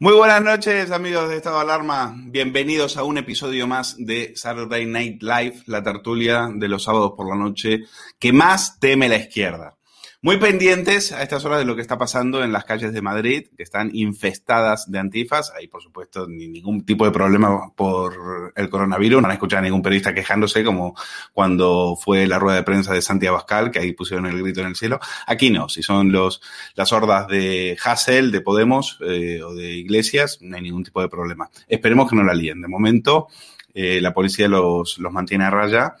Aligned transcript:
Muy 0.00 0.14
buenas 0.14 0.40
noches, 0.40 0.92
amigos 0.92 1.28
de 1.28 1.38
Estado 1.38 1.56
de 1.56 1.62
Alarma. 1.62 2.14
Bienvenidos 2.26 2.96
a 2.96 3.02
un 3.02 3.18
episodio 3.18 3.66
más 3.66 3.96
de 3.98 4.32
Saturday 4.36 4.86
Night 4.86 5.20
Live, 5.24 5.64
la 5.66 5.82
tertulia 5.82 6.48
de 6.54 6.68
los 6.68 6.84
sábados 6.84 7.14
por 7.16 7.28
la 7.28 7.34
noche 7.34 7.80
que 8.16 8.32
más 8.32 8.78
teme 8.78 9.08
la 9.08 9.16
izquierda. 9.16 9.77
Muy 10.20 10.36
pendientes 10.38 11.12
a 11.12 11.22
estas 11.22 11.44
horas 11.44 11.60
de 11.60 11.64
lo 11.64 11.76
que 11.76 11.80
está 11.80 11.96
pasando 11.96 12.42
en 12.42 12.50
las 12.50 12.64
calles 12.64 12.92
de 12.92 13.00
Madrid, 13.00 13.46
que 13.56 13.62
están 13.62 13.90
infestadas 13.94 14.90
de 14.90 14.98
antifas. 14.98 15.52
Hay, 15.56 15.68
por 15.68 15.80
supuesto, 15.80 16.26
ni 16.26 16.48
ningún 16.48 16.84
tipo 16.84 17.04
de 17.04 17.12
problema 17.12 17.70
por 17.76 18.52
el 18.56 18.68
coronavirus. 18.68 19.22
No 19.22 19.28
han 19.28 19.34
escuchado 19.34 19.60
a 19.60 19.62
ningún 19.62 19.80
periodista 19.80 20.12
quejándose, 20.12 20.64
como 20.64 20.96
cuando 21.32 21.94
fue 21.94 22.26
la 22.26 22.40
rueda 22.40 22.56
de 22.56 22.64
prensa 22.64 22.92
de 22.92 23.00
Santiago 23.00 23.36
Abascal, 23.36 23.70
que 23.70 23.78
ahí 23.78 23.92
pusieron 23.92 24.26
el 24.26 24.42
grito 24.42 24.60
en 24.60 24.66
el 24.66 24.74
cielo. 24.74 24.98
Aquí 25.24 25.50
no. 25.50 25.68
Si 25.68 25.84
son 25.84 26.10
los, 26.10 26.42
las 26.74 26.92
hordas 26.92 27.28
de 27.28 27.78
Hassel, 27.80 28.32
de 28.32 28.40
Podemos 28.40 28.98
eh, 29.06 29.40
o 29.44 29.54
de 29.54 29.70
Iglesias, 29.70 30.38
no 30.40 30.56
hay 30.56 30.62
ningún 30.62 30.82
tipo 30.82 31.00
de 31.00 31.08
problema. 31.08 31.48
Esperemos 31.68 32.10
que 32.10 32.16
no 32.16 32.24
la 32.24 32.34
líen. 32.34 32.60
De 32.60 32.66
momento, 32.66 33.28
eh, 33.72 34.00
la 34.00 34.12
policía 34.12 34.48
los, 34.48 34.98
los 34.98 35.12
mantiene 35.12 35.44
a 35.44 35.50
raya 35.50 35.94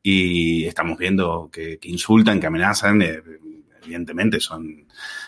y 0.00 0.64
estamos 0.66 0.96
viendo 0.96 1.50
que, 1.52 1.80
insultan, 1.82 2.38
que 2.38 2.46
amenazan. 2.46 3.02
Eh, 3.02 3.20
evidentemente 3.84 4.40
son 4.40 4.86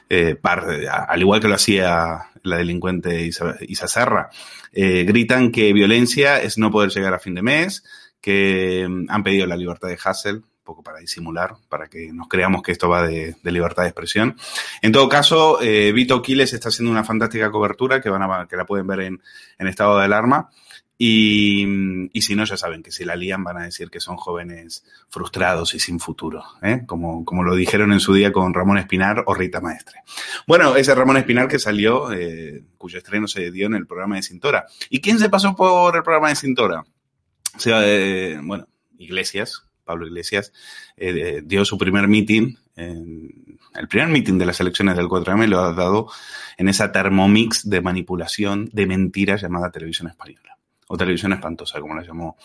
eh, 0.09 0.37
al 0.43 1.21
igual 1.21 1.41
que 1.41 1.49
lo 1.49 1.55
hacía 1.55 2.31
la 2.43 2.57
delincuente 2.57 3.27
Isa, 3.27 3.89
Serra, 3.89 4.31
eh, 4.73 5.05
gritan 5.05 5.51
que 5.51 5.73
violencia 5.73 6.41
es 6.41 6.59
no 6.59 6.71
poder 6.71 6.91
llegar 6.91 7.15
a 7.15 7.19
fin 7.19 7.35
de 7.35 7.43
mes, 7.43 7.85
que 8.21 8.87
mm, 8.89 9.07
han 9.09 9.23
pedido 9.23 9.47
la 9.47 9.57
libertad 9.57 9.89
de 9.89 9.99
Hassel, 10.03 10.45
poco 10.67 10.83
para 10.83 10.99
disimular, 10.99 11.55
para 11.69 11.89
que 11.89 12.13
nos 12.13 12.29
creamos 12.29 12.63
que 12.63 12.73
esto 12.73 12.89
va 12.89 13.07
de, 13.07 13.37
de 13.43 13.53
libertad 13.53 13.85
de 13.85 13.89
expresión. 13.89 14.37
En 14.83 14.93
todo 14.93 15.09
caso, 15.09 15.63
eh, 15.63 15.93
Vito 15.93 16.21
Quiles 16.21 16.53
está 16.53 16.69
haciendo 16.69 16.91
una 16.91 17.05
fantástica 17.05 17.51
cobertura 17.51 18.01
que, 18.01 18.11
van 18.11 18.23
a, 18.23 18.47
que 18.49 18.57
la 18.57 18.67
pueden 18.67 18.87
ver 18.87 19.01
en, 19.01 19.23
en 19.59 19.67
estado 19.69 19.99
de 19.99 20.05
alarma. 20.05 20.51
Y, 20.99 22.09
y, 22.13 22.23
si 22.23 22.35
no, 22.35 22.45
ya 22.45 22.57
saben 22.57 22.83
que 22.83 22.91
si 22.91 23.05
la 23.05 23.17
lían 23.17 23.45
van 23.45 23.59
a 23.59 23.65
decir 23.65 23.91
que 23.91 24.01
son 24.01 24.17
jóvenes 24.17 24.83
frustrados 25.11 25.75
y 25.75 25.79
sin 25.79 26.01
futuro, 26.01 26.43
¿eh? 26.63 26.85
como, 26.87 27.23
como 27.27 27.43
lo 27.43 27.55
dijeron 27.55 27.93
en 27.93 28.01
su 28.01 28.15
día 28.15 28.33
con 28.33 28.55
Ramón 28.55 28.79
Espinar 28.79 29.23
o 29.27 29.35
Rita 29.35 29.61
Maestre. 29.61 30.01
Bueno, 30.47 30.75
ese 30.75 30.95
Ramón 30.95 31.19
Espinar 31.19 31.49
que 31.49 31.59
salió, 31.59 32.13
eh, 32.13 32.65
cuyo 32.79 32.97
estreno 32.97 33.29
se 33.29 33.51
dio 33.51 33.67
en 33.67 33.75
el 33.75 33.87
programa 33.87 34.17
de 34.17 34.23
Cintora. 34.23 34.67
¿Y 34.89 35.03
quién 35.03 35.19
se 35.19 35.29
pasó 35.29 35.55
por 35.55 35.95
el 35.97 36.03
programa 36.03 36.31
de 36.31 36.37
Cintora? 36.37 36.81
O 36.81 37.61
sea, 37.61 37.81
eh, 37.85 38.41
bueno, 38.43 38.67
Iglesias, 38.97 39.65
Pablo 39.85 40.07
Iglesias, 40.07 40.53
eh, 40.97 41.43
dio 41.45 41.67
su 41.67 41.77
primer 41.77 42.05
en, 42.05 43.59
el 43.75 43.89
primer 43.89 44.09
meeting 44.09 44.39
de 44.39 44.47
las 44.47 44.61
elecciones 44.61 44.97
del 44.97 45.09
4M 45.09 45.47
lo 45.47 45.61
ha 45.61 45.75
dado 45.75 46.09
en 46.57 46.69
esa 46.69 46.91
termomix 46.91 47.69
de 47.69 47.83
manipulación 47.83 48.71
de 48.73 48.87
mentiras 48.87 49.43
llamada 49.43 49.71
Televisión 49.71 50.09
Española 50.09 50.56
o 50.89 50.97
televisión 50.97 51.33
espantosa, 51.33 51.81
como 51.81 51.95
la 51.95 52.03
llamó 52.03 52.37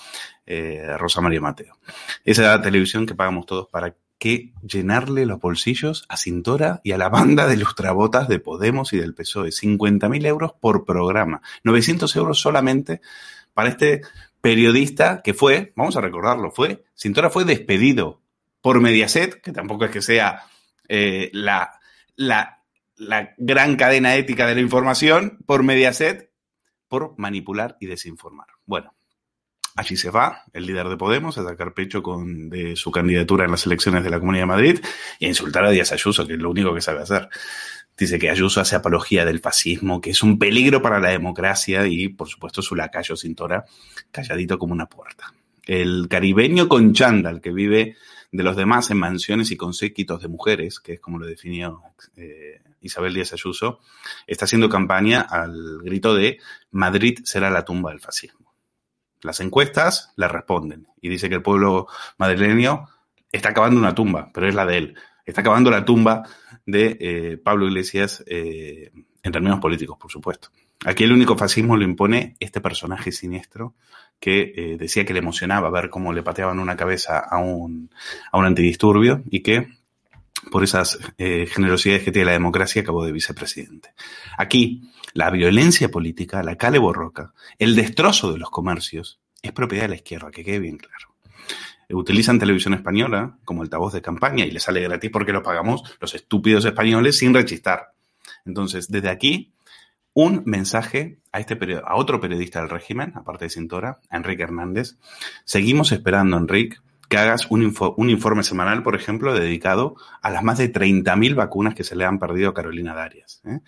eh, 0.45 0.95
Rosa 0.97 1.21
María 1.21 1.41
Mateo. 1.41 1.77
Esa 2.23 2.61
televisión 2.61 3.05
que 3.05 3.15
pagamos 3.15 3.45
todos 3.45 3.67
para 3.67 3.95
que 4.17 4.53
llenarle 4.61 5.25
los 5.25 5.39
bolsillos 5.39 6.05
a 6.07 6.15
Cintora 6.15 6.79
y 6.83 6.91
a 6.91 6.97
la 6.97 7.09
banda 7.09 7.47
de 7.47 7.57
lustrabotas 7.57 8.27
de 8.27 8.39
Podemos 8.39 8.93
y 8.93 8.97
del 8.97 9.15
PSOE. 9.15 9.49
50.000 9.49 10.25
euros 10.27 10.53
por 10.59 10.85
programa. 10.85 11.41
900 11.63 12.15
euros 12.15 12.39
solamente 12.39 13.01
para 13.53 13.69
este 13.69 14.01
periodista 14.41 15.21
que 15.23 15.33
fue, 15.33 15.73
vamos 15.75 15.97
a 15.97 16.01
recordarlo, 16.01 16.51
fue, 16.51 16.83
Cintora 16.95 17.29
fue 17.29 17.45
despedido 17.45 18.21
por 18.61 18.79
Mediaset, 18.79 19.41
que 19.41 19.51
tampoco 19.51 19.85
es 19.85 19.91
que 19.91 20.01
sea 20.01 20.43
eh, 20.87 21.29
la, 21.33 21.79
la, 22.15 22.63
la 22.97 23.33
gran 23.37 23.75
cadena 23.75 24.15
ética 24.15 24.45
de 24.47 24.55
la 24.55 24.61
información, 24.61 25.39
por 25.45 25.63
Mediaset, 25.63 26.30
por 26.91 27.13
manipular 27.17 27.77
y 27.79 27.85
desinformar. 27.85 28.47
Bueno, 28.65 28.93
Allí 29.77 29.95
se 29.95 30.09
va 30.09 30.43
el 30.51 30.65
líder 30.65 30.89
de 30.89 30.97
Podemos 30.97 31.37
a 31.37 31.45
sacar 31.45 31.73
pecho 31.73 32.03
con, 32.03 32.49
de 32.49 32.75
su 32.75 32.91
candidatura 32.91 33.45
en 33.45 33.51
las 33.51 33.65
elecciones 33.65 34.03
de 34.03 34.09
la 34.09 34.19
Comunidad 34.19 34.43
de 34.43 34.47
Madrid 34.47 34.79
y 35.17 35.25
a 35.25 35.29
insultar 35.29 35.63
a 35.63 35.69
Díaz 35.69 35.93
Ayuso, 35.93 36.27
que 36.27 36.33
es 36.33 36.39
lo 36.39 36.51
único 36.51 36.75
que 36.75 36.81
sabe 36.81 37.01
hacer. 37.01 37.29
Dice 37.97 38.19
que 38.19 38.29
Ayuso 38.29 38.59
hace 38.59 38.75
apología 38.75 39.23
del 39.23 39.39
fascismo, 39.39 40.01
que 40.01 40.09
es 40.09 40.23
un 40.23 40.37
peligro 40.37 40.81
para 40.81 40.99
la 40.99 41.11
democracia 41.11 41.87
y, 41.87 42.09
por 42.09 42.27
supuesto, 42.27 42.61
su 42.61 42.75
lacayo 42.75 43.15
Cintora, 43.15 43.63
calladito 44.11 44.59
como 44.59 44.73
una 44.73 44.87
puerta. 44.87 45.33
El 45.71 46.09
caribeño 46.09 46.67
con 46.67 46.91
chándal 46.91 47.39
que 47.39 47.53
vive 47.53 47.95
de 48.29 48.43
los 48.43 48.57
demás 48.57 48.91
en 48.91 48.97
mansiones 48.97 49.51
y 49.51 49.55
con 49.55 49.73
séquitos 49.73 50.21
de 50.21 50.27
mujeres, 50.27 50.81
que 50.81 50.95
es 50.95 50.99
como 50.99 51.17
lo 51.17 51.25
definió 51.25 51.81
eh, 52.17 52.61
Isabel 52.81 53.13
Díaz 53.13 53.31
Ayuso, 53.31 53.79
está 54.27 54.43
haciendo 54.43 54.67
campaña 54.67 55.21
al 55.21 55.79
grito 55.81 56.13
de 56.13 56.39
Madrid 56.71 57.19
será 57.23 57.49
la 57.49 57.63
tumba 57.63 57.91
del 57.91 58.01
fascismo. 58.01 58.53
Las 59.21 59.39
encuestas 59.39 60.11
le 60.17 60.27
responden 60.27 60.89
y 60.99 61.07
dice 61.07 61.29
que 61.29 61.35
el 61.35 61.41
pueblo 61.41 61.87
madrileño 62.17 62.89
está 63.31 63.51
acabando 63.51 63.79
una 63.79 63.95
tumba, 63.95 64.29
pero 64.33 64.49
es 64.49 64.55
la 64.55 64.65
de 64.65 64.77
él. 64.77 64.95
Está 65.25 65.39
acabando 65.39 65.71
la 65.71 65.85
tumba 65.85 66.23
de 66.65 66.97
eh, 66.99 67.37
Pablo 67.37 67.65
Iglesias 67.65 68.25
eh, 68.27 68.91
en 69.23 69.31
términos 69.31 69.61
políticos, 69.61 69.97
por 69.97 70.11
supuesto. 70.11 70.49
Aquí 70.85 71.03
el 71.03 71.11
único 71.11 71.37
fascismo 71.37 71.77
lo 71.77 71.83
impone 71.83 72.35
este 72.39 72.59
personaje 72.59 73.11
siniestro 73.11 73.75
que 74.19 74.53
eh, 74.55 74.77
decía 74.77 75.05
que 75.05 75.13
le 75.13 75.19
emocionaba 75.19 75.69
ver 75.69 75.89
cómo 75.89 76.13
le 76.13 76.23
pateaban 76.23 76.59
una 76.59 76.75
cabeza 76.75 77.19
a 77.19 77.39
un, 77.39 77.89
a 78.31 78.37
un 78.37 78.45
antidisturbio 78.45 79.23
y 79.29 79.41
que 79.41 79.67
por 80.49 80.63
esas 80.63 80.99
eh, 81.17 81.45
generosidades 81.47 82.03
que 82.03 82.11
tiene 82.11 82.27
la 82.27 82.31
democracia 82.31 82.81
acabó 82.81 83.05
de 83.05 83.11
vicepresidente. 83.11 83.93
Aquí, 84.37 84.89
la 85.13 85.29
violencia 85.29 85.89
política, 85.89 86.41
la 86.41 86.55
cale 86.55 86.79
borroca, 86.79 87.33
el 87.59 87.75
destrozo 87.75 88.31
de 88.31 88.39
los 88.39 88.49
comercios, 88.49 89.19
es 89.41 89.51
propiedad 89.51 89.83
de 89.83 89.89
la 89.89 89.95
izquierda, 89.95 90.31
que 90.31 90.43
quede 90.43 90.59
bien 90.59 90.77
claro. 90.77 91.09
Utilizan 91.89 92.39
televisión 92.39 92.73
española 92.73 93.37
como 93.43 93.63
altavoz 93.63 93.93
de 93.93 94.01
campaña 94.01 94.45
y 94.45 94.51
le 94.51 94.61
sale 94.61 94.81
gratis 94.81 95.11
porque 95.11 95.33
lo 95.33 95.43
pagamos 95.43 95.83
los 95.99 96.15
estúpidos 96.15 96.63
españoles 96.63 97.17
sin 97.17 97.33
rechistar. 97.33 97.91
Entonces, 98.45 98.87
desde 98.89 99.09
aquí, 99.09 99.51
un 100.13 100.43
mensaje 100.45 101.19
a, 101.31 101.39
este 101.39 101.57
a 101.85 101.95
otro 101.95 102.19
periodista 102.19 102.59
del 102.59 102.69
régimen, 102.69 103.13
aparte 103.15 103.45
de 103.45 103.49
Cintora, 103.49 103.99
a 104.09 104.17
Enrique 104.17 104.43
Hernández. 104.43 104.97
Seguimos 105.45 105.91
esperando, 105.91 106.37
Enrique, 106.37 106.77
que 107.11 107.17
hagas 107.17 107.47
un, 107.49 107.61
informe 108.09 108.43
semanal, 108.43 108.83
por 108.83 108.95
ejemplo, 108.95 109.33
dedicado 109.33 109.95
a 110.21 110.29
las 110.29 110.43
más 110.43 110.57
de 110.57 110.71
30.000 110.71 111.35
vacunas 111.35 111.75
que 111.75 111.83
se 111.83 111.95
le 111.95 112.05
han 112.05 112.19
perdido 112.19 112.49
a 112.49 112.53
Carolina 112.53 112.93
Darias. 112.93 113.41
¿eh? 113.45 113.59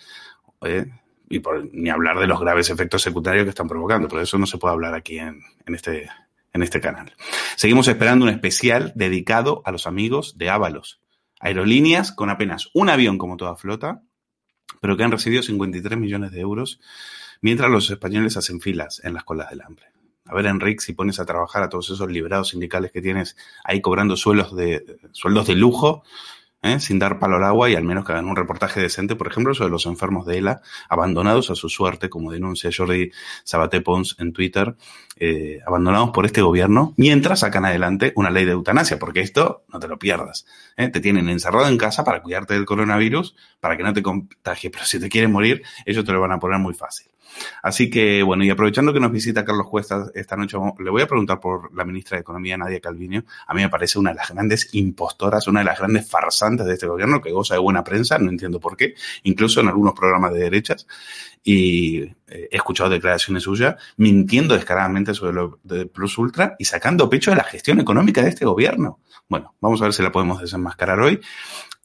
Eh, 0.62 0.86
y 1.30 1.42
ni 1.72 1.90
hablar 1.90 2.20
de 2.20 2.28
los 2.28 2.40
graves 2.40 2.70
efectos 2.70 3.02
secundarios 3.02 3.44
que 3.44 3.50
están 3.50 3.68
provocando. 3.68 4.08
Por 4.08 4.22
eso 4.22 4.38
no 4.38 4.46
se 4.46 4.58
puede 4.58 4.74
hablar 4.74 4.94
aquí 4.94 5.20
en, 5.20 5.42
en, 5.66 5.76
este, 5.76 6.10
en 6.54 6.64
este 6.64 6.80
canal. 6.80 7.14
Seguimos 7.58 7.88
esperando 7.88 8.24
un 8.24 8.32
especial 8.32 8.94
dedicado 8.96 9.62
a 9.66 9.72
los 9.72 9.88
amigos 9.88 10.38
de 10.38 10.50
Ábalos. 10.50 11.02
Aerolíneas 11.42 12.14
con 12.14 12.30
apenas 12.30 12.70
un 12.74 12.90
avión 12.90 13.18
como 13.18 13.36
toda 13.36 13.58
flota, 13.58 14.04
pero 14.82 14.98
que 14.98 15.04
han 15.04 15.12
recibido 15.12 15.44
53 15.44 15.98
millones 15.98 16.32
de 16.32 16.40
euros, 16.40 16.80
mientras 17.42 17.70
los 17.70 17.90
españoles 17.90 18.38
hacen 18.38 18.62
filas 18.62 19.02
en 19.04 19.14
las 19.14 19.24
colas 19.24 19.50
del 19.50 19.62
hambre. 19.62 19.86
A 20.26 20.34
ver, 20.34 20.46
Enrique, 20.46 20.82
si 20.82 20.94
pones 20.94 21.20
a 21.20 21.26
trabajar 21.26 21.64
a 21.64 21.70
todos 21.70 21.90
esos 21.90 22.10
liberados 22.10 22.50
sindicales 22.50 22.92
que 22.92 23.02
tienes 23.02 23.36
ahí 23.64 23.82
cobrando 23.82 24.16
sueldos 24.16 24.56
de, 24.56 24.98
sueldos 25.12 25.48
de 25.48 25.56
lujo, 25.56 26.04
¿eh? 26.64 26.80
sin 26.80 26.98
dar 26.98 27.20
palo 27.20 27.36
al 27.36 27.44
agua 27.44 27.70
y 27.70 27.76
al 27.76 27.84
menos 27.84 28.06
que 28.06 28.14
hagan 28.14 28.26
un 28.26 28.36
reportaje 28.36 28.82
decente, 28.82 29.16
por 29.16 29.28
ejemplo, 29.28 29.54
sobre 29.54 29.70
los 29.70 29.86
enfermos 29.86 30.26
de 30.26 30.40
ELA, 30.40 30.62
abandonados 30.90 31.52
a 31.52 31.56
su 31.56 31.70
suerte, 31.70 32.10
como 32.10 32.32
denuncia 32.32 32.72
Jordi 32.76 33.12
Sabaté 33.44 33.82
Pons 33.82 34.16
en 34.20 34.34
Twitter, 34.34 34.76
eh, 35.18 35.60
abandonados 35.68 36.10
por 36.12 36.26
este 36.26 36.42
gobierno, 36.42 36.94
mientras 36.98 37.42
sacan 37.42 37.66
adelante 37.66 38.14
una 38.16 38.32
ley 38.32 38.46
de 38.46 38.54
eutanasia, 38.54 38.98
porque 38.98 39.22
esto 39.22 39.64
no 39.72 39.80
te 39.80 39.88
lo 39.88 40.00
pierdas. 40.00 40.46
¿eh? 40.78 40.88
Te 40.88 41.00
tienen 41.00 41.30
encerrado 41.30 41.68
en 41.68 41.78
casa 41.78 42.04
para 42.04 42.22
cuidarte 42.22 42.56
del 42.56 42.66
coronavirus, 42.66 43.36
para 43.60 43.78
que 43.78 43.84
no 43.84 43.94
te 43.94 44.02
contagie, 44.02 44.72
pero 44.72 44.86
si 44.86 45.00
te 45.00 45.10
quieren 45.10 45.32
morir, 45.32 45.62
ellos 45.86 46.06
te 46.06 46.12
lo 46.12 46.22
van 46.22 46.32
a 46.32 46.40
poner 46.40 46.60
muy 46.60 46.74
fácil. 46.74 47.13
Así 47.62 47.90
que, 47.90 48.24
bueno, 48.24 48.44
y 48.44 48.50
aprovechando 48.50 48.94
que 48.94 49.00
nos 49.00 49.12
visita 49.12 49.46
Carlos 49.46 49.68
Cuesta 49.68 50.12
esta 50.14 50.36
noche, 50.36 50.58
le 50.80 50.90
voy 50.90 51.02
a 51.02 51.08
preguntar 51.08 51.40
por 51.40 51.74
la 51.76 51.86
ministra 51.86 52.18
de 52.18 52.22
Economía, 52.22 52.58
Nadia 52.58 52.80
Calviño. 52.80 53.24
A 53.48 53.54
mí 53.54 53.62
me 53.62 53.70
parece 53.70 54.00
una 54.00 54.12
de 54.12 54.18
las 54.18 54.30
grandes 54.30 54.70
impostoras, 54.74 55.48
una 55.48 55.62
de 55.62 55.66
las 55.66 55.80
grandes 55.80 56.10
farsantes 56.10 56.66
de 56.66 56.74
este 56.74 56.88
gobierno, 56.88 57.22
que 57.22 57.32
goza 57.32 57.56
de 57.56 57.60
buena 57.60 57.84
prensa, 57.84 58.18
no 58.18 58.30
entiendo 58.30 58.60
por 58.60 58.78
qué, 58.78 58.96
incluso 59.24 59.62
en 59.62 59.68
algunos 59.68 59.94
programas 59.94 60.34
de 60.34 60.40
derechas. 60.40 60.88
Y 61.44 62.04
eh, 62.04 62.14
he 62.28 62.56
escuchado 62.56 62.90
declaraciones 62.90 63.44
suyas 63.44 63.76
mintiendo 63.98 64.56
descaradamente 64.56 65.14
sobre 65.14 65.34
lo 65.34 65.60
de 65.64 65.86
Plus 65.86 66.18
Ultra 66.18 66.56
y 66.58 66.66
sacando 66.66 67.10
pecho 67.10 67.32
de 67.32 67.38
la 67.38 67.44
gestión 67.44 67.80
económica 67.80 68.22
de 68.22 68.30
este 68.30 68.46
gobierno. 68.46 69.00
Bueno, 69.28 69.56
vamos 69.60 69.82
a 69.82 69.86
ver 69.86 69.94
si 69.94 70.04
la 70.04 70.12
podemos 70.12 70.40
desenmascarar 70.40 71.00
hoy 71.00 71.20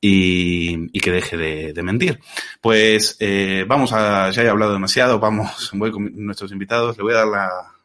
y, 0.01 1.01
que 1.01 1.11
deje 1.11 1.37
de, 1.37 1.83
mentir. 1.83 2.21
Pues 2.61 3.17
eh, 3.21 3.65
vamos 3.67 3.93
a, 3.93 4.31
ya 4.31 4.43
he 4.43 4.49
hablado 4.49 4.73
demasiado, 4.73 5.19
vamos, 5.19 5.71
voy 5.75 5.91
con 5.91 6.11
nuestros 6.25 6.53
invitados, 6.53 6.97
le 6.97 7.03
voy 7.03 7.15
a 7.15 7.25
dar 7.25 7.27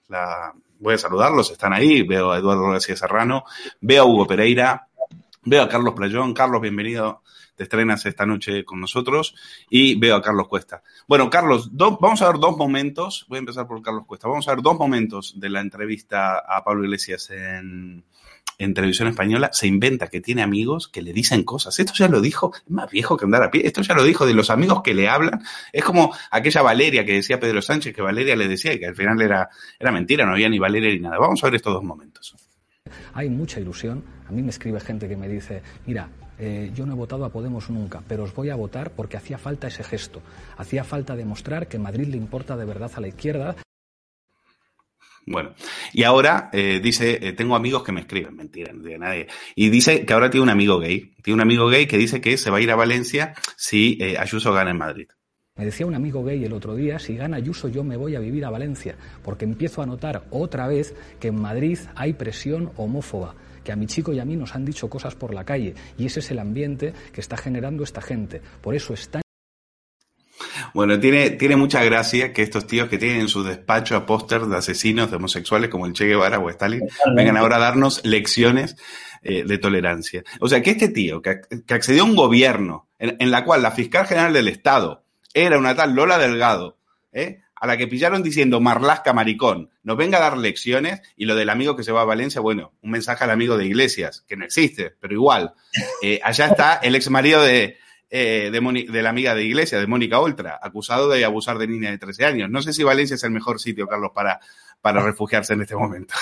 la, 0.09 0.53
voy 0.79 0.95
a 0.95 0.97
saludarlos, 0.97 1.51
están 1.51 1.73
ahí, 1.73 2.03
veo 2.03 2.31
a 2.31 2.37
Eduardo 2.37 2.69
García 2.69 2.95
Serrano, 2.95 3.45
veo 3.81 4.03
a 4.03 4.05
Hugo 4.05 4.27
Pereira, 4.27 4.87
veo 5.45 5.63
a 5.63 5.69
Carlos 5.69 5.93
Playón, 5.93 6.33
Carlos, 6.33 6.61
bienvenido, 6.61 7.21
te 7.55 7.63
estrenas 7.63 8.05
esta 8.05 8.25
noche 8.25 8.65
con 8.65 8.79
nosotros, 8.79 9.35
y 9.69 9.95
veo 9.95 10.15
a 10.15 10.21
Carlos 10.21 10.47
Cuesta. 10.47 10.83
Bueno, 11.07 11.29
Carlos, 11.29 11.69
vamos 11.73 12.21
a 12.21 12.31
ver 12.31 12.39
dos 12.39 12.57
momentos, 12.57 13.25
voy 13.27 13.37
a 13.37 13.39
empezar 13.39 13.67
por 13.67 13.81
Carlos 13.81 14.05
Cuesta, 14.05 14.27
vamos 14.27 14.47
a 14.47 14.55
ver 14.55 14.63
dos 14.63 14.77
momentos 14.77 15.39
de 15.39 15.49
la 15.49 15.61
entrevista 15.61 16.39
a 16.39 16.63
Pablo 16.63 16.83
Iglesias 16.83 17.29
en, 17.29 18.03
en 18.57 18.73
televisión 18.73 19.07
española 19.07 19.49
se 19.51 19.67
inventa 19.67 20.07
que 20.07 20.21
tiene 20.21 20.41
amigos 20.41 20.87
que 20.87 21.01
le 21.01 21.13
dicen 21.13 21.43
cosas. 21.43 21.79
Esto 21.79 21.93
ya 21.95 22.07
lo 22.07 22.21
dijo, 22.21 22.51
es 22.55 22.69
más 22.69 22.89
viejo 22.89 23.17
que 23.17 23.25
andar 23.25 23.43
a 23.43 23.51
pie, 23.51 23.65
esto 23.65 23.81
ya 23.81 23.93
lo 23.93 24.03
dijo 24.03 24.25
de 24.25 24.33
los 24.33 24.49
amigos 24.49 24.81
que 24.83 24.93
le 24.93 25.09
hablan. 25.09 25.41
Es 25.71 25.83
como 25.83 26.15
aquella 26.31 26.61
Valeria 26.61 27.05
que 27.05 27.13
decía 27.13 27.39
Pedro 27.39 27.61
Sánchez, 27.61 27.95
que 27.95 28.01
Valeria 28.01 28.35
le 28.35 28.47
decía 28.47 28.73
y 28.73 28.79
que 28.79 28.87
al 28.87 28.95
final 28.95 29.21
era, 29.21 29.49
era 29.79 29.91
mentira, 29.91 30.25
no 30.25 30.33
había 30.33 30.49
ni 30.49 30.59
Valeria 30.59 30.89
ni 30.89 30.99
nada. 30.99 31.17
Vamos 31.17 31.43
a 31.43 31.47
ver 31.47 31.55
estos 31.55 31.73
dos 31.73 31.83
momentos. 31.83 32.35
Hay 33.13 33.29
mucha 33.29 33.59
ilusión. 33.59 34.03
A 34.27 34.31
mí 34.31 34.41
me 34.41 34.49
escribe 34.49 34.79
gente 34.79 35.07
que 35.07 35.17
me 35.17 35.27
dice, 35.27 35.61
mira, 35.85 36.09
eh, 36.39 36.71
yo 36.73 36.85
no 36.85 36.93
he 36.93 36.95
votado 36.95 37.25
a 37.25 37.29
Podemos 37.29 37.69
nunca, 37.69 38.01
pero 38.07 38.23
os 38.23 38.33
voy 38.33 38.49
a 38.49 38.55
votar 38.55 38.91
porque 38.91 39.17
hacía 39.17 39.37
falta 39.37 39.67
ese 39.67 39.83
gesto. 39.83 40.21
Hacía 40.57 40.83
falta 40.83 41.15
demostrar 41.15 41.67
que 41.67 41.77
Madrid 41.77 42.07
le 42.07 42.17
importa 42.17 42.57
de 42.57 42.65
verdad 42.65 42.91
a 42.95 43.01
la 43.01 43.07
izquierda. 43.07 43.55
Bueno, 45.25 45.53
y 45.93 46.03
ahora 46.03 46.49
eh, 46.51 46.81
dice, 46.83 47.25
eh, 47.25 47.31
tengo 47.31 47.55
amigos 47.55 47.83
que 47.83 47.93
me 47.93 48.01
escriben, 48.01 48.35
mentira, 48.35 48.73
no 48.73 48.81
tiene 48.83 48.99
nadie. 48.99 49.27
Y 49.55 49.69
dice 49.69 50.05
que 50.05 50.13
ahora 50.13 50.29
tiene 50.29 50.43
un 50.43 50.49
amigo 50.49 50.79
gay, 50.79 51.13
tiene 51.23 51.35
un 51.35 51.41
amigo 51.41 51.69
gay 51.69 51.87
que 51.87 51.97
dice 51.97 52.19
que 52.19 52.37
se 52.37 52.49
va 52.49 52.57
a 52.57 52.61
ir 52.61 52.71
a 52.71 52.75
Valencia 52.75 53.33
si 53.55 53.97
Ayuso 54.17 54.51
gana 54.51 54.71
en 54.71 54.77
Madrid. 54.77 55.07
Me 55.55 55.65
decía 55.65 55.85
un 55.85 55.93
amigo 55.93 56.23
gay 56.23 56.43
el 56.43 56.53
otro 56.53 56.73
día, 56.75 56.97
si 56.97 57.15
gana 57.15 57.37
Ayuso 57.37 57.67
yo 57.67 57.83
me 57.83 57.95
voy 57.95 58.15
a 58.15 58.19
vivir 58.19 58.43
a 58.43 58.49
Valencia, 58.49 58.95
porque 59.23 59.45
empiezo 59.45 59.83
a 59.83 59.85
notar 59.85 60.23
otra 60.31 60.67
vez 60.67 60.95
que 61.19 61.27
en 61.27 61.39
Madrid 61.39 61.77
hay 61.93 62.13
presión 62.13 62.71
homófoba 62.75 63.35
que 63.63 63.71
a 63.71 63.75
mi 63.75 63.85
chico 63.85 64.11
y 64.11 64.19
a 64.19 64.25
mí 64.25 64.35
nos 64.35 64.55
han 64.55 64.65
dicho 64.65 64.89
cosas 64.89 65.13
por 65.13 65.31
la 65.31 65.45
calle 65.45 65.75
y 65.95 66.07
ese 66.07 66.21
es 66.21 66.31
el 66.31 66.39
ambiente 66.39 66.93
que 67.11 67.21
está 67.21 67.37
generando 67.37 67.83
esta 67.83 68.01
gente. 68.01 68.41
Por 68.61 68.73
eso 68.73 68.95
está 68.95 69.21
bueno, 70.73 70.99
tiene, 70.99 71.29
tiene 71.29 71.55
mucha 71.55 71.83
gracia 71.83 72.33
que 72.33 72.41
estos 72.41 72.65
tíos 72.65 72.89
que 72.89 72.97
tienen 72.97 73.21
en 73.21 73.27
su 73.27 73.43
despacho 73.43 73.95
a 73.95 74.07
póster 74.07 74.41
de 74.41 74.57
asesinos 74.57 75.11
de 75.11 75.17
homosexuales 75.17 75.69
como 75.69 75.85
el 75.85 75.93
Che 75.93 76.05
Guevara 76.05 76.39
o 76.39 76.49
Stalin 76.49 76.81
vengan 77.15 77.37
ahora 77.37 77.57
a 77.57 77.59
darnos 77.59 78.03
lecciones 78.03 78.75
eh, 79.21 79.43
de 79.45 79.57
tolerancia. 79.59 80.23
O 80.39 80.49
sea, 80.49 80.61
que 80.61 80.71
este 80.71 80.89
tío 80.89 81.21
que, 81.21 81.41
accedió 81.69 82.01
a 82.01 82.05
un 82.05 82.15
gobierno 82.15 82.89
en, 82.97 83.31
la 83.31 83.45
cual 83.45 83.61
la 83.61 83.71
fiscal 83.71 84.07
general 84.07 84.33
del 84.33 84.47
Estado 84.47 85.02
era 85.33 85.57
una 85.57 85.75
tal 85.75 85.93
Lola 85.93 86.17
Delgado, 86.17 86.77
¿eh? 87.11 87.41
a 87.55 87.67
la 87.67 87.77
que 87.77 87.87
pillaron 87.87 88.23
diciendo 88.23 88.59
marlasca 88.59 89.13
maricón, 89.13 89.69
nos 89.83 89.95
venga 89.95 90.17
a 90.17 90.21
dar 90.21 90.37
lecciones 90.37 91.01
y 91.15 91.25
lo 91.25 91.33
del 91.33 91.49
amigo 91.49 91.77
que 91.77 91.83
se 91.83 91.93
va 91.93 92.01
a 92.01 92.05
Valencia, 92.05 92.41
bueno, 92.41 92.73
un 92.81 92.91
mensaje 92.91 93.23
al 93.23 93.31
amigo 93.31 93.57
de 93.57 93.65
Iglesias, 93.65 94.25
que 94.27 94.35
no 94.35 94.43
existe, 94.43 94.93
pero 94.99 95.13
igual. 95.13 95.53
Eh, 96.01 96.19
allá 96.23 96.47
está 96.47 96.75
el 96.83 96.93
ex 96.95 97.09
marido 97.09 97.41
de, 97.41 97.77
eh, 98.09 98.51
de, 98.51 99.01
la 99.01 99.09
amiga 99.09 99.33
de 99.33 99.43
Iglesia, 99.43 99.79
de 99.79 99.87
Mónica 99.87 100.19
Oltra, 100.19 100.59
acusado 100.61 101.09
de 101.09 101.23
abusar 101.23 101.57
de 101.57 101.67
niña 101.67 101.89
de 101.89 101.97
13 101.97 102.25
años. 102.25 102.49
No 102.49 102.61
sé 102.61 102.73
si 102.73 102.83
Valencia 102.83 103.15
es 103.15 103.23
el 103.23 103.31
mejor 103.31 103.61
sitio, 103.61 103.87
Carlos, 103.87 104.11
para, 104.13 104.39
para 104.81 105.01
refugiarse 105.01 105.53
en 105.53 105.61
este 105.61 105.75
momento. 105.75 106.13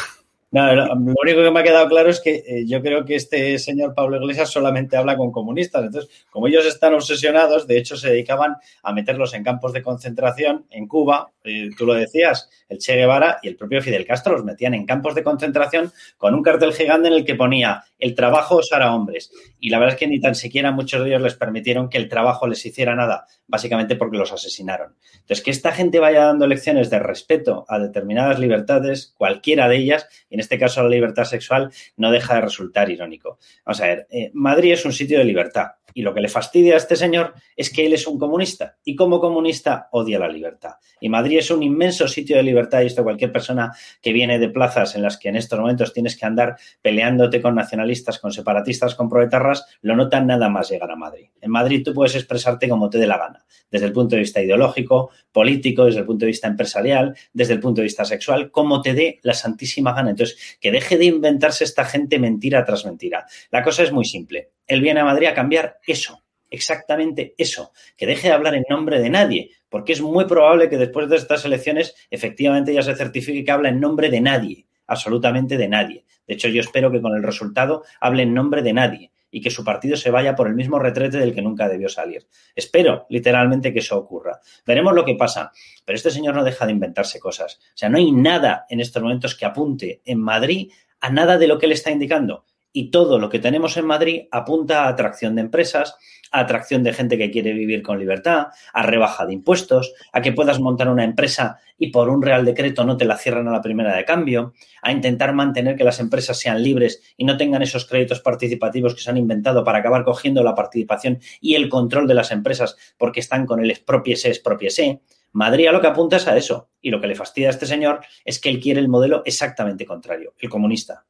No, 0.54 0.76
lo 0.76 0.94
único 0.96 1.42
que 1.42 1.50
me 1.50 1.62
ha 1.62 1.64
quedado 1.64 1.88
claro 1.88 2.10
es 2.10 2.20
que 2.20 2.44
eh, 2.46 2.66
yo 2.68 2.82
creo 2.82 3.06
que 3.06 3.16
este 3.16 3.58
señor 3.58 3.94
Pablo 3.96 4.18
Iglesias 4.18 4.50
solamente 4.50 4.98
habla 4.98 5.16
con 5.16 5.32
comunistas. 5.32 5.86
Entonces, 5.86 6.26
como 6.30 6.48
ellos 6.48 6.66
están 6.66 6.94
obsesionados, 6.94 7.68
de 7.68 7.78
hecho 7.78 7.96
se 7.96 8.10
dedicaban 8.10 8.58
a 8.84 8.92
meterlos 8.92 9.34
en 9.34 9.46
campos 9.46 9.72
de 9.72 9.82
concentración 9.82 10.66
en 10.70 10.90
Cuba 10.90 11.32
Eh, 11.44 11.70
tú 11.78 11.86
lo 11.86 11.94
decías, 11.94 12.50
el 12.70 12.78
Che 12.78 12.96
Guevara 12.96 13.40
y 13.42 13.48
el 13.48 13.56
propio 13.56 13.82
Fidel 13.82 14.06
Castro 14.06 14.34
los 14.34 14.46
metían 14.46 14.74
en 14.74 14.86
campos 14.86 15.16
de 15.16 15.24
concentración 15.24 15.92
con 16.18 16.36
un 16.36 16.44
cartel 16.44 16.74
gigante 16.74 17.08
en 17.08 17.16
el 17.16 17.26
que 17.26 17.36
ponía 17.36 17.84
el 18.02 18.16
trabajo 18.16 18.58
os 18.58 18.74
hará 18.74 18.94
hombres. 18.94 19.32
Y 19.60 19.70
la 19.70 19.80
verdad 19.80 19.94
es 19.94 20.00
que 20.00 20.08
ni 20.08 20.20
tan 20.20 20.36
siquiera 20.36 20.72
muchos 20.72 21.02
de 21.02 21.10
ellos 21.10 21.22
les 21.22 21.36
permitieron 21.36 21.88
que 21.88 21.98
el 21.98 22.10
trabajo 22.10 22.48
les 22.48 22.66
hiciera 22.66 22.96
nada, 22.96 23.26
básicamente 23.48 23.96
porque 23.96 24.18
los 24.18 24.32
asesinaron. 24.34 24.96
Entonces, 25.14 25.42
que 25.44 25.52
esta 25.52 25.72
gente 25.72 26.00
vaya 26.00 26.26
dando 26.26 26.48
lecciones 26.48 26.90
de 26.90 27.00
respeto 27.00 27.66
a 27.70 27.80
determinadas 27.80 28.40
libertades, 28.40 29.14
cualquiera 29.18 29.68
de 29.68 29.78
ellas, 29.78 30.08
y 30.30 30.36
en 30.36 30.40
este 30.40 30.58
caso 30.58 30.82
la 30.82 30.90
libertad 30.90 31.26
sexual, 31.26 31.72
no 31.96 32.12
deja 32.12 32.36
de 32.36 32.42
resultar 32.42 32.90
irónico. 32.90 33.38
Vamos 33.66 33.82
a 33.82 33.88
ver, 33.88 34.08
eh, 34.10 34.32
Madrid 34.34 34.74
es 34.74 34.86
un 34.86 34.94
sitio 34.94 35.20
de 35.20 35.26
libertad 35.26 35.68
y 35.94 36.02
lo 36.02 36.14
que 36.14 36.22
le 36.22 36.30
fastidia 36.30 36.76
a 36.76 36.78
este 36.78 36.96
señor 36.96 37.34
es 37.56 37.70
que 37.70 37.86
él 37.86 37.94
es 37.94 38.08
un 38.08 38.18
comunista 38.18 38.78
y 38.84 38.96
como 38.96 39.20
comunista 39.20 39.88
odia 39.92 40.20
la 40.20 40.28
libertad. 40.28 40.76
Y 41.00 41.10
Madrid 41.10 41.40
es 41.40 41.52
un 41.52 41.64
inmenso 41.64 42.08
sitio 42.08 42.38
de 42.38 42.44
libertad 42.44 42.82
y 42.82 42.88
esto 42.88 43.04
cualquier 43.04 43.32
persona 43.32 43.74
que 44.02 44.14
viene 44.14 44.40
de 44.40 44.50
plazas 44.50 44.96
en 44.96 45.02
las 45.02 45.18
que 45.18 45.30
en 45.30 45.36
estos 45.36 45.60
momentos 45.60 45.94
tienes 45.94 46.18
que 46.18 46.26
andar 46.26 46.58
peleándote 46.82 47.42
con 47.42 47.56
nacionalistas, 47.56 48.20
con 48.20 48.32
separatistas, 48.32 48.96
con 48.96 49.10
proetarras, 49.10 49.66
lo 49.82 49.96
nota 49.96 50.22
nada 50.22 50.50
más 50.50 50.70
llegar 50.70 50.92
a 50.92 50.96
Madrid. 50.96 51.28
En 51.42 51.52
Madrid 51.52 51.82
tú 51.84 51.94
puedes 51.94 52.16
expresarte 52.16 52.70
como 52.70 52.90
te 52.90 52.98
dé 52.98 53.08
la 53.08 53.18
gana, 53.18 53.44
desde 53.70 53.88
el 53.88 53.94
punto 53.94 54.16
de 54.16 54.22
vista 54.22 54.42
ideológico, 54.42 55.12
político, 55.32 55.86
desde 55.86 56.00
el 56.00 56.06
punto 56.06 56.26
de 56.26 56.32
vista 56.32 56.48
empresarial, 56.48 57.16
desde 57.34 57.54
el 57.54 57.60
punto 57.60 57.82
de 57.82 57.86
vista 57.86 58.06
sexual, 58.06 58.52
como 58.52 58.82
te 58.82 58.94
dé 58.94 59.20
la 59.24 59.34
santísima 59.34 59.94
gana. 59.94 60.12
Entonces, 60.12 60.58
que 60.60 60.72
deje 60.72 60.98
de 60.98 61.06
inventarse 61.06 61.64
esta 61.64 61.86
gente 61.86 62.20
mentira 62.20 62.64
tras 62.66 62.86
mentira. 62.86 63.26
La 63.50 63.64
cosa 63.64 63.84
es 63.84 63.92
muy 63.92 64.06
simple 64.06 64.52
él 64.68 64.82
viene 64.82 65.02
a 65.02 65.06
Madrid 65.06 65.28
a 65.28 65.34
cambiar 65.34 65.80
eso, 65.86 66.24
exactamente 66.50 67.34
eso, 67.38 67.72
que 67.98 68.06
deje 68.06 68.28
de 68.28 68.34
hablar 68.34 68.56
en 68.56 68.66
nombre 68.70 69.00
de 69.00 69.10
nadie, 69.10 69.52
porque 69.70 69.94
es 69.94 70.02
muy 70.02 70.26
probable 70.26 70.70
que 70.70 70.78
después 70.78 71.10
de 71.10 71.16
estas 71.16 71.46
elecciones 71.46 71.96
efectivamente 72.10 72.74
ya 72.74 72.84
se 72.84 72.96
certifique 72.96 73.44
que 73.44 73.52
habla 73.52 73.70
en 73.70 73.80
nombre 73.80 74.10
de 74.10 74.22
nadie, 74.22 74.68
absolutamente 74.86 75.58
de 75.58 75.68
nadie. 75.68 76.06
De 76.28 76.36
hecho, 76.36 76.50
yo 76.50 76.62
espero 76.62 76.92
que 76.92 77.02
con 77.02 77.16
el 77.16 77.24
resultado 77.24 77.84
hable 78.00 78.24
en 78.24 78.34
nombre 78.34 78.62
de 78.62 78.74
nadie 78.74 79.12
y 79.32 79.42
que 79.42 79.50
su 79.50 79.64
partido 79.64 79.96
se 79.96 80.12
vaya 80.12 80.36
por 80.36 80.48
el 80.48 80.56
mismo 80.56 80.78
retrete 80.78 81.18
del 81.18 81.34
que 81.34 81.42
nunca 81.42 81.70
debió 81.70 81.88
salir. 81.88 82.28
Espero 82.54 83.06
literalmente 83.10 83.72
que 83.72 83.80
eso 83.80 83.98
ocurra. 83.98 84.42
Veremos 84.66 84.94
lo 84.94 85.06
que 85.06 85.16
pasa. 85.16 85.52
Pero 85.86 85.96
este 85.96 86.12
señor 86.12 86.36
no 86.36 86.44
deja 86.44 86.66
de 86.66 86.74
inventarse 86.74 87.20
cosas. 87.20 87.60
O 87.62 87.78
sea, 87.78 87.88
no 87.88 87.98
hay 87.98 88.12
nada 88.12 88.66
en 88.70 88.82
estos 88.82 89.02
momentos 89.02 89.36
que 89.36 89.46
apunte 89.46 90.02
en 90.04 90.20
Madrid 90.20 90.72
a 91.00 91.10
nada 91.10 91.38
de 91.38 91.48
lo 91.48 91.58
que 91.58 91.66
él 91.66 91.72
está 91.72 91.92
indicando 91.92 92.44
y 92.74 92.92
todo 92.92 93.20
lo 93.20 93.30
que 93.30 93.40
tenemos 93.40 93.78
en 93.78 93.86
Madrid 93.86 94.24
apunta 94.32 94.86
a 94.86 94.90
atracción 94.90 95.36
de 95.36 95.42
empresas, 95.42 95.96
a 96.32 96.40
atracción 96.40 96.84
de 96.84 96.94
gente 96.94 97.18
que 97.18 97.30
quiere 97.30 97.54
vivir 97.54 97.82
con 97.82 98.00
libertad, 98.00 98.48
a 98.74 98.84
rebaja 98.84 99.26
de 99.26 99.34
impuestos, 99.34 99.94
a 100.14 100.22
que 100.22 100.32
puedas 100.32 100.60
montar 100.60 100.88
una 100.88 101.04
empresa 101.04 101.60
y 101.78 101.88
por 101.88 102.10
un 102.10 102.22
real 102.22 102.46
decreto 102.46 102.86
no 102.86 102.96
te 102.96 103.06
la 103.06 103.18
cierran 103.18 103.48
a 103.48 103.52
la 103.52 103.62
primera 103.62 103.96
de 103.96 104.06
cambio, 104.06 104.54
a 104.82 104.92
intentar 104.92 105.34
mantener 105.34 105.76
que 105.76 105.84
las 105.84 106.00
empresas 106.00 106.40
sean 106.40 106.64
libres 106.64 107.02
y 107.18 107.26
no 107.26 107.38
tengan 107.38 107.62
esos 107.62 107.86
créditos 107.86 108.22
participativos 108.22 108.96
que 108.96 109.02
se 109.02 109.10
han 109.10 109.18
inventado 109.18 109.64
para 109.64 109.80
acabar 109.80 110.04
cogiendo 110.06 110.44
la 110.44 110.56
participación 110.56 111.20
y 111.42 111.56
el 111.56 111.70
control 111.70 112.08
de 112.08 112.14
las 112.14 112.32
empresas 112.32 112.78
porque 112.98 113.20
están 113.20 113.46
con 113.46 113.60
el 113.60 113.72
expropiese, 113.72 114.30
expropiese. 114.30 115.02
Madrid 115.34 115.68
a 115.68 115.72
lo 115.72 115.82
que 115.82 115.88
apunta 115.88 116.18
es 116.18 116.28
a 116.28 116.38
eso. 116.38 116.70
Y 116.82 116.90
lo 116.90 117.00
que 117.00 117.08
le 117.08 117.16
fastidia 117.16 117.48
a 117.48 117.52
este 117.52 117.66
señor 117.66 118.02
es 118.26 118.40
que 118.40 118.50
él 118.50 118.60
quiere 118.60 118.80
el 118.80 118.90
modelo 118.90 119.22
exactamente 119.26 119.86
contrario, 119.86 120.34
el 120.40 120.50
comunista. 120.50 121.06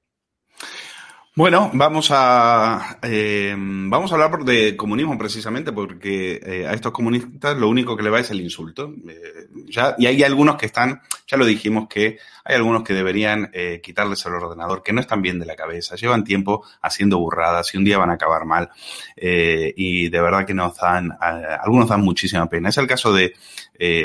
Bueno, 1.34 1.72
vamos 1.74 2.10
a, 2.12 2.98
eh, 3.04 3.56
vamos 3.58 4.12
a 4.12 4.16
hablar 4.16 4.44
de 4.44 4.76
comunismo 4.76 5.18
precisamente 5.18 5.72
porque 5.72 6.42
eh, 6.44 6.68
a 6.68 6.74
estos 6.74 6.92
comunistas 6.92 7.58
lo 7.58 7.70
único 7.70 7.96
que 7.96 8.04
le 8.04 8.10
va 8.10 8.20
es 8.20 8.32
el 8.32 8.42
insulto. 8.42 8.94
Eh, 9.08 9.48
ya, 9.68 9.96
y 9.98 10.08
hay 10.08 10.24
algunos 10.24 10.58
que 10.58 10.66
están, 10.66 11.02
ya 11.26 11.38
lo 11.38 11.46
dijimos, 11.46 11.88
que 11.88 12.18
hay 12.44 12.56
algunos 12.58 12.84
que 12.84 12.94
deberían 12.94 13.50
quitarles 13.82 14.26
el 14.26 14.34
ordenador, 14.34 14.84
que 14.84 14.92
no 14.92 15.00
están 15.00 15.22
bien 15.22 15.40
de 15.40 15.46
la 15.46 15.56
cabeza, 15.56 15.96
llevan 15.96 16.24
tiempo 16.24 16.66
haciendo 16.82 17.20
burradas 17.20 17.74
y 17.74 17.78
un 17.78 17.86
día 17.86 18.00
van 18.00 18.10
a 18.10 18.14
acabar 18.14 18.46
mal. 18.46 18.70
y 19.16 20.10
de 20.10 20.22
verdad 20.22 20.46
que 20.46 20.56
nos 20.56 20.76
dan, 20.76 21.16
algunos 21.22 21.88
dan 21.88 22.02
muchísima 22.02 22.50
pena. 22.50 22.70
Es 22.70 22.78
el 22.80 22.88
caso 22.88 23.14
de 23.14 23.36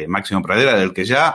Máximo 0.06 0.42
Pradera, 0.42 0.76
del 0.76 0.92
que 0.92 1.06
ya 1.06 1.35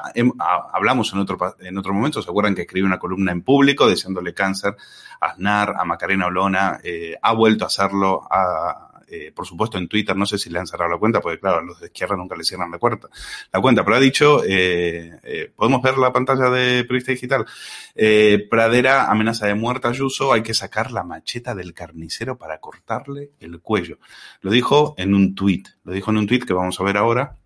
hablamos 0.72 1.12
en 1.12 1.20
otro, 1.20 1.56
en 1.60 1.78
otro 1.78 1.92
momento. 1.92 2.22
¿Se 2.22 2.30
acuerdan 2.30 2.54
que 2.54 2.62
escribió 2.62 2.86
una 2.86 3.00
columna 3.00 3.32
en 3.32 3.42
público 3.42 3.90
deseándole 3.90 4.36
cáncer 4.36 4.76
Aznar, 5.22 5.76
a 5.78 5.86
Macarena 5.86 6.26
Olona, 6.26 6.80
eh, 6.84 7.16
ha 7.22 7.34
vuelto 7.34 7.64
a 7.64 7.68
hacerlo, 7.68 8.28
eh, 9.08 9.32
por 9.32 9.46
supuesto 9.46 9.78
en 9.78 9.88
Twitter, 9.88 10.16
no 10.16 10.26
sé 10.26 10.40
si 10.40 10.50
le 10.50 10.58
han 10.58 10.66
cerrado 10.66 10.90
la 10.90 10.98
cuenta, 10.98 11.22
porque 11.22 11.40
claro, 11.40 11.60
a 11.60 11.62
los 11.62 11.80
de 11.80 11.86
izquierda 11.88 12.16
nunca 12.16 12.36
le 12.36 12.44
cierran 12.44 12.72
la 12.72 12.80
cuenta, 12.80 13.08
la 13.54 13.62
cuenta, 13.62 13.86
pero 13.86 13.98
ha 13.98 14.00
dicho, 14.00 14.42
eh, 14.44 15.54
podemos 15.56 15.82
ver 15.84 16.00
la 16.00 16.12
pantalla 16.12 16.50
de 16.50 16.84
Periodista 16.84 17.12
Digital, 17.12 17.46
Pradera 18.50 19.12
amenaza 19.12 19.46
de 19.46 19.54
muerte 19.54 19.88
a 19.88 19.92
Ayuso, 19.92 20.34
hay 20.34 20.42
que 20.42 20.56
sacar 20.56 20.92
la 20.92 21.04
macheta 21.04 21.54
del 21.54 21.74
carnicero 21.74 22.38
para 22.38 22.60
cortarle 22.60 23.32
el 23.40 23.62
cuello. 23.62 24.00
Lo 24.42 24.50
dijo 24.50 24.96
en 24.98 25.14
un 25.14 25.36
tuit, 25.36 25.68
lo 25.84 25.94
dijo 25.94 26.10
en 26.10 26.18
un 26.18 26.26
tuit 26.28 26.46
que 26.46 26.54
vamos 26.54 26.80
a 26.80 26.84
ver 26.84 26.98
ahora. 26.98 27.38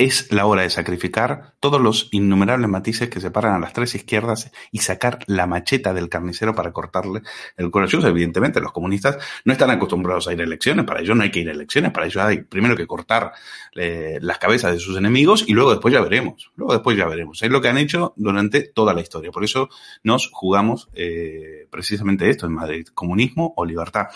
Es 0.00 0.32
la 0.32 0.46
hora 0.46 0.62
de 0.62 0.70
sacrificar 0.70 1.52
todos 1.60 1.78
los 1.78 2.08
innumerables 2.10 2.70
matices 2.70 3.10
que 3.10 3.20
separan 3.20 3.52
a 3.52 3.58
las 3.58 3.74
tres 3.74 3.94
izquierdas 3.94 4.50
y 4.72 4.78
sacar 4.78 5.18
la 5.26 5.46
macheta 5.46 5.92
del 5.92 6.08
carnicero 6.08 6.54
para 6.54 6.72
cortarle 6.72 7.20
el 7.58 7.70
corazón. 7.70 8.06
Evidentemente, 8.06 8.62
los 8.62 8.72
comunistas 8.72 9.18
no 9.44 9.52
están 9.52 9.68
acostumbrados 9.68 10.26
a 10.26 10.32
ir 10.32 10.40
a 10.40 10.44
elecciones, 10.44 10.86
para 10.86 11.02
ellos 11.02 11.14
no 11.14 11.22
hay 11.22 11.30
que 11.30 11.40
ir 11.40 11.50
a 11.50 11.52
elecciones, 11.52 11.92
para 11.92 12.06
ellos 12.06 12.16
hay 12.24 12.40
primero 12.44 12.74
que 12.76 12.86
cortar 12.86 13.32
eh, 13.76 14.18
las 14.22 14.38
cabezas 14.38 14.72
de 14.72 14.78
sus 14.78 14.96
enemigos 14.96 15.44
y 15.46 15.52
luego 15.52 15.72
después 15.72 15.92
ya 15.92 16.00
veremos. 16.00 16.50
Luego 16.56 16.72
después 16.72 16.96
ya 16.96 17.06
veremos. 17.06 17.42
Es 17.42 17.50
lo 17.50 17.60
que 17.60 17.68
han 17.68 17.76
hecho 17.76 18.14
durante 18.16 18.62
toda 18.62 18.94
la 18.94 19.02
historia. 19.02 19.30
Por 19.30 19.44
eso 19.44 19.68
nos 20.02 20.30
jugamos 20.32 20.88
eh, 20.94 21.66
precisamente 21.70 22.30
esto 22.30 22.46
en 22.46 22.54
Madrid, 22.54 22.86
comunismo 22.94 23.52
o 23.54 23.66
libertad. 23.66 24.06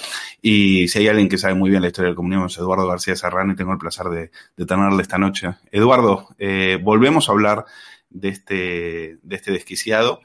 Y 0.40 0.88
si 0.88 1.00
hay 1.00 1.08
alguien 1.08 1.28
que 1.28 1.36
sabe 1.36 1.56
muy 1.56 1.68
bien 1.68 1.82
la 1.82 1.88
historia 1.88 2.06
del 2.06 2.16
comunismo 2.16 2.46
es 2.46 2.56
Eduardo 2.56 2.88
García 2.88 3.14
Serrano 3.16 3.52
y 3.52 3.56
tengo 3.56 3.72
el 3.72 3.78
placer 3.78 4.06
de, 4.06 4.30
de 4.56 4.64
tenerle 4.64 5.02
esta 5.02 5.18
noche 5.18 5.48
Eduardo, 5.74 6.28
eh, 6.38 6.78
volvemos 6.80 7.28
a 7.28 7.32
hablar 7.32 7.64
de 8.08 8.28
este, 8.28 9.18
de 9.22 9.36
este 9.36 9.50
desquiciado. 9.50 10.20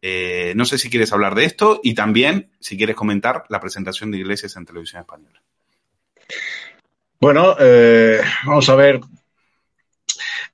Eh, 0.00 0.54
no 0.56 0.64
sé 0.64 0.78
si 0.78 0.88
quieres 0.88 1.12
hablar 1.12 1.34
de 1.34 1.44
esto 1.44 1.78
y 1.82 1.92
también 1.94 2.50
si 2.58 2.78
quieres 2.78 2.96
comentar 2.96 3.44
la 3.50 3.60
presentación 3.60 4.10
de 4.10 4.16
Iglesias 4.16 4.56
en 4.56 4.64
televisión 4.64 5.02
española. 5.02 5.42
Bueno, 7.20 7.54
eh, 7.60 8.22
vamos 8.46 8.66
a 8.70 8.76
ver 8.76 9.00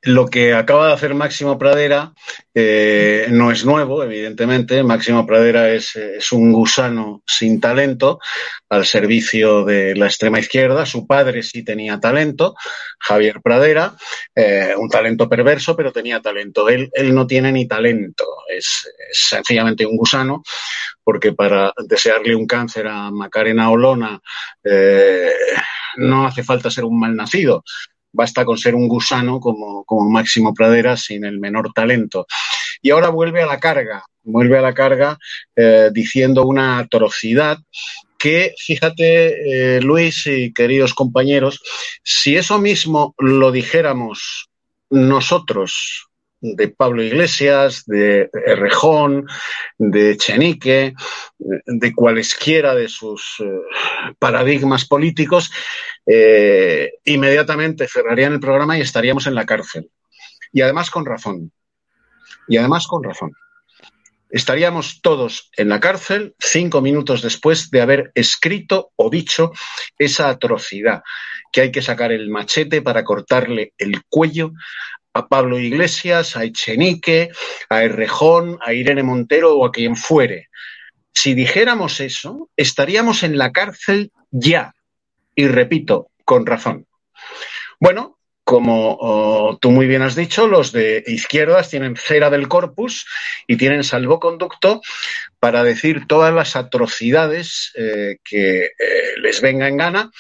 lo 0.03 0.29
que 0.29 0.55
acaba 0.55 0.87
de 0.87 0.93
hacer 0.95 1.15
Máximo 1.15 1.59
Pradera 1.59 2.15
eh, 2.55 3.27
no 3.31 3.51
es 3.51 3.67
nuevo, 3.67 4.03
evidentemente. 4.03 4.83
Máximo 4.83 5.27
Pradera 5.27 5.71
es, 5.71 5.95
un 6.33 6.53
gusano 6.53 7.23
sin 7.27 7.61
talento 7.61 8.19
al 8.71 8.87
servicio 8.87 9.65
de 9.65 9.95
la 9.95 10.07
extrema 10.07 10.39
izquierda. 10.39 10.87
Su 10.87 11.07
padre 11.07 11.43
sí 11.43 11.65
tenía 11.65 12.01
talento, 12.01 12.55
Javier 12.99 13.43
Pradera, 13.43 13.95
eh, 14.35 14.75
un 14.77 14.89
talento 14.89 15.29
perverso, 15.29 15.77
pero 15.77 15.93
tenía 15.93 16.21
talento. 16.21 16.69
Él, 16.69 16.89
él 16.95 17.15
no 17.15 17.27
tiene 17.27 17.53
ni 17.53 17.69
talento, 17.69 18.25
es, 18.49 18.91
sencillamente 19.13 19.85
un 19.85 19.97
gusano, 19.97 20.43
porque 21.05 21.33
para 21.33 21.73
desearle 21.89 22.35
un 22.35 22.47
cáncer 22.47 22.87
a 22.87 23.11
Macarena 23.11 23.71
Olona 23.71 24.19
eh, 24.65 25.31
no 25.97 26.27
hace 26.27 26.43
falta 26.43 26.71
ser 26.71 26.85
un 26.85 26.99
mal 26.99 27.15
nacido 27.15 27.65
basta 28.13 28.45
con 28.45 28.59
ser 28.59 28.75
un 28.75 28.89
gusano 28.89 29.41
como, 29.41 29.85
Máximo 30.09 30.55
Pradera 30.55 30.97
sin 30.97 31.25
el 31.25 31.39
menor 31.39 31.73
talento. 31.73 32.27
Y 32.83 32.91
ahora 32.91 33.09
vuelve 33.09 33.43
a 33.43 33.47
la 33.47 33.59
carga, 33.59 34.05
vuelve 34.23 34.59
a 34.59 34.63
la 34.63 34.75
carga 34.75 35.19
eh, 35.57 35.91
diciendo 35.93 36.47
una 36.47 36.79
atrocidad 36.79 37.59
que, 38.19 38.55
fíjate, 38.59 39.77
eh, 39.77 39.81
Luis 39.81 40.27
y 40.27 40.53
queridos 40.53 40.93
compañeros, 40.95 41.63
si 42.03 42.37
eso 42.37 42.59
mismo 42.59 43.15
lo 43.19 43.51
dijéramos 43.51 44.51
nosotros 44.91 46.10
de 46.41 46.69
Pablo 46.69 47.03
Iglesias, 47.03 47.85
de 47.87 48.31
Errejón, 48.47 49.27
de 49.79 50.17
Chenique, 50.17 50.95
de 51.39 51.95
cualesquiera 51.95 52.75
de 52.75 52.89
sus 52.89 53.37
eh, 53.41 54.15
paradigmas 54.19 54.87
políticos, 54.87 55.53
eh, 56.07 56.93
inmediatamente 57.05 57.87
cerrarían 57.87 58.33
el 58.33 58.41
programa 58.41 58.79
y 58.79 58.81
estaríamos 58.81 59.27
en 59.27 59.35
la 59.35 59.47
cárcel. 59.47 59.91
Y 60.53 60.63
además 60.63 60.91
con 60.91 61.05
razón. 61.05 61.53
Y 62.49 62.57
además 62.57 62.87
con 62.87 63.05
razón. 63.05 63.33
Estaríamos 64.31 65.01
todos 65.03 65.51
en 65.57 65.69
la 65.69 65.81
cárcel 65.81 66.35
cinco 66.39 66.81
minutos 66.81 67.21
después 67.21 67.71
de 67.71 67.81
haber 67.81 68.13
escrito 68.15 68.93
o 68.95 69.11
dicho 69.11 69.51
esa 69.99 70.29
atrocidad, 70.29 71.03
que 71.53 71.63
hay 71.63 71.73
que 71.73 71.83
sacar 71.83 72.13
el 72.13 72.31
machete 72.31 72.81
para 72.81 73.03
cortarle 73.03 73.75
el 73.77 74.05
cuello 74.09 74.53
a 75.13 75.29
Pablo 75.29 75.59
Iglesias, 75.59 76.37
a 76.37 76.45
Echenique, 76.45 77.31
a 77.69 77.83
Errejón, 77.83 78.59
a 78.65 78.73
Irene 78.73 79.03
Montero 79.03 79.57
o 79.57 79.67
a 79.67 79.73
quien 79.73 79.97
fuere. 79.97 80.49
Si 81.13 81.35
dijéramos 81.35 82.01
eso, 82.01 82.49
estaríamos 82.57 83.23
en 83.23 83.37
la 83.37 83.53
cárcel 83.53 84.13
ya. 84.31 84.75
Y 85.35 85.49
repito, 85.49 86.11
con 86.25 86.47
razón. 86.47 86.87
Bueno, 87.81 88.19
como 88.51 89.57
tú 89.61 89.71
muy 89.71 89.87
bien 89.87 90.03
has 90.03 90.17
dicho, 90.17 90.49
los 90.49 90.73
de 90.73 91.05
izquierdas 91.07 91.71
tienen 91.71 91.95
cera 91.95 92.31
del 92.31 92.49
corpus 92.49 93.07
y 93.47 93.57
tienen 93.57 93.85
salvoconducto 93.85 94.83
para 95.39 95.63
decir 95.63 96.09
todas 96.09 96.35
las 96.35 96.57
atrocidades 96.57 97.71
eh, 97.77 98.17
que 98.25 98.65
eh, 98.65 98.73
les 99.23 99.41
venga 99.41 99.69
en 99.69 99.77
gana 99.77 100.11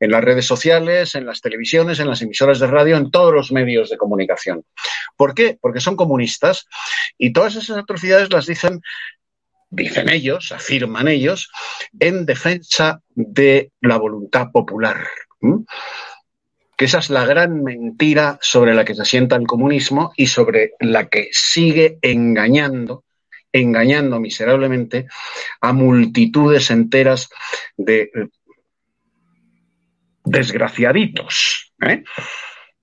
en 0.00 0.10
las 0.10 0.24
redes 0.24 0.46
sociales, 0.46 1.14
en 1.14 1.26
las 1.26 1.42
televisiones, 1.42 2.00
en 2.00 2.08
las 2.08 2.22
emisoras 2.22 2.58
de 2.58 2.68
radio, 2.68 2.96
en 2.96 3.10
todos 3.10 3.34
los 3.34 3.52
medios 3.52 3.90
de 3.90 3.98
comunicación. 3.98 4.64
¿Por 5.14 5.34
qué? 5.34 5.58
Porque 5.60 5.80
son 5.80 5.94
comunistas 5.94 6.66
y 7.18 7.34
todas 7.34 7.54
esas 7.54 7.76
atrocidades 7.76 8.32
las 8.32 8.46
dicen 8.46 8.80
dicen 9.68 10.08
ellos, 10.08 10.52
afirman 10.52 11.08
ellos, 11.08 11.50
en 12.00 12.24
defensa 12.24 13.02
de 13.10 13.72
la 13.82 13.98
voluntad 13.98 14.46
popular 14.52 15.06
que 16.76 16.86
esa 16.86 16.98
es 16.98 17.10
la 17.10 17.24
gran 17.24 17.62
mentira 17.62 18.38
sobre 18.40 18.74
la 18.74 18.84
que 18.84 18.94
se 18.94 19.02
asienta 19.02 19.36
el 19.36 19.46
comunismo 19.46 20.12
y 20.16 20.26
sobre 20.26 20.72
la 20.80 21.08
que 21.08 21.28
sigue 21.32 21.98
engañando, 22.02 23.04
engañando 23.52 24.18
miserablemente 24.18 25.06
a 25.60 25.72
multitudes 25.72 26.70
enteras 26.70 27.28
de 27.76 28.02
eh, 28.02 28.28
desgraciaditos, 30.24 31.72
¿eh? 31.86 32.02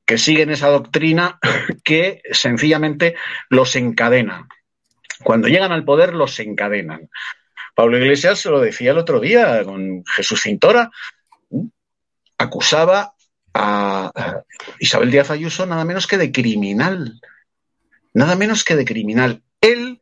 que 0.06 0.18
siguen 0.18 0.52
esa 0.52 0.70
doctrina 0.70 1.40
que 1.84 2.22
sencillamente 2.32 3.16
los 3.50 3.76
encadena. 3.76 4.48
Cuando 5.24 5.48
llegan 5.48 5.72
al 5.72 5.86
poder 5.86 6.14
los 6.14 6.40
encadenan. 6.40 7.10
Pablo 7.76 7.98
Iglesias 7.98 8.40
se 8.40 8.50
lo 8.50 8.60
decía 8.60 8.92
el 8.92 8.98
otro 8.98 9.20
día 9.20 9.64
con 9.64 10.04
Jesús 10.06 10.42
Cintora, 10.42 10.92
acusaba 12.38 13.14
a 13.54 14.12
Isabel 14.80 15.12
Díaz 15.12 15.32
Ayuso 15.32 15.66
nada 15.66 15.86
menos 15.86 16.08
que 16.08 16.18
de 16.18 16.32
criminal. 16.32 17.20
Nada 18.14 18.36
menos 18.36 18.64
que 18.64 18.76
de 18.76 18.86
criminal. 18.86 19.42
Él, 19.62 20.02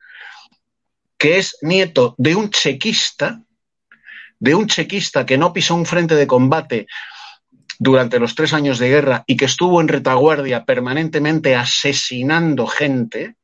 que 1.17 1.37
es 1.37 1.57
nieto 1.61 2.15
de 2.17 2.35
un 2.35 2.49
chequista, 2.49 3.41
de 4.39 4.55
un 4.55 4.67
chequista 4.67 5.25
que 5.25 5.37
no 5.37 5.53
pisó 5.53 5.75
un 5.75 5.85
frente 5.85 6.15
de 6.15 6.27
combate 6.27 6.87
durante 7.77 8.19
los 8.19 8.35
tres 8.35 8.53
años 8.53 8.77
de 8.79 8.89
guerra 8.89 9.23
y 9.25 9.37
que 9.37 9.45
estuvo 9.45 9.79
en 9.79 9.87
retaguardia 9.87 10.65
permanentemente 10.65 11.55
asesinando 11.55 12.67
gente, 12.67 13.35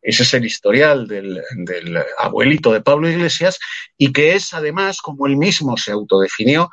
ese 0.00 0.22
es 0.22 0.34
el 0.34 0.44
historial 0.44 1.06
del, 1.06 1.40
del, 1.56 1.98
abuelito 2.18 2.72
de 2.72 2.80
Pablo 2.80 3.08
Iglesias, 3.08 3.58
y 3.96 4.12
que 4.12 4.34
es 4.34 4.52
además, 4.54 5.00
como 5.00 5.26
él 5.26 5.36
mismo 5.36 5.76
se 5.76 5.92
autodefinió, 5.92 6.70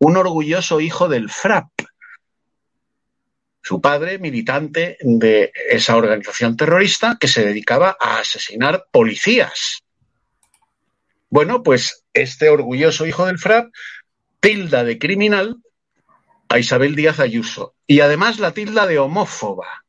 un 0.00 0.16
orgulloso 0.16 0.80
hijo 0.80 1.08
del 1.08 1.30
FRAP. 1.30 1.68
Su 3.62 3.80
padre, 3.80 4.18
militante 4.18 4.96
de 5.00 5.52
esa 5.68 5.96
organización 5.96 6.56
terrorista 6.56 7.18
que 7.20 7.28
se 7.28 7.44
dedicaba 7.44 7.96
a 8.00 8.18
asesinar 8.18 8.86
policías. 8.90 9.82
Bueno, 11.28 11.62
pues 11.62 12.04
este 12.14 12.48
orgulloso 12.48 13.06
hijo 13.06 13.26
del 13.26 13.38
FRAP 13.38 13.72
tilda 14.40 14.82
de 14.84 14.98
criminal 14.98 15.58
a 16.48 16.58
Isabel 16.58 16.96
Díaz 16.96 17.20
Ayuso 17.20 17.74
y 17.86 18.00
además 18.00 18.38
la 18.38 18.52
tilda 18.52 18.86
de 18.86 18.98
homófoba 18.98 19.79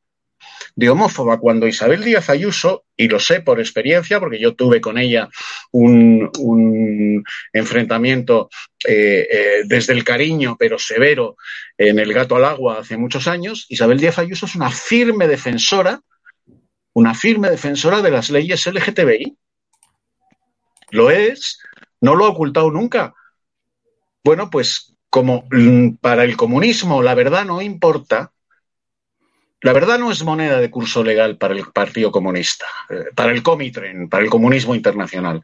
de 0.76 0.90
homófoba 0.90 1.40
cuando 1.40 1.68
Isabel 1.68 2.04
Díaz 2.04 2.30
Ayuso, 2.30 2.86
y 2.96 3.08
lo 3.08 3.20
sé 3.20 3.42
por 3.42 3.60
experiencia, 3.60 4.20
porque 4.20 4.40
yo 4.40 4.56
tuve 4.56 4.82
con 4.82 4.98
ella 4.98 5.30
un, 5.72 7.24
enfrentamiento 7.54 8.50
eh, 8.88 9.28
eh, 9.32 9.62
desde 9.66 9.94
el 9.94 10.04
cariño, 10.04 10.56
pero 10.58 10.78
severo, 10.78 11.36
en 11.78 12.00
el 12.00 12.14
gato 12.14 12.36
al 12.36 12.46
agua 12.46 12.80
hace 12.80 12.98
muchos 12.98 13.28
años, 13.28 13.66
Isabel 13.70 14.00
Díaz 14.00 14.20
Ayuso 14.20 14.46
es 14.46 14.56
una 14.56 14.72
firme 14.72 15.28
defensora, 15.28 16.02
una 16.94 17.14
firme 17.14 17.50
defensora 17.50 18.02
de 18.02 18.12
las 18.12 18.30
leyes 18.30 18.66
LGTBI. 18.66 19.38
Lo 20.92 21.10
es, 21.10 21.60
no 22.02 22.16
lo 22.16 22.26
ha 22.26 22.30
ocultado 22.30 22.70
nunca. 22.70 23.14
Bueno, 24.24 24.50
pues 24.50 24.94
como 25.10 25.46
mm, 25.52 25.96
para 26.02 26.24
el 26.24 26.38
comunismo 26.38 27.02
la 27.02 27.16
verdad 27.16 27.46
no 27.46 27.62
importa, 27.62 28.32
la 29.62 29.74
verdad 29.74 30.00
no 30.00 30.12
es 30.12 30.24
moneda 30.24 30.60
de 30.60 30.72
curso 30.72 31.04
legal 31.04 31.38
para 31.38 31.54
el 31.54 31.66
Partido 31.72 32.12
Comunista, 32.12 32.66
eh, 32.90 33.06
para 33.16 33.32
el 33.32 33.44
Comitren, 33.44 34.10
para 34.10 34.24
el 34.24 34.30
comunismo 34.30 34.74
internacional. 34.74 35.44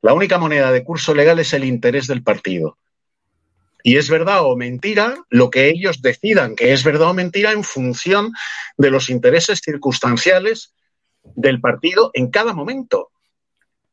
La 0.00 0.14
única 0.14 0.38
moneda 0.38 0.72
de 0.72 0.82
curso 0.82 1.14
legal 1.14 1.38
es 1.38 1.52
el 1.52 1.64
interés 1.64 2.06
del 2.06 2.22
partido. 2.22 2.78
Y 3.84 3.96
es 3.96 4.08
verdad 4.08 4.44
o 4.44 4.56
mentira 4.56 5.16
lo 5.28 5.50
que 5.50 5.68
ellos 5.68 6.02
decidan 6.02 6.56
que 6.56 6.72
es 6.72 6.82
verdad 6.82 7.10
o 7.10 7.14
mentira 7.14 7.52
en 7.52 7.64
función 7.64 8.32
de 8.76 8.90
los 8.90 9.10
intereses 9.10 9.60
circunstanciales 9.62 10.72
del 11.22 11.60
partido 11.60 12.10
en 12.14 12.30
cada 12.30 12.54
momento. 12.54 13.10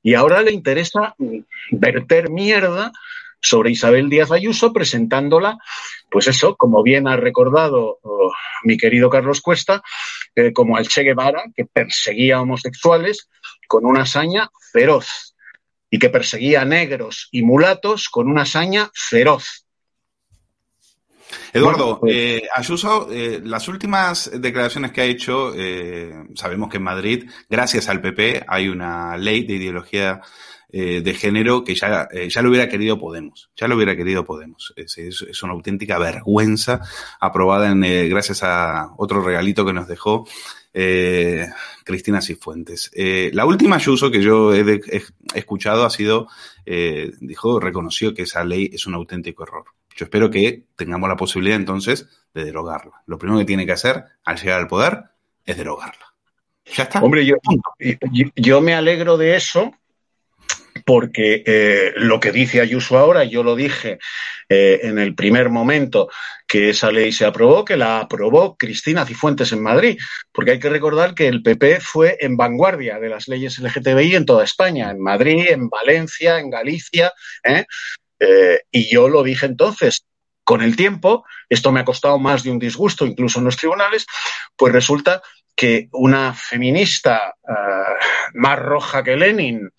Y 0.02 0.14
ahora 0.14 0.42
le 0.42 0.52
interesa 0.52 1.16
verter 1.72 2.30
mierda 2.30 2.92
sobre 3.42 3.72
Isabel 3.72 4.10
Díaz 4.10 4.32
Ayuso, 4.32 4.74
presentándola, 4.74 5.58
pues 6.10 6.28
eso, 6.28 6.56
como 6.56 6.84
bien 6.84 7.08
ha 7.08 7.16
recordado 7.16 8.00
oh, 8.02 8.34
mi 8.64 8.78
querido 8.78 9.10
Carlos 9.10 9.42
Cuesta, 9.42 9.82
eh, 10.36 10.52
como 10.54 10.78
al 10.78 10.88
Che 10.88 11.04
Guevara, 11.04 11.44
que 11.56 11.66
perseguía 11.66 12.42
homosexuales 12.42 13.30
con 13.68 13.86
una 13.86 14.02
hazaña 14.02 14.50
feroz 14.72 15.36
y 15.90 16.00
que 16.00 16.10
perseguía 16.10 16.66
negros 16.66 17.30
y 17.32 17.44
mulatos 17.44 18.10
con 18.10 18.28
una 18.28 18.44
hazaña 18.44 18.90
feroz. 18.94 19.66
Eduardo, 21.54 22.00
pues 22.00 22.16
eh, 22.16 22.48
Ayuso, 22.56 23.08
eh, 23.12 23.40
las 23.44 23.68
últimas 23.68 24.32
declaraciones 24.34 24.92
que 24.92 25.02
ha 25.02 25.06
hecho, 25.06 25.54
sabemos 26.34 26.70
que 26.70 26.78
en 26.78 26.84
Madrid, 26.84 27.30
gracias 27.48 27.88
al 27.88 28.02
PP, 28.02 28.46
hay 28.48 28.68
una 28.68 29.16
ley 29.16 29.46
de 29.46 29.54
ideología 29.54 30.22
eh, 30.72 31.02
de 31.02 31.14
género 31.16 31.64
que 31.64 31.74
ya, 31.74 32.08
eh, 32.12 32.30
ya 32.30 32.44
lo 32.44 32.50
hubiera 32.50 32.70
querido 32.70 33.00
Podemos. 33.00 33.50
Ya 33.56 33.68
lo 33.68 33.76
hubiera 33.76 33.96
querido 33.96 34.24
Podemos. 34.24 34.72
Es, 34.76 35.42
una 35.42 35.54
auténtica 35.54 35.98
vergüenza 35.98 36.82
aprobada 37.20 37.72
en, 37.72 37.84
eh, 37.84 38.08
gracias 38.08 38.44
a 38.44 38.94
otro 38.98 39.22
regalito 39.22 39.66
que 39.66 39.74
nos 39.74 39.88
dejó 39.88 40.28
Cristina 41.84 42.22
Cifuentes. 42.22 42.92
la 43.34 43.46
última 43.46 43.78
Ayuso 43.78 44.12
que 44.12 44.22
yo 44.22 44.54
he, 44.54 44.82
escuchado 45.34 45.84
ha 45.84 45.90
sido, 45.90 46.28
dijo, 47.20 47.60
reconoció 47.60 48.14
que 48.14 48.22
esa 48.22 48.44
ley 48.44 48.70
es 48.72 48.86
un 48.86 48.94
auténtico 48.94 49.44
error. 49.44 49.66
Yo 49.96 50.06
espero 50.06 50.30
que 50.30 50.68
tengamos 50.76 51.10
la 51.10 51.18
posibilidad 51.18 51.58
entonces 51.58 52.08
de 52.36 52.46
derogarla. 52.46 53.02
Lo 53.08 53.18
primero 53.18 53.40
que 53.40 53.46
tiene 53.46 53.66
que 53.66 53.72
hacer 53.72 54.06
al 54.24 54.38
llegar 54.38 54.60
al 54.60 54.68
poder 54.68 55.06
es 55.44 55.58
derogarla. 55.58 56.14
Ya 56.66 56.84
está. 56.84 57.02
Hombre, 57.02 57.26
yo, 57.26 57.36
yo 58.36 58.62
me 58.62 58.76
alegro 58.76 59.18
de 59.18 59.36
eso 59.36 59.74
porque 60.86 61.44
eh, 61.46 61.94
lo 61.98 62.20
que 62.20 62.32
dice 62.32 62.62
Ayuso 62.62 62.98
ahora, 62.98 63.24
yo 63.24 63.44
lo 63.44 63.56
dije 63.56 64.00
eh, 64.50 64.80
en 64.84 65.00
el 65.00 65.16
primer 65.16 65.50
momento 65.50 66.10
que 66.48 66.70
esa 66.70 66.92
ley 66.92 67.12
se 67.12 67.26
aprobó, 67.26 67.64
que 67.66 67.78
la 67.78 68.00
aprobó 68.00 68.58
Cristina 68.58 69.06
Cifuentes 69.06 69.52
en 69.52 69.62
Madrid, 69.62 69.98
porque 70.32 70.52
hay 70.52 70.60
que 70.60 70.70
recordar 70.70 71.14
que 71.14 71.28
el 71.28 71.44
PP 71.44 71.80
fue 71.82 72.18
en 72.20 72.38
vanguardia 72.38 73.00
de 73.00 73.10
las 73.10 73.28
leyes 73.28 73.60
LGTBI 73.60 74.16
en 74.16 74.26
toda 74.26 74.44
España, 74.44 74.90
en 74.90 75.02
Madrid, 75.02 75.46
en 75.50 75.70
Valencia, 75.70 76.40
en 76.40 76.50
Galicia, 76.50 77.14
¿eh? 77.44 77.66
y 78.72 78.92
yo 78.92 79.08
lo 79.08 79.24
dije 79.24 79.46
entonces, 79.46 80.06
con 80.44 80.64
el 80.64 80.76
tiempo, 80.76 81.26
esto 81.48 81.72
me 81.72 81.80
ha 81.80 81.86
costado 81.86 82.18
más 82.18 82.42
de 82.42 82.50
un 82.50 82.58
disgusto, 82.58 83.06
incluso 83.06 83.38
en 83.38 83.46
los 83.46 83.56
tribunales, 83.56 84.08
pues 84.58 84.74
resulta 84.74 85.22
que 85.60 85.90
una 85.92 86.34
feminista 86.34 87.36
más 88.36 88.60
roja 88.60 89.04
que 89.04 89.18
Lenin, 89.18 89.70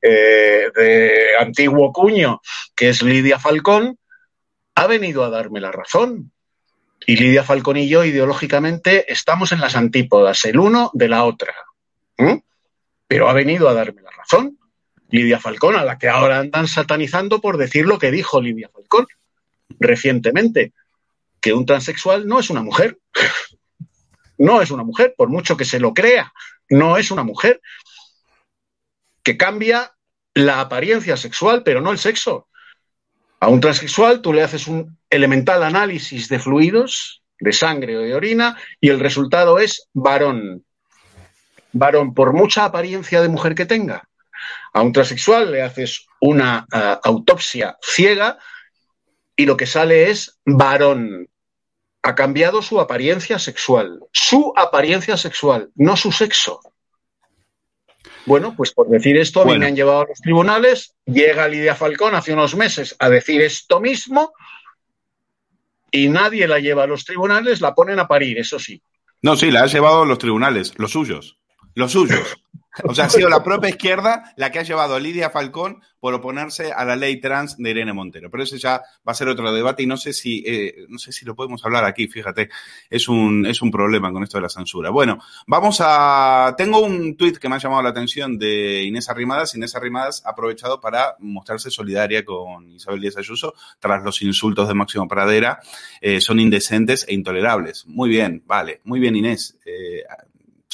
eh, 0.00 0.70
de 0.72 1.36
antiguo 1.40 1.92
cuño, 1.92 2.40
que 2.72 2.90
es 2.90 3.02
Lidia 3.02 3.40
Falcón, 3.40 3.98
ha 4.76 4.86
venido 4.86 5.24
a 5.24 5.30
darme 5.30 5.60
la 5.60 5.72
razón. 5.72 6.30
Y 7.04 7.16
Lidia 7.16 7.42
Falcón 7.42 7.78
y 7.78 7.88
yo 7.88 8.04
ideológicamente 8.04 9.12
estamos 9.12 9.50
en 9.50 9.60
las 9.60 9.74
antípodas, 9.74 10.44
el 10.44 10.60
uno 10.60 10.92
de 10.94 11.08
la 11.08 11.24
otra. 11.24 11.52
Pero 13.08 13.28
ha 13.28 13.32
venido 13.32 13.68
a 13.68 13.74
darme 13.74 14.02
la 14.02 14.12
razón. 14.12 14.56
Lidia 15.08 15.40
Falcón, 15.40 15.74
a 15.74 15.84
la 15.84 15.98
que 15.98 16.08
ahora 16.08 16.38
andan 16.38 16.68
satanizando 16.68 17.40
por 17.40 17.56
decir 17.56 17.86
lo 17.86 17.98
que 17.98 18.12
dijo 18.12 18.40
Lidia 18.40 18.70
Falcón 18.72 19.08
recientemente, 19.80 20.72
que 21.40 21.52
un 21.52 21.66
transexual 21.66 22.24
no 22.24 22.38
es 22.38 22.50
una 22.50 22.62
mujer. 22.62 22.98
No 24.38 24.60
es 24.60 24.70
una 24.70 24.84
mujer, 24.84 25.14
por 25.16 25.28
mucho 25.28 25.56
que 25.56 25.64
se 25.64 25.80
lo 25.80 25.94
crea, 25.94 26.32
no 26.68 26.96
es 26.96 27.10
una 27.10 27.22
mujer 27.22 27.60
que 29.22 29.36
cambia 29.36 29.92
la 30.34 30.60
apariencia 30.60 31.16
sexual, 31.16 31.62
pero 31.64 31.80
no 31.80 31.92
el 31.92 31.98
sexo. 31.98 32.48
A 33.40 33.48
un 33.48 33.60
transexual 33.60 34.20
tú 34.22 34.32
le 34.32 34.42
haces 34.42 34.66
un 34.66 34.98
elemental 35.10 35.62
análisis 35.62 36.28
de 36.28 36.38
fluidos, 36.38 37.22
de 37.38 37.52
sangre 37.52 37.96
o 37.96 38.00
de 38.00 38.14
orina, 38.14 38.58
y 38.80 38.88
el 38.88 39.00
resultado 39.00 39.58
es 39.58 39.88
varón. 39.92 40.64
Varón, 41.72 42.14
por 42.14 42.32
mucha 42.32 42.64
apariencia 42.64 43.20
de 43.20 43.28
mujer 43.28 43.54
que 43.54 43.66
tenga. 43.66 44.08
A 44.72 44.82
un 44.82 44.92
transexual 44.92 45.50
le 45.50 45.62
haces 45.62 46.06
una 46.20 46.66
uh, 46.72 47.00
autopsia 47.02 47.76
ciega 47.82 48.38
y 49.36 49.46
lo 49.46 49.56
que 49.56 49.66
sale 49.66 50.10
es 50.10 50.38
varón. 50.44 51.28
Ha 52.04 52.14
cambiado 52.14 52.60
su 52.60 52.78
apariencia 52.80 53.38
sexual. 53.38 54.00
Su 54.12 54.52
apariencia 54.54 55.16
sexual, 55.16 55.70
no 55.74 55.96
su 55.96 56.12
sexo. 56.12 56.60
Bueno, 58.26 58.54
pues 58.54 58.72
por 58.72 58.88
decir 58.88 59.16
esto, 59.16 59.40
a 59.40 59.46
mí 59.46 59.58
me 59.58 59.66
han 59.66 59.74
llevado 59.74 60.02
a 60.02 60.06
los 60.08 60.20
tribunales, 60.20 60.94
llega 61.06 61.48
Lidia 61.48 61.74
Falcón 61.74 62.14
hace 62.14 62.34
unos 62.34 62.54
meses 62.54 62.94
a 62.98 63.08
decir 63.08 63.40
esto 63.40 63.80
mismo 63.80 64.34
y 65.90 66.08
nadie 66.08 66.46
la 66.46 66.58
lleva 66.58 66.84
a 66.84 66.86
los 66.86 67.06
tribunales, 67.06 67.62
la 67.62 67.74
ponen 67.74 67.98
a 67.98 68.06
parir, 68.06 68.38
eso 68.38 68.58
sí. 68.58 68.82
No, 69.22 69.34
sí, 69.34 69.50
la 69.50 69.62
ha 69.62 69.66
llevado 69.66 70.02
a 70.02 70.06
los 70.06 70.18
tribunales, 70.18 70.74
los 70.76 70.92
suyos, 70.92 71.38
los 71.74 71.92
suyos. 71.92 72.36
O 72.82 72.94
sea, 72.94 73.04
ha 73.04 73.10
sido 73.10 73.28
la 73.28 73.44
propia 73.44 73.70
izquierda 73.70 74.32
la 74.36 74.50
que 74.50 74.58
ha 74.58 74.64
llevado 74.64 74.96
a 74.96 75.00
Lidia 75.00 75.30
Falcón 75.30 75.80
por 76.00 76.12
oponerse 76.12 76.72
a 76.72 76.84
la 76.84 76.96
ley 76.96 77.20
trans 77.20 77.56
de 77.56 77.70
Irene 77.70 77.92
Montero. 77.92 78.30
Pero 78.30 78.42
ese 78.42 78.58
ya 78.58 78.82
va 79.06 79.12
a 79.12 79.14
ser 79.14 79.28
otro 79.28 79.52
debate 79.52 79.84
y 79.84 79.86
no 79.86 79.96
sé 79.96 80.12
si, 80.12 80.42
eh, 80.44 80.84
no 80.88 80.98
sé 80.98 81.12
si 81.12 81.24
lo 81.24 81.36
podemos 81.36 81.64
hablar 81.64 81.84
aquí, 81.84 82.08
fíjate. 82.08 82.50
Es 82.90 83.08
un, 83.08 83.46
es 83.46 83.62
un 83.62 83.70
problema 83.70 84.12
con 84.12 84.24
esto 84.24 84.38
de 84.38 84.42
la 84.42 84.48
censura. 84.48 84.90
Bueno, 84.90 85.18
vamos 85.46 85.78
a. 85.80 86.54
Tengo 86.58 86.80
un 86.80 87.16
tuit 87.16 87.38
que 87.38 87.48
me 87.48 87.54
ha 87.54 87.58
llamado 87.58 87.82
la 87.82 87.90
atención 87.90 88.38
de 88.38 88.82
Inés 88.82 89.08
Arrimadas. 89.08 89.54
Inés 89.54 89.76
Arrimadas 89.76 90.22
ha 90.26 90.30
aprovechado 90.30 90.80
para 90.80 91.14
mostrarse 91.20 91.70
solidaria 91.70 92.24
con 92.24 92.72
Isabel 92.72 93.00
Díaz 93.00 93.16
Ayuso 93.18 93.54
tras 93.78 94.02
los 94.02 94.20
insultos 94.22 94.66
de 94.66 94.74
Máximo 94.74 95.06
Pradera. 95.06 95.60
Eh, 96.00 96.20
son 96.20 96.40
indecentes 96.40 97.06
e 97.08 97.14
intolerables. 97.14 97.86
Muy 97.86 98.08
bien, 98.08 98.42
vale. 98.46 98.80
Muy 98.82 98.98
bien, 98.98 99.14
Inés. 99.14 99.58
Eh, 99.64 100.02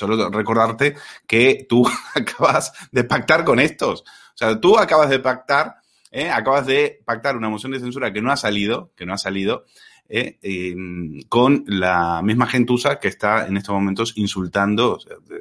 Solo 0.00 0.30
recordarte 0.30 0.94
que 1.26 1.66
tú 1.68 1.86
acabas 2.14 2.72
de 2.90 3.04
pactar 3.04 3.44
con 3.44 3.60
estos. 3.60 4.00
O 4.00 4.34
sea, 4.34 4.58
tú 4.58 4.78
acabas 4.78 5.10
de 5.10 5.18
pactar, 5.18 5.76
¿eh? 6.10 6.30
acabas 6.30 6.64
de 6.64 7.02
pactar 7.04 7.36
una 7.36 7.50
moción 7.50 7.72
de 7.72 7.80
censura 7.80 8.10
que 8.10 8.22
no 8.22 8.32
ha 8.32 8.38
salido, 8.38 8.92
que 8.96 9.04
no 9.04 9.12
ha 9.12 9.18
salido, 9.18 9.66
¿eh? 10.08 10.38
em, 10.40 11.20
con 11.28 11.64
la 11.66 12.22
misma 12.22 12.46
gentuza 12.46 12.98
que 12.98 13.08
está 13.08 13.46
en 13.46 13.58
estos 13.58 13.74
momentos 13.74 14.14
insultando 14.16 14.98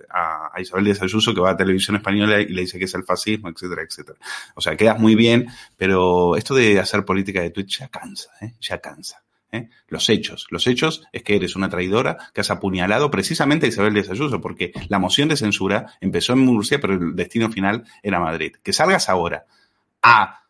a, 0.10 0.60
Isabel 0.60 0.84
Díaz 0.84 1.04
Ayuso, 1.04 1.34
que 1.34 1.39
va 1.39 1.52
a 1.52 1.58
televisión 1.58 1.95
española 1.95 2.41
y 2.41 2.50
le 2.50 2.63
dice 2.63 2.78
que 2.78 2.84
es 2.84 2.93
el 2.95 3.06
fascismo, 3.06 3.48
etcétera, 3.48 3.84
etcétera. 3.84 4.19
O 4.56 4.60
sea, 4.60 4.76
quedas 4.76 5.00
muy 5.00 5.15
bien, 5.15 5.48
pero 5.78 6.36
esto 6.36 6.54
de 6.54 6.82
hacer 6.82 7.06
política 7.06 7.41
de 7.41 7.52
Twitch 7.52 7.80
ya 7.80 7.88
cansa, 7.88 8.30
¿eh? 8.41 8.56
ya 8.60 8.80
cansa. 8.80 9.24
¿Eh? 9.52 9.70
Los 9.88 10.10
hechos. 10.10 10.48
Los 10.50 10.68
hechos 10.68 11.08
es 11.12 11.24
que 11.24 11.36
eres 11.36 11.56
una 11.56 11.70
traidora 11.70 12.18
que 12.34 12.42
has 12.42 12.52
apuñalado 12.52 13.10
precisamente 13.12 13.66
a 13.66 13.70
Isabel 13.70 13.94
Díaz 13.94 14.10
Ayuso, 14.10 14.42
porque 14.42 14.72
la 14.88 15.00
moción 15.00 15.30
de 15.30 15.38
censura 15.38 15.94
empezó 16.02 16.34
en 16.34 16.40
Murcia, 16.40 16.80
pero 16.80 16.94
el 16.94 17.16
destino 17.16 17.52
final 17.52 17.86
era 18.04 18.20
Madrid. 18.20 18.56
Que 18.64 18.74
salgas 18.74 19.10
ahora 19.10 19.46
a 20.02 20.44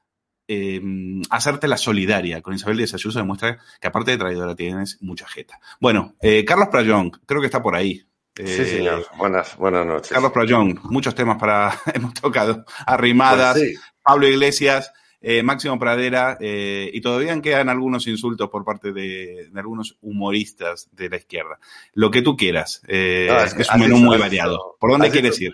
eh, 0.47 0.81
hacerte 1.29 1.67
la 1.67 1.77
solidaria 1.77 2.41
con 2.41 2.53
Isabel 2.55 2.77
Díaz 2.77 2.95
Ayuso 2.95 3.19
demuestra 3.19 3.59
que 3.79 3.87
aparte 3.87 4.11
de 4.11 4.17
traidora 4.17 4.55
tienes 4.55 4.97
mucha 5.01 5.27
jeta. 5.27 5.59
Bueno, 5.79 6.15
eh, 6.21 6.43
Carlos 6.43 6.69
Playón, 6.69 7.11
creo 7.25 7.39
que 7.39 7.47
está 7.47 7.61
por 7.61 7.75
ahí. 7.75 8.03
sí, 8.35 8.65
señor. 8.65 9.05
Buenas, 9.17 9.55
buenas 9.57 9.85
noches. 9.85 10.11
Carlos 10.11 10.31
Playón, 10.31 10.79
muchos 10.83 11.13
temas 11.13 11.37
para 11.37 11.79
hemos 11.93 12.13
tocado. 12.15 12.65
Arrimadas, 12.85 13.57
pues 13.57 13.79
Pablo 14.01 14.27
Iglesias. 14.27 14.91
Eh, 15.21 15.43
Máximo 15.43 15.77
Pradera, 15.77 16.37
eh, 16.39 16.89
y 16.93 17.01
todavía 17.01 17.39
quedan 17.41 17.67
algunos 17.67 18.07
insultos 18.07 18.49
por 18.49 18.63
parte 18.63 18.93
de, 18.93 19.49
algunos 19.53 19.97
humoristas 20.01 20.87
de 20.93 21.09
la 21.09 21.17
izquierda. 21.17 21.59
Lo 21.93 22.09
que 22.09 22.21
tú 22.21 22.37
quieras, 22.37 22.81
eh, 22.87 23.27
es, 23.57 23.69
un 23.69 23.81
menú 23.81 23.97
muy 23.97 24.17
variado. 24.17 24.77
¿Por 24.79 24.91
dónde 24.91 25.11
quieres 25.11 25.39
ir? 25.41 25.53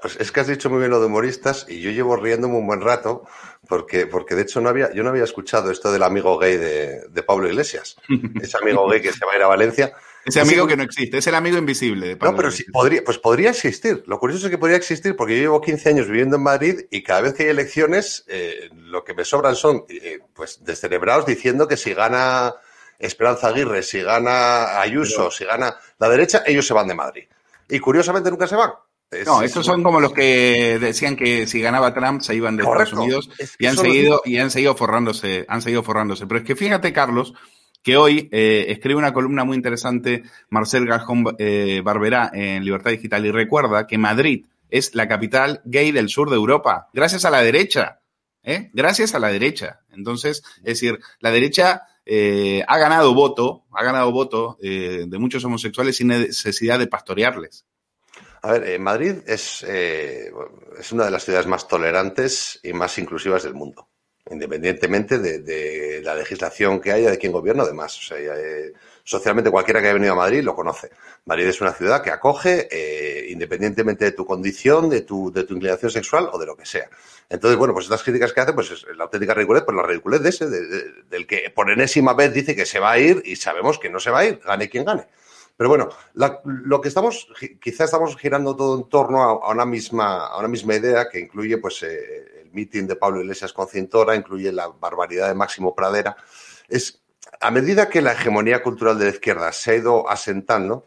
Pues 0.00 0.16
es 0.16 0.32
que 0.32 0.40
has 0.40 0.48
dicho 0.48 0.70
muy 0.70 0.78
bien 0.78 0.90
lo 0.90 0.98
de 0.98 1.06
humoristas 1.06 1.66
y 1.68 1.80
yo 1.80 1.90
llevo 1.90 2.16
riéndome 2.16 2.56
un 2.56 2.66
buen 2.66 2.80
rato 2.80 3.24
porque, 3.68 4.06
porque 4.06 4.34
de 4.34 4.42
hecho 4.42 4.62
no 4.62 4.70
había, 4.70 4.92
yo 4.94 5.02
no 5.02 5.10
había 5.10 5.24
escuchado 5.24 5.70
esto 5.70 5.92
del 5.92 6.02
amigo 6.02 6.38
gay 6.38 6.56
de, 6.56 7.06
de 7.08 7.22
Pablo 7.22 7.48
Iglesias, 7.48 7.96
ese 8.40 8.56
amigo 8.56 8.88
gay 8.88 9.02
que 9.02 9.12
se 9.12 9.26
va 9.26 9.32
a 9.32 9.36
ir 9.36 9.42
a 9.42 9.46
Valencia 9.46 9.92
ese 10.24 10.40
amigo 10.40 10.66
que 10.66 10.76
no 10.76 10.82
existe, 10.82 11.18
es 11.18 11.26
el 11.26 11.34
amigo 11.34 11.58
invisible. 11.58 12.16
no, 12.20 12.34
pero 12.34 12.50
sí, 12.50 12.64
podría, 12.64 13.04
pues 13.04 13.18
podría 13.18 13.50
existir. 13.50 14.02
Lo 14.06 14.18
curioso 14.18 14.46
es 14.46 14.50
que 14.50 14.58
podría 14.58 14.76
existir 14.76 15.16
porque 15.16 15.36
yo 15.36 15.42
llevo 15.42 15.60
15 15.60 15.88
años 15.90 16.08
viviendo 16.08 16.36
en 16.36 16.42
Madrid 16.42 16.86
y 16.90 17.02
cada 17.02 17.20
vez 17.20 17.34
que 17.34 17.44
hay 17.44 17.50
elecciones, 17.50 18.24
eh, 18.28 18.70
lo 18.74 19.04
que 19.04 19.14
me 19.14 19.24
sobran 19.24 19.54
son, 19.54 19.84
eh, 19.88 20.20
pues, 20.32 20.64
descerebrados 20.64 21.26
diciendo 21.26 21.68
que 21.68 21.76
si 21.76 21.92
gana 21.92 22.54
Esperanza 22.98 23.48
Aguirre, 23.48 23.82
si 23.82 24.02
gana 24.02 24.80
Ayuso, 24.80 25.30
si 25.30 25.44
gana 25.44 25.76
la 25.98 26.08
derecha, 26.08 26.42
ellos 26.46 26.66
se 26.66 26.74
van 26.74 26.88
de 26.88 26.94
Madrid. 26.94 27.24
Y 27.68 27.78
curiosamente 27.78 28.30
nunca 28.30 28.46
se 28.46 28.56
van. 28.56 28.72
no, 29.26 29.42
estos 29.42 29.64
son 29.66 29.82
como 29.82 30.00
los 30.00 30.12
que 30.12 30.78
decían 30.80 31.16
que 31.16 31.46
si 31.46 31.60
ganaba 31.60 31.94
Trump 31.94 32.22
se 32.22 32.34
iban 32.34 32.56
de 32.56 32.62
Estados 32.62 32.92
Unidos 32.92 33.30
y 33.58 33.66
han 33.66 33.76
seguido 33.76 34.22
y 34.24 34.38
han 34.38 34.50
seguido 34.50 34.74
forrándose, 34.74 35.44
han 35.48 35.62
seguido 35.62 35.82
forrándose. 35.82 36.26
Pero 36.26 36.40
es 36.40 36.46
que 36.46 36.56
fíjate, 36.56 36.92
Carlos, 36.92 37.34
que 37.84 37.98
hoy 37.98 38.30
eh, 38.32 38.64
escribe 38.70 38.98
una 38.98 39.12
columna 39.12 39.44
muy 39.44 39.56
interesante 39.56 40.24
Marcel 40.48 40.86
Gajón 40.86 41.36
eh, 41.38 41.82
Barberá 41.84 42.30
en 42.32 42.64
Libertad 42.64 42.90
Digital 42.90 43.26
y 43.26 43.30
recuerda 43.30 43.86
que 43.86 43.98
Madrid 43.98 44.46
es 44.70 44.94
la 44.94 45.06
capital 45.06 45.60
gay 45.66 45.92
del 45.92 46.08
sur 46.08 46.30
de 46.30 46.36
Europa, 46.36 46.88
gracias 46.94 47.26
a 47.26 47.30
la 47.30 47.42
derecha, 47.42 48.00
¿eh? 48.42 48.70
gracias 48.72 49.14
a 49.14 49.18
la 49.18 49.28
derecha. 49.28 49.82
Entonces, 49.92 50.42
es 50.56 50.64
decir, 50.64 50.98
la 51.20 51.30
derecha 51.30 51.82
eh, 52.06 52.64
ha 52.66 52.78
ganado 52.78 53.14
voto, 53.14 53.66
ha 53.72 53.84
ganado 53.84 54.10
voto 54.10 54.56
de 54.60 55.18
muchos 55.18 55.44
homosexuales 55.44 55.96
sin 55.96 56.08
necesidad 56.08 56.78
de 56.78 56.86
pastorearles. 56.86 57.66
A 58.40 58.52
ver, 58.52 58.80
Madrid 58.80 59.16
es, 59.26 59.62
es 59.62 60.92
una 60.92 61.04
de 61.04 61.10
las 61.10 61.22
ciudades 61.22 61.46
más 61.46 61.68
tolerantes 61.68 62.58
y 62.62 62.72
más 62.72 62.98
inclusivas 62.98 63.42
del 63.42 63.54
mundo 63.54 63.88
independientemente 64.30 65.18
de, 65.18 66.00
la 66.02 66.14
legislación 66.14 66.80
que 66.80 66.92
haya, 66.92 67.10
de 67.10 67.18
quién 67.18 67.32
gobierna, 67.32 67.62
además. 67.62 67.98
O 67.98 68.02
sea, 68.02 68.18
eh, 68.18 68.72
socialmente 69.02 69.50
cualquiera 69.50 69.80
que 69.80 69.86
haya 69.86 69.94
venido 69.94 70.12
a 70.14 70.16
Madrid 70.16 70.42
lo 70.42 70.54
conoce. 70.54 70.90
Madrid 71.26 71.46
es 71.46 71.60
una 71.60 71.72
ciudad 71.72 72.02
que 72.02 72.10
acoge, 72.10 72.68
eh, 72.70 73.26
independientemente 73.30 74.06
de 74.06 74.12
tu 74.12 74.24
condición, 74.24 74.88
de 74.88 75.02
tu, 75.02 75.30
de 75.30 75.44
tu 75.44 75.54
inclinación 75.54 75.90
sexual 75.90 76.30
o 76.32 76.38
de 76.38 76.46
lo 76.46 76.56
que 76.56 76.64
sea. 76.64 76.88
Entonces, 77.28 77.58
bueno, 77.58 77.74
pues 77.74 77.86
estas 77.86 78.02
críticas 78.02 78.32
que 78.32 78.40
hace, 78.40 78.52
pues 78.52 78.70
es 78.70 78.86
la 78.96 79.04
auténtica 79.04 79.34
ridiculez, 79.34 79.64
pues 79.64 79.76
la 79.76 79.82
ridiculez 79.82 80.22
de 80.22 80.28
ese, 80.28 80.46
del 80.48 81.26
que 81.26 81.50
por 81.54 81.70
enésima 81.70 82.14
vez 82.14 82.32
dice 82.32 82.56
que 82.56 82.66
se 82.66 82.78
va 82.78 82.92
a 82.92 82.98
ir 82.98 83.22
y 83.24 83.36
sabemos 83.36 83.78
que 83.78 83.90
no 83.90 84.00
se 84.00 84.10
va 84.10 84.20
a 84.20 84.24
ir, 84.24 84.40
gane 84.44 84.68
quien 84.68 84.84
gane. 84.84 85.06
Pero 85.56 85.68
bueno, 85.68 85.88
lo 86.44 86.80
que 86.80 86.88
estamos, 86.88 87.28
quizá 87.60 87.84
estamos 87.84 88.16
girando 88.16 88.56
todo 88.56 88.76
en 88.76 88.88
torno 88.88 89.22
a, 89.22 89.52
una 89.52 89.64
misma, 89.64 90.26
a 90.26 90.38
una 90.38 90.48
misma 90.48 90.74
idea 90.74 91.08
que 91.08 91.20
incluye, 91.20 91.58
pues, 91.58 91.80
eh, 91.84 92.33
meeting 92.54 92.86
de 92.86 92.96
Pablo 92.96 93.20
Iglesias 93.20 93.52
con 93.52 93.68
Cintora, 93.68 94.16
incluye 94.16 94.52
la 94.52 94.68
barbaridad 94.68 95.28
de 95.28 95.34
Máximo 95.34 95.74
Pradera. 95.74 96.16
Es, 96.68 97.02
a 97.40 97.50
medida 97.50 97.88
que 97.88 98.02
la 98.02 98.12
hegemonía 98.12 98.62
cultural 98.62 98.98
de 98.98 99.06
la 99.06 99.10
izquierda 99.10 99.52
se 99.52 99.72
ha 99.72 99.76
ido 99.76 100.08
asentando, 100.08 100.86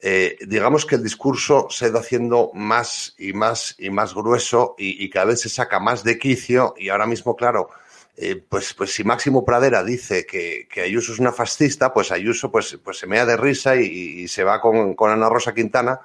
eh, 0.00 0.36
digamos 0.46 0.86
que 0.86 0.94
el 0.94 1.02
discurso 1.02 1.66
se 1.70 1.86
ha 1.86 1.88
ido 1.88 1.98
haciendo 1.98 2.50
más 2.54 3.14
y 3.18 3.32
más 3.32 3.74
y 3.78 3.90
más 3.90 4.14
grueso 4.14 4.76
y, 4.78 5.10
cada 5.10 5.26
vez 5.26 5.40
se 5.40 5.48
saca 5.48 5.80
más 5.80 6.04
de 6.04 6.18
quicio 6.18 6.74
y 6.78 6.88
ahora 6.88 7.06
mismo, 7.06 7.34
claro, 7.34 7.70
eh, 8.16 8.36
pues, 8.48 8.74
pues 8.74 8.92
si 8.94 9.02
Máximo 9.02 9.44
Pradera 9.44 9.82
dice 9.82 10.24
que, 10.24 10.68
Ayuso 10.82 11.12
es 11.12 11.18
una 11.18 11.32
fascista, 11.32 11.92
pues 11.92 12.12
Ayuso 12.12 12.50
pues, 12.50 12.78
pues 12.82 12.98
se 12.98 13.06
mea 13.06 13.26
de 13.26 13.36
risa 13.36 13.76
y, 13.76 14.28
se 14.28 14.44
va 14.44 14.60
con, 14.60 14.94
con, 14.94 15.10
Ana 15.10 15.28
Rosa 15.28 15.54
Quintana 15.54 16.00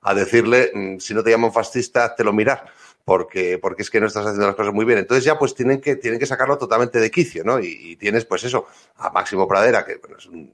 a 0.00 0.14
decirle, 0.14 0.70
mm, 0.72 0.98
si 0.98 1.12
no 1.14 1.22
te 1.22 1.30
llaman 1.30 1.52
fascista, 1.52 2.14
te 2.14 2.24
lo 2.24 2.32
mirar 2.32 2.64
porque, 3.04 3.58
porque 3.58 3.82
es 3.82 3.90
que 3.90 4.00
no 4.00 4.06
estás 4.06 4.24
haciendo 4.24 4.46
las 4.46 4.56
cosas 4.56 4.72
muy 4.72 4.84
bien. 4.84 4.98
Entonces 4.98 5.24
ya 5.24 5.38
pues 5.38 5.54
tienen 5.54 5.80
que, 5.80 5.96
tienen 5.96 6.18
que 6.18 6.26
sacarlo 6.26 6.56
totalmente 6.56 6.98
de 6.98 7.10
quicio, 7.10 7.44
¿no? 7.44 7.60
Y, 7.60 7.96
tienes 7.96 8.24
pues 8.24 8.44
eso, 8.44 8.66
a 8.96 9.10
Máximo 9.10 9.46
Pradera, 9.46 9.84
que 9.84 9.96
bueno, 9.96 10.16
es 10.16 10.26
un, 10.26 10.52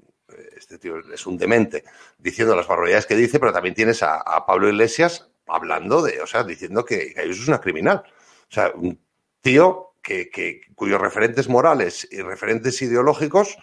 este 0.56 0.78
tío 0.78 0.98
es 1.12 1.26
un 1.26 1.38
demente, 1.38 1.84
diciendo 2.18 2.56
las 2.56 2.66
barbaridades 2.66 3.06
que 3.06 3.16
dice, 3.16 3.38
pero 3.38 3.52
también 3.52 3.74
tienes 3.74 4.02
a, 4.02 4.44
Pablo 4.46 4.68
Iglesias 4.68 5.30
hablando 5.46 6.02
de, 6.02 6.20
o 6.20 6.26
sea, 6.26 6.44
diciendo 6.44 6.84
que, 6.84 7.14
que 7.14 7.22
es 7.22 7.48
una 7.48 7.60
criminal. 7.60 8.02
O 8.04 8.52
sea, 8.52 8.72
un 8.74 9.00
tío 9.40 9.94
que, 10.02 10.28
que, 10.28 10.62
cuyos 10.74 11.00
referentes 11.00 11.48
morales 11.48 12.08
y 12.10 12.20
referentes 12.20 12.80
ideológicos 12.82 13.58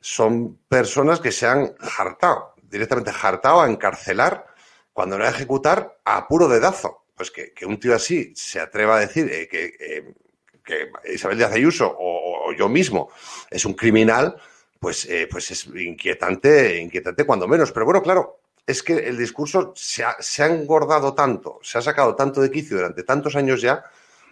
son 0.00 0.58
personas 0.68 1.20
que 1.20 1.32
se 1.32 1.46
han 1.46 1.74
hartado, 1.98 2.54
directamente 2.62 3.12
hartado 3.22 3.62
a 3.62 3.70
encarcelar 3.70 4.46
cuando 4.92 5.18
no 5.18 5.24
a 5.24 5.28
ejecutar 5.28 5.98
a 6.04 6.28
puro 6.28 6.48
dedazo 6.48 7.05
pues 7.16 7.30
que, 7.30 7.66
un 7.66 7.80
tío 7.80 7.94
así 7.94 8.32
se 8.36 8.60
atreva 8.60 8.96
a 8.96 9.00
decir 9.00 9.28
eh, 9.32 9.48
que, 9.48 9.74
eh, 9.80 10.14
que, 10.62 10.90
Isabel 11.12 11.38
Díaz 11.38 11.52
Ayuso 11.52 11.96
o, 11.98 12.52
yo 12.52 12.68
mismo 12.68 13.10
es 13.50 13.64
un 13.64 13.74
criminal, 13.74 14.36
pues, 14.78 15.04
eh, 15.06 15.26
pues 15.30 15.50
es 15.50 15.66
inquietante, 15.66 16.78
inquietante 16.78 17.24
cuando 17.24 17.48
menos. 17.48 17.72
Pero 17.72 17.86
bueno, 17.86 18.02
claro, 18.02 18.40
es 18.66 18.82
que 18.82 18.94
el 18.94 19.16
discurso 19.16 19.72
se 19.74 20.04
ha, 20.04 20.16
se 20.20 20.42
ha 20.42 20.46
engordado 20.46 21.14
tanto, 21.14 21.58
se 21.62 21.78
ha 21.78 21.82
sacado 21.82 22.14
tanto 22.14 22.40
de 22.40 22.50
quicio 22.50 22.76
durante 22.76 23.02
tantos 23.02 23.34
años 23.34 23.60
ya, 23.60 23.84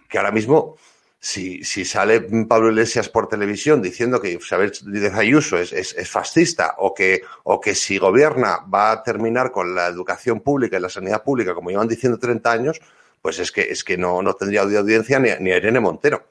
que 0.07 0.17
ahora 0.17 0.31
mismo 0.31 0.77
si, 1.25 1.63
sale 1.85 2.21
Pablo 2.47 2.69
Iglesias 2.69 3.09
por 3.09 3.27
televisión 3.27 3.81
diciendo 3.81 4.21
que 4.21 4.33
Isabel 4.33 4.71
Díaz 4.85 5.15
Ayuso 5.15 5.57
es, 5.57 5.73
es, 5.73 6.07
fascista 6.07 6.75
o 6.77 6.93
que, 6.93 7.23
o 7.43 7.59
que 7.59 7.73
si 7.73 7.97
gobierna 7.97 8.59
va 8.71 8.91
a 8.91 9.01
terminar 9.01 9.51
con 9.51 9.73
la 9.73 9.87
educación 9.87 10.41
pública 10.41 10.77
y 10.77 10.81
la 10.81 10.89
sanidad 10.89 11.23
pública, 11.23 11.55
como 11.55 11.71
llevan 11.71 11.87
diciendo 11.87 12.19
30 12.19 12.51
años, 12.51 12.79
pues 13.23 13.39
es 13.39 13.51
que, 13.51 13.61
es 13.61 13.83
que 13.83 13.97
no, 13.97 14.21
no 14.21 14.35
tendría 14.35 14.61
audiencia 14.61 15.17
ni, 15.17 15.29
ni 15.39 15.51
a 15.51 15.57
Irene 15.57 15.79
Montero. 15.79 16.27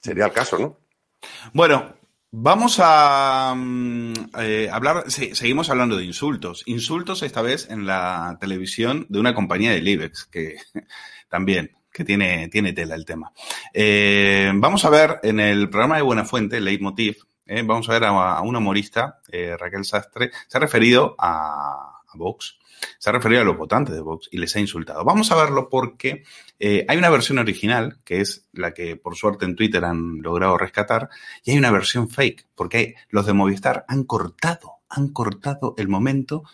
Sería 0.00 0.24
el 0.24 0.32
caso, 0.32 0.58
¿no? 0.58 0.78
Bueno, 1.52 1.94
Vamos 2.36 2.80
a 2.82 3.54
mm, 3.56 4.12
eh, 4.40 4.68
hablar, 4.68 5.08
seguimos 5.08 5.70
hablando 5.70 5.96
de 5.96 6.04
insultos. 6.04 6.64
Insultos 6.66 7.22
esta 7.22 7.42
vez 7.42 7.70
en 7.70 7.86
la 7.86 8.36
televisión 8.40 9.06
de 9.08 9.20
una 9.20 9.36
compañía 9.36 9.70
del 9.70 9.86
IBEX, 9.86 10.24
que 10.24 10.56
también, 11.28 11.70
que 11.94 12.04
tiene, 12.04 12.48
tiene 12.48 12.72
tela 12.72 12.96
el 12.96 13.06
tema. 13.06 13.32
Eh, 13.72 14.50
vamos 14.54 14.84
a 14.84 14.90
ver 14.90 15.20
en 15.22 15.40
el 15.40 15.70
programa 15.70 15.96
de 15.96 16.02
Buenafuente, 16.02 16.60
Leitmotiv, 16.60 17.24
eh, 17.46 17.62
vamos 17.64 17.88
a 17.88 17.92
ver 17.92 18.04
a, 18.04 18.40
una 18.42 18.58
humorista, 18.58 19.20
eh, 19.30 19.56
Raquel 19.56 19.84
Sastre, 19.84 20.30
se 20.48 20.58
ha 20.58 20.60
referido 20.60 21.14
a, 21.18 22.00
a 22.06 22.16
Vox 22.16 22.58
se 22.98 23.10
ha 23.10 23.12
referido 23.12 23.42
a 23.42 23.44
los 23.44 23.56
votantes 23.56 23.94
de 23.94 24.00
Vox 24.00 24.28
y 24.30 24.38
les 24.38 24.54
ha 24.56 24.60
insultado. 24.60 25.04
Vamos 25.04 25.30
a 25.30 25.36
verlo 25.36 25.68
porque 25.68 26.24
eh, 26.58 26.84
hay 26.88 26.96
una 26.96 27.10
versión 27.10 27.38
original, 27.38 27.98
que 28.04 28.20
es 28.20 28.48
la 28.52 28.74
que 28.74 28.96
por 28.96 29.16
suerte 29.16 29.44
en 29.44 29.56
Twitter 29.56 29.84
han 29.84 30.20
logrado 30.22 30.58
rescatar, 30.58 31.08
y 31.44 31.52
hay 31.52 31.58
una 31.58 31.70
versión 31.70 32.08
fake, 32.08 32.46
porque 32.54 32.94
los 33.10 33.26
de 33.26 33.32
Movistar 33.32 33.84
han 33.88 34.04
cortado, 34.04 34.74
han 34.88 35.08
cortado 35.08 35.74
el 35.78 35.88
momento 35.88 36.44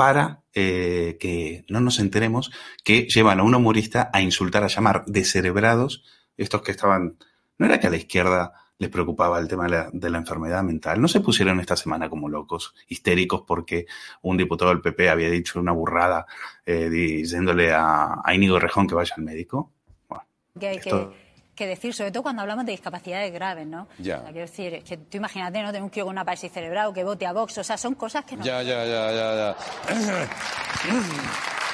para 0.00 0.40
eh, 0.54 1.18
que 1.20 1.66
no 1.68 1.78
nos 1.80 1.98
enteremos 1.98 2.50
que 2.84 3.02
llevan 3.02 3.38
a 3.38 3.42
un 3.42 3.54
humorista 3.54 4.08
a 4.14 4.22
insultar, 4.22 4.64
a 4.64 4.68
llamar 4.68 5.04
descerebrados, 5.04 6.04
estos 6.38 6.62
que 6.62 6.70
estaban, 6.70 7.18
no 7.58 7.66
era 7.66 7.78
que 7.80 7.86
a 7.86 7.90
la 7.90 7.98
izquierda 7.98 8.54
les 8.78 8.88
preocupaba 8.88 9.38
el 9.38 9.46
tema 9.46 9.64
de 9.64 9.70
la, 9.72 9.90
de 9.92 10.08
la, 10.08 10.16
enfermedad 10.16 10.62
mental. 10.62 11.02
No 11.02 11.06
se 11.06 11.20
pusieron 11.20 11.60
esta 11.60 11.76
semana 11.76 12.08
como 12.08 12.30
locos, 12.30 12.74
histéricos, 12.88 13.42
porque 13.46 13.84
un 14.22 14.38
diputado 14.38 14.70
del 14.70 14.80
PP 14.80 15.10
había 15.10 15.28
dicho 15.28 15.60
una 15.60 15.72
burrada 15.72 16.24
eh, 16.64 16.88
diciéndole 16.88 17.70
a, 17.70 18.22
a 18.24 18.34
Íñigo 18.34 18.58
Rejón 18.58 18.86
que 18.86 18.94
vaya 18.94 19.12
al 19.18 19.22
médico. 19.22 19.70
Bueno, 20.08 20.24
que 20.58 20.66
hay 20.66 20.76
esto... 20.78 21.10
que, 21.10 21.29
que, 21.54 21.66
decir, 21.66 21.94
sobre 21.94 22.10
todo 22.10 22.22
cuando 22.22 22.42
hablamos 22.42 22.64
de 22.66 22.72
discapacidades 22.72 23.32
graves, 23.32 23.66
¿no? 23.66 23.88
Ya. 23.98 24.18
O 24.18 24.22
sea, 24.22 24.32
quiero 24.32 24.46
decir, 24.46 24.82
que 24.82 24.96
tú 24.96 25.16
imagínate, 25.18 25.62
¿no? 25.62 25.68
Tener 25.68 25.82
un 25.82 25.90
tío 25.90 26.04
con 26.04 26.12
una 26.12 26.24
parálisis 26.24 26.52
cerebral 26.52 26.92
que 26.94 27.04
vote 27.04 27.26
a 27.26 27.32
Vox, 27.32 27.58
o 27.58 27.64
sea, 27.64 27.76
son 27.76 27.94
cosas 27.94 28.24
que 28.24 28.36
no... 28.36 28.44
Ya, 28.44 28.62
ya, 28.62 28.84
ya, 28.84 29.12
ya, 29.12 29.34
ya. 29.34 29.56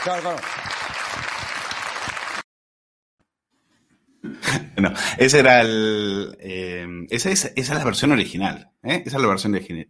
claro, 0.03 0.23
claro. 0.23 0.37
No, 4.81 4.93
ese 5.19 5.39
era 5.39 5.61
el. 5.63 6.37
Eh, 6.41 6.87
esa, 7.11 7.31
es, 7.31 7.53
esa 7.57 7.73
es 7.73 7.79
la 7.79 7.85
versión 7.85 8.13
original. 8.13 8.71
¿eh? 8.83 9.03
Esa 9.07 9.17
es 9.17 9.23
la 9.23 9.29
versión 9.29 9.55
original. 9.55 9.89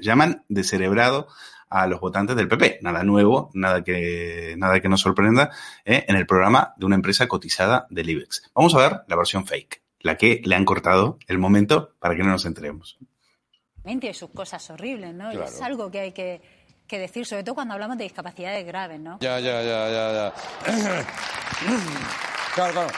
Llaman 0.00 0.44
descerebrado 0.48 1.28
a 1.70 1.86
los 1.86 2.00
votantes 2.00 2.36
del 2.36 2.48
PP. 2.48 2.80
Nada 2.82 3.02
nuevo, 3.02 3.50
nada 3.54 3.82
que, 3.82 4.54
nada 4.58 4.80
que 4.80 4.88
nos 4.88 5.00
sorprenda 5.00 5.50
¿eh? 5.84 6.04
en 6.08 6.16
el 6.16 6.26
programa 6.26 6.74
de 6.76 6.86
una 6.86 6.94
empresa 6.94 7.26
cotizada 7.28 7.86
del 7.90 8.10
IBEX. 8.10 8.50
Vamos 8.54 8.74
a 8.74 8.78
ver 8.78 9.00
la 9.06 9.16
versión 9.16 9.46
fake, 9.46 9.82
la 10.00 10.16
que 10.16 10.40
le 10.44 10.54
han 10.54 10.64
cortado 10.64 11.18
el 11.26 11.38
momento 11.38 11.94
para 11.98 12.16
que 12.16 12.22
no 12.22 12.30
nos 12.30 12.44
enteremos. 12.46 12.98
Tiene 13.84 14.12
sus 14.12 14.30
cosas 14.30 14.68
horribles, 14.70 15.14
¿no? 15.14 15.30
Claro. 15.30 15.46
Es 15.46 15.62
algo 15.62 15.90
que 15.90 16.00
hay 16.00 16.12
que, 16.12 16.42
que 16.86 16.98
decir, 16.98 17.24
sobre 17.24 17.42
todo 17.42 17.54
cuando 17.54 17.74
hablamos 17.74 17.96
de 17.96 18.04
discapacidades 18.04 18.66
graves, 18.66 19.00
¿no? 19.00 19.18
Ya, 19.20 19.40
ya, 19.40 19.62
ya, 19.62 19.88
ya, 19.88 20.12
ya. 20.12 20.34
claro, 22.54 22.72
claro. 22.72 22.88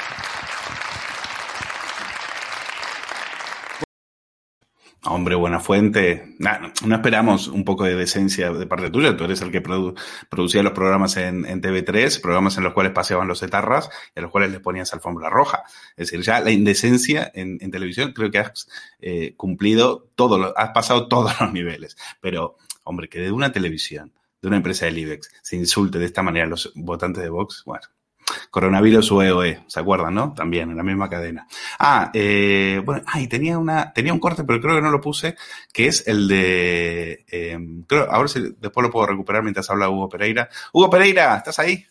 Hombre, 5.05 5.35
buena 5.35 5.61
fuente. 5.61 6.35
No 6.39 6.95
esperamos 6.95 7.49
un 7.49 7.65
poco 7.65 7.85
de 7.85 7.95
decencia 7.95 8.53
de 8.53 8.67
parte 8.67 8.91
tuya. 8.91 9.17
Tú 9.17 9.25
eres 9.25 9.41
el 9.41 9.51
que 9.51 9.63
produ 9.63 9.95
producía 10.29 10.63
los 10.63 10.75
programas 10.75 11.17
en, 11.17 11.47
en, 11.47 11.63
TV3, 11.63 12.21
programas 12.21 12.59
en 12.59 12.65
los 12.65 12.75
cuales 12.75 12.93
paseaban 12.93 13.27
los 13.27 13.43
etarras 13.43 13.89
y 14.15 14.19
a 14.19 14.23
los 14.23 14.31
cuales 14.31 14.51
les 14.51 14.61
ponías 14.61 14.93
alfombra 14.93 15.31
roja. 15.31 15.63
Es 15.97 16.11
decir, 16.11 16.21
ya 16.21 16.41
la 16.41 16.51
indecencia 16.51 17.31
en, 17.35 17.57
en 17.63 17.71
televisión 17.71 18.13
creo 18.13 18.31
que 18.31 18.41
has 18.41 18.69
eh, 19.01 19.33
cumplido 19.39 20.11
todo, 20.17 20.37
lo, 20.37 20.59
has 20.59 20.71
pasado 20.71 21.09
todos 21.09 21.33
los 21.41 21.51
niveles. 21.51 21.97
Pero, 22.21 22.59
hombre, 22.85 23.09
que 23.09 23.21
de 23.21 23.33
una 23.33 23.53
televisión, 23.53 24.13
de 24.43 24.49
una 24.49 24.59
empresa 24.59 24.85
del 24.85 24.99
IBEX, 24.99 25.31
se 25.41 25.57
insulte 25.57 25.99
de 25.99 26.05
esta 26.05 26.23
manera 26.23 26.45
a 26.45 26.49
los 26.49 26.73
votantes 26.75 27.23
de 27.23 27.31
Vox, 27.31 27.63
bueno. 27.65 27.87
Coronavirus 28.51 29.11
UEOE, 29.11 29.65
¿se 29.67 29.81
acuerdan, 29.81 30.15
no? 30.15 30.35
También, 30.35 30.71
en 30.71 30.77
la 30.77 30.83
misma 30.83 31.09
cadena. 31.09 31.47
Ah, 31.79 32.11
eh, 32.15 32.81
bueno, 32.85 33.03
ay, 33.07 33.27
tenía 33.27 33.59
una, 33.59 33.93
tenía 33.93 34.13
un 34.13 34.21
corte, 34.21 34.45
pero 34.45 34.61
creo 34.61 34.77
que 34.77 34.83
no 34.83 34.91
lo 34.91 35.01
puse, 35.01 35.37
que 35.73 35.87
es 35.87 36.07
el 36.07 36.29
de, 36.29 37.25
eh, 37.31 37.59
creo, 37.87 38.11
ahora 38.11 38.29
sí, 38.29 38.55
después 38.59 38.85
lo 38.85 38.91
puedo 38.91 39.07
recuperar 39.07 39.43
mientras 39.43 39.69
habla 39.71 39.89
Hugo 39.89 40.09
Pereira. 40.09 40.49
Hugo 40.73 40.91
Pereira, 40.91 41.37
¿estás 41.37 41.59
ahí? 41.59 41.87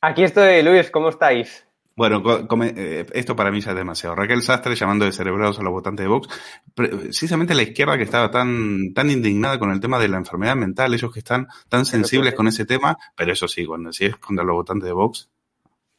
Aquí 0.00 0.24
estoy, 0.24 0.62
Luis, 0.62 0.90
¿cómo 0.90 1.10
estáis? 1.10 1.64
Bueno, 1.94 2.22
eh, 2.64 3.06
esto 3.12 3.36
para 3.36 3.50
mí 3.50 3.60
ya 3.60 3.72
es 3.72 3.76
demasiado. 3.76 4.14
Raquel 4.14 4.42
Sastre 4.42 4.74
llamando 4.74 5.04
de 5.04 5.12
cerebrados 5.12 5.58
a 5.58 5.62
los 5.62 5.72
votantes 5.72 6.04
de 6.04 6.08
Vox. 6.08 6.28
Precisamente 6.74 7.54
la 7.54 7.62
izquierda 7.62 7.96
que 7.96 8.04
estaba 8.04 8.30
tan, 8.30 8.94
tan 8.94 9.10
indignada 9.10 9.58
con 9.58 9.70
el 9.70 9.80
tema 9.80 9.98
de 9.98 10.08
la 10.08 10.16
enfermedad 10.16 10.56
mental, 10.56 10.94
ellos 10.94 11.12
que 11.12 11.18
están 11.18 11.48
tan 11.68 11.84
sensibles 11.84 12.34
con 12.34 12.48
ese 12.48 12.64
tema, 12.64 12.96
pero 13.14 13.32
eso 13.32 13.46
sí, 13.46 13.66
cuando 13.66 13.92
si 13.92 14.06
es 14.06 14.16
contra 14.16 14.44
los 14.44 14.54
votantes 14.54 14.86
de 14.86 14.92
Vox, 14.92 15.28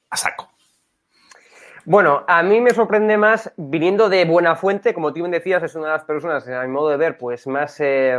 a 0.09 0.17
saco. 0.17 0.52
Bueno, 1.85 2.23
a 2.27 2.43
mí 2.43 2.61
me 2.61 2.71
sorprende 2.71 3.17
más, 3.17 3.51
viniendo 3.57 4.07
de 4.07 4.23
buena 4.23 4.55
fuente, 4.55 4.93
como 4.93 5.11
tú 5.11 5.19
bien 5.19 5.31
decías, 5.31 5.61
es 5.63 5.75
una 5.75 5.87
de 5.87 5.91
las 5.93 6.05
personas, 6.05 6.47
a 6.47 6.61
mi 6.63 6.69
modo 6.69 6.89
de 6.89 6.97
ver, 6.97 7.17
pues 7.17 7.45
más, 7.45 7.75
eh, 7.79 8.17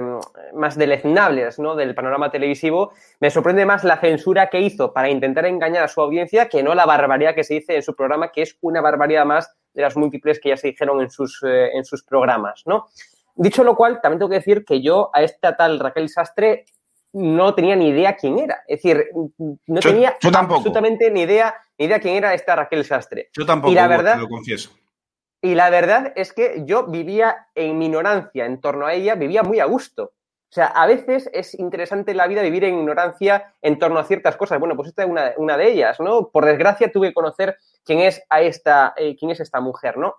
más 0.53 0.77
deleznables 0.77 1.59
¿no? 1.59 1.75
del 1.75 1.95
panorama 1.95 2.31
televisivo. 2.31 2.93
Me 3.21 3.31
sorprende 3.31 3.65
más 3.65 3.83
la 3.83 3.99
censura 3.99 4.51
que 4.51 4.61
hizo 4.61 4.93
para 4.93 5.09
intentar 5.09 5.47
engañar 5.47 5.85
a 5.85 5.89
su 5.89 6.03
audiencia 6.03 6.49
que 6.51 6.63
no 6.63 6.75
la 6.75 6.85
barbaridad 6.85 7.35
que 7.35 7.43
se 7.43 7.55
dice 7.55 7.77
en 7.77 7.83
su 7.83 7.97
programa, 7.97 8.33
que 8.33 8.43
es 8.43 8.59
una 8.61 8.83
barbaridad 8.83 9.25
más 9.25 9.57
de 9.73 9.83
las 9.83 9.97
múltiples 9.97 10.41
que 10.41 10.51
ya 10.51 10.57
se 10.59 10.69
dijeron 10.69 11.01
en 11.01 11.11
sus, 11.11 11.43
eh, 11.43 11.71
en 11.75 11.85
sus 11.85 12.05
programas, 12.05 12.63
¿no? 12.67 12.87
Dicho 13.35 13.65
lo 13.65 13.77
cual, 13.77 14.01
también 14.01 14.19
tengo 14.19 14.31
que 14.31 14.37
decir 14.37 14.65
que 14.65 14.83
yo 14.83 15.11
a 15.13 15.23
esta 15.23 15.57
tal 15.57 15.81
Raquel 15.81 16.09
Sastre 16.09 16.67
no 17.15 17.55
tenía 17.55 17.77
ni 17.77 17.89
idea 17.89 18.17
quién 18.17 18.39
era. 18.39 18.63
Es 18.69 18.83
decir, 18.83 19.07
no 19.67 19.81
yo, 19.81 19.91
tenía 19.91 20.17
yo 20.21 20.31
absolutamente 20.33 21.11
ni 21.11 21.23
idea, 21.23 21.55
ni 21.79 21.87
idea 21.87 22.01
quién 22.01 22.17
era 22.17 22.35
esta 22.35 22.57
Raquel 22.57 22.85
Sastre. 22.85 23.31
Yo 23.33 23.45
tampoco, 23.47 23.73
y 23.73 23.75
la 23.75 23.89
verdad, 23.89 24.19
lo 24.19 24.29
confieso. 24.29 24.71
Y 25.43 25.55
la 25.55 25.69
verdad 25.69 26.13
es 26.17 26.33
que 26.33 26.63
yo 26.65 26.87
vivía 26.87 27.49
en 27.55 27.83
ignorancia 27.83 28.47
en 28.47 28.61
torno 28.61 28.87
a 28.87 28.95
ella, 28.95 29.15
vivía 29.15 29.43
muy 29.43 29.61
a 29.61 29.67
gusto. 29.67 30.05
O 30.05 30.55
sea, 30.55 30.67
a 30.67 30.87
veces 30.87 31.29
es 31.35 31.53
interesante 31.59 32.13
en 32.13 32.17
la 32.17 32.27
vida 32.29 32.41
vivir 32.41 32.65
en 32.65 32.79
ignorancia 32.79 33.53
en 33.61 33.79
torno 33.79 33.99
a 33.99 34.05
ciertas 34.05 34.37
cosas. 34.37 34.59
Bueno, 34.61 34.77
pues 34.77 34.89
esta 34.89 35.03
es 35.03 35.11
una, 35.11 35.33
una 35.37 35.57
de 35.57 35.71
ellas, 35.71 36.01
¿no? 36.01 36.29
Por 36.29 36.45
desgracia 36.45 36.93
tuve 36.93 37.09
que 37.09 37.15
conocer 37.15 37.59
quién 37.85 37.99
es, 37.99 38.23
a 38.31 38.41
esta, 38.41 38.95
eh, 38.97 39.17
quién 39.19 39.33
es 39.33 39.41
esta 39.41 39.61
mujer, 39.61 39.99
¿no? 39.99 40.15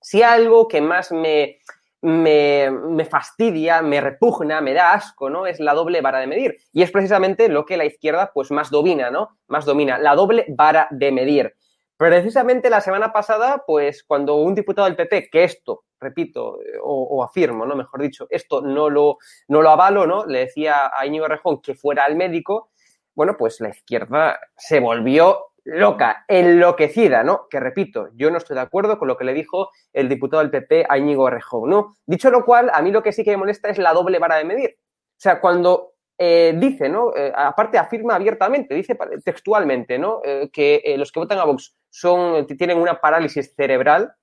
Si 0.00 0.22
algo 0.22 0.66
que 0.66 0.80
más 0.80 1.12
me, 1.12 1.60
me, 2.06 2.70
me, 2.70 3.04
fastidia, 3.04 3.82
me 3.82 4.00
repugna, 4.00 4.60
me 4.60 4.72
da 4.74 4.92
asco, 4.92 5.28
¿no? 5.28 5.44
Es 5.44 5.58
la 5.58 5.74
doble 5.74 6.00
vara 6.00 6.20
de 6.20 6.28
medir. 6.28 6.56
Y 6.72 6.82
es 6.82 6.92
precisamente 6.92 7.48
lo 7.48 7.66
que 7.66 7.76
la 7.76 7.84
izquierda, 7.84 8.30
pues, 8.32 8.52
más 8.52 8.70
domina, 8.70 9.10
¿no? 9.10 9.38
Más 9.48 9.64
domina, 9.64 9.98
la 9.98 10.14
doble 10.14 10.46
vara 10.48 10.86
de 10.92 11.10
medir. 11.10 11.56
Precisamente 11.96 12.70
la 12.70 12.80
semana 12.80 13.12
pasada, 13.12 13.64
pues, 13.66 14.04
cuando 14.04 14.36
un 14.36 14.54
diputado 14.54 14.86
del 14.86 14.94
PP, 14.94 15.30
que 15.30 15.42
esto, 15.42 15.84
repito, 15.98 16.60
o, 16.84 17.24
afirmo, 17.24 17.66
¿no? 17.66 17.74
Mejor 17.74 18.02
dicho, 18.02 18.28
esto 18.30 18.60
no 18.60 18.88
lo, 18.88 19.18
no 19.48 19.60
lo 19.60 19.70
avalo, 19.70 20.06
¿no? 20.06 20.26
Le 20.26 20.40
decía 20.40 20.92
a 20.94 21.06
Íñigo 21.06 21.26
Rejón 21.26 21.60
que 21.60 21.74
fuera 21.74 22.04
al 22.04 22.14
médico, 22.14 22.70
bueno, 23.16 23.36
pues 23.36 23.60
la 23.60 23.70
izquierda 23.70 24.38
se 24.56 24.78
volvió 24.78 25.46
loca, 25.66 26.24
enloquecida, 26.28 27.24
¿no? 27.24 27.48
Que 27.50 27.58
repito, 27.58 28.08
yo 28.14 28.30
no 28.30 28.38
estoy 28.38 28.54
de 28.54 28.62
acuerdo 28.62 28.98
con 28.98 29.08
lo 29.08 29.16
que 29.16 29.24
le 29.24 29.34
dijo 29.34 29.70
el 29.92 30.08
diputado 30.08 30.40
del 30.42 30.50
PP 30.50 30.86
a 30.88 30.96
Íñigo 30.96 31.28
Rejón, 31.28 31.68
¿no? 31.68 31.96
Dicho 32.06 32.30
lo 32.30 32.44
cual, 32.44 32.70
a 32.72 32.80
mí 32.82 32.92
lo 32.92 33.02
que 33.02 33.12
sí 33.12 33.24
que 33.24 33.32
me 33.32 33.38
molesta 33.38 33.68
es 33.68 33.78
la 33.78 33.92
doble 33.92 34.20
vara 34.20 34.36
de 34.36 34.44
medir. 34.44 34.76
O 34.78 35.18
sea, 35.18 35.40
cuando 35.40 35.94
eh, 36.16 36.54
dice, 36.56 36.88
¿no? 36.88 37.12
Eh, 37.16 37.32
aparte 37.34 37.78
afirma 37.78 38.14
abiertamente, 38.14 38.74
dice 38.76 38.96
textualmente, 39.24 39.98
¿no? 39.98 40.20
Eh, 40.24 40.50
que 40.52 40.94
los 40.96 41.10
que 41.10 41.18
votan 41.18 41.38
a 41.40 41.44
Vox 41.44 41.74
son, 41.90 42.46
tienen 42.46 42.78
una 42.78 43.00
parálisis 43.00 43.52
cerebral, 43.56 44.14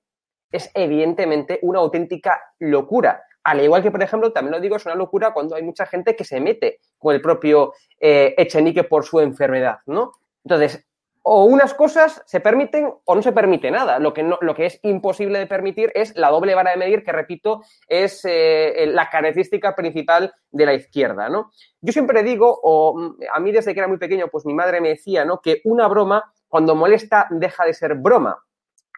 es 0.50 0.70
evidentemente 0.72 1.58
una 1.60 1.80
auténtica 1.80 2.40
locura. 2.58 3.22
Al 3.42 3.60
igual 3.62 3.82
que, 3.82 3.90
por 3.90 4.02
ejemplo, 4.02 4.32
también 4.32 4.52
lo 4.52 4.60
digo, 4.60 4.76
es 4.76 4.86
una 4.86 4.94
locura 4.94 5.34
cuando 5.34 5.56
hay 5.56 5.62
mucha 5.62 5.84
gente 5.84 6.16
que 6.16 6.24
se 6.24 6.40
mete 6.40 6.78
con 6.96 7.14
el 7.14 7.20
propio 7.20 7.74
Echenique 8.00 8.84
por 8.84 9.04
su 9.04 9.20
enfermedad, 9.20 9.80
¿no? 9.84 10.12
Entonces, 10.42 10.86
o 11.26 11.44
unas 11.44 11.72
cosas 11.72 12.22
se 12.26 12.38
permiten 12.38 12.92
o 13.02 13.14
no 13.14 13.22
se 13.22 13.32
permite 13.32 13.70
nada. 13.70 13.98
Lo 13.98 14.12
que, 14.12 14.22
no, 14.22 14.36
lo 14.42 14.54
que 14.54 14.66
es 14.66 14.78
imposible 14.82 15.38
de 15.38 15.46
permitir 15.46 15.90
es 15.94 16.14
la 16.16 16.28
doble 16.28 16.54
vara 16.54 16.72
de 16.72 16.76
medir, 16.76 17.02
que 17.02 17.12
repito, 17.12 17.62
es 17.88 18.20
eh, 18.24 18.84
la 18.88 19.08
característica 19.08 19.74
principal 19.74 20.34
de 20.50 20.66
la 20.66 20.74
izquierda, 20.74 21.30
¿no? 21.30 21.50
Yo 21.80 21.94
siempre 21.94 22.22
digo, 22.22 22.60
o 22.62 23.14
a 23.32 23.40
mí 23.40 23.52
desde 23.52 23.72
que 23.72 23.80
era 23.80 23.88
muy 23.88 23.96
pequeño, 23.96 24.28
pues 24.30 24.44
mi 24.44 24.52
madre 24.52 24.82
me 24.82 24.90
decía, 24.90 25.24
¿no? 25.24 25.40
Que 25.40 25.62
una 25.64 25.88
broma, 25.88 26.30
cuando 26.46 26.74
molesta, 26.74 27.26
deja 27.30 27.64
de 27.64 27.72
ser 27.72 27.94
broma. 27.94 28.44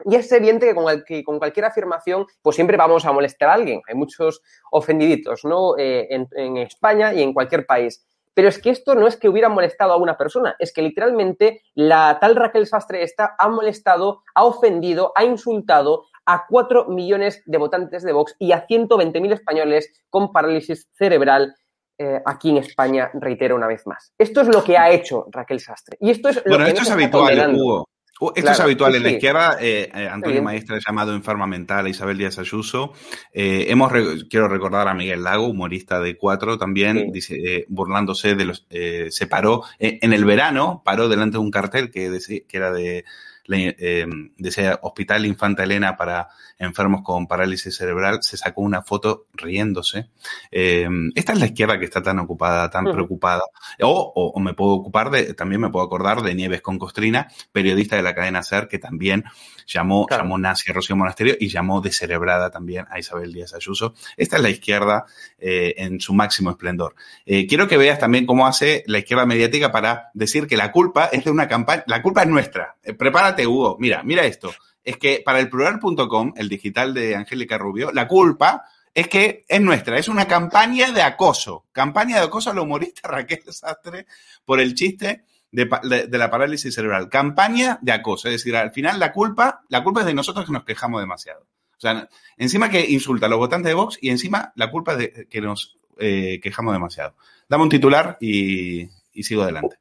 Y 0.05 0.17
es 0.17 0.31
evidente 0.33 0.67
que 0.67 0.75
con, 0.75 0.93
el, 0.93 1.05
que 1.05 1.23
con, 1.23 1.39
cualquier 1.39 1.67
afirmación, 1.67 2.27
pues 2.43 2.57
siempre 2.57 2.77
vamos 2.77 3.07
a 3.07 3.13
molestar 3.13 3.51
a 3.51 3.55
alguien. 3.55 3.83
Hay 3.87 3.95
muchos 3.95 4.43
ofendiditos, 4.73 5.45
¿no? 5.45 5.79
Eh, 5.79 6.09
en 6.11 6.57
España 6.57 7.15
y 7.15 7.23
en 7.23 7.33
cualquier 7.33 7.67
país. 7.67 8.05
Pero 8.37 8.51
es 8.51 8.61
que 8.61 8.69
esto 8.69 8.95
no 8.95 9.07
es 9.07 9.17
que 9.17 9.31
hubiera 9.31 9.49
molestado 9.49 9.95
a 9.95 9.97
una 9.97 10.19
persona, 10.19 10.57
es 10.59 10.71
que 10.71 10.83
literalmente 10.83 11.63
la 11.75 12.19
tal 12.21 12.37
Raquel 12.37 12.67
Sastre 12.67 13.03
esta 13.03 13.35
ha 13.39 13.49
molestado, 13.49 14.25
ha 14.35 14.45
ofendido, 14.45 15.13
ha 15.17 15.25
insultado 15.25 16.05
a 16.27 16.45
4 16.47 16.89
millones 16.89 17.43
de 17.47 17.57
votantes 17.57 18.03
de 18.03 18.13
Vox 18.13 18.37
y 18.39 18.53
a 18.53 18.67
120.000 18.67 19.33
españoles 19.33 19.91
con 20.11 20.33
parálisis 20.33 20.87
cerebral 20.93 21.55
eh, 21.97 22.21
aquí 22.27 22.51
en 22.51 22.59
España, 22.59 23.11
reitero 23.15 23.57
una 23.57 23.69
vez 23.69 23.87
más. 23.87 24.13
Esto 24.19 24.43
es 24.43 24.49
lo 24.49 24.63
que 24.63 24.77
ha 24.77 24.91
hecho 24.91 25.25
Raquel 25.31 25.61
Sastre. 25.61 25.97
Y 25.99 26.11
esto 26.11 26.29
es 26.29 26.37
lo 26.37 26.43
Bueno, 26.51 26.67
que 26.67 26.73
esto 26.73 26.83
es 26.83 26.91
habitual. 26.91 27.57
Hugo. 27.57 27.89
Uh, 28.19 28.29
Esto 28.29 28.41
Claro, 28.41 28.55
es 28.55 28.61
habitual 28.61 28.93
sí, 28.93 28.97
en 28.97 29.03
la 29.03 29.11
izquierda. 29.11 29.57
eh, 29.61 29.91
eh, 29.95 30.09
Antonio. 30.09 30.43
Maestra 30.43 30.77
ha 30.77 30.81
llamado 30.87 31.15
enferma 31.15 31.47
mental 31.47 31.85
a 31.85 31.89
Isabel 31.91 32.17
Díaz 32.17 32.39
Ayuso. 32.39 32.93
Eh, 33.33 33.67
hemos 33.69 33.93
re- 33.93 34.27
quiero 34.31 34.49
recordar 34.49 34.89
a 34.89 34.95
Miguel 34.95 35.23
Lago, 35.23 35.47
humorista 35.49 36.01
de 36.01 36.17
Cuatro, 36.17 36.57
también 36.57 36.97
Sí. 36.97 37.11
dice, 37.13 37.65
burlándose 37.69 38.35
de 38.35 38.45
los. 38.47 38.67
eh, 38.71 39.09
se 39.11 39.27
paró 39.27 39.65
en 39.79 40.13
el 40.15 40.25
verano, 40.25 40.83
paró 40.85 41.09
delante 41.11 41.35
de 41.35 41.41
un 41.45 41.51
cartel 41.51 41.91
que, 41.91 42.19
que 42.49 42.57
era 42.57 42.73
de. 42.73 43.05
Eh, 43.51 44.07
decía 44.37 44.79
Hospital 44.83 45.27
Infanta 45.27 45.65
Elena 45.65 45.97
para 45.97 46.29
enfermos 46.59 47.03
con 47.03 47.27
parálisis 47.27 47.77
cerebral. 47.77 48.23
Se 48.23 48.37
sacó 48.37 48.63
una 48.63 48.83
foto 48.83 49.27
riéndose. 49.35 50.09
Eh, 50.51 50.89
esta 51.15 51.33
es 51.33 51.39
la 51.41 51.47
izquierda 51.47 51.79
que 51.79 51.85
está 51.85 52.03
tan 52.03 52.19
ocupada, 52.19 52.71
tan 52.71 52.85
preocupada. 52.91 53.43
O, 53.83 54.13
o- 54.15 54.33
o 54.35 54.41
me 54.41 54.55
puedo 54.55 54.73
ocupar 54.73 55.11
de, 55.11 55.35
también 55.35 55.61
me 55.61 55.71
puedo 55.71 55.85
acordar 55.87 56.23
de 56.23 56.35
Nieves 56.35 56.63
con 56.63 56.79
Costrina, 56.79 57.29
periodista 57.53 57.97
de 57.97 58.03
la 58.03 58.15
cadena 58.15 58.43
SER, 58.43 58.69
que 58.69 58.79
también 58.79 59.25
llamó, 59.67 60.07
Claro. 60.07 60.23
llamó 60.25 60.39
nazi 60.39 60.71
a 60.71 60.75
Rocío 60.75 60.97
Monasterio 60.97 61.35
y 61.39 61.49
llamó 61.49 61.81
descerebrada 61.81 62.51
también 62.51 62.87
a 62.91 62.99
Isabel 62.99 63.33
Díaz 63.33 63.55
Ayuso. 63.55 63.95
Esta 64.17 64.37
es 64.37 64.43
la 64.43 64.51
izquierda 64.51 65.07
eh, 65.39 65.75
en 65.79 66.01
su 66.01 66.15
máximo 66.15 66.51
esplendor. 66.51 66.95
Eh, 67.27 67.47
quiero 67.47 67.69
que 67.69 67.77
veas 67.77 67.99
también 67.99 68.27
cómo 68.27 68.47
hace 68.47 68.85
la 68.87 68.99
izquierda 68.99 69.27
mediática 69.27 69.73
para 69.73 70.11
decir 70.15 70.47
que 70.47 70.57
la 70.57 70.73
culpa 70.73 71.07
es 71.13 71.25
de 71.25 71.31
una 71.31 71.49
campaña, 71.49 71.85
la 71.87 72.01
culpa 72.03 72.23
es 72.23 72.29
nuestra. 72.29 72.77
Eh, 72.83 72.95
Hugo. 73.45 73.77
Mira, 73.81 74.05
mira 74.05 74.25
esto. 74.25 74.55
Es 74.85 74.99
que 74.99 75.21
para 75.25 75.41
el 75.41 75.51
plural.com, 75.51 76.35
el 76.37 76.49
digital 76.49 76.95
de 76.95 77.17
Angélica 77.17 77.59
Rubio, 77.59 77.91
la 77.91 78.07
culpa 78.07 78.67
es 78.95 79.09
que 79.09 79.45
es 79.49 79.61
nuestra, 79.61 79.99
es 79.99 80.07
una 80.07 80.27
campaña 80.27 80.93
de 80.93 81.03
acoso. 81.03 81.67
Campaña 81.73 82.21
de 82.21 82.27
acoso 82.27 82.51
a 82.51 82.55
la 82.55 82.63
humorista 82.63 83.09
Raquel 83.09 83.43
Sastre 83.53 84.07
por 84.45 84.61
el 84.61 84.75
chiste 84.75 85.25
de, 85.51 86.09
la 86.11 86.31
parálisis 86.31 86.75
cerebral. 86.75 87.09
Campaña 87.09 87.79
de 87.83 87.93
acoso. 87.93 88.29
Es 88.29 88.35
decir, 88.35 88.57
al 88.57 88.71
final 88.71 88.99
la 89.01 89.13
culpa, 89.13 89.65
la 89.69 89.83
culpa 89.83 90.01
es 90.01 90.07
de 90.07 90.15
nosotros 90.15 90.47
que 90.47 90.53
nos 90.53 90.65
quejamos 90.65 91.01
demasiado. 91.01 91.43
O 91.77 91.81
sea, 91.81 92.09
encima 92.39 92.71
que 92.71 92.89
insulta 92.89 93.27
a 93.27 93.29
los 93.29 93.39
votantes 93.39 93.69
de 93.69 93.75
Vox 93.75 93.99
y 94.01 94.09
encima 94.09 94.53
la 94.55 94.71
culpa 94.71 94.93
es 94.93 94.99
de 94.99 95.27
que 95.29 95.41
nos 95.41 95.79
eh, 95.99 96.41
quejamos 96.43 96.73
demasiado. 96.73 97.17
Dame 97.49 97.65
un 97.65 97.69
titular 97.69 98.17
y 98.21 98.89
sigo 99.13 99.43
adelante. 99.43 99.77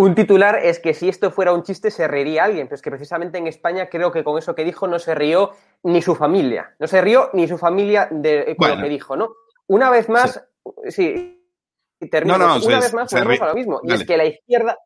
Un 0.00 0.14
titular 0.14 0.60
es 0.62 0.78
que 0.78 0.94
si 0.94 1.08
esto 1.08 1.32
fuera 1.32 1.52
un 1.52 1.64
chiste 1.64 1.90
se 1.90 2.06
reiría 2.06 2.44
alguien, 2.44 2.68
pero 2.68 2.76
es 2.76 2.82
que 2.82 2.90
precisamente 2.90 3.36
en 3.38 3.48
España 3.48 3.88
creo 3.88 4.12
que 4.12 4.22
con 4.22 4.38
eso 4.38 4.54
que 4.54 4.64
dijo 4.64 4.86
no 4.86 5.00
se 5.00 5.12
rió 5.12 5.50
ni 5.82 6.02
su 6.02 6.14
familia. 6.14 6.76
No 6.78 6.86
se 6.86 7.00
rió 7.00 7.30
ni 7.32 7.48
su 7.48 7.58
familia 7.58 8.06
de, 8.10 8.44
con 8.56 8.68
Bueno. 8.68 8.76
lo 8.76 8.82
que 8.84 8.88
dijo, 8.90 9.16
¿no? 9.16 9.30
Una 9.66 9.90
vez 9.90 10.08
más, 10.08 10.40
sí, 10.88 11.44
termino. 12.12 12.38
No, 12.38 12.46
no, 12.46 12.64
una 12.64 12.76
se- 12.80 12.86
vez 12.86 12.94
más 12.94 13.12
volvemos 13.12 13.40
a 13.40 13.46
lo 13.48 13.54
mismo. 13.54 13.80
Y 13.82 13.92
es 13.92 14.06
que 14.06 14.16
la 14.16 14.24
izquierda. 14.26 14.78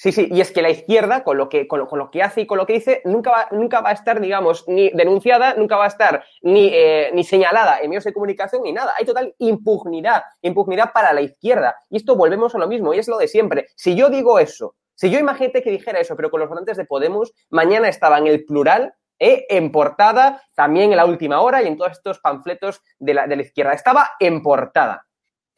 Sí, 0.00 0.12
sí, 0.12 0.28
y 0.30 0.40
es 0.40 0.52
que 0.52 0.62
la 0.62 0.70
izquierda, 0.70 1.24
con 1.24 1.36
lo 1.38 1.48
que, 1.48 1.66
con 1.66 1.80
lo, 1.80 1.88
con 1.88 1.98
lo 1.98 2.08
que 2.12 2.22
hace 2.22 2.42
y 2.42 2.46
con 2.46 2.56
lo 2.56 2.66
que 2.66 2.74
dice, 2.74 3.02
nunca 3.04 3.32
va, 3.32 3.48
nunca 3.50 3.80
va 3.80 3.90
a 3.90 3.94
estar, 3.94 4.20
digamos, 4.20 4.62
ni 4.68 4.90
denunciada, 4.90 5.54
nunca 5.54 5.76
va 5.76 5.86
a 5.86 5.88
estar 5.88 6.22
ni, 6.40 6.70
eh, 6.72 7.10
ni 7.12 7.24
señalada 7.24 7.80
en 7.80 7.90
medios 7.90 8.04
de 8.04 8.12
comunicación 8.12 8.62
ni 8.62 8.70
nada. 8.70 8.92
Hay 8.96 9.04
total 9.04 9.34
impugnidad, 9.38 10.22
impugnidad 10.40 10.92
para 10.92 11.12
la 11.12 11.20
izquierda. 11.20 11.74
Y 11.90 11.96
esto 11.96 12.14
volvemos 12.14 12.54
a 12.54 12.58
lo 12.58 12.68
mismo, 12.68 12.94
y 12.94 13.00
es 13.00 13.08
lo 13.08 13.18
de 13.18 13.26
siempre. 13.26 13.66
Si 13.74 13.96
yo 13.96 14.08
digo 14.08 14.38
eso, 14.38 14.76
si 14.94 15.10
yo 15.10 15.18
imagínate 15.18 15.64
que 15.64 15.72
dijera 15.72 15.98
eso, 15.98 16.14
pero 16.14 16.30
con 16.30 16.38
los 16.38 16.48
votantes 16.48 16.76
de 16.76 16.84
Podemos, 16.84 17.32
mañana 17.50 17.88
estaba 17.88 18.18
en 18.18 18.28
el 18.28 18.44
plural, 18.44 18.94
eh, 19.18 19.46
en 19.48 19.72
portada, 19.72 20.44
también 20.54 20.92
en 20.92 20.96
la 20.98 21.06
última 21.06 21.40
hora 21.40 21.60
y 21.60 21.66
en 21.66 21.76
todos 21.76 21.90
estos 21.90 22.20
panfletos 22.20 22.82
de 23.00 23.14
la, 23.14 23.26
de 23.26 23.34
la 23.34 23.42
izquierda. 23.42 23.72
Estaba 23.72 24.10
en 24.20 24.44
portada. 24.44 25.07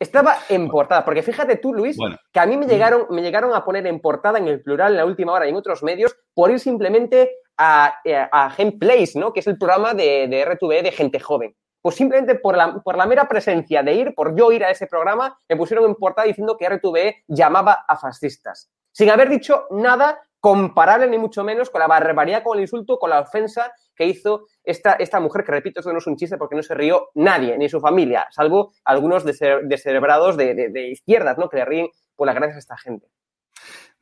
Estaba 0.00 0.36
en 0.48 0.68
portada, 0.68 1.04
porque 1.04 1.22
fíjate 1.22 1.56
tú, 1.56 1.74
Luis, 1.74 1.96
Bueno. 1.98 2.16
que 2.32 2.40
a 2.40 2.46
mí 2.46 2.56
me 2.56 2.66
llegaron, 2.66 3.06
me 3.10 3.20
llegaron 3.22 3.54
a 3.54 3.62
poner 3.64 3.86
en 3.86 4.00
portada 4.00 4.38
en 4.38 4.48
el 4.48 4.62
plural 4.62 4.92
en 4.92 4.96
la 4.96 5.04
última 5.04 5.32
hora 5.32 5.46
y 5.46 5.50
en 5.50 5.56
otros 5.56 5.82
medios 5.82 6.16
por 6.34 6.50
ir 6.50 6.58
simplemente 6.58 7.30
a, 7.58 7.94
eh, 8.04 8.16
a, 8.16 8.28
a 8.32 8.50
Gen 8.50 8.78
Place, 8.78 9.12
¿no? 9.18 9.32
Que 9.32 9.40
es 9.40 9.46
el 9.46 9.58
programa 9.58 9.92
de, 9.92 10.26
de 10.26 10.44
RTV 10.46 10.82
de 10.82 10.92
gente 10.92 11.20
joven. 11.20 11.54
Pues 11.82 11.94
simplemente 11.96 12.34
por 12.36 12.56
la, 12.56 12.80
por 12.82 12.96
la 12.96 13.04
mera 13.06 13.28
presencia 13.28 13.82
de 13.82 13.92
ir, 13.94 14.14
por 14.14 14.34
yo 14.34 14.50
ir 14.52 14.64
a 14.64 14.70
ese 14.70 14.86
programa, 14.86 15.38
me 15.48 15.56
pusieron 15.56 15.84
en 15.84 15.94
portada 15.94 16.26
diciendo 16.26 16.56
que 16.56 16.68
RTV 16.68 17.24
llamaba 17.28 17.84
a 17.86 17.96
fascistas. 17.96 18.70
Sin 18.92 19.10
haber 19.10 19.28
dicho 19.28 19.66
nada 19.70 20.18
comparable 20.40 21.06
ni 21.08 21.18
mucho 21.18 21.44
menos 21.44 21.68
con 21.68 21.80
la 21.80 21.86
barbaridad, 21.86 22.42
con 22.42 22.56
el 22.56 22.62
insulto, 22.62 22.98
con 22.98 23.10
la 23.10 23.20
ofensa 23.20 23.70
que 24.00 24.06
hizo 24.06 24.46
esta, 24.64 24.94
esta 24.94 25.20
mujer, 25.20 25.44
que 25.44 25.52
repito, 25.52 25.80
esto 25.80 25.92
no 25.92 25.98
es 25.98 26.06
un 26.06 26.16
chiste 26.16 26.38
porque 26.38 26.56
no 26.56 26.62
se 26.62 26.74
rió 26.74 27.08
nadie, 27.16 27.58
ni 27.58 27.68
su 27.68 27.80
familia, 27.80 28.26
salvo 28.30 28.72
algunos 28.84 29.26
descere- 29.26 29.60
descerebrados 29.64 30.38
de, 30.38 30.54
de- 30.54 30.70
de 30.70 30.88
izquierdas, 30.90 31.36
¿no? 31.36 31.50
Que 31.50 31.58
le 31.58 31.64
ríen 31.66 31.88
por 32.16 32.26
las 32.26 32.34
gracias 32.34 32.56
a 32.56 32.60
esta 32.60 32.78
gente. 32.78 33.08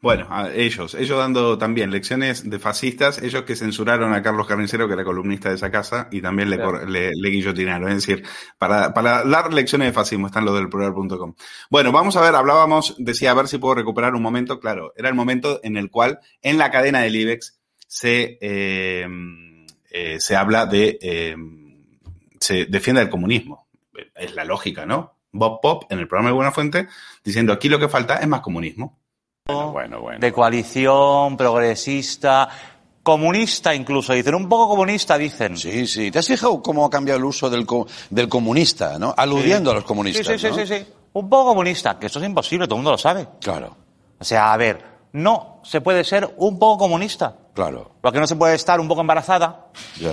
Bueno, 0.00 0.28
a 0.30 0.52
ellos, 0.54 0.94
ellos 0.94 1.18
dando 1.18 1.58
también 1.58 1.90
lecciones 1.90 2.48
de 2.48 2.60
fascistas, 2.60 3.20
ellos 3.20 3.42
que 3.42 3.56
censuraron 3.56 4.12
a 4.14 4.22
Carlos 4.22 4.46
Carnicero, 4.46 4.86
que 4.86 4.94
era 4.94 5.02
columnista 5.02 5.48
de 5.48 5.56
esa 5.56 5.72
casa, 5.72 6.06
y 6.12 6.22
también 6.22 6.48
le, 6.50 6.54
Claro. 6.56 6.70
cor- 6.70 6.88
le, 6.88 7.10
le 7.12 7.28
guillotinaron. 7.30 7.88
Es 7.88 8.06
decir, 8.06 8.24
para, 8.58 8.94
para 8.94 9.24
dar 9.24 9.52
lecciones 9.52 9.88
de 9.88 9.92
fascismo 9.92 10.28
están 10.28 10.44
los 10.44 10.54
del 10.54 10.68
plural.com. 10.68 11.34
Bueno, 11.68 11.90
vamos 11.90 12.16
a 12.16 12.20
ver, 12.20 12.36
hablábamos, 12.36 12.94
decía, 12.98 13.32
a 13.32 13.34
ver 13.34 13.48
si 13.48 13.58
puedo 13.58 13.74
recuperar 13.74 14.14
un 14.14 14.22
momento, 14.22 14.60
claro, 14.60 14.92
era 14.96 15.08
el 15.08 15.16
momento 15.16 15.58
en 15.64 15.76
el 15.76 15.90
cual 15.90 16.20
en 16.42 16.58
la 16.58 16.70
cadena 16.70 17.00
del 17.00 17.16
IBEX 17.16 17.58
se, 17.88 18.38
eh, 18.40 19.04
eh, 19.90 20.16
se 20.20 20.36
habla 20.36 20.66
de, 20.66 20.98
eh, 21.00 21.36
se 22.40 22.66
defiende 22.66 23.02
el 23.02 23.10
comunismo. 23.10 23.68
Es 24.14 24.34
la 24.34 24.44
lógica, 24.44 24.86
¿no? 24.86 25.14
Bob 25.32 25.60
Pop 25.60 25.84
en 25.90 25.98
el 25.98 26.08
programa 26.08 26.30
de 26.30 26.34
Buena 26.34 26.52
Fuente 26.52 26.88
diciendo 27.24 27.52
aquí 27.52 27.68
lo 27.68 27.78
que 27.78 27.88
falta 27.88 28.16
es 28.16 28.26
más 28.28 28.40
comunismo. 28.40 28.98
Bueno, 29.46 30.00
bueno. 30.00 30.18
De 30.20 30.32
coalición, 30.32 31.36
progresista, 31.36 32.48
comunista 33.02 33.74
incluso. 33.74 34.12
Dicen, 34.12 34.34
un 34.34 34.48
poco 34.48 34.68
comunista, 34.68 35.16
dicen. 35.16 35.56
Sí, 35.56 35.86
sí. 35.86 36.10
¿Te 36.10 36.18
has 36.18 36.26
fijado 36.26 36.62
cómo 36.62 36.84
ha 36.84 36.90
cambiado 36.90 37.18
el 37.18 37.24
uso 37.24 37.48
del, 37.48 37.64
co- 37.66 37.86
del 38.10 38.28
comunista, 38.28 38.98
¿no? 38.98 39.14
Aludiendo 39.16 39.70
a 39.70 39.74
los 39.74 39.84
comunistas, 39.84 40.26
Sí, 40.26 40.38
sí, 40.38 40.48
¿no? 40.48 40.54
sí, 40.54 40.66
sí, 40.66 40.74
sí. 40.78 40.86
Un 41.14 41.28
poco 41.30 41.50
comunista, 41.50 41.98
que 41.98 42.06
eso 42.06 42.18
es 42.20 42.26
imposible, 42.26 42.66
todo 42.66 42.76
el 42.76 42.78
mundo 42.80 42.90
lo 42.92 42.98
sabe. 42.98 43.26
Claro, 43.40 43.76
O 44.18 44.24
sea, 44.24 44.52
a 44.52 44.56
ver, 44.58 44.84
no 45.12 45.60
se 45.64 45.80
puede 45.80 46.04
ser 46.04 46.28
un 46.36 46.58
poco 46.58 46.78
comunista. 46.84 47.34
Claro. 47.58 47.90
Porque 48.00 48.20
no 48.20 48.26
se 48.28 48.36
puede 48.36 48.54
estar 48.54 48.78
un 48.78 48.86
poco 48.86 49.00
embarazada 49.00 49.66
Ya. 49.98 50.12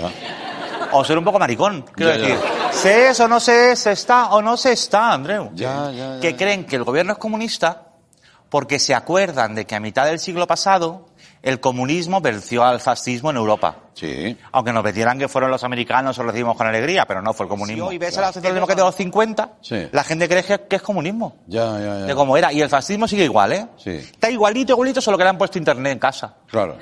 o 0.91 1.03
ser 1.03 1.17
un 1.17 1.23
poco 1.23 1.37
maricón. 1.37 1.85
Quiero 1.95 2.11
Ya, 2.13 2.17
ya. 2.17 2.23
decir, 2.23 2.39
se 2.71 3.07
es 3.09 3.19
o 3.19 3.27
no 3.27 3.39
se 3.39 3.71
es, 3.71 3.79
se 3.79 3.91
está 3.91 4.29
o 4.31 4.41
no 4.41 4.57
se 4.57 4.71
está, 4.71 5.13
Andreu. 5.13 5.51
Ya, 5.53 5.91
ya, 5.91 6.15
ya. 6.15 6.19
Que 6.19 6.35
creen 6.35 6.65
que 6.65 6.75
el 6.75 6.83
gobierno 6.83 7.13
es 7.13 7.19
comunista 7.19 7.83
porque 8.49 8.79
se 8.79 8.95
acuerdan 8.95 9.53
de 9.53 9.65
que 9.65 9.75
a 9.75 9.79
mitad 9.79 10.05
del 10.05 10.17
siglo 10.19 10.47
pasado 10.47 11.05
el 11.41 11.59
comunismo 11.59 12.21
venció 12.21 12.63
al 12.63 12.79
fascismo 12.79 13.29
en 13.29 13.37
Europa. 13.37 13.75
Sí. 13.93 14.35
Aunque 14.51 14.73
nos 14.73 14.83
metieran 14.83 15.19
que 15.19 15.27
fueron 15.27 15.51
los 15.51 15.63
americanos, 15.63 16.17
lo 16.17 16.23
recibimos 16.23 16.57
con 16.57 16.65
alegría, 16.65 17.05
pero 17.05 17.21
no 17.21 17.33
fue 17.33 17.45
el 17.45 17.49
comunismo. 17.49 17.91
y 17.91 17.99
ves 17.99 18.17
a 18.17 18.21
la 18.21 18.33
socialdemocracia 18.33 18.83
de 18.83 18.87
los 18.87 18.95
50, 18.95 19.51
Sí. 19.61 19.87
la 19.91 20.03
gente 20.03 20.27
cree 20.27 20.43
que, 20.43 20.61
que 20.67 20.75
es 20.77 20.81
comunismo. 20.81 21.35
Ya, 21.45 21.65
ya, 21.73 21.79
ya. 21.79 21.93
De 22.05 22.15
cómo 22.15 22.35
era. 22.35 22.51
Y 22.51 22.61
el 22.61 22.69
fascismo 22.69 23.07
sigue 23.07 23.25
igual, 23.25 23.53
¿eh? 23.53 23.67
Sí, 23.77 23.91
Está 23.91 24.29
igualito, 24.31 24.73
igualito, 24.73 25.01
solo 25.01 25.17
que 25.19 25.23
le 25.23 25.29
han 25.29 25.37
puesto 25.37 25.59
internet 25.59 25.93
en 25.93 25.99
casa. 25.99 26.33
claro. 26.49 26.77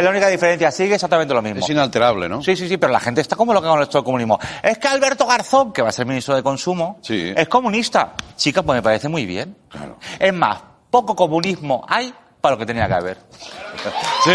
Es 0.00 0.04
la 0.04 0.10
única 0.12 0.28
diferencia, 0.28 0.70
sigue 0.70 0.94
exactamente 0.94 1.34
lo 1.34 1.42
mismo. 1.42 1.60
Es 1.60 1.68
inalterable, 1.68 2.26
¿no? 2.26 2.42
Sí, 2.42 2.56
sí, 2.56 2.66
sí, 2.66 2.78
pero 2.78 2.90
la 2.90 3.00
gente 3.00 3.20
está 3.20 3.36
como 3.36 3.52
loca 3.52 3.68
con 3.68 3.82
esto 3.82 3.98
del 3.98 4.04
comunismo. 4.06 4.38
Es 4.62 4.78
que 4.78 4.88
Alberto 4.88 5.26
Garzón, 5.26 5.74
que 5.74 5.82
va 5.82 5.90
a 5.90 5.92
ser 5.92 6.06
ministro 6.06 6.34
de 6.34 6.42
Consumo, 6.42 6.98
Sí. 7.02 7.34
es 7.36 7.48
comunista. 7.50 8.14
Chica, 8.34 8.62
pues 8.62 8.76
me 8.76 8.82
parece 8.82 9.10
muy 9.10 9.26
bien. 9.26 9.54
Claro. 9.68 9.98
Es 10.18 10.32
más, 10.32 10.58
poco 10.90 11.14
comunismo 11.14 11.84
hay 11.86 12.14
para 12.40 12.54
lo 12.54 12.58
que 12.58 12.64
tenía 12.64 12.86
que 12.88 12.94
haber. 12.94 13.18
¿Sí? 14.24 14.30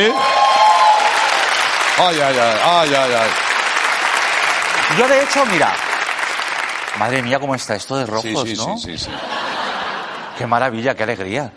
Ay, 1.98 2.20
ay, 2.22 2.38
ay, 2.40 2.58
ay, 2.64 2.94
ay, 2.94 3.14
ay. 3.16 3.30
Yo, 5.00 5.08
de 5.08 5.24
hecho, 5.24 5.44
mira, 5.48 5.74
madre 7.00 7.24
mía, 7.24 7.40
cómo 7.40 7.56
está 7.56 7.74
esto 7.76 7.98
de 7.98 8.06
rojos, 8.06 8.44
Sí, 8.44 8.56
sí, 8.56 8.68
¿no? 8.68 8.78
sí, 8.78 9.00
sí, 9.00 9.06
sí. 9.06 9.12
Qué 10.38 10.46
maravilla, 10.46 10.94
qué 10.94 11.02
alegría. 11.02 11.52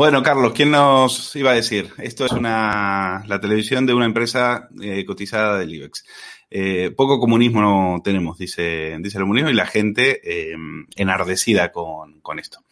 Bueno, 0.00 0.22
Carlos, 0.22 0.54
¿quién 0.54 0.70
nos 0.70 1.36
iba 1.36 1.50
a 1.50 1.54
decir? 1.54 1.90
Esto 1.98 2.24
es 2.24 2.32
una, 2.32 3.22
la 3.26 3.38
televisión 3.38 3.84
de 3.84 3.92
una 3.92 4.06
empresa 4.06 4.70
eh, 4.82 5.04
cotizada 5.04 5.58
del 5.58 5.74
IBEX. 5.74 6.06
Eh, 6.50 6.90
poco 6.96 7.20
comunismo 7.20 7.60
no 7.60 8.00
tenemos, 8.02 8.38
dice, 8.38 8.94
el 8.94 9.12
comunismo, 9.12 9.50
y 9.50 9.52
la 9.52 9.66
gente 9.66 10.22
eh, 10.24 10.56
enardecida 10.96 11.70
con, 11.70 12.22
esto. 12.38 12.64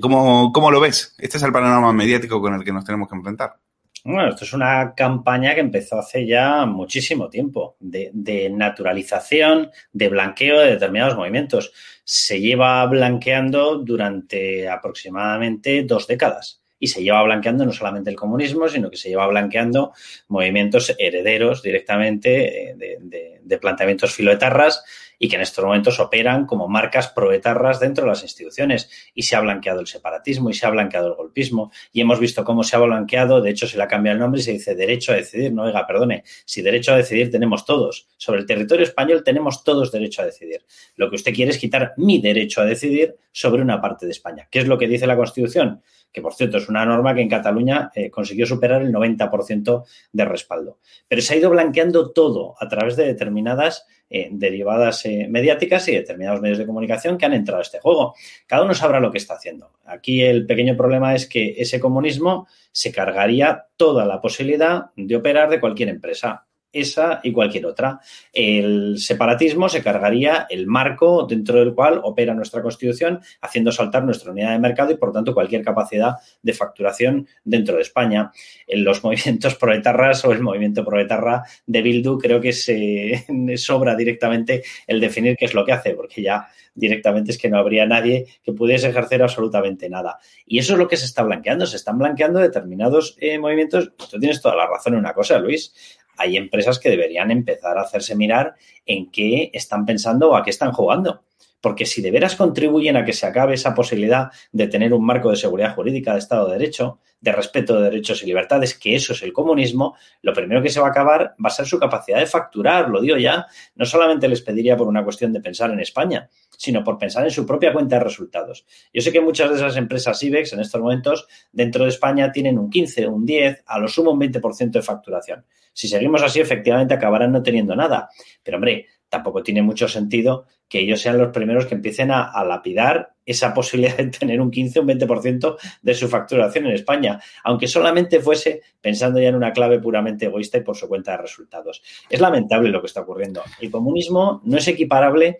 ¿cómo, 0.00 0.50
¿Cómo 0.50 0.70
lo 0.70 0.80
ves? 0.80 1.14
Este 1.18 1.36
es 1.36 1.42
el 1.42 1.52
panorama 1.52 1.92
mediático 1.92 2.40
con 2.40 2.54
el 2.54 2.64
que 2.64 2.72
nos 2.72 2.86
tenemos 2.86 3.10
que 3.10 3.16
enfrentar. 3.16 3.56
Bueno, 4.02 4.30
esto 4.30 4.44
es 4.44 4.54
una 4.54 4.94
campaña 4.94 5.52
que 5.52 5.60
empezó 5.60 5.98
hace 5.98 6.26
ya 6.26 6.64
muchísimo 6.64 7.28
tiempo, 7.28 7.76
de, 7.80 8.10
de 8.14 8.48
naturalización, 8.48 9.70
de 9.92 10.08
blanqueo 10.08 10.60
de 10.60 10.70
determinados 10.70 11.16
movimientos. 11.16 11.72
Se 12.08 12.40
lleva 12.40 12.86
blanqueando 12.86 13.78
durante 13.78 14.68
aproximadamente 14.68 15.82
dos 15.82 16.06
décadas. 16.06 16.62
y 16.78 16.88
se 16.88 17.02
lleva 17.02 17.22
blanqueando 17.22 17.64
no 17.64 17.72
solamente 17.72 18.10
el 18.10 18.16
comunismo, 18.16 18.68
sino 18.68 18.90
que 18.90 18.98
se 18.98 19.08
lleva 19.08 19.26
blanqueando 19.26 19.94
movimientos 20.28 20.94
herederos 20.98 21.62
directamente 21.62 22.70
eh, 22.70 22.74
de, 22.76 22.98
de, 23.00 23.40
de 23.42 23.58
planteamientos 23.58 24.12
filoetarras 24.14 24.84
y 25.18 25.28
que 25.28 25.36
en 25.36 25.42
estos 25.42 25.64
momentos 25.64 26.00
operan 26.00 26.46
como 26.46 26.68
marcas 26.68 27.08
proetarras 27.08 27.80
dentro 27.80 28.04
de 28.04 28.10
las 28.10 28.22
instituciones. 28.22 28.90
Y 29.14 29.22
se 29.22 29.36
ha 29.36 29.40
blanqueado 29.40 29.80
el 29.80 29.86
separatismo 29.86 30.50
y 30.50 30.54
se 30.54 30.66
ha 30.66 30.70
blanqueado 30.70 31.08
el 31.08 31.14
golpismo. 31.14 31.72
Y 31.92 32.00
hemos 32.00 32.20
visto 32.20 32.44
cómo 32.44 32.64
se 32.64 32.76
ha 32.76 32.78
blanqueado, 32.78 33.40
de 33.40 33.50
hecho 33.50 33.66
se 33.66 33.76
le 33.76 33.82
ha 33.82 33.88
cambiado 33.88 34.14
el 34.14 34.20
nombre 34.20 34.40
y 34.40 34.44
se 34.44 34.52
dice 34.52 34.74
derecho 34.74 35.12
a 35.12 35.16
decidir. 35.16 35.52
No, 35.52 35.62
oiga, 35.64 35.86
perdone, 35.86 36.24
si 36.44 36.62
derecho 36.62 36.92
a 36.92 36.96
decidir 36.96 37.30
tenemos 37.30 37.64
todos. 37.64 38.08
Sobre 38.16 38.40
el 38.40 38.46
territorio 38.46 38.84
español 38.84 39.22
tenemos 39.24 39.64
todos 39.64 39.92
derecho 39.92 40.22
a 40.22 40.26
decidir. 40.26 40.64
Lo 40.96 41.08
que 41.10 41.16
usted 41.16 41.34
quiere 41.34 41.50
es 41.50 41.58
quitar 41.58 41.94
mi 41.96 42.20
derecho 42.20 42.60
a 42.60 42.64
decidir 42.64 43.16
sobre 43.32 43.62
una 43.62 43.80
parte 43.80 44.06
de 44.06 44.12
España. 44.12 44.48
¿Qué 44.50 44.60
es 44.60 44.66
lo 44.66 44.78
que 44.78 44.88
dice 44.88 45.06
la 45.06 45.16
Constitución? 45.16 45.82
Que 46.16 46.22
por 46.22 46.32
cierto 46.32 46.56
es 46.56 46.70
una 46.70 46.86
norma 46.86 47.14
que 47.14 47.20
en 47.20 47.28
Cataluña 47.28 47.90
eh, 47.94 48.08
consiguió 48.08 48.46
superar 48.46 48.80
el 48.80 48.90
90% 48.90 49.84
de 50.12 50.24
respaldo. 50.24 50.78
Pero 51.06 51.20
se 51.20 51.34
ha 51.34 51.36
ido 51.36 51.50
blanqueando 51.50 52.10
todo 52.12 52.54
a 52.58 52.66
través 52.68 52.96
de 52.96 53.04
determinadas 53.04 53.86
eh, 54.08 54.30
derivadas 54.32 55.04
eh, 55.04 55.26
mediáticas 55.28 55.86
y 55.88 55.92
determinados 55.92 56.40
medios 56.40 56.56
de 56.56 56.64
comunicación 56.64 57.18
que 57.18 57.26
han 57.26 57.34
entrado 57.34 57.58
a 57.58 57.64
este 57.64 57.80
juego. 57.80 58.14
Cada 58.46 58.62
uno 58.62 58.72
sabrá 58.72 58.98
lo 58.98 59.12
que 59.12 59.18
está 59.18 59.34
haciendo. 59.34 59.72
Aquí 59.84 60.22
el 60.22 60.46
pequeño 60.46 60.74
problema 60.74 61.14
es 61.14 61.28
que 61.28 61.54
ese 61.58 61.78
comunismo 61.80 62.48
se 62.72 62.92
cargaría 62.92 63.66
toda 63.76 64.06
la 64.06 64.18
posibilidad 64.22 64.86
de 64.96 65.16
operar 65.16 65.50
de 65.50 65.60
cualquier 65.60 65.90
empresa 65.90 66.45
esa 66.80 67.20
y 67.22 67.32
cualquier 67.32 67.66
otra. 67.66 68.00
El 68.32 68.98
separatismo 68.98 69.68
se 69.68 69.82
cargaría 69.82 70.46
el 70.48 70.66
marco 70.66 71.26
dentro 71.28 71.58
del 71.58 71.74
cual 71.74 72.00
opera 72.02 72.34
nuestra 72.34 72.62
Constitución, 72.62 73.20
haciendo 73.40 73.72
saltar 73.72 74.04
nuestra 74.04 74.32
unidad 74.32 74.52
de 74.52 74.58
mercado 74.58 74.92
y, 74.92 74.96
por 74.96 75.12
tanto, 75.12 75.34
cualquier 75.34 75.62
capacidad 75.62 76.14
de 76.42 76.52
facturación 76.52 77.26
dentro 77.44 77.76
de 77.76 77.82
España. 77.82 78.30
En 78.66 78.84
los 78.84 79.02
movimientos 79.04 79.54
proetarras 79.54 80.24
o 80.24 80.32
el 80.32 80.40
movimiento 80.40 80.84
proetarra 80.84 81.42
de 81.66 81.82
Bildu 81.82 82.18
creo 82.18 82.40
que 82.40 82.52
se 82.52 83.24
sobra 83.56 83.94
directamente 83.96 84.62
el 84.86 85.00
definir 85.00 85.36
qué 85.36 85.46
es 85.46 85.54
lo 85.54 85.64
que 85.64 85.72
hace, 85.72 85.94
porque 85.94 86.22
ya 86.22 86.48
directamente 86.76 87.32
es 87.32 87.38
que 87.38 87.48
no 87.48 87.58
habría 87.58 87.86
nadie 87.86 88.26
que 88.42 88.52
pudiese 88.52 88.88
ejercer 88.88 89.22
absolutamente 89.22 89.88
nada. 89.88 90.18
Y 90.46 90.58
eso 90.58 90.74
es 90.74 90.78
lo 90.78 90.86
que 90.86 90.96
se 90.96 91.06
está 91.06 91.22
blanqueando. 91.22 91.66
Se 91.66 91.76
están 91.76 91.98
blanqueando 91.98 92.38
determinados 92.38 93.16
eh, 93.18 93.38
movimientos. 93.38 93.92
Tú 93.96 94.18
tienes 94.20 94.40
toda 94.40 94.54
la 94.54 94.66
razón 94.66 94.92
en 94.92 95.00
una 95.00 95.14
cosa, 95.14 95.38
Luis 95.38 95.74
hay 96.16 96.36
empresas 96.36 96.78
que 96.78 96.90
deberían 96.90 97.30
empezar 97.30 97.78
a 97.78 97.82
hacerse 97.82 98.16
mirar 98.16 98.54
en 98.84 99.10
qué 99.10 99.50
están 99.52 99.84
pensando 99.84 100.30
o 100.30 100.36
a 100.36 100.42
qué 100.42 100.50
están 100.50 100.72
jugando. 100.72 101.25
Porque 101.60 101.86
si 101.86 102.02
de 102.02 102.10
veras 102.10 102.36
contribuyen 102.36 102.96
a 102.96 103.04
que 103.04 103.12
se 103.12 103.26
acabe 103.26 103.54
esa 103.54 103.74
posibilidad 103.74 104.30
de 104.52 104.68
tener 104.68 104.92
un 104.92 105.04
marco 105.04 105.30
de 105.30 105.36
seguridad 105.36 105.74
jurídica, 105.74 106.12
de 106.12 106.18
Estado 106.18 106.46
de 106.46 106.58
Derecho, 106.58 107.00
de 107.20 107.32
respeto 107.32 107.76
de 107.76 107.90
derechos 107.90 108.22
y 108.22 108.26
libertades, 108.26 108.78
que 108.78 108.94
eso 108.94 109.12
es 109.12 109.22
el 109.22 109.32
comunismo, 109.32 109.96
lo 110.22 110.32
primero 110.32 110.62
que 110.62 110.68
se 110.68 110.80
va 110.80 110.88
a 110.88 110.90
acabar 110.90 111.34
va 111.42 111.48
a 111.48 111.50
ser 111.50 111.66
su 111.66 111.78
capacidad 111.78 112.18
de 112.18 112.26
facturar, 112.26 112.88
lo 112.88 113.00
digo 113.00 113.16
ya, 113.16 113.46
no 113.74 113.84
solamente 113.84 114.28
les 114.28 114.42
pediría 114.42 114.76
por 114.76 114.86
una 114.86 115.02
cuestión 115.02 115.32
de 115.32 115.40
pensar 115.40 115.70
en 115.70 115.80
España, 115.80 116.28
sino 116.56 116.84
por 116.84 116.98
pensar 116.98 117.24
en 117.24 117.30
su 117.30 117.46
propia 117.46 117.72
cuenta 117.72 117.96
de 117.96 118.04
resultados. 118.04 118.66
Yo 118.92 119.00
sé 119.00 119.12
que 119.12 119.20
muchas 119.20 119.50
de 119.50 119.56
esas 119.56 119.76
empresas 119.76 120.22
IBEX 120.22 120.52
en 120.52 120.60
estos 120.60 120.80
momentos 120.80 121.26
dentro 121.52 121.84
de 121.84 121.90
España 121.90 122.30
tienen 122.30 122.58
un 122.58 122.70
15, 122.70 123.06
un 123.08 123.24
10, 123.24 123.64
a 123.66 123.78
lo 123.78 123.88
sumo 123.88 124.12
un 124.12 124.20
20% 124.20 124.70
de 124.70 124.82
facturación. 124.82 125.44
Si 125.72 125.88
seguimos 125.88 126.22
así, 126.22 126.40
efectivamente 126.40 126.94
acabarán 126.94 127.32
no 127.32 127.42
teniendo 127.42 127.76
nada. 127.76 128.08
Pero 128.42 128.56
hombre, 128.56 128.86
tampoco 129.08 129.42
tiene 129.42 129.62
mucho 129.62 129.88
sentido 129.88 130.46
que 130.68 130.80
ellos 130.80 131.00
sean 131.00 131.18
los 131.18 131.32
primeros 131.32 131.66
que 131.66 131.74
empiecen 131.74 132.10
a, 132.10 132.44
lapidar 132.44 133.14
esa 133.24 133.54
posibilidad 133.54 133.96
de 133.96 134.06
tener 134.06 134.40
un 134.40 134.50
15 134.50 134.78
o 134.78 134.82
un 134.82 134.88
20% 134.88 135.56
de 135.82 135.94
su 135.94 136.08
facturación 136.08 136.66
en 136.66 136.72
España, 136.72 137.20
aunque 137.44 137.68
solamente 137.68 138.20
fuese 138.20 138.62
pensando 138.80 139.20
ya 139.20 139.28
en 139.28 139.36
una 139.36 139.52
clave 139.52 139.80
puramente 139.80 140.26
egoísta 140.26 140.58
y 140.58 140.62
por 140.62 140.76
su 140.76 140.88
cuenta 140.88 141.12
de 141.12 141.18
resultados. 141.18 141.82
Es 142.08 142.20
lamentable 142.20 142.70
lo 142.70 142.80
que 142.80 142.86
está 142.86 143.02
ocurriendo. 143.02 143.42
El 143.60 143.70
comunismo 143.70 144.40
no 144.44 144.58
es 144.58 144.68
equiparable 144.68 145.38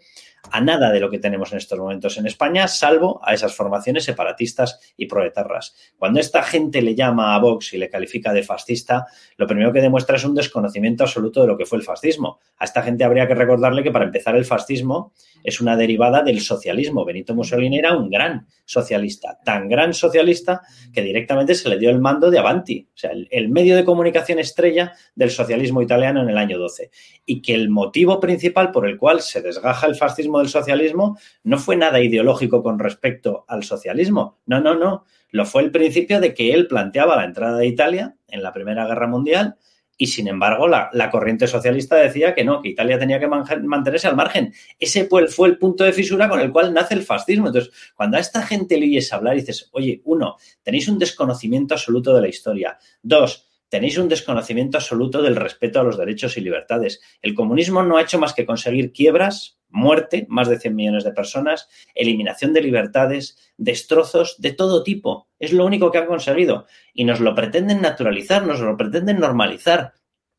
a 0.50 0.60
nada 0.60 0.92
de 0.92 1.00
lo 1.00 1.10
que 1.10 1.18
tenemos 1.18 1.52
en 1.52 1.58
estos 1.58 1.78
momentos 1.78 2.18
en 2.18 2.26
España, 2.26 2.68
salvo 2.68 3.20
a 3.24 3.34
esas 3.34 3.54
formaciones 3.54 4.04
separatistas 4.04 4.80
y 4.96 5.06
proetarras. 5.06 5.74
Cuando 5.98 6.20
esta 6.20 6.42
gente 6.42 6.82
le 6.82 6.94
llama 6.94 7.34
a 7.34 7.38
Vox 7.38 7.72
y 7.74 7.78
le 7.78 7.90
califica 7.90 8.32
de 8.32 8.42
fascista, 8.42 9.06
lo 9.36 9.46
primero 9.46 9.72
que 9.72 9.80
demuestra 9.80 10.16
es 10.16 10.24
un 10.24 10.34
desconocimiento 10.34 11.04
absoluto 11.04 11.42
de 11.42 11.48
lo 11.48 11.56
que 11.56 11.66
fue 11.66 11.78
el 11.78 11.84
fascismo. 11.84 12.38
A 12.58 12.64
esta 12.64 12.82
gente 12.82 13.04
habría 13.04 13.26
que 13.26 13.34
recordarle 13.34 13.82
que 13.82 13.90
para 13.90 14.04
empezar 14.04 14.36
el 14.36 14.44
fascismo 14.44 15.12
es 15.46 15.60
una 15.60 15.76
derivada 15.76 16.22
del 16.22 16.40
socialismo. 16.40 17.04
Benito 17.04 17.34
Mussolini 17.34 17.78
era 17.78 17.96
un 17.96 18.10
gran 18.10 18.46
socialista, 18.64 19.38
tan 19.44 19.68
gran 19.68 19.94
socialista 19.94 20.60
que 20.92 21.02
directamente 21.02 21.54
se 21.54 21.68
le 21.68 21.78
dio 21.78 21.88
el 21.88 22.00
mando 22.00 22.32
de 22.32 22.40
Avanti, 22.40 22.88
o 22.92 22.98
sea, 22.98 23.12
el, 23.12 23.48
medio 23.48 23.76
de 23.76 23.84
comunicación 23.84 24.40
estrella 24.40 24.92
del 25.14 25.30
socialismo 25.30 25.80
italiano 25.80 26.20
en 26.20 26.30
el 26.30 26.36
año 26.36 26.58
12. 26.58 26.90
Y 27.24 27.40
que 27.42 27.54
el 27.54 27.70
motivo 27.70 28.18
principal 28.18 28.72
por 28.72 28.88
el 28.88 28.98
cual 28.98 29.20
se 29.20 29.40
desgaja 29.40 29.86
el 29.86 29.94
fascismo 29.94 30.40
del 30.40 30.48
socialismo 30.48 31.16
no 31.44 31.58
fue 31.58 31.76
nada 31.76 32.00
ideológico 32.00 32.60
con 32.64 32.80
respecto 32.80 33.44
al 33.46 33.62
socialismo. 33.62 34.40
No, 34.46 34.60
no, 34.60 34.74
no. 34.74 35.04
Lo 35.30 35.46
fue 35.46 35.62
el 35.62 35.70
principio 35.70 36.20
de 36.20 36.34
que 36.34 36.52
él 36.54 36.66
planteaba 36.66 37.14
la 37.14 37.24
entrada 37.24 37.58
de 37.58 37.68
Italia 37.68 38.16
en 38.26 38.42
la 38.42 38.52
Primera 38.52 38.86
Guerra 38.86 39.06
Mundial 39.06 39.56
y, 39.96 40.08
sin 40.08 40.28
embargo, 40.28 40.68
la, 40.68 40.90
la 40.92 41.10
corriente 41.10 41.46
socialista 41.46 41.96
decía 41.96 42.34
que 42.34 42.44
no, 42.44 42.60
que 42.60 42.68
Italia 42.68 42.98
tenía 42.98 43.18
que 43.18 43.28
man 43.28 43.44
mantenerse 43.64 44.06
al 44.06 44.16
margen. 44.16 44.52
Ese 44.78 45.06
fue 45.06 45.22
el, 45.22 45.28
fue 45.28 45.48
el 45.48 45.58
punto 45.58 45.84
de 45.84 45.92
fisura 45.92 46.28
con 46.28 46.40
el 46.40 46.52
cual 46.52 46.74
nace 46.74 46.94
el 46.94 47.02
fascismo. 47.02 47.46
Entonces, 47.46 47.72
cuando 47.94 48.16
a 48.16 48.20
esta 48.20 48.42
gente 48.42 48.76
le 48.76 48.86
oyes 48.86 49.12
hablar, 49.12 49.36
dices, 49.36 49.68
oye, 49.72 50.02
uno, 50.04 50.36
tenéis 50.62 50.88
un 50.88 50.98
desconocimiento 50.98 51.74
absoluto 51.74 52.14
de 52.14 52.20
la 52.20 52.28
historia. 52.28 52.78
Dos, 53.02 53.45
tenéis 53.68 53.98
un 53.98 54.08
desconocimiento 54.08 54.78
absoluto 54.78 55.22
del 55.22 55.36
respeto 55.36 55.80
a 55.80 55.82
los 55.82 55.98
derechos 55.98 56.36
y 56.36 56.40
libertades. 56.40 57.00
El 57.22 57.34
comunismo 57.34 57.82
no 57.82 57.96
ha 57.96 58.02
hecho 58.02 58.18
más 58.18 58.32
que 58.32 58.46
conseguir 58.46 58.92
quiebras, 58.92 59.58
muerte, 59.68 60.26
más 60.28 60.48
de 60.48 60.58
100 60.58 60.74
millones 60.74 61.04
de 61.04 61.12
personas, 61.12 61.68
eliminación 61.94 62.52
de 62.52 62.62
libertades, 62.62 63.52
destrozos 63.56 64.36
de 64.38 64.52
todo 64.52 64.82
tipo. 64.82 65.28
Es 65.38 65.52
lo 65.52 65.64
único 65.64 65.90
que 65.90 65.98
han 65.98 66.06
conseguido. 66.06 66.66
Y 66.94 67.04
nos 67.04 67.20
lo 67.20 67.34
pretenden 67.34 67.80
naturalizar, 67.80 68.46
nos 68.46 68.60
lo 68.60 68.76
pretenden 68.76 69.20
normalizar. 69.20 69.92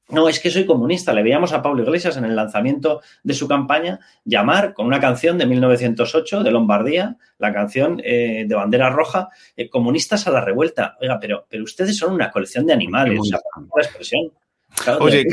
No, 0.09 0.29
es 0.29 0.39
que 0.39 0.49
soy 0.49 0.65
comunista. 0.65 1.11
Le 1.13 1.21
veíamos 1.21 1.51
a 1.51 1.61
Pablo 1.61 1.83
Iglesias 1.83 2.15
en 2.15 2.23
el 2.23 2.35
lanzamiento 2.35 3.01
de 3.23 3.33
su 3.33 3.47
campaña 3.47 3.99
llamar 4.23 4.73
con 4.73 4.85
una 4.85 5.01
canción 5.01 5.37
de 5.37 5.45
1908 5.45 6.43
de 6.43 6.51
Lombardía, 6.51 7.17
la 7.39 7.53
canción 7.53 8.01
eh, 8.03 8.45
de 8.47 8.55
bandera 8.55 8.89
roja, 8.89 9.29
eh, 9.57 9.69
comunistas 9.69 10.25
a 10.27 10.31
la 10.31 10.41
revuelta. 10.41 10.95
Oiga, 11.01 11.19
pero, 11.19 11.45
pero 11.49 11.63
ustedes 11.63 11.97
son 11.97 12.13
una 12.13 12.31
colección 12.31 12.65
de 12.65 12.73
animales, 12.73 13.19
o 13.19 13.23
sea, 13.23 13.39
la 13.75 13.83
expresión. 13.83 14.31
Claro, 14.83 15.03
Oye, 15.03 15.17
de... 15.17 15.25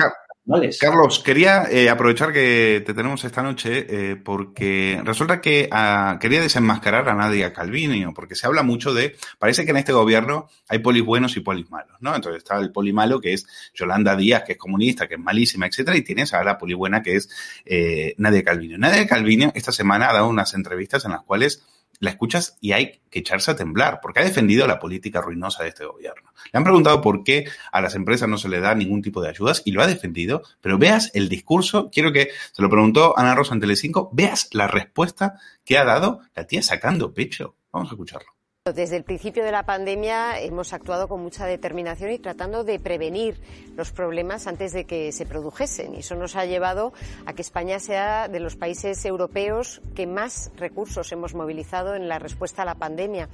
Carlos, 0.78 1.20
quería 1.20 1.64
eh, 1.70 1.88
aprovechar 1.88 2.30
que 2.30 2.82
te 2.84 2.92
tenemos 2.92 3.24
esta 3.24 3.42
noche 3.42 3.86
eh, 3.88 4.16
porque 4.16 5.00
resulta 5.02 5.40
que 5.40 5.70
uh, 5.72 6.18
quería 6.18 6.42
desenmascarar 6.42 7.08
a 7.08 7.14
Nadia 7.14 7.54
Calvino 7.54 8.12
porque 8.12 8.34
se 8.34 8.46
habla 8.46 8.62
mucho 8.62 8.92
de, 8.92 9.16
parece 9.38 9.64
que 9.64 9.70
en 9.70 9.78
este 9.78 9.94
gobierno 9.94 10.48
hay 10.68 10.80
polis 10.80 11.02
buenos 11.02 11.34
y 11.38 11.40
polis 11.40 11.70
malos, 11.70 11.96
¿no? 12.00 12.14
Entonces 12.14 12.42
está 12.42 12.58
el 12.58 12.72
poli 12.72 12.92
malo 12.92 13.22
que 13.22 13.32
es 13.32 13.46
Yolanda 13.72 14.16
Díaz, 14.16 14.42
que 14.44 14.52
es 14.52 14.58
comunista, 14.58 15.08
que 15.08 15.14
es 15.14 15.20
malísima, 15.20 15.66
etcétera, 15.66 15.96
y 15.96 16.02
tienes 16.02 16.34
a 16.34 16.44
la 16.44 16.58
poli 16.58 16.74
buena 16.74 17.02
que 17.02 17.16
es 17.16 17.30
eh, 17.64 18.14
Nadia 18.18 18.44
Calvino. 18.44 18.76
Nadia 18.76 19.06
Calvino 19.06 19.50
esta 19.54 19.72
semana 19.72 20.10
ha 20.10 20.12
dado 20.12 20.28
unas 20.28 20.52
entrevistas 20.52 21.06
en 21.06 21.12
las 21.12 21.22
cuales 21.22 21.64
la 22.04 22.10
escuchas 22.10 22.56
y 22.60 22.72
hay 22.72 23.00
que 23.10 23.20
echarse 23.20 23.50
a 23.50 23.56
temblar, 23.56 24.00
porque 24.00 24.20
ha 24.20 24.24
defendido 24.24 24.66
la 24.66 24.78
política 24.78 25.20
ruinosa 25.20 25.62
de 25.62 25.70
este 25.70 25.84
gobierno. 25.84 26.32
Le 26.52 26.58
han 26.58 26.64
preguntado 26.64 27.00
por 27.00 27.24
qué 27.24 27.46
a 27.72 27.80
las 27.80 27.94
empresas 27.94 28.28
no 28.28 28.38
se 28.38 28.48
le 28.48 28.60
da 28.60 28.74
ningún 28.74 29.02
tipo 29.02 29.20
de 29.22 29.28
ayudas 29.28 29.62
y 29.64 29.72
lo 29.72 29.82
ha 29.82 29.86
defendido, 29.86 30.42
pero 30.60 30.78
veas 30.78 31.10
el 31.14 31.28
discurso, 31.28 31.90
quiero 31.90 32.12
que 32.12 32.30
se 32.52 32.62
lo 32.62 32.70
preguntó 32.70 33.18
Ana 33.18 33.34
Rosa 33.34 33.54
en 33.54 33.60
Telecinco, 33.60 34.10
veas 34.12 34.48
la 34.52 34.66
respuesta 34.66 35.40
que 35.64 35.78
ha 35.78 35.84
dado 35.84 36.20
la 36.34 36.46
tía 36.46 36.62
sacando 36.62 37.12
pecho. 37.12 37.56
Vamos 37.72 37.90
a 37.90 37.94
escucharlo. 37.94 38.33
Desde 38.72 38.96
el 38.96 39.04
principio 39.04 39.44
de 39.44 39.52
la 39.52 39.66
pandemia 39.66 40.40
hemos 40.40 40.72
actuado 40.72 41.06
con 41.06 41.20
mucha 41.20 41.44
determinación 41.44 42.12
y 42.12 42.18
tratando 42.18 42.64
de 42.64 42.80
prevenir 42.80 43.38
los 43.76 43.92
problemas 43.92 44.46
antes 44.46 44.72
de 44.72 44.86
que 44.86 45.12
se 45.12 45.26
produjesen. 45.26 45.94
Y 45.94 45.98
eso 45.98 46.14
nos 46.14 46.34
ha 46.34 46.46
llevado 46.46 46.94
a 47.26 47.34
que 47.34 47.42
España 47.42 47.78
sea 47.78 48.26
de 48.26 48.40
los 48.40 48.56
países 48.56 49.04
europeos 49.04 49.82
que 49.94 50.06
más 50.06 50.50
recursos 50.56 51.12
hemos 51.12 51.34
movilizado 51.34 51.94
en 51.94 52.08
la 52.08 52.18
respuesta 52.18 52.62
a 52.62 52.64
la 52.64 52.76
pandemia. 52.76 53.28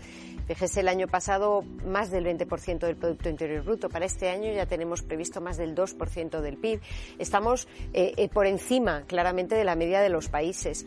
Fíjese, 0.48 0.80
el 0.80 0.88
año 0.88 1.06
pasado 1.06 1.62
más 1.86 2.10
del 2.10 2.24
20% 2.24 2.80
del 2.80 2.96
Producto 2.96 3.28
Interior 3.28 3.62
Bruto. 3.62 3.88
Para 3.88 4.06
este 4.06 4.30
año 4.30 4.52
ya 4.52 4.66
tenemos 4.66 5.02
previsto 5.02 5.40
más 5.40 5.56
del 5.56 5.76
2% 5.76 6.40
del 6.40 6.56
PIB. 6.56 6.80
Estamos 7.20 7.68
eh, 7.92 8.14
eh, 8.16 8.28
por 8.28 8.48
encima, 8.48 9.04
claramente, 9.06 9.54
de 9.54 9.62
la 9.62 9.76
media 9.76 10.00
de 10.00 10.08
los 10.08 10.28
países. 10.28 10.86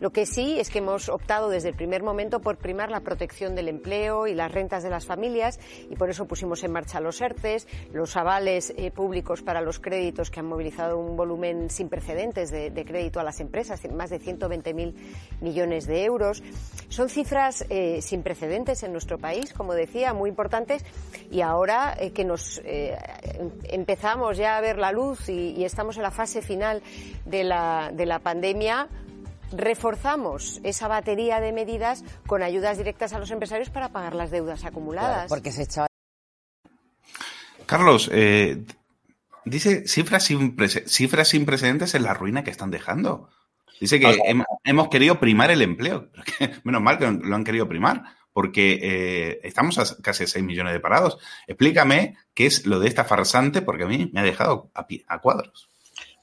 Lo 0.00 0.10
que 0.10 0.26
sí 0.26 0.58
es 0.58 0.68
que 0.68 0.78
hemos 0.78 1.08
optado 1.08 1.48
desde 1.48 1.68
el 1.68 1.76
primer 1.76 2.02
momento 2.02 2.40
por 2.40 2.56
primar 2.56 2.90
la 2.90 2.98
protección 2.98 3.54
del 3.54 3.68
empleo 3.68 3.83
y 3.84 4.34
las 4.34 4.50
rentas 4.50 4.82
de 4.82 4.88
las 4.88 5.04
familias 5.04 5.60
y 5.90 5.96
por 5.96 6.08
eso 6.08 6.26
pusimos 6.26 6.64
en 6.64 6.72
marcha 6.72 7.00
los 7.00 7.20
ERTES, 7.20 7.68
los 7.92 8.16
avales 8.16 8.72
eh, 8.76 8.90
públicos 8.90 9.42
para 9.42 9.60
los 9.60 9.78
créditos 9.78 10.30
que 10.30 10.40
han 10.40 10.46
movilizado 10.46 10.98
un 10.98 11.16
volumen 11.16 11.68
sin 11.68 11.90
precedentes 11.90 12.50
de, 12.50 12.84
crédito 12.84 13.20
a 13.20 13.24
las 13.24 13.40
empresas, 13.40 13.80
más 13.92 14.10
de 14.10 14.20
120.000 14.20 14.94
millones 15.40 15.86
de 15.86 16.04
euros. 16.04 16.42
Son 16.88 17.10
cifras 17.10 17.66
eh, 17.68 18.00
sin 18.00 18.22
precedentes 18.22 18.82
en 18.82 18.92
nuestro 18.92 19.18
país, 19.18 19.52
como 19.52 19.74
decía, 19.74 20.14
muy 20.14 20.30
importantes 20.30 20.82
y 21.30 21.42
ahora 21.42 21.94
eh, 21.98 22.12
que 22.12 22.24
nos 22.24 22.62
empezamos 23.64 24.38
ya 24.38 24.56
a 24.56 24.60
ver 24.60 24.78
la 24.78 24.92
luz 24.92 25.28
y, 25.28 25.50
y, 25.50 25.64
estamos 25.64 25.96
en 25.96 26.02
la 26.02 26.10
fase 26.10 26.40
final 26.40 26.82
de 27.26 27.44
la, 27.44 27.90
de 27.92 28.06
la 28.06 28.18
pandemia, 28.20 28.88
reforzamos 29.52 30.60
esa 30.64 30.88
batería 30.88 31.40
de 31.40 31.52
medidas 31.52 32.04
con 32.26 32.42
ayudas 32.42 32.78
directas 32.78 33.12
a 33.12 33.18
los 33.18 33.30
empresarios 33.30 33.70
para 33.70 33.90
pagar 33.90 34.14
las 34.14 34.30
deudas 34.30 34.64
acumuladas. 34.64 35.28
porque 35.28 35.52
se 35.52 35.62
echaba... 35.62 35.86
Carlos, 37.66 38.10
eh, 38.12 38.62
dice 39.44 39.86
cifras 39.88 40.24
sin, 40.24 40.56
cifras 40.86 41.28
sin 41.28 41.46
precedentes 41.46 41.94
en 41.94 42.02
la 42.02 42.14
ruina 42.14 42.44
que 42.44 42.50
están 42.50 42.70
dejando. 42.70 43.30
Dice 43.80 43.98
que 43.98 44.18
hemos 44.64 44.88
querido 44.88 45.18
primar 45.18 45.50
el 45.50 45.62
empleo. 45.62 46.10
Menos 46.64 46.82
mal 46.82 46.98
que 46.98 47.10
lo 47.10 47.34
han 47.34 47.44
querido 47.44 47.68
primar, 47.68 48.02
porque 48.32 48.78
eh, 48.82 49.40
estamos 49.42 49.78
a 49.78 50.02
casi 50.02 50.26
6 50.26 50.44
millones 50.44 50.72
de 50.72 50.80
parados. 50.80 51.18
Explícame 51.46 52.16
qué 52.34 52.46
es 52.46 52.66
lo 52.66 52.80
de 52.80 52.88
esta 52.88 53.04
farsante, 53.04 53.62
porque 53.62 53.84
a 53.84 53.86
mí 53.86 54.10
me 54.12 54.20
ha 54.20 54.24
dejado 54.24 54.70
a, 54.74 54.86
a 55.08 55.20
cuadros. 55.20 55.70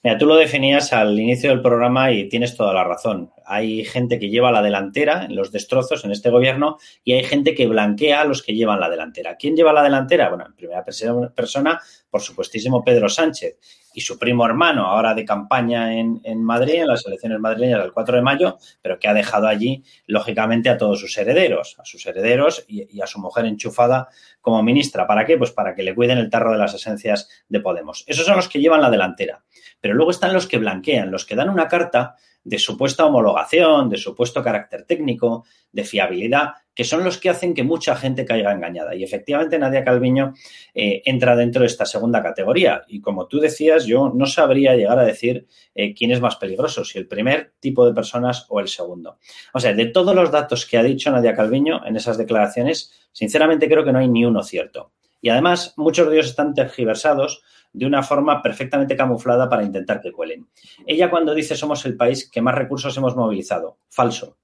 Mira, 0.04 0.18
tú 0.18 0.26
lo 0.26 0.36
definías 0.36 0.94
al 0.94 1.20
inicio 1.20 1.52
del 1.52 1.62
programa 1.62 2.12
y 2.12 2.28
tienes 2.28 2.58
toda 2.58 2.74
la 2.74 2.84
razón. 2.84 3.32
Hay 3.46 3.86
gente 3.86 4.18
que 4.18 4.32
lleva 4.32 4.52
la 4.52 4.64
delantera 4.64 5.26
en 5.26 5.36
los 5.36 5.52
destrozos 5.52 6.04
en 6.04 6.12
este 6.12 6.32
gobierno 6.32 6.80
y 7.04 7.14
hay 7.14 7.24
gente 7.24 7.54
que 7.54 7.68
blanquea 7.68 8.22
a 8.22 8.26
los 8.26 8.42
que 8.42 8.56
llevan 8.56 8.80
la 8.80 8.90
delantera. 8.90 9.36
¿Quién 9.36 9.56
lleva 9.56 9.74
la 9.74 9.84
delantera? 9.84 10.30
Bueno, 10.30 10.48
en 10.48 10.56
primera 10.56 10.84
persona, 10.84 11.80
por 12.10 12.22
supuestísimo, 12.22 12.84
Pedro 12.84 13.10
Sánchez 13.10 13.60
y 13.94 14.02
su 14.02 14.18
primo 14.18 14.44
hermano, 14.46 14.88
ahora 14.88 15.14
de 15.14 15.24
campaña 15.24 15.94
en, 15.94 16.44
Madrid, 16.44 16.76
en 16.76 16.88
las 16.88 17.06
elecciones 17.06 17.40
madrileñas 17.40 17.82
del 17.82 17.92
4 17.92 18.16
de 18.16 18.22
mayo, 18.24 18.58
pero 18.82 18.98
que 18.98 19.08
ha 19.08 19.14
dejado 19.14 19.48
allí, 19.48 19.84
lógicamente, 20.08 20.70
a 20.70 20.78
todos 20.78 21.00
sus 21.00 21.16
herederos, 21.18 21.76
a 21.78 21.86
sus 21.86 22.06
herederos 22.08 22.66
y, 22.68 22.88
y, 22.98 23.02
a 23.02 23.08
su 23.08 23.20
mujer 23.20 23.46
enchufada 23.46 24.08
como 24.40 24.64
ministra. 24.64 25.06
¿Para 25.06 25.26
qué? 25.26 25.38
Pues 25.38 25.52
para 25.52 25.76
que 25.76 25.84
le 25.84 25.94
cuiden 25.94 26.18
el 26.18 26.30
tarro 26.30 26.54
de 26.54 26.58
las 26.58 26.74
esencias 26.74 27.30
de 27.50 27.60
Podemos. 27.60 28.04
Esos 28.08 28.26
son 28.26 28.38
los 28.38 28.48
que 28.48 28.60
llevan 28.60 28.82
la 28.82 28.90
delantera. 28.90 29.44
Pero 29.82 29.96
luego 29.96 30.12
están 30.12 30.34
los 30.34 30.48
que 30.48 30.60
blanquean, 30.60 31.12
los 31.12 31.26
que 31.26 31.36
dan 31.36 31.50
una 31.50 31.68
carta 31.68 32.16
de 32.44 32.58
supuesta 32.58 33.06
homologación, 33.06 33.90
de 33.90 33.98
supuesto 33.98 34.44
carácter 34.44 34.84
técnico, 34.84 35.46
de 35.72 35.84
fiabilidad, 35.84 36.54
que 36.74 36.84
son 36.84 37.04
los 37.04 37.18
que 37.18 37.30
hacen 37.30 37.54
que 37.54 37.64
mucha 37.64 37.96
gente 37.96 38.26
caiga 38.26 38.52
engañada. 38.52 38.96
Y 38.96 39.04
efectivamente 39.04 39.60
Nadia 39.60 39.84
Calviño 39.84 40.34
eh, 40.74 41.02
entra 41.06 41.36
dentro 41.36 41.62
de 41.62 41.68
esta 41.68 41.86
segunda 41.86 42.24
categoría. 42.24 42.84
Y 42.88 43.02
como 43.02 43.28
tú 43.28 43.40
decías, 43.40 43.86
yo 43.86 44.12
no 44.14 44.26
sabría 44.26 44.76
llegar 44.76 44.98
a 44.98 45.04
decir 45.04 45.48
eh, 45.76 45.94
quién 45.94 46.12
es 46.12 46.22
más 46.22 46.38
peligroso, 46.38 46.84
si 46.84 46.98
el 46.98 47.08
primer 47.08 47.54
tipo 47.60 47.86
de 47.86 47.94
personas 47.94 48.46
o 48.50 48.60
el 48.60 48.68
segundo. 48.68 49.18
O 49.54 49.60
sea, 49.60 49.74
de 49.74 49.86
todos 49.88 50.16
los 50.16 50.32
datos 50.32 50.66
que 50.66 50.78
ha 50.78 50.84
dicho 50.84 51.12
Nadia 51.12 51.36
Calviño 51.36 51.86
en 51.86 51.96
esas 51.96 52.18
declaraciones, 52.18 52.92
sinceramente 53.12 53.68
creo 53.68 53.84
que 53.84 53.92
no 53.92 54.00
hay 54.00 54.08
ni 54.08 54.26
uno 54.26 54.44
cierto. 54.44 54.92
Y 55.22 55.30
además, 55.30 55.76
muchos 55.78 56.08
de 56.08 56.16
ellos 56.16 56.28
están 56.28 56.56
tergiversados 56.56 57.44
de 57.74 57.86
una 57.86 58.04
forma 58.04 58.42
perfectamente 58.42 58.96
camuflada 58.96 59.50
para 59.50 59.64
intentar 59.64 60.02
que 60.02 60.12
cuelen. 60.12 60.48
Ella 60.86 61.10
cuando 61.10 61.34
dice 61.34 61.56
somos 61.56 61.86
el 61.86 61.98
país 61.98 62.30
que 62.30 62.42
más 62.42 62.56
recursos 62.56 62.96
hemos 62.98 63.16
movilizado, 63.16 63.78
falso. 63.90 64.38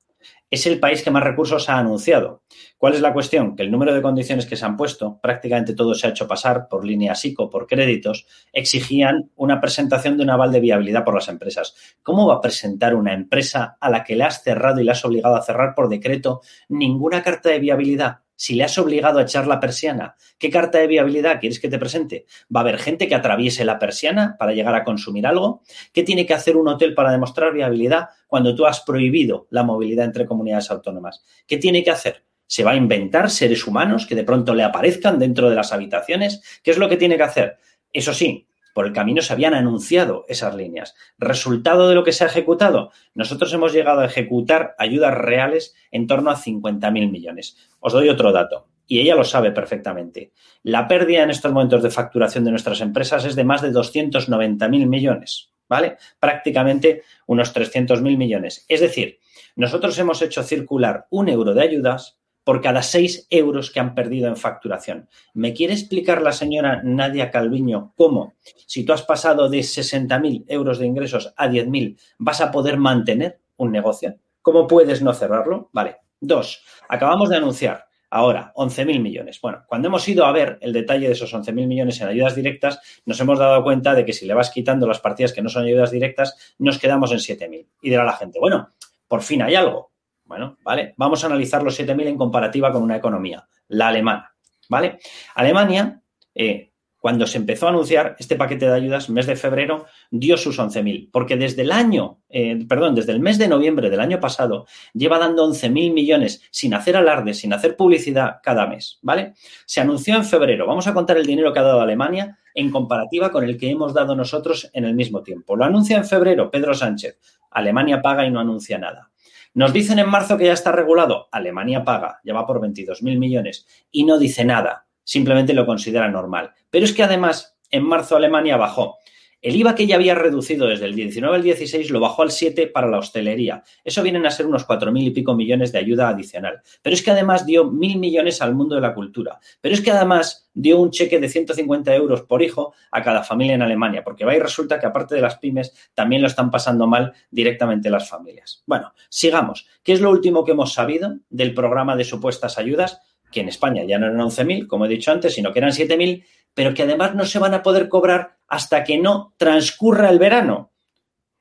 Es 0.49 0.65
el 0.65 0.79
país 0.79 1.03
que 1.03 1.11
más 1.11 1.23
recursos 1.23 1.67
ha 1.67 1.77
anunciado. 1.77 2.41
¿Cuál 2.77 2.93
es 2.93 3.01
la 3.01 3.11
cuestión? 3.11 3.55
Que 3.55 3.63
el 3.63 3.71
número 3.71 3.93
de 3.93 4.01
condiciones 4.01 4.45
que 4.45 4.55
se 4.55 4.65
han 4.65 4.77
puesto, 4.77 5.19
prácticamente 5.21 5.73
todo 5.73 5.93
se 5.93 6.07
ha 6.07 6.11
hecho 6.11 6.27
pasar 6.27 6.69
por 6.69 6.85
línea 6.85 7.15
SICO, 7.15 7.49
por 7.49 7.67
créditos, 7.67 8.25
exigían 8.53 9.29
una 9.35 9.59
presentación 9.59 10.15
de 10.15 10.23
un 10.23 10.29
aval 10.29 10.53
de 10.53 10.61
viabilidad 10.61 11.03
por 11.03 11.15
las 11.15 11.27
empresas. 11.27 11.75
¿Cómo 12.01 12.27
va 12.27 12.35
a 12.35 12.41
presentar 12.41 12.95
una 12.95 13.13
empresa 13.13 13.77
a 13.81 13.89
la 13.89 14.05
que 14.05 14.15
le 14.15 14.23
has 14.23 14.41
cerrado 14.41 14.79
y 14.79 14.85
le 14.85 14.91
has 14.91 15.03
obligado 15.03 15.35
a 15.35 15.41
cerrar 15.41 15.75
por 15.75 15.89
decreto 15.89 16.41
ninguna 16.69 17.23
carta 17.23 17.49
de 17.49 17.59
viabilidad? 17.59 18.19
Si 18.37 18.55
le 18.55 18.63
has 18.63 18.77
obligado 18.77 19.19
a 19.19 19.23
echar 19.23 19.47
la 19.47 19.59
persiana, 19.59 20.15
¿qué 20.37 20.49
carta 20.49 20.77
de 20.77 20.87
viabilidad 20.87 21.39
quieres 21.39 21.59
que 21.59 21.67
te 21.67 21.79
presente? 21.79 22.25
¿Va 22.55 22.61
a 22.61 22.63
haber 22.63 22.77
gente 22.77 23.07
que 23.07 23.15
atraviese 23.15 23.65
la 23.65 23.79
persiana 23.79 24.37
para 24.39 24.53
llegar 24.53 24.75
a 24.75 24.83
consumir 24.83 25.27
algo? 25.27 25.63
¿Qué 25.91 26.03
tiene 26.03 26.25
que 26.25 26.35
hacer 26.35 26.55
un 26.55 26.67
hotel 26.67 26.93
para 26.93 27.11
demostrar 27.11 27.51
viabilidad 27.51 28.09
cuando 28.27 28.55
tú 28.55 28.65
has 28.65 28.81
prohibido 28.81 29.47
la 29.49 29.63
movilidad 29.63 30.05
entre 30.05 30.25
comunidades 30.25 30.71
autónomas? 30.71 31.23
¿Qué 31.45 31.57
tiene 31.57 31.83
que 31.83 31.91
hacer? 31.91 32.23
¿Se 32.45 32.63
va 32.63 32.71
a 32.71 32.75
inventar 32.75 33.29
seres 33.29 33.65
humanos 33.67 34.05
que 34.05 34.15
de 34.15 34.23
pronto 34.23 34.53
le 34.53 34.63
aparezcan 34.63 35.19
dentro 35.19 35.49
de 35.49 35.55
las 35.55 35.73
habitaciones? 35.73 36.61
¿Qué 36.63 36.71
es 36.71 36.77
lo 36.77 36.87
que 36.87 36.97
tiene 36.97 37.17
que 37.17 37.23
hacer? 37.23 37.57
Eso 37.91 38.13
sí, 38.13 38.46
por 38.77 38.85
el 38.85 38.93
camino 38.93 39.23
se 39.23 39.33
habían 39.33 39.55
anunciado 39.55 40.23
esas 40.27 40.53
líneas. 40.53 40.93
Resultado 41.17 41.89
de 41.89 41.95
lo 41.95 42.03
que 42.03 42.11
se 42.11 42.23
ha 42.23 42.27
ejecutado, 42.27 42.91
nosotros 43.15 43.51
hemos 43.51 43.73
llegado 43.73 44.01
a 44.01 44.05
ejecutar 44.05 44.75
ayudas 44.77 45.15
reales 45.17 45.73
en 45.89 46.05
torno 46.05 46.29
a 46.29 46.35
50.000 46.35 46.91
millones. 47.09 47.57
Os 47.79 47.93
doy 47.93 48.07
otro 48.07 48.31
dato 48.31 48.67
y 48.85 48.99
ella 48.99 49.15
lo 49.15 49.23
sabe 49.23 49.51
perfectamente. 49.51 50.31
La 50.61 50.87
pérdida 50.87 51.23
en 51.23 51.31
estos 51.31 51.51
momentos 51.51 51.81
de 51.81 51.89
facturación 51.89 52.45
de 52.45 52.51
nuestras 52.51 52.79
empresas 52.81 53.25
es 53.25 53.35
de 53.35 53.45
más 53.45 53.63
de 53.63 53.71
290.000 53.71 54.85
millones, 54.85 55.49
¿vale? 55.67 55.97
Prácticamente 56.19 57.01
unos 57.25 57.55
300.000 57.55 58.15
millones. 58.15 58.63
Es 58.69 58.81
decir, 58.81 59.17
nosotros 59.55 59.97
hemos 59.97 60.21
hecho 60.21 60.43
circular 60.43 61.07
un 61.09 61.29
euro 61.29 61.55
de 61.55 61.63
ayudas 61.63 62.19
por 62.47 62.61
cada 62.61 62.81
6 62.81 63.27
euros 63.29 63.71
que 63.71 63.81
han 63.81 63.93
perdido 63.93 64.29
en 64.29 64.37
facturación. 64.37 65.09
¿Me 65.33 65.53
quiere 65.53 65.73
explicar 65.73 66.21
la 66.21 66.31
señora 66.31 66.81
Nadia 66.81 67.29
Calviño 67.29 67.91
cómo, 67.97 68.35
si 68.65 68.85
tú 68.85 68.93
has 68.93 69.01
pasado 69.01 69.49
de 69.49 69.59
60.000 69.59 70.45
euros 70.47 70.79
de 70.79 70.85
ingresos 70.85 71.33
a 71.35 71.49
10.000, 71.49 71.99
vas 72.19 72.39
a 72.39 72.49
poder 72.49 72.77
mantener 72.77 73.41
un 73.57 73.73
negocio? 73.73 74.15
¿Cómo 74.41 74.65
puedes 74.65 75.01
no 75.01 75.13
cerrarlo? 75.13 75.69
Vale. 75.73 75.97
Dos, 76.21 76.63
acabamos 76.87 77.27
de 77.27 77.35
anunciar 77.35 77.87
ahora 78.09 78.53
11.000 78.55 79.01
millones. 79.01 79.41
Bueno, 79.41 79.65
cuando 79.67 79.89
hemos 79.89 80.07
ido 80.07 80.23
a 80.23 80.31
ver 80.31 80.57
el 80.61 80.71
detalle 80.71 81.07
de 81.07 81.13
esos 81.15 81.33
11.000 81.33 81.67
millones 81.67 81.99
en 81.99 82.07
ayudas 82.07 82.33
directas, 82.33 82.79
nos 83.05 83.19
hemos 83.19 83.39
dado 83.39 83.61
cuenta 83.61 83.93
de 83.93 84.05
que 84.05 84.13
si 84.13 84.25
le 84.25 84.33
vas 84.33 84.51
quitando 84.51 84.87
las 84.87 85.01
partidas 85.01 85.33
que 85.33 85.41
no 85.41 85.49
son 85.49 85.65
ayudas 85.65 85.91
directas, 85.91 86.55
nos 86.59 86.79
quedamos 86.79 87.11
en 87.11 87.17
7.000. 87.17 87.67
Y 87.81 87.89
dirá 87.89 88.05
la 88.05 88.15
gente, 88.15 88.39
bueno, 88.39 88.69
por 89.05 89.21
fin 89.21 89.41
hay 89.41 89.55
algo. 89.55 89.91
Bueno, 90.27 90.57
vale, 90.63 90.93
vamos 90.97 91.23
a 91.23 91.27
analizar 91.27 91.63
los 91.63 91.79
7.000 91.79 92.07
en 92.07 92.17
comparativa 92.17 92.71
con 92.71 92.83
una 92.83 92.97
economía, 92.97 93.47
la 93.69 93.87
alemana, 93.87 94.33
¿vale? 94.69 94.99
Alemania, 95.35 96.01
eh, 96.35 96.71
cuando 96.99 97.25
se 97.25 97.37
empezó 97.37 97.67
a 97.67 97.69
anunciar 97.69 98.17
este 98.19 98.35
paquete 98.35 98.65
de 98.65 98.73
ayudas, 98.73 99.09
mes 99.09 99.27
de 99.27 99.37
febrero, 99.37 99.85
dio 100.11 100.35
sus 100.35 100.59
11.000, 100.59 101.09
porque 101.11 101.37
desde 101.37 101.61
el 101.61 101.71
año, 101.71 102.19
eh, 102.27 102.65
perdón, 102.67 102.95
desde 102.95 103.13
el 103.13 103.21
mes 103.21 103.37
de 103.37 103.47
noviembre 103.47 103.89
del 103.89 104.01
año 104.01 104.19
pasado, 104.19 104.65
lleva 104.93 105.17
dando 105.17 105.47
11.000 105.47 105.93
millones 105.93 106.41
sin 106.51 106.73
hacer 106.73 106.97
alarde, 106.97 107.33
sin 107.33 107.53
hacer 107.53 107.77
publicidad 107.77 108.39
cada 108.43 108.67
mes, 108.67 108.99
¿vale? 109.01 109.35
Se 109.65 109.79
anunció 109.79 110.15
en 110.15 110.25
febrero, 110.25 110.67
vamos 110.67 110.87
a 110.87 110.93
contar 110.93 111.17
el 111.17 111.25
dinero 111.25 111.53
que 111.53 111.59
ha 111.59 111.63
dado 111.63 111.79
Alemania 111.79 112.37
en 112.53 112.71
comparativa 112.71 113.31
con 113.31 113.45
el 113.45 113.57
que 113.57 113.69
hemos 113.69 113.93
dado 113.93 114.15
nosotros 114.15 114.69
en 114.73 114.83
el 114.83 114.95
mismo 114.95 115.23
tiempo. 115.23 115.55
Lo 115.55 115.63
anuncia 115.63 115.95
en 115.95 116.05
febrero 116.05 116.51
Pedro 116.51 116.73
Sánchez, 116.73 117.19
Alemania 117.51 118.01
paga 118.01 118.25
y 118.25 118.31
no 118.31 118.39
anuncia 118.39 118.77
nada. 118.77 119.11
Nos 119.57 119.73
dicen 119.73 119.97
en 119.97 120.07
marzo 120.07 120.37
que 120.37 120.45
ya 120.45 120.53
está 120.53 120.71
regulado. 120.71 121.29
Alemania 121.31 121.83
paga, 121.83 122.19
ya 122.23 122.35
va 122.35 122.45
por 122.45 122.61
22.000 122.61 123.17
millones 123.17 123.65
y 123.89 124.03
no 124.03 124.19
dice 124.19 124.45
nada, 124.45 124.85
simplemente 125.03 125.55
lo 125.55 125.65
considera 125.65 126.07
normal. 126.11 126.51
Pero 126.69 126.85
es 126.85 126.93
que 126.93 127.01
además 127.01 127.57
en 127.71 127.83
marzo 127.83 128.15
Alemania 128.15 128.55
bajó. 128.55 128.99
El 129.39 129.55
IVA 129.55 129.75
que 129.75 129.85
ya 129.85 129.95
había 129.95 130.15
reducido 130.15 130.67
desde 130.67 130.85
el 130.85 130.95
19 130.95 131.35
al 131.35 131.43
16 131.43 131.91
lo 131.91 131.99
bajó 131.99 132.23
al 132.23 132.31
7 132.31 132.67
para 132.67 132.87
la 132.87 132.97
hostelería. 132.97 133.63
Eso 133.83 134.01
vienen 134.01 134.25
a 134.25 134.31
ser 134.31 134.47
unos 134.47 134.67
4.000 134.67 135.03
y 135.03 135.09
pico 135.11 135.35
millones 135.35 135.71
de 135.71 135.77
ayuda 135.77 136.09
adicional. 136.09 136.61
Pero 136.81 136.95
es 136.95 137.03
que 137.03 137.11
además 137.11 137.45
dio 137.45 137.65
mil 137.65 137.99
millones 137.99 138.41
al 138.41 138.55
mundo 138.55 138.73
de 138.73 138.81
la 138.81 138.95
cultura. 138.95 139.39
Pero 139.61 139.75
es 139.75 139.81
que 139.81 139.91
además 139.91 140.49
dio 140.55 140.79
un 140.79 140.89
cheque 140.89 141.19
de 141.19 141.29
150 141.29 141.93
euros 141.93 142.23
por 142.23 142.41
hijo 142.41 142.73
a 142.91 143.03
cada 143.03 143.23
familia 143.23 143.53
en 143.53 143.61
Alemania, 143.61 144.03
porque 144.03 144.25
va 144.25 144.35
y 144.35 144.39
resulta 144.39 144.79
que 144.79 144.87
aparte 144.87 145.13
de 145.13 145.21
las 145.21 145.37
pymes 145.37 145.91
también 145.93 146.23
lo 146.23 146.27
están 146.27 146.49
pasando 146.49 146.87
mal 146.87 147.13
directamente 147.29 147.91
las 147.91 148.09
familias. 148.09 148.63
Bueno, 148.65 148.93
sigamos. 149.07 149.67
¿Qué 149.83 149.93
es 149.93 150.01
lo 150.01 150.09
último 150.09 150.43
que 150.43 150.53
hemos 150.53 150.73
sabido 150.73 151.19
del 151.29 151.53
programa 151.53 151.95
de 151.95 152.05
supuestas 152.05 152.57
ayudas? 152.57 153.01
Que 153.31 153.41
en 153.41 153.49
España 153.49 153.83
ya 153.83 153.99
no 153.99 154.07
eran 154.07 154.19
11.000, 154.19 154.65
como 154.65 154.85
he 154.85 154.89
dicho 154.89 155.11
antes, 155.11 155.35
sino 155.35 155.53
que 155.53 155.59
eran 155.59 155.71
7.000, 155.71 156.25
pero 156.55 156.73
que 156.73 156.83
además 156.83 157.13
no 157.13 157.23
se 157.23 157.37
van 157.37 157.53
a 157.53 157.61
poder 157.61 157.87
cobrar 157.87 158.36
hasta 158.47 158.83
que 158.83 158.97
no 158.97 159.33
transcurra 159.37 160.09
el 160.09 160.19
verano. 160.19 160.71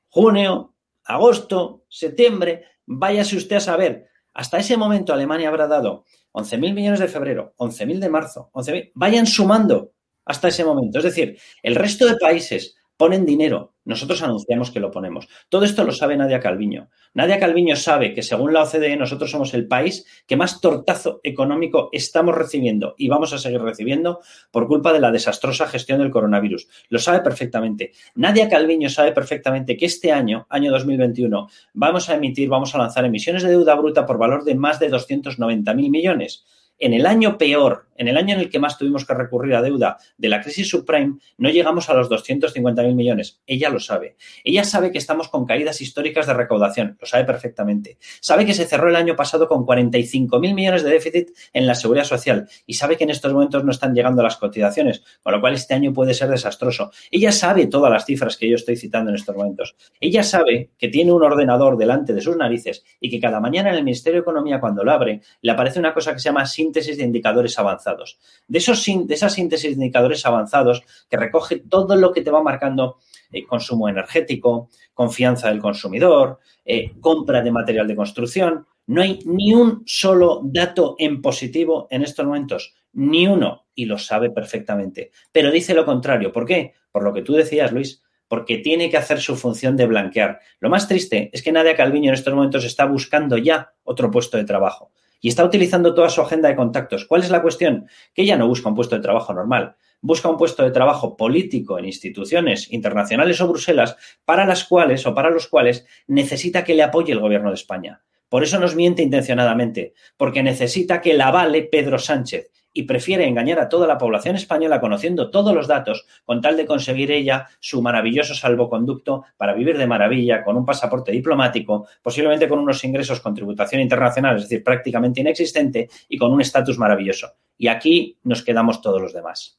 Junio, 0.09 0.75
agosto, 1.05 1.85
septiembre, 1.89 2.65
váyase 2.85 3.37
usted 3.37 3.57
a 3.57 3.61
saber. 3.61 4.09
Hasta 4.33 4.57
ese 4.57 4.77
momento 4.77 5.13
Alemania 5.13 5.49
habrá 5.49 5.67
dado 5.67 6.05
11.000 6.33 6.73
millones 6.73 6.99
de 6.99 7.07
febrero, 7.07 7.53
11.000 7.57 7.99
de 7.99 8.09
marzo, 8.09 8.49
11.000. 8.53 8.91
Vayan 8.93 9.25
sumando 9.25 9.93
hasta 10.25 10.49
ese 10.49 10.63
momento. 10.63 10.99
Es 10.99 11.05
decir, 11.05 11.39
el 11.63 11.75
resto 11.75 12.05
de 12.05 12.17
países 12.17 12.75
ponen 12.97 13.25
dinero. 13.25 13.73
Nosotros 13.85 14.21
anunciamos 14.21 14.71
que 14.71 14.81
lo 14.81 14.91
ponemos. 14.91 15.29
Todo 15.47 15.63
esto 15.63 15.85
lo 15.85 15.93
sabe 15.93 16.17
Nadia 16.17 16.41
Calviño. 16.41 16.89
Nadia 17.13 17.39
Calviño 17.39 17.77
sabe 17.77 18.13
que 18.13 18.21
según 18.21 18.51
la 18.51 18.63
OCDE 18.63 18.97
nosotros 18.97 19.31
somos 19.31 19.53
el 19.53 19.67
país 19.67 20.05
que 20.27 20.35
más 20.35 20.59
tortazo 20.59 21.21
económico 21.23 21.87
estamos 21.93 22.35
recibiendo 22.35 22.95
y 22.97 23.07
vamos 23.07 23.31
a 23.31 23.37
seguir 23.37 23.61
recibiendo 23.61 24.19
por 24.51 24.67
culpa 24.67 24.91
de 24.91 24.99
la 24.99 25.11
desastrosa 25.11 25.67
gestión 25.67 25.99
del 25.99 26.11
coronavirus. 26.11 26.67
Lo 26.89 26.99
sabe 26.99 27.21
perfectamente. 27.21 27.93
Nadia 28.15 28.49
Calviño 28.49 28.89
sabe 28.89 29.13
perfectamente 29.13 29.77
que 29.77 29.85
este 29.85 30.11
año, 30.11 30.45
año 30.49 30.71
2021, 30.71 31.47
vamos 31.73 32.09
a 32.09 32.15
emitir, 32.15 32.49
vamos 32.49 32.75
a 32.75 32.79
lanzar 32.79 33.05
emisiones 33.05 33.43
de 33.43 33.49
deuda 33.49 33.75
bruta 33.75 34.05
por 34.05 34.17
valor 34.17 34.43
de 34.43 34.55
más 34.55 34.79
de 34.79 34.91
290.000 34.91 35.89
millones. 35.89 36.45
En 36.79 36.93
el 36.93 37.05
año 37.05 37.37
peor, 37.37 37.87
en 37.97 38.07
el 38.07 38.17
año 38.17 38.35
en 38.35 38.41
el 38.41 38.49
que 38.49 38.59
más 38.59 38.77
tuvimos 38.77 39.05
que 39.05 39.13
recurrir 39.13 39.55
a 39.55 39.61
deuda 39.61 39.97
de 40.17 40.29
la 40.29 40.41
crisis 40.41 40.69
subprime, 40.69 41.17
no 41.37 41.49
llegamos 41.49 41.89
a 41.89 41.93
los 41.93 42.09
250.000 42.09 42.93
millones. 42.93 43.41
Ella 43.47 43.69
lo 43.69 43.79
sabe. 43.79 44.15
Ella 44.43 44.63
sabe 44.63 44.91
que 44.91 44.97
estamos 44.97 45.29
con 45.29 45.45
caídas 45.45 45.81
históricas 45.81 46.27
de 46.27 46.33
recaudación. 46.33 46.97
Lo 46.99 47.07
sabe 47.07 47.25
perfectamente. 47.25 47.97
Sabe 48.21 48.45
que 48.45 48.53
se 48.53 48.65
cerró 48.65 48.89
el 48.89 48.95
año 48.95 49.15
pasado 49.15 49.47
con 49.47 49.65
45.000 49.65 50.53
millones 50.53 50.83
de 50.83 50.91
déficit 50.91 51.29
en 51.53 51.65
la 51.65 51.75
seguridad 51.75 52.05
social 52.05 52.47
y 52.65 52.75
sabe 52.75 52.97
que 52.97 53.03
en 53.03 53.09
estos 53.09 53.33
momentos 53.33 53.63
no 53.63 53.71
están 53.71 53.93
llegando 53.93 54.21
las 54.21 54.37
cotizaciones, 54.37 55.03
con 55.23 55.33
lo 55.33 55.41
cual 55.41 55.55
este 55.55 55.73
año 55.73 55.93
puede 55.93 56.13
ser 56.13 56.29
desastroso. 56.29 56.91
Ella 57.09 57.31
sabe 57.31 57.67
todas 57.67 57.91
las 57.91 58.05
cifras 58.05 58.37
que 58.37 58.49
yo 58.49 58.55
estoy 58.55 58.77
citando 58.77 59.09
en 59.09 59.15
estos 59.15 59.35
momentos. 59.35 59.75
Ella 59.99 60.23
sabe 60.23 60.71
que 60.77 60.89
tiene 60.89 61.11
un 61.11 61.23
ordenador 61.23 61.77
delante 61.77 62.13
de 62.13 62.21
sus 62.21 62.37
narices 62.37 62.83
y 62.99 63.09
que 63.09 63.19
cada 63.19 63.39
mañana 63.39 63.69
en 63.69 63.75
el 63.75 63.83
Ministerio 63.83 64.19
de 64.19 64.21
Economía, 64.21 64.59
cuando 64.59 64.83
lo 64.83 64.91
abre, 64.91 65.21
le 65.41 65.51
aparece 65.51 65.79
una 65.79 65.93
cosa 65.93 66.13
que 66.13 66.19
se 66.19 66.25
llama 66.25 66.45
síntesis 66.67 66.97
de 66.97 67.03
indicadores 67.03 67.57
avanzados. 67.57 68.19
De, 68.47 68.57
esos, 68.57 68.85
de 68.85 69.13
esas 69.13 69.33
síntesis 69.33 69.69
de 69.69 69.83
indicadores 69.83 70.25
avanzados 70.25 70.83
que 71.09 71.17
recoge 71.17 71.63
todo 71.69 71.95
lo 71.95 72.11
que 72.11 72.21
te 72.21 72.31
va 72.31 72.43
marcando 72.43 72.97
eh, 73.31 73.45
consumo 73.45 73.87
energético, 73.87 74.69
confianza 74.93 75.47
del 75.49 75.59
consumidor, 75.59 76.39
eh, 76.65 76.91
compra 76.99 77.41
de 77.41 77.51
material 77.51 77.87
de 77.87 77.95
construcción. 77.95 78.67
No 78.87 79.01
hay 79.01 79.19
ni 79.25 79.53
un 79.53 79.83
solo 79.85 80.41
dato 80.43 80.95
en 80.97 81.21
positivo 81.21 81.87
en 81.89 82.03
estos 82.03 82.25
momentos, 82.25 82.75
ni 82.93 83.27
uno, 83.27 83.67
y 83.75 83.85
lo 83.85 83.97
sabe 83.97 84.29
perfectamente. 84.29 85.11
Pero 85.31 85.51
dice 85.51 85.73
lo 85.73 85.85
contrario. 85.85 86.31
¿Por 86.31 86.45
qué? 86.45 86.73
Por 86.91 87.03
lo 87.03 87.13
que 87.13 87.21
tú 87.21 87.33
decías, 87.33 87.71
Luis, 87.71 88.01
porque 88.27 88.57
tiene 88.57 88.89
que 88.89 88.97
hacer 88.97 89.19
su 89.19 89.35
función 89.35 89.77
de 89.77 89.87
blanquear. 89.87 90.39
Lo 90.59 90.69
más 90.69 90.87
triste 90.87 91.29
es 91.31 91.41
que 91.41 91.51
Nadia 91.51 91.75
Calviño 91.75 92.09
en 92.09 92.15
estos 92.15 92.33
momentos 92.33 92.65
está 92.65 92.85
buscando 92.85 93.37
ya 93.37 93.73
otro 93.83 94.11
puesto 94.11 94.37
de 94.37 94.43
trabajo 94.43 94.91
y 95.21 95.29
está 95.29 95.43
utilizando 95.43 95.93
toda 95.93 96.09
su 96.09 96.21
agenda 96.21 96.49
de 96.49 96.55
contactos. 96.55 97.05
¿Cuál 97.05 97.23
es 97.23 97.29
la 97.29 97.41
cuestión? 97.41 97.87
Que 98.13 98.23
ella 98.23 98.37
no 98.37 98.47
busca 98.47 98.69
un 98.69 98.75
puesto 98.75 98.95
de 98.95 99.01
trabajo 99.01 99.33
normal, 99.33 99.75
busca 100.01 100.29
un 100.29 100.37
puesto 100.37 100.63
de 100.63 100.71
trabajo 100.71 101.17
político 101.17 101.79
en 101.79 101.85
instituciones 101.85 102.71
internacionales 102.71 103.41
o 103.41 103.47
Bruselas 103.47 103.95
para 104.25 104.45
las 104.45 104.63
cuales 104.63 105.05
o 105.05 105.13
para 105.13 105.29
los 105.29 105.47
cuales 105.47 105.85
necesita 106.07 106.63
que 106.63 106.75
le 106.75 106.83
apoye 106.83 107.13
el 107.13 107.19
gobierno 107.19 107.49
de 107.49 107.55
España. 107.55 108.01
Por 108.29 108.43
eso 108.43 108.59
nos 108.59 108.75
miente 108.75 109.01
intencionadamente, 109.01 109.93
porque 110.17 110.43
necesita 110.43 111.01
que 111.01 111.13
la 111.13 111.27
avale 111.27 111.63
Pedro 111.63 111.97
Sánchez 111.97 112.51
y 112.77 112.83
prefiere 112.83 113.27
engañar 113.27 113.59
a 113.59 113.69
toda 113.69 113.87
la 113.87 113.97
población 113.97 114.35
española 114.35 114.79
conociendo 114.79 115.31
todos 115.31 115.51
los 115.51 115.67
datos 115.67 116.05
con 116.25 116.41
tal 116.41 116.55
de 116.55 116.67
conseguir 116.67 117.11
ella 117.11 117.47
su 117.59 117.81
maravilloso 117.81 118.35
salvoconducto 118.35 119.25
para 119.35 119.55
vivir 119.55 119.79
de 119.79 119.87
maravilla 119.87 120.43
con 120.43 120.55
un 120.57 120.63
pasaporte 120.63 121.11
diplomático, 121.11 121.87
posiblemente 122.03 122.47
con 122.47 122.59
unos 122.59 122.83
ingresos 122.83 123.19
con 123.19 123.33
tributación 123.33 123.81
internacional, 123.81 124.35
es 124.35 124.43
decir, 124.43 124.63
prácticamente 124.63 125.21
inexistente 125.21 125.89
y 126.07 126.19
con 126.19 126.31
un 126.31 126.39
estatus 126.39 126.77
maravilloso. 126.77 127.31
Y 127.57 127.67
aquí 127.67 128.19
nos 128.23 128.43
quedamos 128.43 128.79
todos 128.79 129.01
los 129.01 129.11
demás. 129.11 129.57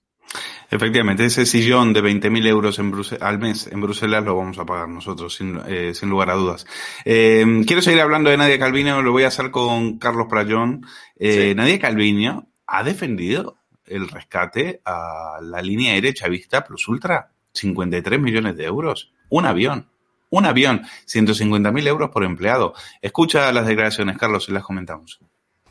Efectivamente, 0.70 1.24
ese 1.24 1.44
sillón 1.44 1.92
de 1.92 2.02
20.000 2.02 2.46
euros 2.46 2.78
en 2.78 2.92
al 3.20 3.38
mes 3.38 3.66
en 3.66 3.80
Bruselas 3.80 4.22
lo 4.22 4.36
vamos 4.36 4.58
a 4.58 4.66
pagar 4.66 4.88
nosotros, 4.88 5.34
sin, 5.34 5.58
eh, 5.66 5.92
sin 5.94 6.08
lugar 6.10 6.30
a 6.30 6.34
dudas. 6.34 6.66
Eh, 7.04 7.62
quiero 7.66 7.82
seguir 7.82 8.00
hablando 8.00 8.30
de 8.30 8.36
Nadia 8.36 8.58
Calviño, 8.58 9.02
lo 9.02 9.10
voy 9.10 9.24
a 9.24 9.28
hacer 9.28 9.50
con 9.50 9.98
Carlos 9.98 10.26
Prayón. 10.28 10.86
Eh, 11.18 11.54
Nadia 11.56 11.80
Calviño 11.80 12.47
ha 12.68 12.84
defendido 12.84 13.56
el 13.86 14.08
rescate 14.08 14.80
a 14.84 15.38
la 15.42 15.62
línea 15.62 15.94
aérea 15.94 16.12
chavista 16.12 16.64
Plus 16.64 16.86
Ultra. 16.86 17.32
53 17.54 18.20
millones 18.20 18.56
de 18.56 18.64
euros. 18.64 19.12
Un 19.30 19.46
avión. 19.46 19.88
Un 20.30 20.44
avión. 20.44 20.82
150.000 21.06 21.86
euros 21.88 22.10
por 22.10 22.22
empleado. 22.22 22.74
Escucha 23.02 23.50
las 23.52 23.66
declaraciones, 23.66 24.18
Carlos, 24.18 24.48
y 24.48 24.52
las 24.52 24.62
comentamos. 24.62 25.18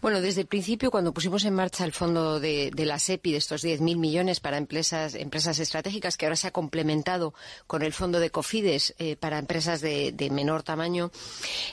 Bueno, 0.07 0.21
desde 0.21 0.39
el 0.39 0.47
principio, 0.47 0.89
cuando 0.89 1.13
pusimos 1.13 1.43
en 1.43 1.53
marcha 1.53 1.83
el 1.83 1.91
fondo 1.91 2.39
de, 2.39 2.71
la 2.77 2.97
SEPI 2.97 3.33
de 3.33 3.37
estos 3.39 3.65
10.000 3.65 3.97
millones 3.97 4.39
para 4.39 4.55
empresas, 4.55 5.15
empresas 5.15 5.59
estratégicas, 5.59 6.15
que 6.15 6.25
ahora 6.25 6.37
se 6.37 6.47
ha 6.47 6.51
complementado 6.51 7.33
con 7.67 7.81
el 7.81 7.91
fondo 7.91 8.21
de 8.21 8.29
COFIDES 8.29 8.95
eh, 8.99 9.17
para 9.17 9.37
empresas 9.37 9.81
de, 9.81 10.29
menor 10.31 10.63
tamaño, 10.63 11.11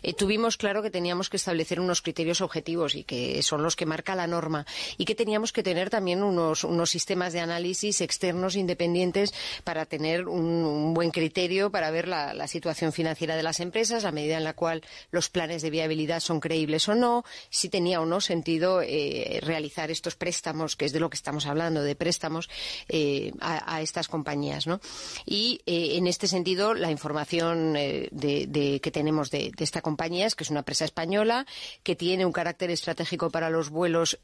eh, 0.03 0.15
tuvimos 0.15 0.57
claro 0.57 0.83
que 0.83 0.91
teníamos 0.91 1.31
que 1.31 1.37
establecer 1.37 1.79
unos 1.79 2.03
criterios 2.03 2.41
objetivos 2.41 2.97
y 2.97 3.05
que 3.05 3.41
son 3.45 3.63
los 3.63 3.77
que 3.77 3.87
marca 3.87 4.17
la 4.17 4.27
norma 4.27 4.67
y 4.99 5.05
que 5.05 5.15
teníamos 5.15 5.53
que 5.53 5.63
tener 5.63 5.89
también 5.89 6.25
unos, 6.25 6.67
sistemas 6.91 7.35
de 7.35 7.39
análisis 7.39 8.01
externos 8.01 8.57
independientes 8.57 9.33
para 9.63 9.87
tener 9.87 10.27
un, 10.27 10.93
buen 10.93 11.13
criterio 11.13 11.71
para 11.71 11.93
ver 11.93 12.09
la, 12.09 12.35
la 12.35 12.49
situación 12.49 12.93
financiera 12.93 13.37
de 13.37 13.45
las 13.45 13.61
empresas, 13.61 14.03
la 14.03 14.11
medida 14.11 14.37
en 14.37 14.43
la 14.43 14.55
cual 14.55 14.83
los 15.13 15.31
planes 15.31 15.63
de 15.63 15.71
viabilidad 15.71 16.19
son 16.19 16.41
creíbles 16.41 16.89
o 16.89 16.97
no, 16.97 17.25
si 17.49 17.69
tenía 17.69 18.01
o 18.01 18.07
no 18.07 18.24
sentido 18.25 18.83
eh, 18.83 19.39
realizar 19.43 19.91
estos 19.91 20.17
préstamos, 20.17 20.77
que 20.77 20.85
es 20.85 20.93
de 20.93 21.01
lo 21.01 21.11
que 21.11 21.17
estamos 21.17 21.47
hablando, 21.47 21.83
de 21.83 21.95
préstamos 21.95 22.49
eh, 22.89 23.33
a, 23.41 23.81
estas 23.83 24.09
compañías. 24.09 24.67
¿no? 24.67 24.81
Y 25.25 25.61
eh, 25.67 25.97
en 25.97 26.07
este 26.07 26.27
sentido, 26.27 26.75
la 26.75 26.91
información 26.91 27.75
de, 27.75 28.81
que 28.83 28.91
tenemos 28.91 29.31
de, 29.31 29.53
esta 29.59 29.83
compañía 29.83 30.27
es 30.27 30.35
que 30.35 30.45
es 30.45 30.51
una 30.51 30.61
empresa 30.61 30.85
española 30.85 31.47
que 31.83 31.97
tiene 31.97 32.27
un 32.27 32.33
carácter 32.33 32.71
estratégico 32.71 33.31
para 33.31 33.51
los 33.51 33.71
vuelos 33.71 34.19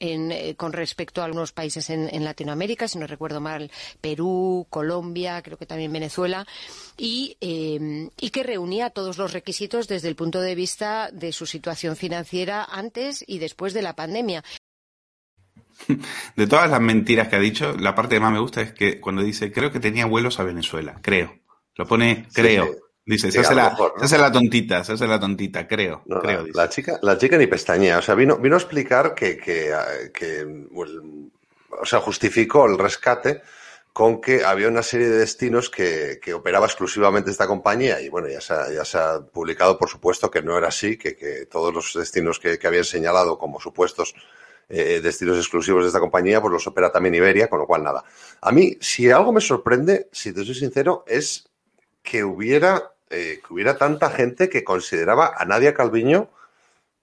con 0.56 0.72
respecto 0.72 1.22
a 1.22 1.24
algunos 1.24 1.52
países 1.52 1.90
en, 1.90 2.24
Latinoamérica, 2.24 2.88
si 2.88 2.98
no 2.98 3.06
recuerdo 3.06 3.40
mal, 3.40 3.70
Perú, 4.00 4.66
Colombia, 4.68 5.40
creo 5.42 5.56
que 5.56 5.66
también 5.66 5.92
Venezuela, 5.92 6.46
y 6.98 7.36
que 7.40 8.42
reunía 8.42 8.90
todos 8.90 9.18
los 9.18 9.32
requisitos 9.32 9.88
desde 9.88 10.08
el 10.08 10.16
punto 10.16 10.40
de 10.40 10.54
vista 10.54 11.10
de 11.12 11.32
su 11.32 11.46
situación 11.46 11.96
financiera 11.96 12.64
antes 12.64 13.24
y 13.26 13.38
después 13.38 13.74
de 13.74 13.79
la 13.82 13.94
pandemia. 13.94 14.42
De 16.36 16.46
todas 16.46 16.70
las 16.70 16.80
mentiras 16.80 17.28
que 17.28 17.36
ha 17.36 17.40
dicho, 17.40 17.74
la 17.78 17.94
parte 17.94 18.16
que 18.16 18.20
más 18.20 18.32
me 18.32 18.40
gusta 18.40 18.60
es 18.60 18.72
que 18.72 19.00
cuando 19.00 19.22
dice, 19.22 19.52
creo 19.52 19.72
que 19.72 19.80
tenía 19.80 20.06
vuelos 20.06 20.38
a 20.40 20.44
Venezuela, 20.44 20.98
creo. 21.02 21.38
Lo 21.76 21.86
pone, 21.86 22.26
creo. 22.32 22.68
Dice, 23.04 23.32
se, 23.32 23.40
hace 23.40 23.54
la, 23.54 24.30
tontita, 24.30 24.84
se 24.84 24.92
hace 24.92 25.06
la 25.06 25.18
tontita, 25.18 25.66
creo. 25.66 26.04
creo 26.04 26.46
la, 26.52 26.68
chica, 26.68 26.98
la 27.02 27.18
chica 27.18 27.36
ni 27.38 27.46
pestañea, 27.46 27.98
o 27.98 28.02
sea, 28.02 28.14
vino, 28.14 28.36
vino 28.36 28.54
a 28.54 28.58
explicar 28.58 29.14
que, 29.14 29.36
que, 29.36 29.72
o 31.70 31.86
sea, 31.86 31.98
justificó 32.00 32.66
el 32.66 32.78
rescate 32.78 33.42
con 33.92 34.20
que 34.20 34.44
había 34.44 34.68
una 34.68 34.82
serie 34.82 35.08
de 35.08 35.18
destinos 35.18 35.68
que, 35.68 36.20
operaba 36.34 36.66
exclusivamente 36.66 37.30
esta 37.30 37.46
compañía 37.46 38.00
y 38.00 38.08
bueno, 38.08 38.28
ya 38.28 38.40
se, 38.40 38.98
ha, 38.98 39.20
publicado 39.20 39.78
por 39.78 39.88
supuesto 39.88 40.30
que 40.30 40.42
no 40.42 40.56
era 40.56 40.68
así, 40.68 40.96
que, 40.96 41.46
todos 41.50 41.74
los 41.74 41.94
destinos 41.94 42.38
que, 42.38 42.58
habían 42.64 42.84
señalado 42.84 43.38
como 43.38 43.60
supuestos 43.60 44.14
eh, 44.68 45.00
destinos 45.02 45.36
exclusivos 45.36 45.82
de 45.82 45.88
esta 45.88 45.98
compañía, 45.98 46.40
pues 46.40 46.52
los 46.52 46.66
opera 46.66 46.92
también 46.92 47.16
Iberia, 47.16 47.48
con 47.50 47.58
lo 47.58 47.66
cual 47.66 47.82
nada. 47.82 48.04
A 48.40 48.52
mí, 48.52 48.76
si 48.80 49.10
algo 49.10 49.32
me 49.32 49.40
sorprende, 49.40 50.08
si 50.12 50.32
te 50.32 50.44
soy 50.44 50.54
sincero, 50.54 51.04
es 51.08 51.48
que 52.02 52.22
hubiera, 52.22 52.92
eh, 53.10 53.40
que 53.46 53.52
hubiera 53.52 53.76
tanta 53.76 54.10
gente 54.10 54.48
que 54.48 54.62
consideraba 54.62 55.34
a 55.36 55.44
Nadia 55.44 55.74
Calviño 55.74 56.30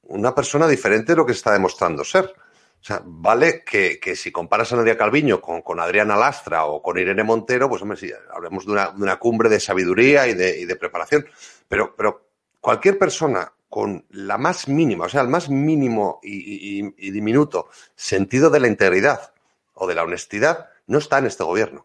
una 0.04 0.34
persona 0.34 0.68
diferente 0.68 1.12
de 1.12 1.18
lo 1.18 1.26
que 1.26 1.34
está 1.34 1.52
demostrando 1.52 2.06
ser. 2.06 2.34
O 2.82 2.86
sea, 2.88 3.02
vale 3.04 3.64
que, 3.66 4.00
si 4.16 4.32
comparas 4.32 4.72
a 4.72 4.78
Nadia 4.78 4.98
Calviño 4.98 5.42
con, 5.42 5.80
Adriana 5.80 6.16
Lastra 6.16 6.66
o 6.66 6.82
con 6.82 6.98
Irene 6.98 7.24
Montero, 7.24 7.68
pues 7.68 7.82
hombre, 7.82 7.98
sí, 7.98 8.12
hablemos 8.32 8.66
de 8.66 8.72
una, 8.72 9.18
cumbre 9.18 9.50
de 9.50 9.60
sabiduría 9.60 10.28
y 10.28 10.34
de, 10.34 10.76
preparación. 10.76 11.26
Pero, 11.68 11.96
pero 11.96 12.30
cualquier 12.62 12.98
persona 12.98 13.52
con 13.70 14.06
la 14.12 14.38
más 14.38 14.68
mínima, 14.68 15.06
o 15.06 15.10
sea, 15.10 15.22
el 15.22 15.28
más 15.28 15.50
mínimo 15.50 16.20
y, 16.24 17.12
diminuto 17.12 17.70
sentido 17.96 18.50
de 18.50 18.60
la 18.60 18.68
integridad 18.68 19.34
o 19.74 19.88
de 19.88 19.96
la 19.96 20.04
honestidad, 20.04 20.70
no 20.86 20.98
está 20.98 21.18
en 21.18 21.26
este 21.26 21.44
gobierno. 21.44 21.84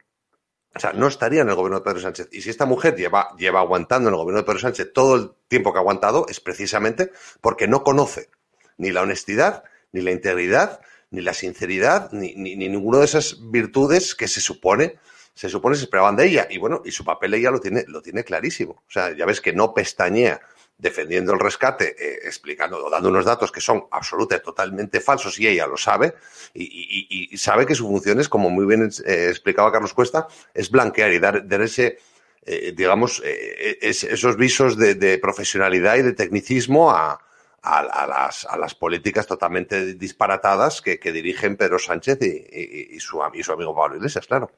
O 0.74 0.78
sea, 0.78 0.92
no 0.92 1.06
estaría 1.06 1.42
en 1.42 1.48
el 1.50 1.54
gobierno 1.54 1.80
de 1.80 1.84
Pedro 1.84 2.00
Sánchez. 2.00 2.28
Y 2.32 2.40
si 2.40 2.48
esta 2.48 2.64
mujer 2.64 2.96
lleva, 2.96 3.34
lleva 3.36 3.60
aguantando 3.60 4.08
en 4.08 4.14
el 4.14 4.20
gobierno 4.20 4.40
de 4.40 4.46
Pedro 4.46 4.60
Sánchez 4.60 4.92
todo 4.94 5.16
el 5.16 5.32
tiempo 5.48 5.72
que 5.72 5.78
ha 5.78 5.82
aguantado, 5.82 6.26
es 6.28 6.40
precisamente 6.40 7.10
porque 7.40 7.68
no 7.68 7.82
conoce 7.82 8.30
ni 8.78 8.90
la 8.90 9.02
honestidad 9.02 9.64
ni 9.92 10.00
la 10.00 10.10
integridad, 10.10 10.80
ni 11.10 11.20
la 11.20 11.34
sinceridad, 11.34 12.10
ni, 12.12 12.34
ni, 12.34 12.56
ninguna 12.56 12.98
de 12.98 13.04
esas 13.04 13.38
virtudes 13.50 14.14
que 14.14 14.28
se 14.28 14.40
supone 14.40 14.98
se 15.34 15.48
supone 15.48 15.76
se 15.76 15.84
esperaban 15.84 16.14
de 16.16 16.26
ella. 16.26 16.46
Y 16.50 16.58
bueno, 16.58 16.82
y 16.84 16.90
su 16.90 17.04
papel 17.04 17.32
ella 17.34 17.50
lo 17.50 17.58
tiene, 17.58 17.84
lo 17.88 18.02
tiene 18.02 18.22
clarísimo. 18.22 18.72
O 18.86 18.90
sea, 18.90 19.16
ya 19.16 19.24
ves 19.24 19.40
que 19.40 19.52
no 19.54 19.72
pestañea 19.72 20.40
defendiendo 20.76 21.32
el 21.32 21.40
rescate, 21.40 21.94
eh, 21.98 22.20
explicando 22.24 22.84
o 22.84 22.90
dando 22.90 23.08
unos 23.08 23.24
datos 23.24 23.52
que 23.52 23.60
son 23.60 23.84
absolutamente, 23.90 24.44
totalmente 24.44 25.00
falsos 25.00 25.38
y 25.38 25.46
ella 25.46 25.66
lo 25.66 25.76
sabe 25.76 26.14
y, 26.54 27.34
sabe 27.38 27.66
que 27.66 27.74
su 27.74 27.86
función 27.86 28.20
es, 28.20 28.28
como 28.28 28.50
muy 28.50 28.66
bien 28.66 28.90
eh, 29.06 29.28
explicaba 29.30 29.70
Carlos 29.72 29.94
Cuesta, 29.94 30.26
es 30.52 30.70
blanquear 30.70 31.12
y 31.12 31.18
dar, 31.18 31.62
ese, 31.62 31.98
eh, 32.44 32.72
digamos, 32.76 33.22
es- 33.24 34.04
esos 34.04 34.36
visos 34.36 34.76
de, 34.76 34.96
de 34.96 35.18
profesionalidad 35.18 35.96
y 35.96 36.02
de 36.02 36.12
tecnicismo 36.12 36.90
a, 36.90 37.20
a- 37.62 37.78
a 37.80 38.06
las, 38.06 38.44
a 38.46 38.56
las 38.56 38.74
políticas 38.74 39.26
totalmente 39.26 39.94
disparatadas 39.94 40.82
que, 40.82 40.98
que 40.98 41.12
dirigen 41.12 41.56
Pedro 41.56 41.78
Sánchez 41.78 42.18
y, 42.22 42.26
y- 42.26 42.96
y 42.96 43.00
su, 43.00 43.20
y 43.34 43.42
su 43.42 43.52
amigo 43.52 43.74
Pablo 43.74 43.96
Iglesias, 43.96 44.26
claro. 44.26 44.50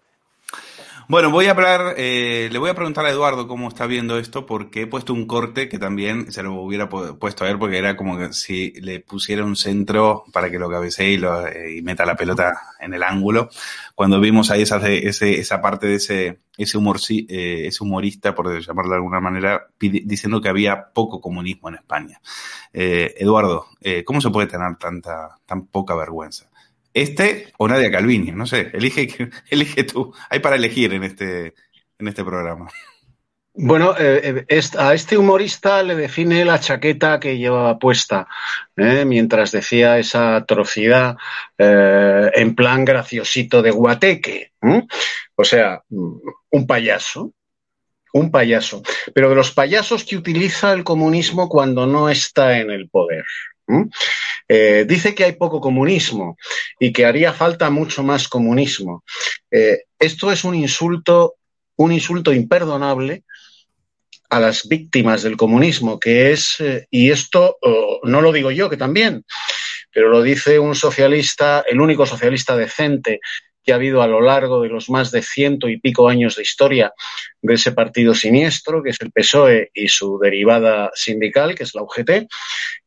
Bueno, 1.06 1.30
voy 1.30 1.46
a 1.46 1.50
hablar, 1.50 1.94
eh, 1.98 2.48
le 2.50 2.58
voy 2.58 2.70
a 2.70 2.74
preguntar 2.74 3.04
a 3.04 3.10
Eduardo 3.10 3.46
cómo 3.46 3.68
está 3.68 3.86
viendo 3.86 4.18
esto, 4.18 4.46
porque 4.46 4.82
he 4.82 4.86
puesto 4.86 5.12
un 5.12 5.26
corte 5.26 5.68
que 5.68 5.78
también 5.78 6.32
se 6.32 6.42
lo 6.42 6.54
hubiera 6.54 6.88
pu- 6.88 7.18
puesto 7.18 7.44
a 7.44 7.48
ver, 7.48 7.58
porque 7.58 7.76
era 7.76 7.94
como 7.94 8.16
que 8.16 8.32
si 8.32 8.72
le 8.80 9.00
pusiera 9.00 9.44
un 9.44 9.54
centro 9.54 10.24
para 10.32 10.50
que 10.50 10.58
lo 10.58 10.70
cabecee 10.70 11.10
y, 11.12 11.16
lo, 11.18 11.46
eh, 11.46 11.82
meta 11.82 12.06
la 12.06 12.16
pelota 12.16 12.54
en 12.80 12.94
el 12.94 13.02
ángulo. 13.02 13.50
Cuando 13.94 14.18
vimos 14.18 14.50
ahí 14.50 14.62
esa, 14.62 14.76
ese, 14.88 15.38
esa 15.40 15.60
parte 15.60 15.86
de 15.88 15.96
ese, 15.96 16.40
ese, 16.56 16.78
humor, 16.78 16.96
ese 16.98 17.84
humorista, 17.84 18.34
por 18.34 18.58
llamarlo 18.60 18.92
de 18.92 18.96
alguna 18.96 19.20
manera, 19.20 19.66
diciendo 19.78 20.40
que 20.40 20.48
había 20.48 20.90
poco 20.94 21.20
comunismo 21.20 21.68
en 21.68 21.74
España. 21.76 22.20
Eh, 22.72 23.14
Eduardo, 23.18 23.66
eh, 23.82 24.04
¿cómo 24.04 24.20
se 24.22 24.30
puede 24.30 24.46
tener 24.46 24.76
tanta, 24.76 25.36
tan 25.44 25.66
poca 25.66 25.94
vergüenza? 25.94 26.50
Este 26.94 27.52
o 27.58 27.66
Nadia 27.66 27.90
Calviño, 27.90 28.34
no 28.36 28.46
sé, 28.46 28.70
elige, 28.72 29.08
elige 29.50 29.84
tú. 29.84 30.14
Hay 30.30 30.38
para 30.38 30.56
elegir 30.56 30.94
en 30.94 31.04
este, 31.04 31.54
en 31.98 32.08
este 32.08 32.24
programa. 32.24 32.68
Bueno, 33.56 33.94
eh, 33.96 34.44
eh, 34.48 34.60
a 34.78 34.94
este 34.94 35.16
humorista 35.16 35.80
le 35.84 35.94
define 35.94 36.44
la 36.44 36.58
chaqueta 36.58 37.20
que 37.20 37.38
llevaba 37.38 37.78
puesta, 37.78 38.26
¿eh? 38.76 39.04
mientras 39.04 39.52
decía 39.52 39.96
esa 39.96 40.34
atrocidad 40.34 41.16
en 41.56 42.54
plan 42.56 42.84
graciosito 42.84 43.62
de 43.62 43.70
guateque. 43.70 44.52
O 45.36 45.44
sea, 45.44 45.82
mm, 45.88 46.16
un 46.50 46.66
payaso, 46.66 47.32
un 48.12 48.32
payaso. 48.32 48.82
Pero 49.14 49.28
de 49.28 49.36
los 49.36 49.52
payasos 49.52 50.04
que 50.04 50.16
utiliza 50.16 50.72
el 50.72 50.82
comunismo 50.82 51.48
cuando 51.48 51.86
no 51.86 52.08
está 52.08 52.58
en 52.58 52.72
el 52.72 52.88
poder. 52.88 53.24
¿Eh? 53.68 53.84
Eh, 54.48 54.84
dice 54.86 55.14
que 55.14 55.24
hay 55.24 55.32
poco 55.32 55.60
comunismo 55.60 56.36
y 56.78 56.92
que 56.92 57.06
haría 57.06 57.32
falta 57.32 57.70
mucho 57.70 58.02
más 58.02 58.28
comunismo. 58.28 59.04
Eh, 59.50 59.84
esto 59.98 60.30
es 60.30 60.44
un 60.44 60.54
insulto, 60.54 61.36
un 61.76 61.92
insulto 61.92 62.32
imperdonable 62.32 63.24
a 64.28 64.40
las 64.40 64.68
víctimas 64.68 65.22
del 65.22 65.36
comunismo, 65.36 65.98
que 65.98 66.32
es, 66.32 66.56
eh, 66.60 66.86
y 66.90 67.10
esto 67.10 67.56
no 68.02 68.20
lo 68.20 68.32
digo 68.32 68.50
yo, 68.50 68.68
que 68.68 68.76
también, 68.76 69.24
pero 69.92 70.08
lo 70.08 70.22
dice 70.22 70.58
un 70.58 70.74
socialista, 70.74 71.64
el 71.68 71.80
único 71.80 72.04
socialista 72.04 72.56
decente 72.56 73.20
que 73.62 73.72
ha 73.72 73.76
habido 73.76 74.02
a 74.02 74.06
lo 74.06 74.20
largo 74.20 74.60
de 74.60 74.68
los 74.68 74.90
más 74.90 75.10
de 75.10 75.22
ciento 75.22 75.68
y 75.68 75.80
pico 75.80 76.08
años 76.08 76.36
de 76.36 76.42
historia 76.42 76.92
de 77.40 77.54
ese 77.54 77.72
partido 77.72 78.14
siniestro, 78.14 78.82
que 78.82 78.90
es 78.90 79.00
el 79.00 79.10
PSOE 79.10 79.70
y 79.72 79.88
su 79.88 80.18
derivada 80.18 80.90
sindical, 80.94 81.54
que 81.54 81.62
es 81.62 81.74
la 81.74 81.82
UGT, 81.82 82.28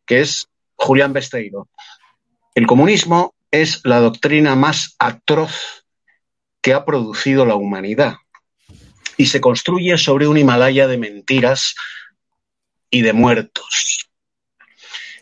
que 0.05 0.19
es 0.19 0.47
Julián 0.77 1.13
Besteiro. 1.13 1.67
El 2.55 2.65
comunismo 2.65 3.35
es 3.51 3.81
la 3.83 3.99
doctrina 3.99 4.55
más 4.55 4.95
atroz 4.99 5.85
que 6.61 6.73
ha 6.73 6.85
producido 6.85 7.45
la 7.45 7.55
humanidad 7.55 8.15
y 9.17 9.25
se 9.25 9.41
construye 9.41 9.97
sobre 9.97 10.27
un 10.27 10.37
Himalaya 10.37 10.87
de 10.87 10.97
mentiras 10.97 11.75
y 12.89 13.01
de 13.01 13.13
muertos. 13.13 14.09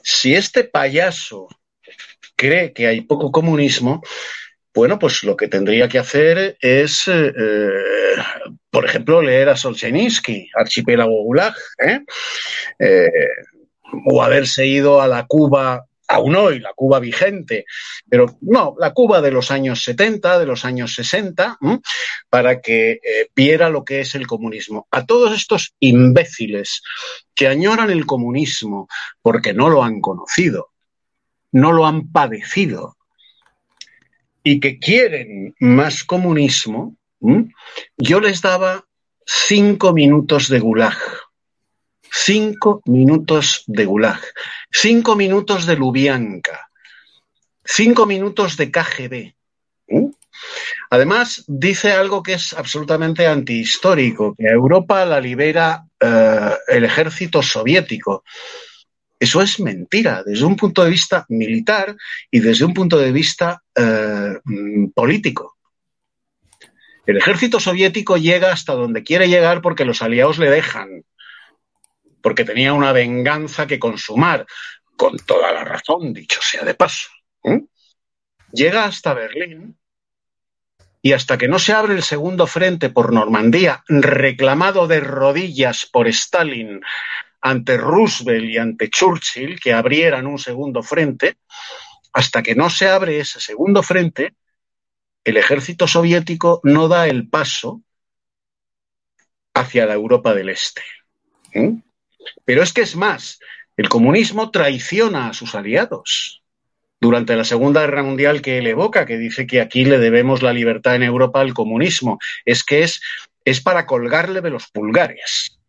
Si 0.03 0.35
este 0.35 0.65
payaso 0.65 1.47
cree 2.35 2.73
que 2.73 2.87
hay 2.87 3.01
poco 3.01 3.31
comunismo, 3.31 4.01
bueno, 4.73 4.99
pues 4.99 5.23
lo 5.23 5.37
que 5.37 5.47
tendría 5.47 5.87
que 5.87 5.99
hacer 5.99 6.57
es, 6.59 7.07
eh, 7.07 7.33
eh, 7.37 8.21
por 8.69 8.85
ejemplo, 8.85 9.21
leer 9.21 9.47
a 9.47 9.55
Solzhenitsky, 9.55 10.49
Archipiélago 10.53 11.23
Gulag, 11.23 11.55
¿eh? 11.79 12.01
Eh, 12.77 13.09
o 14.05 14.23
haberse 14.23 14.65
ido 14.67 15.01
a 15.01 15.07
la 15.07 15.25
Cuba, 15.25 15.85
aún 16.07 16.35
hoy, 16.35 16.59
la 16.59 16.73
Cuba 16.73 16.99
vigente, 16.99 17.65
pero 18.09 18.37
no, 18.41 18.75
la 18.79 18.93
Cuba 18.93 19.21
de 19.21 19.31
los 19.31 19.51
años 19.51 19.83
70, 19.83 20.39
de 20.39 20.45
los 20.45 20.65
años 20.65 20.93
60, 20.95 21.57
¿m? 21.61 21.79
para 22.29 22.61
que 22.61 22.91
eh, 22.91 23.29
viera 23.35 23.69
lo 23.69 23.83
que 23.83 24.01
es 24.01 24.15
el 24.15 24.27
comunismo. 24.27 24.87
A 24.91 25.05
todos 25.05 25.35
estos 25.35 25.73
imbéciles 25.79 26.81
que 27.33 27.47
añoran 27.47 27.89
el 27.89 28.05
comunismo 28.05 28.87
porque 29.21 29.53
no 29.53 29.69
lo 29.69 29.83
han 29.83 30.01
conocido, 30.01 30.71
no 31.51 31.71
lo 31.71 31.85
han 31.85 32.11
padecido 32.11 32.97
y 34.45 34.59
que 34.59 34.77
quieren 34.77 35.55
más 35.59 36.03
comunismo, 36.03 36.95
yo 37.97 38.19
les 38.19 38.41
daba 38.43 38.85
cinco 39.25 39.91
minutos 39.91 40.49
de 40.49 40.59
gulag. 40.59 40.95
Cinco 42.17 42.81
minutos 42.85 43.65
de 43.67 43.85
gulag. 43.85 44.21
Cinco 44.71 45.17
minutos 45.17 45.65
de 45.65 45.75
Lubianka. 45.75 46.69
Cinco 47.63 48.05
minutos 48.05 48.55
de 48.55 48.71
KGB. 48.71 49.33
¿Mm? 49.89 50.11
Además, 50.91 51.43
dice 51.47 51.91
algo 51.91 52.23
que 52.23 52.33
es 52.33 52.53
absolutamente 52.53 53.27
antihistórico, 53.27 54.33
que 54.33 54.47
a 54.47 54.53
Europa 54.53 55.05
la 55.05 55.19
libera 55.19 55.85
eh, 55.99 56.55
el 56.69 56.85
ejército 56.85 57.43
soviético. 57.43 58.23
Eso 59.19 59.41
es 59.41 59.59
mentira 59.59 60.23
desde 60.25 60.45
un 60.45 60.55
punto 60.55 60.85
de 60.85 60.91
vista 60.91 61.25
militar 61.27 61.97
y 62.31 62.39
desde 62.39 62.63
un 62.63 62.73
punto 62.73 62.97
de 62.97 63.11
vista 63.11 63.61
eh, 63.75 64.39
político. 64.95 65.57
El 67.05 67.17
ejército 67.17 67.59
soviético 67.59 68.15
llega 68.17 68.53
hasta 68.53 68.73
donde 68.73 69.03
quiere 69.03 69.27
llegar 69.27 69.61
porque 69.61 69.85
los 69.85 70.01
aliados 70.01 70.39
le 70.39 70.49
dejan, 70.49 71.03
porque 72.25 72.43
tenía 72.43 72.73
una 72.73 72.91
venganza 72.91 73.67
que 73.67 73.77
consumar, 73.77 74.47
con 74.97 75.15
toda 75.15 75.51
la 75.51 75.63
razón, 75.63 76.11
dicho 76.11 76.41
sea 76.41 76.63
de 76.63 76.73
paso. 76.73 77.07
¿eh? 77.43 77.61
Llega 78.51 78.85
hasta 78.85 79.13
Berlín 79.13 79.77
y 81.03 81.13
hasta 81.13 81.37
que 81.37 81.47
no 81.47 81.59
se 81.59 81.73
abre 81.73 81.93
el 81.93 82.01
segundo 82.01 82.47
frente 82.47 82.89
por 82.89 83.13
Normandía, 83.13 83.83
reclamado 83.87 84.87
de 84.87 85.01
rodillas 85.01 85.85
por 85.85 86.07
Stalin 86.07 86.81
ante 87.41 87.77
Roosevelt 87.77 88.49
y 88.49 88.57
ante 88.57 88.89
Churchill, 88.89 89.59
que 89.59 89.73
abrieran 89.73 90.25
un 90.25 90.39
segundo 90.39 90.81
frente, 90.81 91.37
hasta 92.11 92.41
que 92.41 92.55
no 92.55 92.71
se 92.71 92.87
abre 92.87 93.19
ese 93.19 93.39
segundo 93.39 93.83
frente, 93.83 94.33
el 95.23 95.37
ejército 95.37 95.87
soviético 95.87 96.59
no 96.63 96.87
da 96.87 97.07
el 97.07 97.29
paso 97.29 97.83
hacia 99.53 99.85
la 99.85 99.93
Europa 99.93 100.33
del 100.33 100.49
Este. 100.49 100.81
¿eh? 101.53 101.75
Pero 102.43 102.63
es 102.63 102.73
que 102.73 102.81
es 102.81 102.95
más, 102.95 103.39
el 103.77 103.89
comunismo 103.89 104.51
traiciona 104.51 105.29
a 105.29 105.33
sus 105.33 105.55
aliados 105.55 106.43
durante 107.01 107.35
la 107.35 107.43
Segunda 107.43 107.81
Guerra 107.81 108.03
Mundial 108.03 108.41
que 108.41 108.57
él 108.57 108.67
evoca, 108.67 109.05
que 109.05 109.17
dice 109.17 109.45
que 109.45 109.61
aquí 109.61 109.85
le 109.85 109.99
debemos 109.99 110.41
la 110.41 110.53
libertad 110.53 110.95
en 110.95 111.03
Europa 111.03 111.41
al 111.41 111.53
comunismo. 111.53 112.19
Es 112.45 112.63
que 112.63 112.83
es, 112.83 113.01
es 113.43 113.61
para 113.61 113.85
colgarle 113.85 114.41
de 114.41 114.49
los 114.49 114.67
pulgares. 114.67 115.59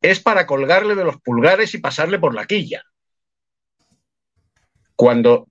Es 0.00 0.20
para 0.20 0.46
colgarle 0.46 0.94
de 0.94 1.04
los 1.04 1.20
pulgares 1.20 1.74
y 1.74 1.78
pasarle 1.78 2.18
por 2.18 2.34
la 2.34 2.46
quilla. 2.46 2.84
Cuando 4.94 5.48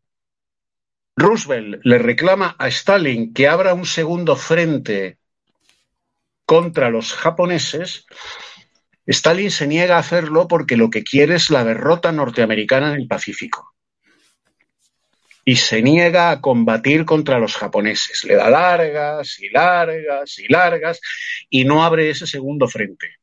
Roosevelt 1.15 1.81
le 1.83 1.97
reclama 1.97 2.55
a 2.57 2.67
Stalin 2.67 3.33
que 3.33 3.47
abra 3.47 3.73
un 3.73 3.85
segundo 3.85 4.35
frente 4.35 5.17
contra 6.45 6.89
los 6.89 7.13
japoneses, 7.13 8.05
Stalin 9.05 9.51
se 9.51 9.67
niega 9.67 9.97
a 9.97 9.99
hacerlo 9.99 10.47
porque 10.47 10.77
lo 10.77 10.89
que 10.89 11.03
quiere 11.03 11.35
es 11.35 11.49
la 11.49 11.63
derrota 11.63 12.11
norteamericana 12.11 12.89
en 12.89 13.01
el 13.01 13.07
Pacífico. 13.07 13.73
Y 15.45 15.57
se 15.57 15.81
niega 15.81 16.31
a 16.31 16.39
combatir 16.39 17.03
contra 17.03 17.37
los 17.37 17.55
japoneses. 17.55 18.23
Le 18.23 18.35
da 18.35 18.49
largas 18.49 19.39
y 19.39 19.49
largas 19.49 20.39
y 20.39 20.47
largas 20.47 21.01
y 21.49 21.65
no 21.65 21.83
abre 21.83 22.09
ese 22.09 22.25
segundo 22.25 22.67
frente. 22.69 23.17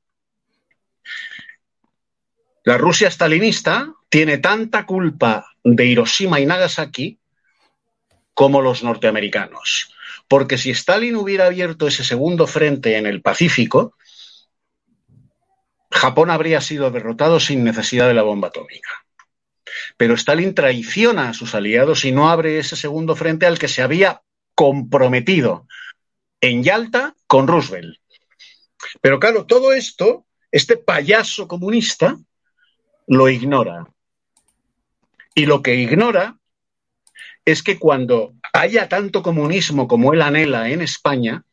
La 2.65 2.77
Rusia 2.77 3.11
stalinista 3.11 3.95
tiene 4.11 4.37
tanta 4.37 4.85
culpa 4.85 5.47
de 5.65 5.87
Hiroshima 5.87 6.41
y 6.41 6.47
Nagasaki 6.47 7.19
como 8.35 8.61
los 8.61 8.83
norteamericanos. 8.83 9.95
Porque 10.29 10.59
si 10.59 10.71
Stalin 10.71 11.17
hubiera 11.17 11.47
abierto 11.47 11.89
ese 11.89 12.05
segundo 12.05 12.47
frente 12.47 12.99
en 12.99 13.07
el 13.07 13.23
Pacífico, 13.23 13.97
Japón 16.01 16.31
habría 16.31 16.63
sido 16.63 16.91
derrotado 16.91 17.41
sin 17.41 17.63
necesidad 17.63 18.09
de 18.09 18.15
la 18.15 18.23
bomba 18.23 18.49
atómica. 18.49 18.89
Pero 19.99 20.15
Stalin 20.15 20.55
traiciona 20.55 21.29
a 21.29 21.35
sus 21.35 21.55
aliados 21.55 22.07
y 22.07 22.11
no 22.11 22.31
abre 22.31 22.59
ese 22.59 22.75
segundo 22.75 23.15
frente 23.15 23.45
al 23.45 23.59
que 23.59 23.69
se 23.69 23.83
había 23.83 24.23
comprometido 24.55 25.67
en 26.41 26.63
Yalta 26.63 27.15
con 27.27 27.47
Roosevelt. 27.47 27.99
Pero 29.03 29.21
claro, 29.21 29.45
todo 29.45 29.75
esto, 29.75 30.25
este 30.51 30.79
payaso 30.79 31.47
comunista, 31.47 32.17
lo 33.07 33.29
ignora. 33.29 33.85
Y 35.35 35.45
lo 35.45 35.61
que 35.61 35.75
ignora 35.75 36.39
es 37.45 37.63
que 37.63 37.79
cuando 37.79 38.33
haya 38.55 38.89
tanto 38.89 39.23
comunismo 39.23 39.87
como 39.87 40.15
él 40.15 40.23
anhela 40.23 40.71
en 40.71 40.81
España, 40.81 41.45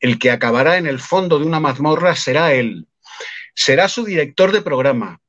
el 0.00 0.18
que 0.18 0.32
acabará 0.32 0.76
en 0.76 0.88
el 0.88 0.98
fondo 0.98 1.38
de 1.38 1.46
una 1.46 1.60
mazmorra 1.60 2.16
será 2.16 2.52
él. 2.52 2.88
Será 3.56 3.88
su 3.88 4.04
director 4.04 4.52
de 4.52 4.60
programa, 4.60 5.20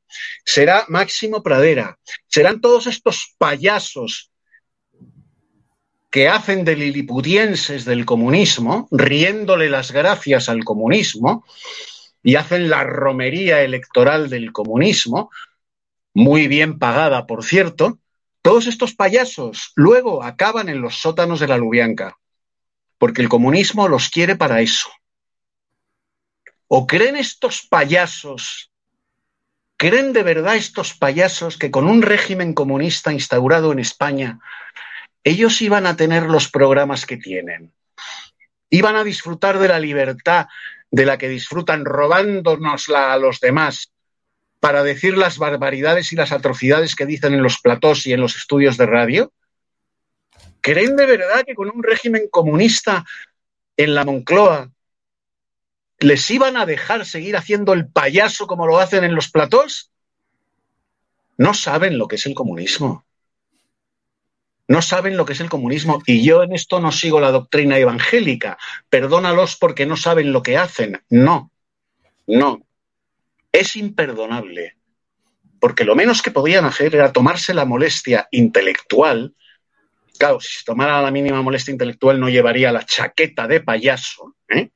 será 0.45 0.85
Máximo 0.89 1.41
Pradera, 1.41 1.97
serán 2.27 2.59
todos 2.59 2.85
estos 2.85 3.33
payasos 3.37 4.31
que 6.11 6.27
hacen 6.27 6.65
de 6.65 6.75
lilipudienses 6.75 7.85
del 7.85 8.05
comunismo, 8.05 8.89
riéndole 8.91 9.69
las 9.69 9.91
gracias 9.91 10.49
al 10.49 10.65
comunismo, 10.65 11.45
y 12.21 12.35
hacen 12.35 12.69
la 12.69 12.83
romería 12.83 13.61
electoral 13.61 14.29
del 14.29 14.51
comunismo, 14.51 15.31
muy 16.13 16.49
bien 16.49 16.79
pagada, 16.79 17.27
por 17.27 17.45
cierto, 17.45 17.99
todos 18.41 18.67
estos 18.67 18.93
payasos 18.93 19.71
luego 19.75 20.21
acaban 20.21 20.67
en 20.67 20.81
los 20.81 20.95
sótanos 20.95 21.39
de 21.39 21.47
la 21.47 21.57
Lubianca, 21.57 22.17
porque 22.97 23.21
el 23.21 23.29
comunismo 23.29 23.87
los 23.87 24.09
quiere 24.09 24.35
para 24.35 24.59
eso. 24.59 24.89
¿O 26.67 26.85
creen 26.85 27.15
estos 27.15 27.65
payasos, 27.65 28.71
creen 29.77 30.11
de 30.11 30.23
verdad 30.23 30.57
estos 30.57 30.93
payasos 30.93 31.57
que 31.57 31.71
con 31.71 31.87
un 31.87 32.01
régimen 32.01 32.53
comunista 32.53 33.13
instaurado 33.13 33.71
en 33.71 33.79
España, 33.79 34.39
ellos 35.23 35.61
iban 35.61 35.87
a 35.87 35.95
tener 35.95 36.23
los 36.23 36.49
programas 36.49 37.05
que 37.05 37.17
tienen? 37.17 37.73
Iban 38.69 38.97
a 38.97 39.05
disfrutar 39.05 39.59
de 39.59 39.69
la 39.69 39.79
libertad 39.79 40.47
de 40.91 41.05
la 41.05 41.17
que 41.17 41.29
disfrutan 41.29 41.85
robándonosla 41.85 43.13
a 43.13 43.17
los 43.17 43.39
demás 43.39 43.93
para 44.59 44.83
decir 44.83 45.17
las 45.17 45.37
barbaridades 45.37 46.11
y 46.11 46.15
las 46.15 46.33
atrocidades 46.33 46.95
que 46.95 47.05
dicen 47.05 47.33
en 47.33 47.43
los 47.43 47.59
platós 47.59 48.05
y 48.07 48.13
en 48.13 48.19
los 48.19 48.35
estudios 48.35 48.75
de 48.75 48.85
radio? 48.85 49.33
¿Creen 50.59 50.97
de 50.97 51.05
verdad 51.05 51.45
que 51.45 51.55
con 51.55 51.69
un 51.69 51.81
régimen 51.81 52.27
comunista 52.29 53.05
en 53.77 53.95
la 53.95 54.03
Moncloa 54.03 54.69
les 55.99 56.29
iban 56.29 56.57
a 56.57 56.65
dejar 56.65 57.05
seguir 57.05 57.35
haciendo 57.37 57.73
el 57.73 57.87
payaso 57.87 58.47
como 58.47 58.67
lo 58.67 58.79
hacen 58.79 59.03
en 59.03 59.15
los 59.15 59.29
platós? 59.29 59.91
No 61.37 61.53
saben 61.53 61.97
lo 61.97 62.07
que 62.07 62.15
es 62.15 62.25
el 62.25 62.33
comunismo. 62.33 63.05
No 64.67 64.81
saben 64.81 65.15
lo 65.15 65.25
que 65.25 65.33
es 65.33 65.39
el 65.39 65.49
comunismo 65.49 66.01
y 66.05 66.25
yo 66.25 66.43
en 66.43 66.53
esto 66.53 66.81
no 66.81 66.91
sigo 66.91 67.21
la 67.21 67.31
doctrina 67.31 67.77
evangélica. 67.77 68.57
Perdónalos 68.89 69.55
porque 69.55 69.85
no 69.85 69.95
saben 69.95 70.33
lo 70.33 70.41
que 70.41 70.57
hacen. 70.57 71.01
No, 71.09 71.51
no. 72.25 72.61
Es 73.51 73.75
imperdonable. 73.75 74.75
Porque 75.59 75.85
lo 75.85 75.95
menos 75.95 76.21
que 76.21 76.31
podían 76.31 76.65
hacer 76.65 76.93
era 76.93 77.13
tomarse 77.13 77.53
la 77.53 77.65
molestia 77.65 78.27
intelectual. 78.31 79.33
Claro, 80.19 80.39
si 80.41 80.59
se 80.59 80.65
tomara 80.65 81.01
la 81.01 81.11
mínima 81.11 81.41
molestia 81.41 81.71
intelectual 81.71 82.19
no 82.19 82.27
llevaría 82.27 82.71
la 82.71 82.85
chaqueta 82.85 83.47
de 83.47 83.61
payaso. 83.61 84.35
¿eh? 84.49 84.71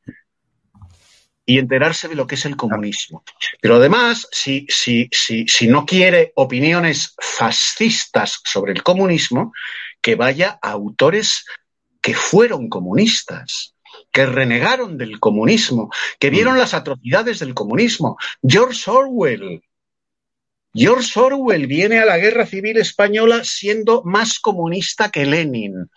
Y 1.45 1.57
enterarse 1.57 2.07
de 2.07 2.15
lo 2.15 2.27
que 2.27 2.35
es 2.35 2.45
el 2.45 2.55
comunismo. 2.55 3.23
Pero 3.61 3.75
además, 3.75 4.27
si, 4.31 4.65
si, 4.69 5.09
si, 5.11 5.47
si 5.47 5.67
no 5.67 5.85
quiere 5.85 6.31
opiniones 6.35 7.15
fascistas 7.19 8.39
sobre 8.43 8.73
el 8.73 8.83
comunismo, 8.83 9.51
que 10.01 10.15
vaya 10.15 10.59
a 10.61 10.71
autores 10.71 11.45
que 12.01 12.13
fueron 12.13 12.69
comunistas, 12.69 13.75
que 14.11 14.25
renegaron 14.25 14.97
del 14.97 15.19
comunismo, 15.19 15.89
que 16.19 16.29
vieron 16.29 16.57
las 16.57 16.73
atrocidades 16.73 17.39
del 17.39 17.53
comunismo. 17.53 18.17
George 18.45 18.89
Orwell. 18.89 19.61
George 20.73 21.19
Orwell 21.19 21.67
viene 21.67 21.99
a 21.99 22.05
la 22.05 22.17
guerra 22.17 22.45
civil 22.45 22.77
española 22.77 23.43
siendo 23.43 24.03
más 24.03 24.39
comunista 24.39 25.09
que 25.09 25.25
Lenin 25.25 25.89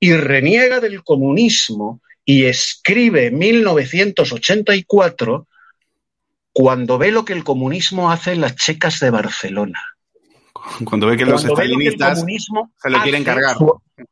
y 0.00 0.12
reniega 0.14 0.80
del 0.80 1.02
comunismo 1.02 2.00
y 2.28 2.44
escribe 2.44 3.30
1984 3.30 5.48
cuando 6.52 6.98
ve 6.98 7.10
lo 7.10 7.24
que 7.24 7.32
el 7.32 7.42
comunismo 7.42 8.12
hace 8.12 8.32
en 8.32 8.42
las 8.42 8.54
checas 8.54 9.00
de 9.00 9.08
Barcelona. 9.08 9.82
Cuando 10.84 11.06
ve 11.06 11.16
que 11.16 11.24
los 11.24 11.42
estalinistas 11.42 12.22
se 12.82 12.90
lo 12.90 13.02
quieren 13.02 13.24
cargar. 13.24 13.56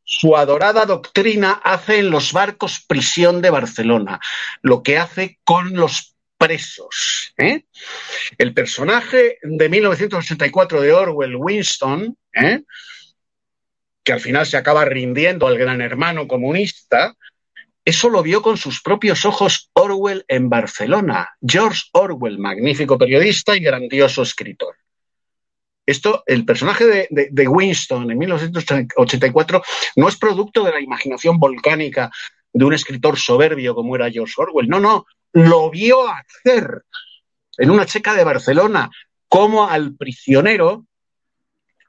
Su, 0.02 0.34
adorada 0.34 0.86
doctrina 0.86 1.60
hace 1.62 1.98
en 1.98 2.08
los 2.08 2.32
barcos 2.32 2.82
prisión 2.88 3.42
de 3.42 3.50
Barcelona, 3.50 4.18
lo 4.62 4.82
que 4.82 4.96
hace 4.96 5.38
con 5.44 5.74
los 5.74 6.16
presos. 6.38 7.34
¿eh? 7.36 7.66
El 8.38 8.54
personaje 8.54 9.36
de 9.42 9.68
1984 9.68 10.80
de 10.80 10.92
Orwell, 10.94 11.36
Winston, 11.36 12.16
¿eh? 12.32 12.62
que 14.02 14.14
al 14.14 14.20
final 14.20 14.46
se 14.46 14.56
acaba 14.56 14.86
rindiendo 14.86 15.46
al 15.46 15.58
gran 15.58 15.82
hermano 15.82 16.26
comunista, 16.26 17.14
eso 17.86 18.10
lo 18.10 18.20
vio 18.20 18.42
con 18.42 18.56
sus 18.56 18.82
propios 18.82 19.24
ojos 19.24 19.70
Orwell 19.72 20.24
en 20.26 20.50
Barcelona. 20.50 21.30
George 21.40 21.84
Orwell, 21.92 22.36
magnífico 22.36 22.98
periodista 22.98 23.56
y 23.56 23.60
grandioso 23.60 24.22
escritor. 24.22 24.74
Esto, 25.86 26.24
el 26.26 26.44
personaje 26.44 27.08
de, 27.08 27.48
Winston 27.48 28.10
en 28.10 28.18
1984 28.18 29.62
no 29.94 30.08
es 30.08 30.16
producto 30.16 30.64
de 30.64 30.72
la 30.72 30.80
imaginación 30.80 31.38
volcánica 31.38 32.10
de 32.52 32.64
un 32.64 32.74
escritor 32.74 33.16
soberbio 33.16 33.76
como 33.76 33.94
era 33.94 34.10
George 34.10 34.34
Orwell. 34.36 34.68
No, 34.68 34.80
no, 34.80 35.06
lo 35.32 35.70
vio 35.70 36.08
hacer 36.08 36.82
en 37.56 37.70
una 37.70 37.86
checa 37.86 38.14
de 38.14 38.24
Barcelona, 38.24 38.90
como 39.28 39.68
al 39.68 39.94
prisionero 39.94 40.86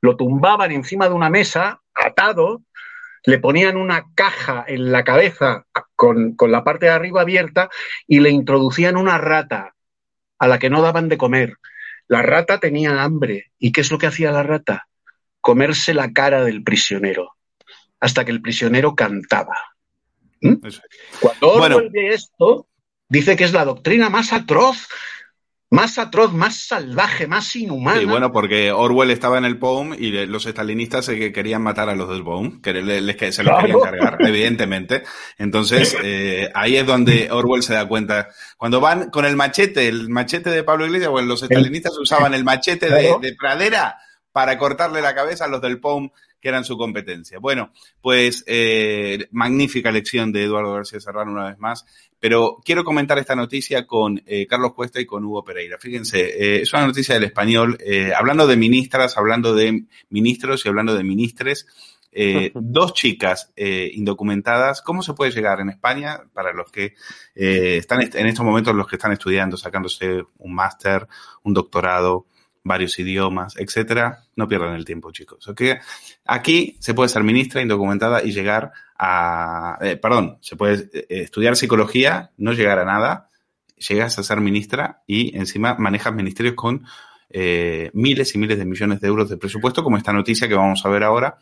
lo 0.02 0.16
tumbaban 0.16 0.72
encima 0.72 1.10
de 1.10 1.16
una 1.16 1.32
mesa, 1.32 1.82
atado, 1.96 2.62
le 3.28 3.40
ponían 3.40 3.76
una 3.76 4.06
caja 4.16 4.64
en 4.66 4.90
la 4.90 5.04
cabeza 5.04 5.66
con, 5.98 6.38
la 6.40 6.64
parte 6.64 6.86
de 6.86 6.94
arriba 6.94 7.22
abierta 7.22 7.70
y 8.08 8.22
le 8.22 8.30
introducían 8.30 8.96
una 8.96 9.18
rata 9.18 9.76
a 10.40 10.48
la 10.48 10.60
que 10.60 10.70
no 10.70 10.82
daban 10.82 11.10
de 11.10 11.18
comer. 11.18 11.58
La 12.08 12.22
rata 12.22 12.62
tenía 12.62 13.04
hambre. 13.04 13.52
¿Y 13.60 13.74
qué 13.74 13.82
es 13.82 13.92
lo 13.92 13.98
que 13.98 14.08
hacía 14.08 14.32
la 14.32 14.44
rata? 14.44 14.88
Comerse 15.42 15.94
la 15.94 16.14
cara 16.14 16.46
del 16.46 16.64
prisionero, 16.64 17.36
hasta 18.00 18.24
que 18.24 18.32
el 18.32 18.42
prisionero 18.42 18.96
cantaba. 18.96 19.58
¿Mm? 20.40 20.56
Cuando 21.20 21.52
Orwell 21.52 21.90
ve 21.90 22.14
esto, 22.14 22.70
dice 23.10 23.36
que 23.36 23.44
es 23.44 23.52
la 23.52 23.66
doctrina 23.66 24.10
más 24.10 24.32
atroz 24.32 24.88
más 25.70 25.98
atroz, 25.98 26.34
más 26.34 26.66
salvaje, 26.66 27.28
más 27.28 27.54
inhumano. 27.56 28.00
Sí, 28.00 28.06
bueno, 28.06 28.32
porque 28.32 28.72
Orwell 28.72 29.12
estaba 29.12 29.38
en 29.38 29.44
el 29.44 29.60
POUM 29.60 29.96
y 29.96 30.12
los 30.26 30.46
estalinistas 30.46 31.06
se 31.06 31.34
querían 31.34 31.62
matar 31.62 31.90
a 31.90 31.96
los 31.96 32.10
del 32.10 32.24
POUM, 32.24 32.62
que, 32.62 32.72
se 33.32 33.44
los 33.44 33.60
querían 33.60 33.82
cargar, 33.82 34.18
evidentemente. 34.20 35.04
Entonces, 35.38 35.98
eh, 36.02 36.50
ahí 36.54 36.78
es 36.78 36.86
donde 36.86 37.30
Orwell 37.32 37.64
se 37.64 37.74
da 37.74 37.86
cuenta. 37.86 38.30
Cuando 38.56 38.80
van 38.80 39.10
con 39.10 39.26
el 39.26 39.36
machete, 39.36 39.90
el 39.90 40.10
machete 40.10 40.52
de 40.52 40.64
Pablo 40.64 40.86
Iglesias, 40.86 41.12
bueno, 41.12 41.28
los 41.28 41.44
estalinistas 41.44 41.98
usaban 41.98 42.34
el 42.34 42.46
machete 42.46 42.90
de, 42.90 43.36
pradera 43.38 43.98
para 44.32 44.58
cortarle 44.58 45.02
la 45.02 45.16
cabeza 45.16 45.46
a 45.46 45.48
los 45.50 45.62
del 45.62 45.80
POUM 45.80 46.12
que 46.40 46.50
eran 46.50 46.64
su 46.64 46.78
competencia. 46.78 47.40
Bueno, 47.40 47.72
pues 48.02 48.44
eh, 48.48 49.28
magnífica 49.32 49.92
lección 49.92 50.32
de 50.32 50.44
Eduardo 50.44 50.74
García 50.74 51.00
Serrano 51.00 51.32
una 51.32 51.50
vez 51.50 51.60
más. 51.60 51.86
Pero 52.20 52.58
quiero 52.66 52.84
comentar 52.84 53.20
esta 53.20 53.36
noticia 53.36 53.86
con 53.86 54.22
eh, 54.26 54.48
Carlos 54.48 54.74
Cuesta 54.74 55.00
y 55.00 55.06
con 55.06 55.24
Hugo 55.24 55.44
Pereira. 55.44 55.78
Fíjense, 55.80 56.20
eh, 56.20 56.62
es 56.62 56.74
una 56.74 56.88
noticia 56.88 57.16
del 57.16 57.26
español, 57.26 57.78
eh, 57.80 58.12
hablando 58.16 58.48
de 58.48 58.58
ministras, 58.58 59.18
hablando 59.18 59.54
de 59.54 59.86
ministros 60.10 60.66
y 60.66 60.70
hablando 60.70 60.96
de 60.96 61.04
ministres. 61.04 61.68
dos 62.56 62.96
chicas 62.96 63.54
indocumentadas. 63.56 64.82
¿Cómo 64.82 65.04
se 65.04 65.14
puede 65.14 65.30
llegar 65.30 65.60
en 65.60 65.70
España 65.70 66.24
para 66.34 66.52
los 66.52 66.72
que 66.72 66.96
están 67.36 68.02
en 68.02 68.26
estos 68.26 68.44
momentos, 68.44 68.74
los 68.74 68.88
que 68.88 68.96
están 68.96 69.12
estudiando, 69.12 69.56
sacándose 69.56 70.24
un 70.40 70.56
máster, 70.56 71.08
un 71.44 71.54
doctorado, 71.54 72.26
varios 72.64 72.98
idiomas, 73.00 73.56
etcétera? 73.58 74.24
No 74.36 74.48
pierdan 74.48 74.76
el 74.76 74.86
tiempo, 74.86 75.12
chicos. 75.12 75.50
Aquí 76.26 76.78
se 76.80 76.94
puede 76.94 77.10
ser 77.10 77.24
ministra 77.24 77.62
indocumentada 77.62 78.24
y 78.24 78.32
llegar 78.32 78.72
a, 78.98 79.78
eh, 79.82 79.98
perdón, 79.98 80.38
se 80.42 80.56
puede 80.56 80.90
eh, 80.94 81.06
estudiar 81.10 81.56
psicología, 81.56 82.32
no 82.38 82.54
llegar 82.54 82.80
a 82.80 82.86
nada, 82.86 83.30
llegas 83.78 84.18
a 84.18 84.24
ser 84.24 84.42
ministra 84.42 85.04
y 85.06 85.38
encima 85.38 85.76
manejas 85.76 86.14
ministerios 86.14 86.56
con 86.56 86.86
eh, 87.30 87.90
miles 87.94 88.34
y 88.36 88.38
miles 88.38 88.58
de 88.58 88.66
millones 88.66 89.02
de 89.02 89.08
euros 89.08 89.30
de 89.30 89.38
presupuesto, 89.38 89.84
como 89.84 89.98
esta 89.98 90.14
noticia 90.14 90.48
que 90.48 90.56
vamos 90.56 90.86
a 90.86 90.90
ver 90.90 91.04
ahora, 91.04 91.38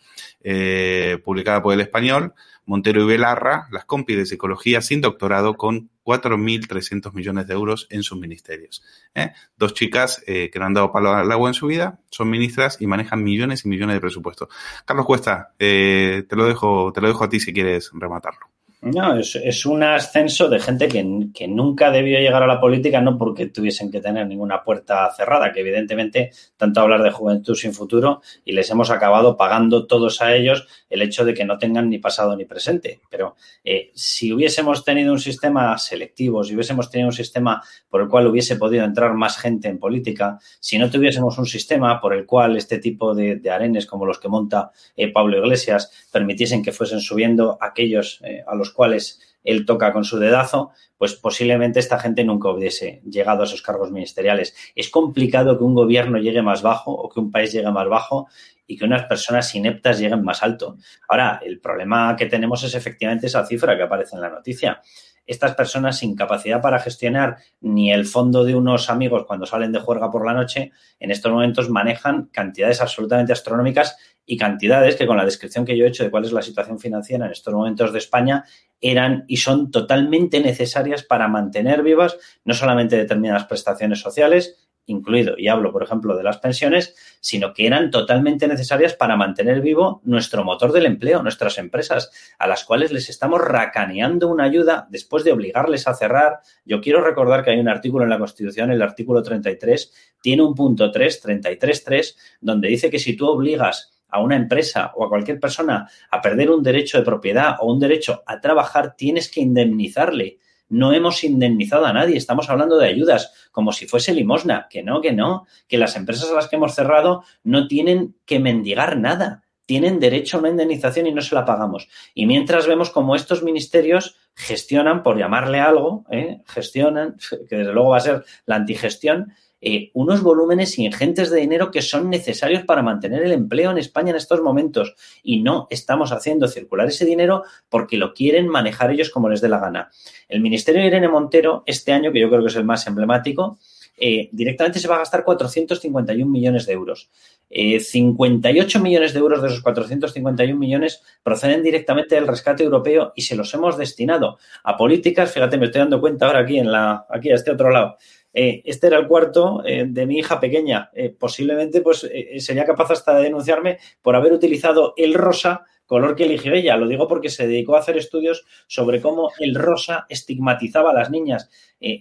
publicada 1.24 1.62
por 1.62 1.74
el 1.74 1.82
español, 1.82 2.34
Montero 2.66 3.02
y 3.02 3.06
Belarra, 3.06 3.68
las 3.72 3.86
compis 3.86 4.18
de 4.18 4.26
psicología 4.26 4.82
sin 4.82 5.02
doctorado 5.02 5.56
con 5.56 5.90
4.300 6.04 7.14
millones 7.14 7.48
de 7.48 7.54
euros 7.54 7.88
en 7.90 8.04
sus 8.04 8.20
ministerios. 8.20 8.84
¿eh? 9.14 9.32
Dos 9.58 9.74
chicas 9.74 10.24
eh, 10.26 10.50
que 10.52 10.60
no 10.60 10.66
han 10.66 10.74
dado 10.74 10.92
palo 10.92 11.12
al 11.12 11.32
agua 11.32 11.50
en 11.50 11.54
su 11.54 11.68
vida, 11.68 12.00
son 12.10 12.30
ministras 12.30 12.78
y 12.80 12.88
manejan 12.88 13.24
millones 13.24 13.66
y 13.66 13.70
millones 13.70 13.96
de 13.96 14.02
presupuesto. 14.02 14.50
Carlos 14.86 15.06
Cuesta, 15.06 15.54
eh, 15.60 16.24
te 16.28 16.36
lo 16.36 16.46
dejo, 16.46 16.92
te 16.92 17.02
lo 17.02 17.08
dejo 17.08 17.24
a 17.24 17.30
ti 17.30 17.40
si 17.40 17.54
quieres 17.54 17.92
rematarlo. 17.94 18.55
No, 18.82 19.18
es, 19.18 19.66
un 19.66 19.82
ascenso 19.82 20.48
de 20.48 20.60
gente 20.60 20.88
que, 20.88 21.04
que, 21.34 21.48
nunca 21.48 21.90
debió 21.90 22.20
llegar 22.20 22.44
a 22.44 22.48
la 22.48 22.60
política, 22.60 23.02
no 23.02 23.18
porque 23.18 23.48
tuviesen 23.48 23.90
que 23.90 24.00
tener 24.00 24.28
ninguna 24.28 24.64
puerta 24.64 25.12
cerrada, 25.16 25.52
que 25.52 25.62
evidentemente 25.62 26.32
tanto 26.56 26.82
hablar 26.82 27.02
de 27.02 27.10
juventud 27.10 27.56
sin 27.56 27.74
futuro 27.74 28.22
y 28.44 28.52
les 28.52 28.70
hemos 28.70 28.92
acabado 28.92 29.38
pagando 29.38 29.88
todos 29.88 30.22
a 30.22 30.36
ellos 30.36 30.68
el 30.90 31.02
hecho 31.02 31.26
de 31.26 31.34
que 31.34 31.46
no 31.46 31.58
tengan 31.58 31.90
ni 31.90 31.98
pasado 31.98 32.36
ni 32.36 32.46
presente. 32.46 33.02
Pero 33.10 33.36
eh, 33.64 33.92
si 33.96 34.32
hubiésemos 34.32 34.84
tenido 34.84 35.12
un 35.12 35.20
sistema 35.20 35.78
selectivo, 35.80 36.44
si 36.44 36.54
hubiésemos 36.54 36.90
tenido 36.92 37.10
un 37.10 37.16
sistema 37.16 37.64
por 37.90 38.02
el 38.02 38.08
cual 38.08 38.28
hubiese 38.28 38.56
podido 38.56 38.84
entrar 38.84 39.14
más 39.16 39.38
gente 39.38 39.68
en 39.68 39.80
política, 39.80 40.38
si 40.60 40.78
no 40.78 40.92
tuviésemos 40.92 41.38
un 41.40 41.48
sistema 41.48 42.00
por 42.00 42.14
el 42.14 42.26
cual 42.26 42.56
este 42.56 42.78
tipo 42.78 43.16
de, 43.16 43.38
de 43.38 43.50
arenes 43.50 43.88
como 43.88 44.06
los 44.06 44.20
que 44.20 44.28
monta 44.28 44.72
eh, 44.96 45.12
Pablo 45.12 45.38
Iglesias 45.38 45.92
permitiesen 46.12 46.62
que 46.62 46.72
fuesen 46.72 47.00
subiendo 47.00 47.58
aquellos 47.60 48.22
eh, 48.24 48.44
a 48.46 48.54
los 48.54 48.75
cuales 48.76 49.22
él 49.44 49.66
toca 49.66 49.94
con 49.94 50.04
su 50.04 50.20
dedazo, 50.20 50.72
pues 50.98 51.14
posiblemente 51.16 51.80
esta 51.80 52.00
gente 52.00 52.24
nunca 52.24 52.50
hubiese 52.50 53.02
llegado 53.10 53.42
a 53.42 53.46
esos 53.46 53.62
cargos 53.62 53.92
ministeriales. 53.92 54.56
Es 54.76 54.90
complicado 54.90 55.58
que 55.58 55.64
un 55.64 55.76
gobierno 55.76 56.18
llegue 56.18 56.42
más 56.42 56.62
bajo 56.62 56.92
o 56.92 57.10
que 57.10 57.20
un 57.20 57.32
país 57.32 57.52
llegue 57.54 57.72
más 57.72 57.88
bajo 57.88 58.28
y 58.68 58.78
que 58.78 58.86
unas 58.86 59.04
personas 59.04 59.54
ineptas 59.54 60.00
lleguen 60.00 60.24
más 60.24 60.42
alto. 60.42 60.78
Ahora, 61.08 61.40
el 61.44 61.60
problema 61.60 62.16
que 62.16 62.26
tenemos 62.26 62.64
es 62.64 62.74
efectivamente 62.76 63.28
esa 63.28 63.46
cifra 63.46 63.78
que 63.78 63.84
aparece 63.84 64.16
en 64.16 64.22
la 64.22 64.30
noticia. 64.30 64.82
Estas 65.28 65.56
personas 65.56 65.98
sin 65.98 66.16
capacidad 66.16 66.62
para 66.62 66.80
gestionar 66.80 67.38
ni 67.60 67.92
el 67.92 68.06
fondo 68.06 68.44
de 68.44 68.56
unos 68.56 68.90
amigos 68.90 69.26
cuando 69.26 69.46
salen 69.46 69.72
de 69.72 69.80
juerga 69.80 70.12
por 70.12 70.26
la 70.26 70.34
noche, 70.34 70.72
en 71.00 71.12
estos 71.12 71.32
momentos 71.32 71.70
manejan 71.70 72.28
cantidades 72.32 72.82
absolutamente 72.82 73.34
astronómicas 73.34 73.98
y 74.26 74.38
cantidades 74.38 74.96
que 74.96 75.06
con 75.06 75.18
la 75.18 75.26
descripción 75.26 75.66
que 75.66 75.78
yo 75.78 75.86
he 75.86 75.90
hecho 75.90 76.04
de 76.04 76.12
cuál 76.12 76.26
es 76.26 76.32
la 76.32 76.42
situación 76.42 76.80
financiera 76.80 77.26
en 77.26 77.32
estos 77.32 77.54
momentos 77.54 77.94
de 77.94 78.00
España 78.00 78.46
eran 78.82 79.26
y 79.28 79.38
son 79.38 79.72
totalmente 79.72 80.40
necesarias 80.40 81.04
para 81.04 81.28
mantener 81.28 81.84
vivas 81.84 82.18
no 82.44 82.54
solamente 82.54 82.98
determinadas 82.98 83.46
prestaciones 83.46 84.00
sociales, 84.00 84.66
incluido, 84.88 85.36
y 85.38 85.48
hablo, 85.48 85.72
por 85.72 85.84
ejemplo, 85.84 86.16
de 86.16 86.24
las 86.24 86.38
pensiones, 86.38 86.96
sino 87.20 87.54
que 87.54 87.66
eran 87.66 87.90
totalmente 87.90 88.48
necesarias 88.48 88.94
para 88.94 89.16
mantener 89.16 89.62
vivo 89.62 90.02
nuestro 90.04 90.44
motor 90.44 90.72
del 90.72 90.86
empleo, 90.86 91.24
nuestras 91.24 91.58
empresas, 91.58 92.12
a 92.38 92.48
las 92.48 92.64
cuales 92.64 92.92
les 92.92 93.10
estamos 93.10 93.42
racaneando 93.42 94.28
una 94.28 94.44
ayuda 94.44 94.88
después 94.90 95.24
de 95.24 95.32
obligarles 95.32 95.88
a 95.88 95.96
cerrar. 95.96 96.40
Yo 96.66 96.82
quiero 96.82 97.04
recordar 97.04 97.44
que 97.44 97.52
hay 97.52 97.60
un 97.60 97.70
artículo 97.70 98.04
en 98.04 98.12
la 98.12 98.20
Constitución, 98.20 98.72
el 98.72 98.82
artículo 98.82 99.24
33, 99.24 99.92
tiene 100.22 100.44
un 100.44 100.54
punto 100.54 100.92
3, 100.92 101.26
33.3, 101.26 102.16
donde 102.42 102.68
dice 102.68 102.92
que 102.92 103.00
si 103.00 103.16
tú 103.16 103.28
obligas 103.28 103.95
a 104.16 104.22
una 104.22 104.38
empresa 104.38 104.94
o 104.96 105.04
a 105.04 105.10
cualquier 105.10 105.40
persona 105.40 105.90
a 106.10 106.22
perder 106.22 106.50
un 106.50 106.64
derecho 106.64 106.98
de 106.98 107.04
propiedad 107.04 107.58
o 107.60 107.72
un 107.72 107.80
derecho 107.80 108.24
a 108.26 108.40
trabajar, 108.40 108.96
tienes 108.96 109.30
que 109.30 109.42
indemnizarle. 109.42 110.40
No 110.70 110.94
hemos 110.94 111.24
indemnizado 111.26 111.86
a 111.86 111.94
nadie, 111.94 112.16
estamos 112.16 112.50
hablando 112.50 112.78
de 112.78 112.88
ayudas, 112.88 113.50
como 113.52 113.74
si 113.74 113.88
fuese 113.88 114.14
limosna, 114.14 114.68
que 114.70 114.84
no, 114.84 115.02
que 115.02 115.12
no, 115.12 115.46
que 115.68 115.78
las 115.78 115.98
empresas 115.98 116.32
a 116.32 116.36
las 116.36 116.48
que 116.48 116.56
hemos 116.56 116.74
cerrado 116.74 117.24
no 117.44 117.68
tienen 117.68 118.16
que 118.26 118.40
mendigar 118.40 118.98
nada, 118.98 119.44
tienen 119.66 120.00
derecho 120.00 120.38
a 120.38 120.40
una 120.40 120.50
indemnización 120.50 121.08
y 121.08 121.14
no 121.14 121.22
se 121.22 121.36
la 121.36 121.44
pagamos. 121.44 121.90
Y 122.14 122.26
mientras 122.26 122.68
vemos 122.68 122.92
como 122.92 123.16
estos 123.16 123.44
ministerios 123.44 124.16
gestionan, 124.34 125.04
por 125.04 125.18
llamarle 125.18 125.60
algo, 125.60 126.06
¿eh? 126.10 126.42
gestionan, 126.46 127.18
que 127.50 127.58
desde 127.58 127.74
luego 127.74 127.90
va 127.90 127.98
a 127.98 128.02
ser 128.02 128.24
la 128.46 128.56
antigestión, 128.56 129.34
eh, 129.68 129.90
unos 129.96 130.22
volúmenes 130.22 130.78
ingentes 130.78 131.32
de 131.32 131.40
dinero 131.40 131.72
que 131.72 131.82
son 131.82 132.12
necesarios 132.12 132.64
para 132.66 132.84
mantener 132.84 133.24
el 133.24 133.32
empleo 133.32 133.72
en 133.72 133.80
España 133.80 134.12
en 134.12 134.18
estos 134.18 134.40
momentos. 134.42 134.96
Y 135.24 135.42
no 135.42 135.66
estamos 135.72 136.12
haciendo 136.12 136.48
circular 136.48 136.88
ese 136.88 137.04
dinero 137.04 137.44
porque 137.68 137.98
lo 137.98 138.14
quieren 138.14 138.48
manejar 138.48 138.92
ellos 138.92 139.10
como 139.10 139.28
les 139.28 139.42
dé 139.42 139.50
la 139.50 139.58
gana. 139.58 139.90
El 140.30 140.42
Ministerio 140.42 140.82
de 140.82 140.88
Irene 140.88 141.08
Montero, 141.08 141.64
este 141.66 141.94
año, 141.94 142.12
que 142.12 142.20
yo 142.20 142.30
creo 142.30 142.42
que 142.42 142.50
es 142.50 142.56
el 142.56 142.64
más 142.64 142.86
emblemático, 142.86 143.58
eh, 143.98 144.30
directamente 144.32 144.78
se 144.78 144.88
va 144.88 144.98
a 144.98 145.00
gastar 145.00 145.24
451 145.24 146.32
millones 146.32 146.68
de 146.68 146.74
euros. 146.74 147.10
Eh, 147.50 147.80
58 147.80 148.80
millones 148.80 149.14
de 149.14 149.20
euros 149.20 149.42
de 149.42 149.48
esos 149.48 149.62
451 149.62 150.60
millones 150.60 151.02
proceden 151.24 151.64
directamente 151.64 152.16
del 152.16 152.28
rescate 152.28 152.64
europeo 152.64 153.14
y 153.16 153.24
se 153.24 153.36
los 153.36 153.54
hemos 153.54 153.78
destinado 153.78 154.38
a 154.64 154.78
políticas, 154.78 155.32
fíjate, 155.32 155.58
me 155.58 155.66
estoy 155.66 155.80
dando 155.80 156.02
cuenta 156.02 156.28
ahora 156.28 156.40
aquí 156.40 156.60
en 156.60 156.72
la, 156.72 157.06
aquí 157.10 157.32
a 157.32 157.36
este 157.36 157.52
otro 157.52 157.70
lado, 157.70 157.98
eh, 158.38 158.62
este 158.66 158.88
era 158.88 158.98
el 158.98 159.08
cuarto 159.08 159.64
eh, 159.66 159.86
de 159.88 160.06
mi 160.06 160.18
hija 160.18 160.42
pequeña. 160.42 160.92
Eh, 160.94 161.10
posiblemente 161.18 161.80
pues, 161.80 162.08
sería 162.40 162.66
capaz 162.66 162.92
hasta 162.92 163.16
de 163.16 163.24
denunciarme 163.24 163.80
por 164.02 164.16
haber 164.16 164.34
utilizado 164.34 164.94
el 164.98 165.14
rosa 165.14 165.66
color 165.86 166.18
que 166.18 166.26
eligió 166.26 166.54
ella. 166.54 166.76
Lo 166.76 166.88
digo 166.88 167.08
porque 167.08 167.30
se 167.30 167.48
dedicó 167.48 167.78
a 167.78 167.80
hacer 167.80 167.98
estudios 167.98 168.46
sobre 168.68 169.02
cómo 169.02 169.32
el 169.40 169.56
rosa 169.56 170.06
estigmatizaba 170.10 170.92
a 170.92 170.94
las 170.94 171.10
niñas. 171.10 171.50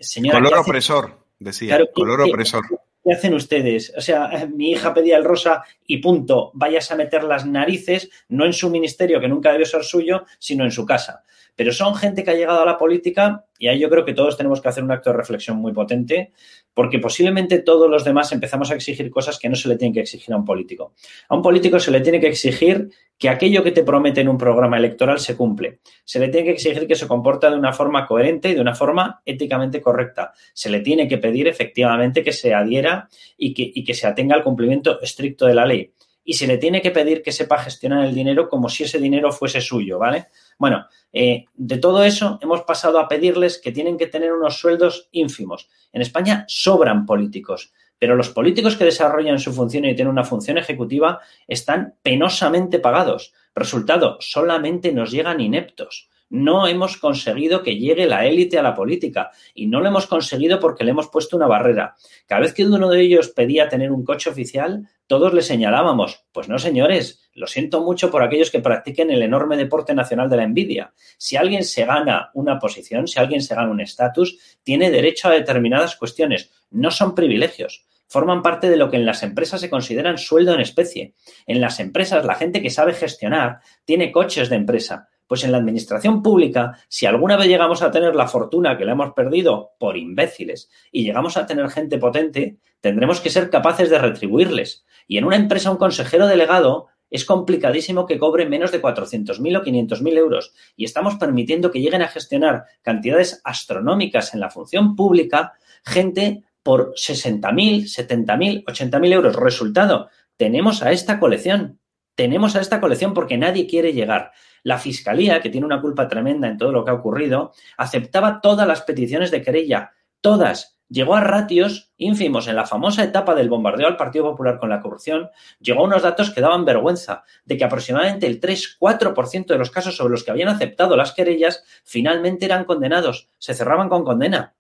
señora, 0.00 0.40
color 0.40 0.58
opresor, 0.58 1.18
decía. 1.38 1.68
Claro, 1.68 1.86
color 1.94 2.24
¿qué, 2.24 2.30
opresor. 2.30 2.64
¿Qué 3.04 3.12
hacen 3.12 3.34
ustedes? 3.34 3.92
O 3.96 4.00
sea, 4.00 4.48
mi 4.52 4.72
hija 4.72 4.92
pedía 4.92 5.16
el 5.16 5.24
rosa 5.24 5.62
y 5.86 5.98
punto. 5.98 6.50
Vayas 6.54 6.90
a 6.90 6.96
meter 6.96 7.22
las 7.22 7.46
narices, 7.46 8.10
no 8.28 8.44
en 8.44 8.54
su 8.54 8.70
ministerio, 8.70 9.20
que 9.20 9.28
nunca 9.28 9.52
debió 9.52 9.66
ser 9.66 9.84
suyo, 9.84 10.24
sino 10.40 10.64
en 10.64 10.72
su 10.72 10.84
casa. 10.84 11.22
Pero 11.56 11.72
son 11.72 11.94
gente 11.94 12.24
que 12.24 12.30
ha 12.30 12.34
llegado 12.34 12.62
a 12.62 12.66
la 12.66 12.78
política 12.78 13.44
y 13.58 13.68
ahí 13.68 13.78
yo 13.78 13.88
creo 13.88 14.04
que 14.04 14.14
todos 14.14 14.36
tenemos 14.36 14.60
que 14.60 14.68
hacer 14.68 14.82
un 14.82 14.90
acto 14.90 15.10
de 15.10 15.16
reflexión 15.16 15.56
muy 15.58 15.72
potente, 15.72 16.32
porque 16.74 16.98
posiblemente 16.98 17.60
todos 17.60 17.88
los 17.88 18.04
demás 18.04 18.32
empezamos 18.32 18.70
a 18.70 18.74
exigir 18.74 19.10
cosas 19.10 19.38
que 19.38 19.48
no 19.48 19.54
se 19.54 19.68
le 19.68 19.76
tienen 19.76 19.94
que 19.94 20.00
exigir 20.00 20.34
a 20.34 20.36
un 20.36 20.44
político. 20.44 20.94
A 21.28 21.36
un 21.36 21.42
político 21.42 21.78
se 21.78 21.90
le 21.90 22.00
tiene 22.00 22.20
que 22.20 22.26
exigir 22.26 22.90
que 23.16 23.28
aquello 23.28 23.62
que 23.62 23.70
te 23.70 23.84
promete 23.84 24.20
en 24.20 24.28
un 24.28 24.36
programa 24.36 24.76
electoral 24.76 25.20
se 25.20 25.36
cumple. 25.36 25.78
Se 26.04 26.18
le 26.18 26.28
tiene 26.28 26.46
que 26.46 26.52
exigir 26.52 26.86
que 26.86 26.96
se 26.96 27.06
comporta 27.06 27.48
de 27.48 27.56
una 27.56 27.72
forma 27.72 28.06
coherente 28.06 28.50
y 28.50 28.54
de 28.54 28.60
una 28.60 28.74
forma 28.74 29.22
éticamente 29.24 29.80
correcta. 29.80 30.32
Se 30.52 30.68
le 30.68 30.80
tiene 30.80 31.06
que 31.06 31.18
pedir 31.18 31.46
efectivamente 31.46 32.24
que 32.24 32.32
se 32.32 32.52
adhiera 32.52 33.08
y 33.38 33.54
que, 33.54 33.70
y 33.72 33.84
que 33.84 33.94
se 33.94 34.06
atenga 34.06 34.34
al 34.34 34.42
cumplimiento 34.42 35.00
estricto 35.00 35.46
de 35.46 35.54
la 35.54 35.64
ley. 35.64 35.92
Y 36.24 36.34
se 36.34 36.46
le 36.46 36.58
tiene 36.58 36.80
que 36.80 36.90
pedir 36.90 37.22
que 37.22 37.32
sepa 37.32 37.58
gestionar 37.58 38.04
el 38.04 38.14
dinero 38.14 38.48
como 38.48 38.68
si 38.68 38.84
ese 38.84 38.98
dinero 38.98 39.30
fuese 39.30 39.60
suyo, 39.60 39.98
¿vale? 39.98 40.28
Bueno, 40.58 40.86
eh, 41.12 41.44
de 41.54 41.78
todo 41.78 42.02
eso 42.02 42.38
hemos 42.42 42.62
pasado 42.62 42.98
a 42.98 43.08
pedirles 43.08 43.58
que 43.58 43.72
tienen 43.72 43.98
que 43.98 44.06
tener 44.06 44.32
unos 44.32 44.58
sueldos 44.58 45.08
ínfimos. 45.12 45.68
En 45.92 46.00
España 46.02 46.44
sobran 46.48 47.06
políticos, 47.06 47.72
pero 47.98 48.16
los 48.16 48.30
políticos 48.30 48.76
que 48.76 48.84
desarrollan 48.84 49.38
su 49.38 49.52
función 49.52 49.84
y 49.84 49.94
tienen 49.94 50.12
una 50.12 50.24
función 50.24 50.58
ejecutiva 50.58 51.20
están 51.46 51.94
penosamente 52.02 52.78
pagados. 52.78 53.32
Resultado, 53.54 54.16
solamente 54.20 54.92
nos 54.92 55.10
llegan 55.10 55.40
ineptos. 55.40 56.08
No 56.34 56.66
hemos 56.66 56.96
conseguido 56.96 57.62
que 57.62 57.76
llegue 57.76 58.06
la 58.06 58.26
élite 58.26 58.58
a 58.58 58.62
la 58.64 58.74
política 58.74 59.30
y 59.54 59.68
no 59.68 59.78
lo 59.78 59.86
hemos 59.86 60.08
conseguido 60.08 60.58
porque 60.58 60.82
le 60.82 60.90
hemos 60.90 61.06
puesto 61.06 61.36
una 61.36 61.46
barrera. 61.46 61.94
Cada 62.26 62.40
vez 62.40 62.52
que 62.52 62.66
uno 62.66 62.90
de 62.90 63.02
ellos 63.02 63.28
pedía 63.28 63.68
tener 63.68 63.92
un 63.92 64.04
coche 64.04 64.30
oficial, 64.30 64.88
todos 65.06 65.32
le 65.32 65.42
señalábamos, 65.42 66.24
pues 66.32 66.48
no 66.48 66.58
señores, 66.58 67.30
lo 67.34 67.46
siento 67.46 67.82
mucho 67.82 68.10
por 68.10 68.24
aquellos 68.24 68.50
que 68.50 68.58
practiquen 68.58 69.12
el 69.12 69.22
enorme 69.22 69.56
deporte 69.56 69.94
nacional 69.94 70.28
de 70.28 70.38
la 70.38 70.42
envidia. 70.42 70.92
Si 71.18 71.36
alguien 71.36 71.62
se 71.62 71.84
gana 71.84 72.32
una 72.34 72.58
posición, 72.58 73.06
si 73.06 73.20
alguien 73.20 73.40
se 73.40 73.54
gana 73.54 73.70
un 73.70 73.80
estatus, 73.80 74.36
tiene 74.64 74.90
derecho 74.90 75.28
a 75.28 75.34
determinadas 75.34 75.94
cuestiones, 75.94 76.50
no 76.68 76.90
son 76.90 77.14
privilegios 77.14 77.86
forman 78.06 78.42
parte 78.42 78.70
de 78.70 78.76
lo 78.76 78.90
que 78.90 78.96
en 78.96 79.06
las 79.06 79.24
empresas 79.24 79.60
se 79.60 79.70
consideran 79.70 80.18
sueldo 80.18 80.54
en 80.54 80.60
especie. 80.60 81.14
En 81.46 81.60
las 81.60 81.80
empresas, 81.80 82.24
la 82.24 82.36
gente 82.36 82.62
que 82.62 82.70
sabe 82.70 82.92
gestionar 82.92 83.58
tiene 83.84 84.12
coches 84.12 84.48
de 84.50 84.56
empresa, 84.56 85.08
pues 85.26 85.44
en 85.44 85.52
la 85.52 85.58
administración 85.58 86.22
pública, 86.22 86.78
si 86.88 87.06
alguna 87.06 87.36
vez 87.36 87.48
llegamos 87.48 87.82
a 87.82 87.90
tener 87.90 88.14
la 88.14 88.28
fortuna 88.28 88.76
que 88.76 88.84
la 88.84 88.92
hemos 88.92 89.12
perdido 89.12 89.72
por 89.78 89.96
imbéciles 89.96 90.70
y 90.92 91.04
llegamos 91.04 91.36
a 91.36 91.46
tener 91.46 91.68
gente 91.70 91.98
potente, 91.98 92.58
tendremos 92.80 93.20
que 93.20 93.30
ser 93.30 93.50
capaces 93.50 93.90
de 93.90 93.98
retribuirles. 93.98 94.84
Y 95.06 95.18
en 95.18 95.24
una 95.24 95.36
empresa 95.36 95.70
un 95.70 95.76
consejero 95.76 96.26
delegado 96.26 96.88
es 97.10 97.24
complicadísimo 97.24 98.06
que 98.06 98.18
cobre 98.18 98.46
menos 98.46 98.72
de 98.72 98.82
400.000 98.82 99.58
o 99.58 99.62
500.000 99.64 100.16
euros 100.16 100.52
y 100.76 100.84
estamos 100.84 101.14
permitiendo 101.14 101.70
que 101.70 101.80
lleguen 101.80 102.02
a 102.02 102.08
gestionar 102.08 102.64
cantidades 102.82 103.40
astronómicas 103.44 104.34
en 104.34 104.40
la 104.40 104.50
función 104.50 104.96
pública 104.96 105.52
gente 105.84 106.42
por 106.62 106.94
60.000, 106.94 107.84
70.000, 107.84 108.64
80.000 108.64 109.12
euros. 109.12 109.36
Resultado, 109.36 110.08
tenemos 110.36 110.82
a 110.82 110.90
esta 110.90 111.20
colección. 111.20 111.78
Tenemos 112.16 112.56
a 112.56 112.60
esta 112.60 112.80
colección 112.80 113.12
porque 113.14 113.38
nadie 113.38 113.66
quiere 113.66 113.92
llegar. 113.92 114.32
La 114.64 114.78
Fiscalía, 114.78 115.40
que 115.40 115.50
tiene 115.50 115.66
una 115.66 115.80
culpa 115.80 116.08
tremenda 116.08 116.48
en 116.48 116.58
todo 116.58 116.72
lo 116.72 116.84
que 116.84 116.90
ha 116.90 116.94
ocurrido, 116.94 117.52
aceptaba 117.76 118.40
todas 118.40 118.66
las 118.66 118.82
peticiones 118.82 119.30
de 119.30 119.42
querella, 119.42 119.92
todas. 120.22 120.78
Llegó 120.88 121.14
a 121.16 121.20
ratios 121.20 121.92
ínfimos 121.96 122.48
en 122.48 122.56
la 122.56 122.66
famosa 122.66 123.04
etapa 123.04 123.34
del 123.34 123.50
bombardeo 123.50 123.86
al 123.86 123.96
Partido 123.96 124.24
Popular 124.24 124.58
con 124.58 124.70
la 124.70 124.80
corrupción, 124.80 125.28
llegó 125.60 125.82
a 125.82 125.84
unos 125.84 126.02
datos 126.02 126.30
que 126.30 126.40
daban 126.40 126.64
vergüenza, 126.64 127.24
de 127.44 127.58
que 127.58 127.64
aproximadamente 127.64 128.26
el 128.26 128.40
3-4% 128.40 129.46
de 129.46 129.58
los 129.58 129.70
casos 129.70 129.96
sobre 129.96 130.12
los 130.12 130.24
que 130.24 130.30
habían 130.30 130.48
aceptado 130.48 130.96
las 130.96 131.12
querellas 131.12 131.64
finalmente 131.84 132.46
eran 132.46 132.64
condenados, 132.64 133.28
se 133.38 133.54
cerraban 133.54 133.88
con 133.88 134.04
condena. 134.04 134.54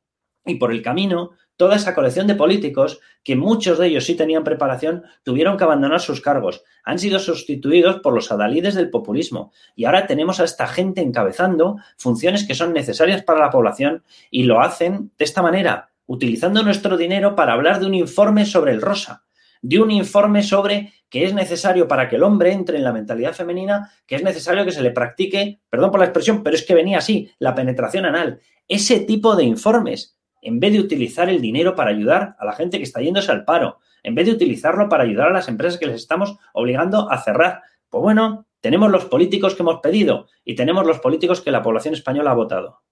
Y 0.44 0.56
por 0.56 0.70
el 0.70 0.82
camino 0.82 1.30
toda 1.56 1.76
esa 1.76 1.94
colección 1.94 2.26
de 2.26 2.34
políticos 2.34 3.00
que 3.22 3.36
muchos 3.36 3.78
de 3.78 3.88
ellos 3.88 4.04
sí 4.04 4.14
tenían 4.14 4.44
preparación, 4.44 5.04
tuvieron 5.22 5.56
que 5.56 5.64
abandonar 5.64 6.00
sus 6.00 6.20
cargos. 6.20 6.62
Han 6.84 6.98
sido 6.98 7.18
sustituidos 7.18 8.00
por 8.00 8.12
los 8.14 8.30
adalides 8.30 8.74
del 8.74 8.90
populismo. 8.90 9.52
Y 9.74 9.84
ahora 9.84 10.06
tenemos 10.06 10.40
a 10.40 10.44
esta 10.44 10.66
gente 10.66 11.00
encabezando 11.00 11.76
funciones 11.96 12.46
que 12.46 12.54
son 12.54 12.72
necesarias 12.72 13.22
para 13.22 13.40
la 13.40 13.50
población 13.50 14.02
y 14.30 14.44
lo 14.44 14.60
hacen 14.60 15.12
de 15.18 15.24
esta 15.24 15.42
manera, 15.42 15.90
utilizando 16.06 16.62
nuestro 16.62 16.96
dinero 16.96 17.34
para 17.34 17.54
hablar 17.54 17.80
de 17.80 17.86
un 17.86 17.94
informe 17.94 18.44
sobre 18.44 18.72
el 18.72 18.82
rosa 18.82 19.24
de 19.64 19.80
un 19.80 19.90
informe 19.90 20.42
sobre 20.42 20.92
que 21.08 21.24
es 21.24 21.32
necesario 21.32 21.88
para 21.88 22.10
que 22.10 22.16
el 22.16 22.22
hombre 22.22 22.52
entre 22.52 22.76
en 22.76 22.84
la 22.84 22.92
mentalidad 22.92 23.32
femenina, 23.32 23.90
que 24.06 24.16
es 24.16 24.22
necesario 24.22 24.62
que 24.66 24.72
se 24.72 24.82
le 24.82 24.90
practique, 24.90 25.60
perdón 25.70 25.90
por 25.90 26.00
la 26.00 26.06
expresión, 26.06 26.42
pero 26.42 26.54
es 26.54 26.66
que 26.66 26.74
venía 26.74 26.98
así, 26.98 27.30
la 27.38 27.54
penetración 27.54 28.04
anal. 28.04 28.40
Ese 28.68 29.00
tipo 29.00 29.34
de 29.36 29.44
informes, 29.44 30.18
en 30.44 30.60
vez 30.60 30.72
de 30.72 30.80
utilizar 30.80 31.28
el 31.28 31.40
dinero 31.40 31.74
para 31.74 31.90
ayudar 31.90 32.36
a 32.38 32.44
la 32.44 32.52
gente 32.52 32.78
que 32.78 32.84
está 32.84 33.00
yéndose 33.00 33.32
al 33.32 33.44
paro, 33.44 33.78
en 34.02 34.14
vez 34.14 34.26
de 34.26 34.32
utilizarlo 34.32 34.88
para 34.88 35.02
ayudar 35.02 35.28
a 35.28 35.32
las 35.32 35.48
empresas 35.48 35.80
que 35.80 35.86
les 35.86 35.96
estamos 35.96 36.36
obligando 36.52 37.10
a 37.10 37.18
cerrar, 37.18 37.62
pues 37.88 38.02
bueno, 38.02 38.46
tenemos 38.60 38.90
los 38.90 39.06
políticos 39.06 39.54
que 39.54 39.62
hemos 39.62 39.80
pedido 39.80 40.28
y 40.44 40.54
tenemos 40.54 40.86
los 40.86 41.00
políticos 41.00 41.40
que 41.40 41.50
la 41.50 41.62
población 41.62 41.94
española 41.94 42.30
ha 42.30 42.34
votado. 42.34 42.82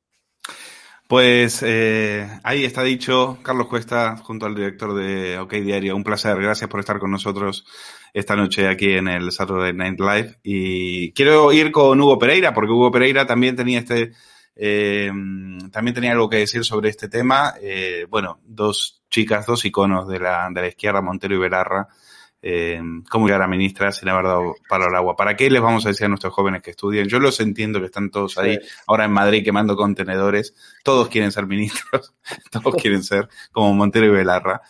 Pues 1.08 1.62
eh, 1.62 2.26
ahí 2.42 2.64
está 2.64 2.82
dicho 2.82 3.38
Carlos 3.42 3.66
Cuesta 3.66 4.16
junto 4.16 4.46
al 4.46 4.54
director 4.54 4.94
de 4.94 5.38
OK 5.38 5.52
Diario. 5.54 5.94
Un 5.94 6.04
placer, 6.04 6.40
gracias 6.40 6.70
por 6.70 6.80
estar 6.80 6.98
con 6.98 7.10
nosotros 7.10 7.66
esta 8.14 8.34
noche 8.34 8.66
aquí 8.66 8.92
en 8.92 9.08
el 9.08 9.30
Saturday 9.30 9.74
Night 9.74 10.00
Live. 10.00 10.38
Y 10.42 11.12
quiero 11.12 11.52
ir 11.52 11.70
con 11.70 12.00
Hugo 12.00 12.18
Pereira, 12.18 12.54
porque 12.54 12.72
Hugo 12.72 12.90
Pereira 12.90 13.26
también 13.26 13.56
tenía 13.56 13.80
este, 13.80 14.12
eh, 14.54 15.10
también 15.70 15.94
tenía 15.94 16.12
algo 16.12 16.28
que 16.28 16.38
decir 16.38 16.64
sobre 16.64 16.90
este 16.90 17.08
tema. 17.08 17.54
Eh, 17.60 18.06
bueno, 18.08 18.40
dos 18.44 19.02
chicas, 19.10 19.46
dos 19.46 19.64
iconos 19.64 20.08
de 20.08 20.18
la, 20.18 20.48
de 20.52 20.60
la 20.60 20.68
izquierda, 20.68 21.00
Montero 21.00 21.34
y 21.34 21.38
Belarra, 21.38 21.88
eh, 22.44 22.80
cómo 23.08 23.26
llegar 23.26 23.42
a 23.42 23.46
ministra 23.46 23.92
sin 23.92 24.08
haber 24.08 24.24
dado 24.24 24.54
palo 24.68 24.86
al 24.86 24.94
agua. 24.94 25.16
¿Para 25.16 25.36
qué 25.36 25.48
les 25.48 25.62
vamos 25.62 25.86
a 25.86 25.90
decir 25.90 26.06
a 26.06 26.08
nuestros 26.08 26.34
jóvenes 26.34 26.62
que 26.62 26.72
estudien? 26.72 27.08
Yo 27.08 27.20
los 27.20 27.40
entiendo 27.40 27.78
que 27.78 27.86
están 27.86 28.10
todos 28.10 28.36
ahí 28.38 28.58
ahora 28.86 29.04
en 29.04 29.12
Madrid 29.12 29.44
quemando 29.44 29.76
contenedores. 29.76 30.54
Todos 30.82 31.08
quieren 31.08 31.32
ser 31.32 31.46
ministros, 31.46 32.14
todos 32.50 32.74
quieren 32.80 33.02
ser 33.02 33.28
como 33.52 33.72
Montero 33.74 34.06
y 34.06 34.10
Belarra 34.10 34.60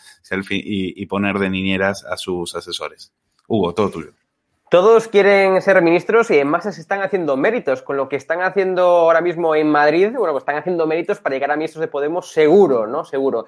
y, 0.49 1.01
y 1.01 1.05
poner 1.07 1.39
de 1.39 1.49
niñeras 1.49 2.05
a 2.05 2.17
sus 2.17 2.55
asesores. 2.55 3.11
Hugo, 3.47 3.73
todo 3.73 3.89
tuyo. 3.89 4.13
Todos 4.73 5.07
quieren 5.07 5.61
ser 5.61 5.79
ministros 5.83 6.31
y 6.31 6.39
en 6.39 6.47
masa 6.47 6.71
se 6.71 6.81
están 6.81 7.03
haciendo 7.03 7.37
méritos. 7.37 7.83
Con 7.83 7.95
lo 7.95 8.09
que 8.09 8.15
están 8.15 8.41
haciendo 8.41 8.81
ahora 8.81 9.21
mismo 9.21 9.53
en 9.53 9.69
Madrid, 9.69 10.09
bueno, 10.17 10.31
pues 10.31 10.41
están 10.41 10.55
haciendo 10.55 10.87
méritos 10.87 11.19
para 11.19 11.35
llegar 11.35 11.51
a 11.51 11.55
ministros 11.55 11.81
de 11.81 11.87
Podemos 11.87 12.31
seguro, 12.31 12.87
¿no? 12.87 13.05
Seguro. 13.05 13.45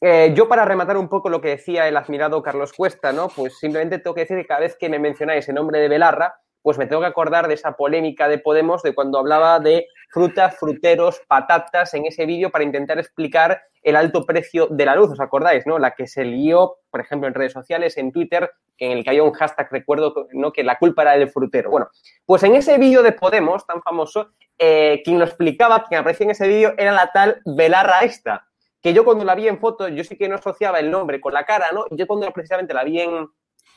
Eh, 0.00 0.32
yo 0.32 0.46
para 0.46 0.64
rematar 0.64 0.96
un 0.96 1.08
poco 1.08 1.28
lo 1.28 1.40
que 1.40 1.48
decía 1.48 1.88
el 1.88 1.96
admirado 1.96 2.40
Carlos 2.40 2.72
Cuesta, 2.72 3.12
¿no? 3.12 3.26
Pues 3.26 3.58
simplemente 3.58 3.98
tengo 3.98 4.14
que 4.14 4.20
decir 4.20 4.36
que 4.36 4.46
cada 4.46 4.60
vez 4.60 4.76
que 4.76 4.88
me 4.88 5.00
mencionáis 5.00 5.48
el 5.48 5.56
nombre 5.56 5.80
de 5.80 5.88
Belarra, 5.88 6.36
pues 6.62 6.78
me 6.78 6.86
tengo 6.86 7.00
que 7.02 7.08
acordar 7.08 7.48
de 7.48 7.54
esa 7.54 7.72
polémica 7.72 8.28
de 8.28 8.38
Podemos 8.38 8.82
de 8.82 8.94
cuando 8.94 9.18
hablaba 9.18 9.60
de 9.60 9.86
frutas, 10.10 10.56
fruteros, 10.58 11.20
patatas 11.28 11.94
en 11.94 12.06
ese 12.06 12.26
vídeo 12.26 12.50
para 12.50 12.64
intentar 12.64 12.98
explicar 12.98 13.62
el 13.82 13.96
alto 13.96 14.26
precio 14.26 14.66
de 14.66 14.84
la 14.84 14.94
luz, 14.94 15.10
¿os 15.10 15.20
acordáis? 15.20 15.66
¿no? 15.66 15.78
La 15.78 15.92
que 15.92 16.06
se 16.06 16.24
lió, 16.24 16.78
por 16.90 17.00
ejemplo, 17.00 17.28
en 17.28 17.34
redes 17.34 17.52
sociales, 17.52 17.96
en 17.96 18.12
Twitter, 18.12 18.50
en 18.78 18.92
el 18.92 19.04
que 19.04 19.10
había 19.10 19.22
un 19.22 19.32
hashtag, 19.32 19.68
recuerdo, 19.70 20.26
¿no? 20.32 20.52
que 20.52 20.64
la 20.64 20.78
culpa 20.78 21.02
era 21.02 21.12
del 21.12 21.30
frutero. 21.30 21.70
Bueno, 21.70 21.88
pues 22.26 22.42
en 22.42 22.54
ese 22.54 22.78
vídeo 22.78 23.02
de 23.02 23.12
Podemos, 23.12 23.66
tan 23.66 23.82
famoso, 23.82 24.32
eh, 24.58 25.00
quien 25.04 25.18
lo 25.18 25.24
explicaba, 25.24 25.84
quien 25.84 26.00
aparecía 26.00 26.24
en 26.24 26.30
ese 26.32 26.48
vídeo, 26.48 26.74
era 26.76 26.92
la 26.92 27.10
tal 27.12 27.40
Belarra 27.44 28.00
esta, 28.00 28.46
que 28.82 28.92
yo 28.92 29.04
cuando 29.04 29.24
la 29.24 29.34
vi 29.34 29.48
en 29.48 29.58
foto, 29.58 29.88
yo 29.88 30.04
sí 30.04 30.16
que 30.16 30.28
no 30.28 30.36
asociaba 30.36 30.80
el 30.80 30.90
nombre 30.90 31.20
con 31.20 31.34
la 31.34 31.44
cara, 31.44 31.70
¿no? 31.72 31.84
Yo 31.90 32.06
cuando 32.06 32.30
precisamente 32.32 32.74
la 32.74 32.84
vi 32.84 33.00
en 33.00 33.28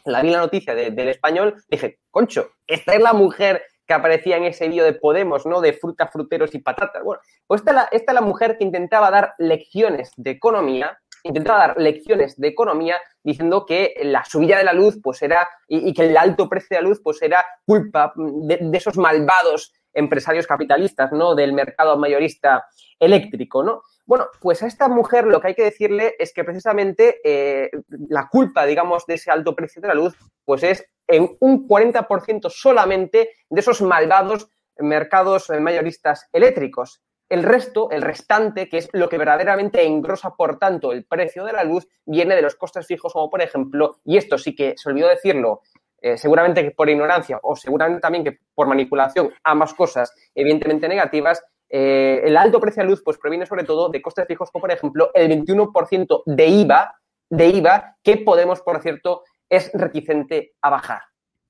la, 0.06 0.22
vi 0.22 0.32
la 0.32 0.40
noticia 0.40 0.76
del 0.76 1.10
español, 1.10 1.56
dije, 1.70 2.00
concho, 2.12 2.52
esta 2.68 2.94
es 2.94 3.02
la 3.02 3.14
mujer 3.14 3.64
que 3.86 3.94
aparecía 3.94 4.38
en 4.38 4.46
ese 4.46 4.68
vídeo 4.68 4.86
de 4.86 4.94
Podemos, 4.94 5.46
¿no? 5.46 5.62
De 5.62 5.74
frutas, 5.74 6.10
fruteros 6.12 6.56
y 6.56 6.60
patatas. 6.60 7.04
Bueno, 7.04 7.22
pues 7.48 7.62
esta 7.62 7.72
es, 7.72 7.76
la, 7.76 7.90
esta 7.92 8.12
es 8.12 8.16
la 8.16 8.22
mujer 8.22 8.58
que 8.58 8.64
intentaba 8.64 9.12
dar 9.12 9.34
lecciones 9.38 10.12
de 10.16 10.32
economía, 10.32 10.98
intentaba 11.24 11.68
dar 11.68 11.78
lecciones 11.78 12.38
de 12.38 12.48
economía 12.48 12.98
diciendo 13.24 13.66
que 13.66 13.94
la 14.04 14.24
subida 14.26 14.58
de 14.58 14.64
la 14.64 14.74
luz, 14.74 15.00
pues 15.02 15.22
era, 15.22 15.48
y, 15.68 15.94
que 15.94 16.04
el 16.04 16.18
alto 16.18 16.50
precio 16.50 16.78
de 16.78 16.84
la 16.84 16.90
luz, 16.90 17.02
pues 17.04 17.22
era 17.22 17.46
culpa 17.66 18.14
de 18.16 18.78
esos 18.78 18.98
malvados 18.98 19.74
empresarios 19.94 20.48
capitalistas, 20.48 21.12
¿no? 21.12 21.36
Del 21.36 21.54
mercado 21.54 21.98
mayorista 21.98 22.66
eléctrico, 23.00 23.64
¿no? 23.64 23.84
Bueno, 24.06 24.28
pues 24.42 24.62
a 24.64 24.68
esta 24.68 24.90
mujer 24.90 25.26
lo 25.26 25.40
que 25.40 25.48
hay 25.50 25.56
que 25.56 25.64
decirle 25.64 26.16
es 26.20 26.34
que 26.34 26.44
precisamente 26.44 27.22
eh, 27.24 27.70
la 28.10 28.28
culpa, 28.30 28.66
digamos, 28.66 29.06
de 29.06 29.14
ese 29.16 29.32
alto 29.32 29.56
precio 29.56 29.82
de 29.82 29.88
la 29.88 29.94
luz, 29.94 30.16
pues 30.44 30.64
es 30.64 30.86
en 31.08 31.36
un 31.40 31.68
40% 31.68 32.50
solamente 32.50 33.30
de 33.50 33.60
esos 33.60 33.82
malvados 33.82 34.50
mercados 34.78 35.50
mayoristas 35.60 36.28
eléctricos. 36.34 37.02
El 37.30 37.44
resto, 37.44 37.90
el 37.90 38.02
restante, 38.02 38.70
que 38.70 38.78
es 38.78 38.90
lo 38.94 39.10
que 39.10 39.18
verdaderamente 39.18 39.84
engrosa, 39.84 40.36
por 40.36 40.60
tanto, 40.60 40.92
el 40.92 41.06
precio 41.06 41.46
de 41.46 41.54
la 41.54 41.64
luz, 41.64 41.88
viene 42.06 42.36
de 42.36 42.42
los 42.42 42.56
costes 42.56 42.86
fijos, 42.86 43.14
como 43.14 43.30
por 43.30 43.42
ejemplo, 43.42 44.00
y 44.04 44.18
esto 44.18 44.38
sí 44.38 44.56
que 44.56 44.76
se 44.78 44.90
olvidó 44.90 45.08
decirlo, 45.08 45.62
eh, 46.04 46.18
seguramente 46.18 46.62
que 46.62 46.72
por 46.72 46.90
ignorancia 46.90 47.40
o 47.42 47.56
seguramente 47.56 48.02
también 48.02 48.26
que 48.26 48.38
por 48.54 48.68
manipulación, 48.68 49.32
ambas 49.42 49.74
cosas 49.74 50.14
evidentemente 50.36 50.90
negativas, 50.90 51.42
eh, 51.70 52.22
el 52.26 52.36
alto 52.36 52.60
precio 52.60 52.84
de 52.84 52.90
luz 52.90 53.02
pues 53.04 53.18
proviene 53.18 53.46
sobre 53.46 53.64
todo 53.64 53.88
de 53.88 54.02
costes 54.02 54.28
fijos 54.28 54.52
como 54.52 54.64
por 54.64 54.72
ejemplo 54.72 55.12
el 55.14 55.32
21% 55.32 56.24
de 56.26 56.46
IVA, 56.46 56.94
de 57.30 57.48
IVA 57.48 57.96
que 58.04 58.18
Podemos, 58.18 58.62
por 58.62 58.82
cierto, 58.82 59.24
es 59.48 59.72
reticente 59.74 60.52
a 60.62 60.70
bajar. 60.70 61.04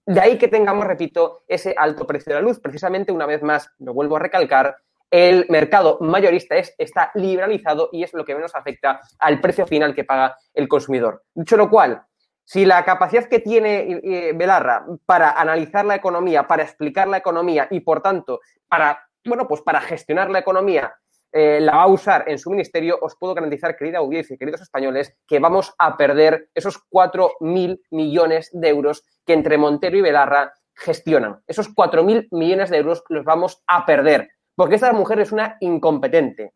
De 0.06 0.20
ahí 0.20 0.38
que 0.38 0.49
tengamos, 0.49 0.86
repito, 0.86 1.41
ese 1.47 1.74
alto 1.76 2.06
precio 2.06 2.36
de 2.36 2.41
la 2.41 2.47
luz. 2.47 2.60
Precisamente, 2.60 3.12
una 3.12 3.26
vez 3.26 3.41
más, 3.41 3.72
lo 3.80 3.93
vuelvo 3.93 4.18
a 4.18 4.20
recalcar, 4.20 4.78
el 5.10 5.47
mercado 5.49 5.97
mayorista 6.01 6.58
es, 6.58 6.76
está 6.78 7.10
liberalizado 7.16 7.89
y 7.91 8.04
es 8.04 8.14
lo 8.14 8.24
que 8.24 8.36
menos 8.36 8.54
afecta 8.54 8.99
al 9.18 9.41
precio 9.41 9.66
final 9.66 9.95
que 9.95 10.04
paga 10.04 10.38
el 10.54 10.68
consumidor. 10.68 11.24
Dicho 11.34 11.58
lo 11.58 11.70
cual, 11.70 12.04
si 12.44 12.66
la 12.66 12.84
capacidad 12.84 13.26
que 13.26 13.39
tiene 13.39 14.02
eh, 14.04 14.34
Belarra 14.36 14.86
para 15.06 15.32
analizar 15.32 15.86
la 15.86 15.96
economía, 15.96 16.48
para 16.48 16.64
explicar 16.64 17.08
la 17.08 17.18
economía 17.18 17.68
y, 17.72 17.80
por 17.80 18.02
tanto, 18.02 18.41
para 18.68 19.00
bueno, 19.26 19.48
pues 19.48 19.62
para 19.62 19.82
gestionar 19.82 20.30
la 20.30 20.39
economía 20.39 20.94
eh, 21.32 21.60
la 21.60 21.78
va 21.78 21.84
a 21.84 21.88
usar 21.88 22.26
en 22.28 22.38
su 22.38 22.52
ministerio, 22.52 23.00
os 23.02 23.16
puedo 23.16 23.34
garantizar, 23.34 23.76
querida 23.76 23.98
audiencia 23.98 24.36
y 24.36 24.38
queridos 24.38 24.62
españoles, 24.62 25.16
que 25.28 25.39
vamos 25.39 25.74
a 25.80 25.98
perder 25.98 26.50
esos 26.54 26.80
4.000 26.91 27.82
millones 27.89 28.50
de 28.54 28.70
euros 28.70 29.04
que 29.26 29.34
entre 29.34 29.58
Montero 29.58 29.98
y 29.98 30.02
Belarra 30.02 30.54
gestionan. 30.76 31.41
Esos 31.48 31.74
4.000 31.74 32.28
millones 32.32 32.70
de 32.70 32.78
euros 32.78 33.04
los 33.10 33.26
vamos 33.26 33.64
a 33.66 33.86
perder, 33.86 34.30
porque 34.56 34.76
esta 34.76 34.94
mujer 34.94 35.22
es 35.22 35.32
una 35.32 35.58
incompetente. 35.60 36.54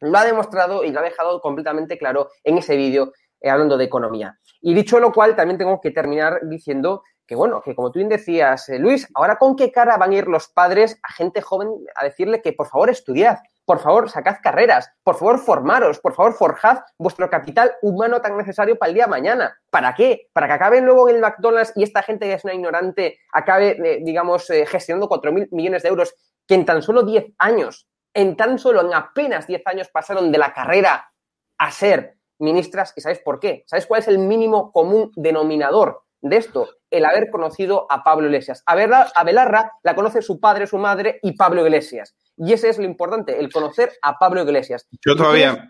Lo 0.00 0.16
ha 0.18 0.24
demostrado 0.24 0.84
y 0.84 0.90
lo 0.90 1.00
ha 1.00 1.04
dejado 1.04 1.40
completamente 1.40 1.98
claro 1.98 2.28
en 2.44 2.58
ese 2.58 2.76
vídeo 2.76 3.12
eh, 3.42 3.50
hablando 3.50 3.76
de 3.76 3.84
economía. 3.84 4.38
Y 4.60 4.74
dicho 4.74 5.00
lo 5.00 5.12
cual, 5.12 5.34
también 5.34 5.58
tengo 5.58 5.80
que 5.80 5.90
terminar 5.90 6.40
diciendo 6.44 7.02
que 7.26 7.34
bueno, 7.34 7.62
que 7.62 7.74
como 7.74 7.90
tú 7.90 7.98
bien 7.98 8.08
decías, 8.08 8.68
eh, 8.68 8.78
Luis, 8.78 9.08
ahora 9.14 9.36
con 9.36 9.56
qué 9.56 9.72
cara 9.72 9.96
van 9.96 10.10
a 10.10 10.14
ir 10.14 10.26
los 10.26 10.48
padres 10.48 10.98
a 11.02 11.12
gente 11.12 11.40
joven 11.40 11.70
a 11.94 12.04
decirle 12.04 12.42
que 12.42 12.52
por 12.52 12.68
favor 12.68 12.90
estudiad, 12.90 13.38
por 13.64 13.80
favor 13.80 14.10
sacad 14.10 14.36
carreras, 14.42 14.92
por 15.02 15.16
favor 15.16 15.38
formaros, 15.38 15.98
por 16.00 16.14
favor 16.14 16.34
forjad 16.34 16.80
vuestro 16.98 17.30
capital 17.30 17.72
humano 17.80 18.20
tan 18.20 18.36
necesario 18.36 18.76
para 18.76 18.90
el 18.90 18.94
día 18.94 19.04
de 19.04 19.10
mañana. 19.10 19.56
¿Para 19.70 19.94
qué? 19.94 20.28
Para 20.32 20.46
que 20.46 20.52
acaben 20.52 20.84
luego 20.84 21.08
en 21.08 21.16
el 21.16 21.22
McDonald's 21.22 21.72
y 21.76 21.84
esta 21.84 22.02
gente 22.02 22.26
que 22.26 22.34
es 22.34 22.44
una 22.44 22.54
ignorante 22.54 23.18
acabe, 23.32 23.78
eh, 23.82 24.00
digamos, 24.02 24.46
gestionando 24.66 25.08
4.000 25.08 25.48
millones 25.52 25.82
de 25.84 25.88
euros 25.88 26.14
que 26.46 26.54
en 26.54 26.64
tan 26.64 26.82
solo 26.82 27.02
10 27.02 27.32
años, 27.38 27.88
en 28.14 28.36
tan 28.36 28.58
solo, 28.58 28.82
en 28.82 28.92
apenas 28.92 29.46
10 29.46 29.62
años 29.66 29.88
pasaron 29.88 30.32
de 30.32 30.38
la 30.38 30.52
carrera 30.52 31.12
a 31.56 31.70
ser 31.70 32.16
ministras. 32.42 32.92
¿Y 32.96 33.00
sabéis 33.00 33.20
por 33.24 33.40
qué? 33.40 33.64
¿Sabéis 33.66 33.86
cuál 33.86 34.00
es 34.00 34.08
el 34.08 34.18
mínimo 34.18 34.72
común 34.72 35.10
denominador 35.16 36.02
de 36.20 36.36
esto? 36.36 36.68
el 36.92 37.06
haber 37.06 37.30
conocido 37.30 37.86
a 37.90 38.04
Pablo 38.04 38.26
Iglesias. 38.26 38.62
A, 38.66 38.74
a 38.74 39.24
Belarra 39.24 39.72
la 39.82 39.94
conoce 39.94 40.22
su 40.22 40.38
padre, 40.38 40.66
su 40.66 40.78
madre 40.78 41.18
y 41.22 41.32
Pablo 41.32 41.62
Iglesias. 41.62 42.14
Y 42.36 42.52
ese 42.52 42.68
es 42.68 42.78
lo 42.78 42.84
importante, 42.84 43.40
el 43.40 43.50
conocer 43.50 43.90
a 44.02 44.18
Pablo 44.18 44.42
Iglesias. 44.42 44.86
Yo 45.04 45.16
todavía... 45.16 45.68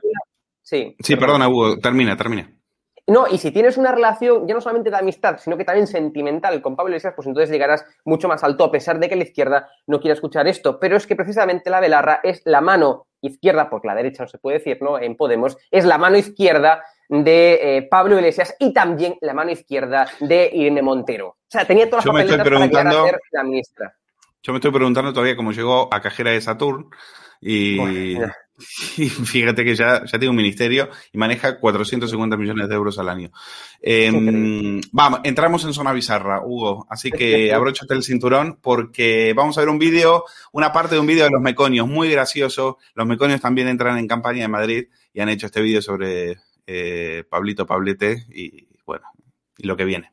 Sí. 0.63 0.97
Sí, 1.01 1.17
perdona, 1.17 1.49
Hugo, 1.49 1.79
termina, 1.79 2.17
termina. 2.17 2.53
No, 3.07 3.27
y 3.27 3.39
si 3.39 3.51
tienes 3.51 3.77
una 3.77 3.91
relación 3.91 4.47
ya 4.47 4.55
no 4.55 4.61
solamente 4.61 4.91
de 4.91 4.97
amistad, 4.97 5.39
sino 5.39 5.57
que 5.57 5.65
también 5.65 5.89
sentimental 5.89 6.63
con 6.63 6.77
Pablo 6.77 6.91
Iglesias, 6.91 7.15
pues 7.17 7.27
entonces 7.27 7.51
llegarás 7.51 7.85
mucho 8.05 8.29
más 8.29 8.45
alto, 8.45 8.65
a 8.65 8.71
pesar 8.71 9.01
de 9.01 9.09
que 9.09 9.17
la 9.17 9.25
izquierda 9.25 9.69
no 9.89 10.01
quiera 10.01 10.15
escuchar 10.15 10.47
esto. 10.47 10.79
Pero 10.79 10.97
es 10.97 11.07
que 11.07 11.17
precisamente 11.17 11.69
la 11.69 11.81
Belarra 11.81 12.21
es 12.23 12.43
la 12.45 12.61
mano 12.61 13.07
izquierda, 13.21 13.69
porque 13.69 13.89
la 13.89 13.97
derecha 13.97 14.23
no 14.23 14.29
se 14.29 14.39
puede 14.39 14.59
decir, 14.59 14.79
¿no? 14.81 15.01
En 15.01 15.17
Podemos, 15.17 15.57
es 15.71 15.85
la 15.85 15.99
mano 15.99 16.17
izquierda 16.17 16.85
de 17.09 17.77
eh, 17.77 17.83
Pablo 17.91 18.17
Iglesias 18.17 18.55
y 18.59 18.73
también 18.73 19.17
la 19.21 19.35
mano 19.35 19.51
izquierda 19.51 20.07
de 20.21 20.51
Irene 20.53 20.83
Montero. 20.83 21.29
O 21.29 21.37
sea, 21.49 21.67
tenía 21.67 21.91
todas 21.91 22.07
las 22.07 22.15
papeletas 22.15 22.49
para 22.49 22.67
llegar 22.67 22.87
a 22.87 22.93
ser 22.93 23.21
la 23.33 23.43
ministra. 23.43 23.97
Yo 24.43 24.53
me 24.53 24.59
estoy 24.59 24.73
preguntando 24.73 25.13
todavía 25.13 25.37
cómo 25.37 25.53
llegó 25.53 25.93
a 25.93 26.01
cajera 26.01 26.31
de 26.31 26.41
Saturn 26.41 26.89
y, 27.43 27.77
Bueno, 27.77 28.33
y 28.97 29.09
fíjate 29.09 29.65
que 29.65 29.75
ya, 29.75 30.05
ya 30.05 30.19
tiene 30.19 30.31
un 30.31 30.37
ministerio 30.37 30.89
y 31.13 31.19
maneja 31.19 31.59
450 31.59 32.37
millones 32.37 32.69
de 32.69 32.75
euros 32.75 32.99
al 32.99 33.09
año. 33.09 33.31
Eh, 33.81 34.81
vamos, 34.93 35.21
entramos 35.25 35.65
en 35.65 35.75
zona 35.75 35.93
bizarra, 35.93 36.43
Hugo, 36.45 36.87
así 36.89 37.11
que 37.11 37.53
abróchate 37.53 37.95
el 37.95 38.03
cinturón 38.03 38.59
porque 38.61 39.33
vamos 39.35 39.57
a 39.57 39.61
ver 39.61 39.69
un 39.69 39.79
vídeo, 39.79 40.25
una 40.53 40.73
parte 40.73 40.95
de 40.95 41.01
un 41.01 41.07
vídeo 41.07 41.25
de 41.25 41.31
los 41.31 41.43
meconios, 41.43 41.89
muy 41.89 42.11
gracioso. 42.11 42.79
Los 42.95 43.07
meconios 43.07 43.41
también 43.41 43.69
entran 43.69 43.99
en 43.99 44.09
campaña 44.09 44.45
en 44.45 44.51
Madrid 44.51 44.87
y 45.13 45.21
han 45.21 45.29
hecho 45.29 45.47
este 45.47 45.63
vídeo 45.63 45.83
sobre 45.83 46.39
eh, 46.67 47.25
Pablito 47.29 47.67
Pablete 47.67 48.25
y 48.31 48.69
bueno, 48.87 49.07
y 49.59 49.67
lo 49.67 49.77
que 49.77 49.85
viene. 49.85 50.13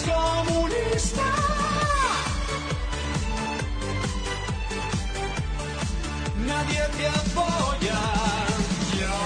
Comunista. 0.00 1.22
Nadie 6.46 6.82
te 6.96 7.08
apoya. 7.08 8.00
Yo 8.98 9.16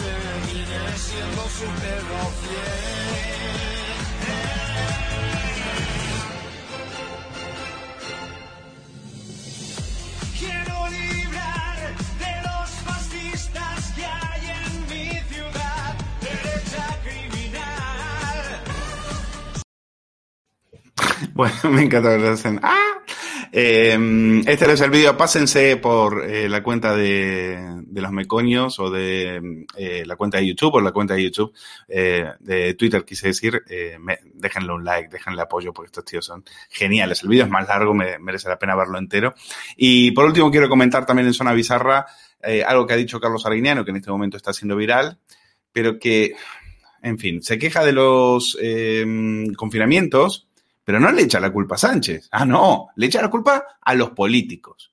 seguiré 0.00 0.98
siendo 0.98 1.42
su 1.48 1.66
perro 1.80 2.22
fiel. 2.40 3.29
Bueno, 21.40 21.54
me 21.70 21.80
encanta 21.84 22.10
ver 22.10 22.20
la 22.20 22.32
escena. 22.32 22.60
¡Ah! 22.62 23.02
Eh, 23.50 24.42
este 24.46 24.70
es 24.72 24.80
el 24.82 24.90
vídeo. 24.90 25.16
Pásense 25.16 25.78
por 25.78 26.22
eh, 26.28 26.50
la 26.50 26.62
cuenta 26.62 26.94
de, 26.94 27.58
de 27.86 28.00
los 28.02 28.12
meconios 28.12 28.78
o 28.78 28.90
de 28.90 29.64
eh, 29.74 30.02
la 30.04 30.16
cuenta 30.16 30.36
de 30.36 30.46
YouTube 30.48 30.74
o 30.74 30.80
la 30.82 30.92
cuenta 30.92 31.14
de 31.14 31.22
YouTube 31.24 31.54
eh, 31.88 32.26
de 32.40 32.74
Twitter, 32.74 33.06
quise 33.06 33.28
decir. 33.28 33.62
Eh, 33.70 33.96
me- 33.98 34.18
déjenle 34.34 34.70
un 34.74 34.84
like, 34.84 35.08
déjenle 35.08 35.40
apoyo 35.40 35.72
porque 35.72 35.86
estos 35.86 36.04
tíos 36.04 36.26
son 36.26 36.44
geniales. 36.68 37.22
El 37.22 37.30
vídeo 37.30 37.44
es 37.44 37.50
más 37.50 37.66
largo, 37.66 37.94
me, 37.94 38.18
merece 38.18 38.50
la 38.50 38.58
pena 38.58 38.76
verlo 38.76 38.98
entero. 38.98 39.32
Y 39.78 40.10
por 40.10 40.26
último, 40.26 40.50
quiero 40.50 40.68
comentar 40.68 41.06
también 41.06 41.26
en 41.26 41.32
Zona 41.32 41.54
Bizarra 41.54 42.04
algo 42.66 42.86
que 42.86 42.92
ha 42.92 42.96
dicho 42.98 43.18
Carlos 43.18 43.46
Arguiñano, 43.46 43.82
que 43.82 43.92
en 43.92 43.96
este 43.96 44.10
momento 44.10 44.36
está 44.36 44.52
siendo 44.52 44.76
viral, 44.76 45.18
pero 45.72 45.98
que, 45.98 46.34
en 47.02 47.18
fin, 47.18 47.42
se 47.42 47.58
queja 47.58 47.82
de 47.82 47.92
los 47.92 48.58
eh, 48.60 49.46
confinamientos 49.56 50.46
pero 50.84 50.98
no 51.00 51.10
le 51.12 51.22
echa 51.22 51.40
la 51.40 51.52
culpa 51.52 51.74
a 51.76 51.78
Sánchez. 51.78 52.28
Ah, 52.32 52.44
no, 52.44 52.88
le 52.96 53.06
echa 53.06 53.22
la 53.22 53.30
culpa 53.30 53.64
a 53.80 53.94
los 53.94 54.10
políticos. 54.10 54.92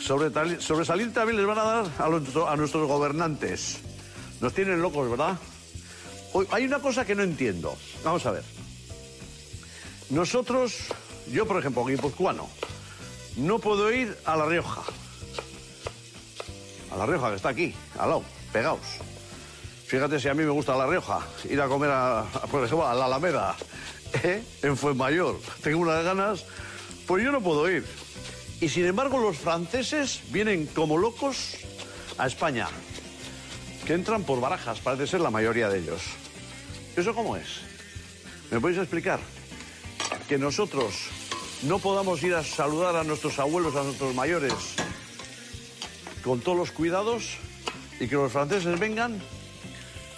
Sobretali- 0.00 0.60
Sobresaliente 0.60 1.14
también 1.14 1.36
les 1.38 1.46
van 1.46 1.58
a 1.58 1.62
dar 1.64 1.86
a, 1.98 2.08
los- 2.08 2.36
a 2.48 2.56
nuestros 2.56 2.88
gobernantes. 2.88 3.78
Nos 4.40 4.52
tienen 4.54 4.82
locos, 4.82 5.08
¿verdad? 5.08 5.38
Hoy, 6.32 6.46
hay 6.50 6.64
una 6.64 6.80
cosa 6.80 7.04
que 7.04 7.14
no 7.14 7.22
entiendo. 7.22 7.76
Vamos 8.04 8.24
a 8.26 8.32
ver. 8.32 8.42
Nosotros, 10.10 10.76
yo 11.30 11.46
por 11.46 11.58
ejemplo, 11.58 11.84
guipuzcoano, 11.84 12.48
no 13.36 13.58
puedo 13.58 13.92
ir 13.92 14.16
a 14.24 14.36
La 14.36 14.46
Rioja. 14.46 14.82
A 16.90 16.96
La 16.96 17.06
Rioja, 17.06 17.30
que 17.30 17.36
está 17.36 17.48
aquí, 17.50 17.74
al 17.98 18.08
lado, 18.10 18.24
pegados. 18.52 18.80
Fíjate 19.92 20.18
si 20.18 20.26
a 20.26 20.32
mí 20.32 20.42
me 20.42 20.48
gusta 20.48 20.74
La 20.74 20.86
Rioja, 20.86 21.20
ir 21.50 21.60
a 21.60 21.68
comer, 21.68 21.90
a, 21.92 22.24
por 22.50 22.64
ejemplo, 22.64 22.88
a 22.88 22.94
la 22.94 23.04
Alameda, 23.04 23.54
¿eh? 24.22 24.42
en 24.62 24.74
Fuenmayor. 24.74 25.38
Tengo 25.62 25.80
unas 25.80 26.02
ganas, 26.02 26.46
pues 27.06 27.22
yo 27.22 27.30
no 27.30 27.42
puedo 27.42 27.70
ir. 27.70 27.84
Y 28.62 28.70
sin 28.70 28.86
embargo, 28.86 29.18
los 29.18 29.36
franceses 29.36 30.22
vienen 30.30 30.64
como 30.64 30.96
locos 30.96 31.58
a 32.16 32.26
España, 32.26 32.68
que 33.86 33.92
entran 33.92 34.22
por 34.22 34.40
barajas, 34.40 34.80
parece 34.80 35.06
ser 35.06 35.20
la 35.20 35.28
mayoría 35.28 35.68
de 35.68 35.80
ellos. 35.80 36.00
¿Eso 36.96 37.14
cómo 37.14 37.36
es? 37.36 37.60
¿Me 38.50 38.60
podéis 38.60 38.78
explicar? 38.78 39.20
Que 40.26 40.38
nosotros 40.38 40.94
no 41.64 41.80
podamos 41.80 42.22
ir 42.22 42.34
a 42.34 42.42
saludar 42.42 42.96
a 42.96 43.04
nuestros 43.04 43.38
abuelos, 43.38 43.76
a 43.76 43.82
nuestros 43.82 44.14
mayores, 44.14 44.54
con 46.24 46.40
todos 46.40 46.56
los 46.56 46.70
cuidados, 46.70 47.36
y 48.00 48.08
que 48.08 48.14
los 48.14 48.32
franceses 48.32 48.80
vengan, 48.80 49.20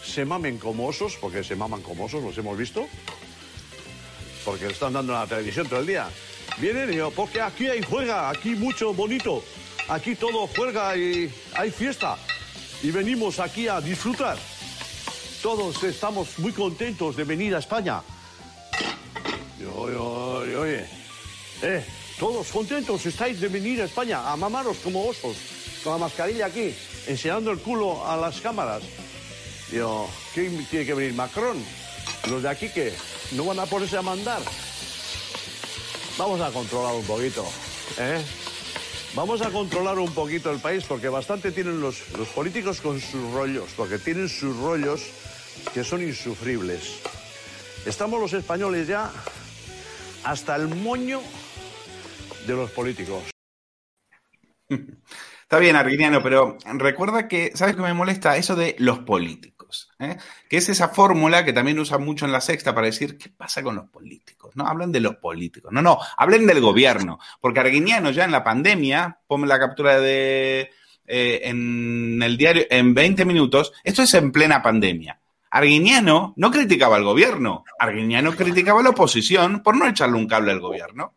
se 0.04 0.24
mamen 0.24 0.58
como 0.58 0.86
osos, 0.86 1.16
porque 1.20 1.42
se 1.42 1.56
maman 1.56 1.82
como 1.82 2.04
osos, 2.04 2.22
los 2.22 2.36
hemos 2.36 2.56
visto, 2.56 2.86
porque 4.44 4.66
están 4.66 4.92
dando 4.92 5.12
la 5.12 5.26
televisión 5.26 5.66
todo 5.66 5.80
el 5.80 5.86
día. 5.86 6.08
Vienen 6.58 6.92
y 6.92 7.10
porque 7.10 7.40
aquí 7.40 7.66
hay 7.66 7.82
juega, 7.82 8.30
aquí 8.30 8.50
mucho 8.50 8.92
bonito, 8.92 9.42
aquí 9.88 10.14
todo 10.14 10.46
juega 10.46 10.96
y 10.96 11.32
hay 11.54 11.70
fiesta. 11.70 12.16
Y 12.82 12.90
venimos 12.90 13.40
aquí 13.40 13.66
a 13.66 13.80
disfrutar. 13.80 14.36
Todos 15.42 15.82
estamos 15.82 16.38
muy 16.38 16.52
contentos 16.52 17.16
de 17.16 17.24
venir 17.24 17.54
a 17.54 17.58
España. 17.58 18.02
Yo, 19.58 19.72
oye, 20.60 20.86
eh, 21.62 21.84
todos 22.18 22.48
contentos 22.48 23.04
estáis 23.06 23.40
de 23.40 23.48
venir 23.48 23.82
a 23.82 23.86
España, 23.86 24.30
a 24.30 24.36
mamaros 24.36 24.76
como 24.78 25.06
osos, 25.06 25.36
con 25.82 25.94
la 25.94 25.98
mascarilla 25.98 26.46
aquí, 26.46 26.74
enseñando 27.06 27.50
el 27.50 27.58
culo 27.58 28.06
a 28.06 28.16
las 28.16 28.40
cámaras. 28.40 28.82
Digo, 29.70 30.10
¿quién 30.32 30.64
tiene 30.66 30.86
que 30.86 30.94
venir? 30.94 31.14
¿Macron? 31.14 31.62
¿Los 32.30 32.42
de 32.42 32.48
aquí 32.48 32.68
que 32.68 32.92
no 33.32 33.44
van 33.44 33.58
a 33.58 33.66
ponerse 33.66 33.96
a 33.96 34.02
mandar? 34.02 34.40
Vamos 36.16 36.40
a 36.40 36.50
controlar 36.50 36.94
un 36.94 37.04
poquito, 37.04 37.44
¿eh? 37.98 38.22
Vamos 39.14 39.42
a 39.42 39.50
controlar 39.50 39.98
un 39.98 40.12
poquito 40.12 40.50
el 40.50 40.58
país 40.58 40.84
porque 40.84 41.08
bastante 41.08 41.52
tienen 41.52 41.80
los, 41.80 42.10
los 42.18 42.28
políticos 42.28 42.80
con 42.80 43.00
sus 43.00 43.32
rollos, 43.32 43.70
porque 43.76 43.98
tienen 43.98 44.28
sus 44.28 44.56
rollos 44.56 45.06
que 45.72 45.84
son 45.84 46.02
insufribles. 46.02 47.00
Estamos 47.86 48.20
los 48.20 48.32
españoles 48.32 48.88
ya 48.88 49.10
hasta 50.24 50.56
el 50.56 50.68
moño 50.68 51.20
de 52.46 52.54
los 52.54 52.70
políticos. 52.70 53.22
Está 55.42 55.58
bien, 55.58 55.76
Arguiniano, 55.76 56.22
pero 56.22 56.56
recuerda 56.64 57.28
que, 57.28 57.52
¿sabes 57.54 57.76
qué 57.76 57.82
me 57.82 57.94
molesta? 57.94 58.36
Eso 58.36 58.56
de 58.56 58.74
los 58.78 59.00
políticos. 59.00 59.53
¿Eh? 59.98 60.16
Que 60.48 60.56
es 60.58 60.68
esa 60.68 60.88
fórmula 60.88 61.44
que 61.44 61.52
también 61.52 61.78
usan 61.78 62.04
mucho 62.04 62.24
en 62.24 62.32
la 62.32 62.40
sexta 62.40 62.74
para 62.74 62.86
decir, 62.86 63.18
¿qué 63.18 63.28
pasa 63.28 63.62
con 63.62 63.76
los 63.76 63.88
políticos? 63.88 64.54
No 64.56 64.66
hablan 64.66 64.92
de 64.92 65.00
los 65.00 65.16
políticos. 65.16 65.72
No, 65.72 65.82
no, 65.82 65.98
hablen 66.16 66.46
del 66.46 66.60
gobierno. 66.60 67.18
Porque 67.40 67.60
Arguiniano 67.60 68.10
ya 68.10 68.24
en 68.24 68.32
la 68.32 68.44
pandemia, 68.44 69.18
ponme 69.26 69.46
la 69.46 69.58
captura 69.58 70.00
de 70.00 70.70
eh, 71.06 71.40
en 71.44 72.22
el 72.22 72.36
diario 72.36 72.64
en 72.70 72.94
20 72.94 73.24
minutos, 73.24 73.72
esto 73.82 74.02
es 74.02 74.14
en 74.14 74.32
plena 74.32 74.62
pandemia. 74.62 75.20
Arguiniano 75.50 76.32
no 76.36 76.50
criticaba 76.50 76.96
al 76.96 77.04
gobierno, 77.04 77.64
Arguiniano 77.78 78.32
criticaba 78.34 78.80
a 78.80 78.82
la 78.82 78.90
oposición 78.90 79.62
por 79.62 79.76
no 79.76 79.86
echarle 79.86 80.16
un 80.16 80.26
cable 80.26 80.50
al 80.50 80.60
gobierno. 80.60 81.14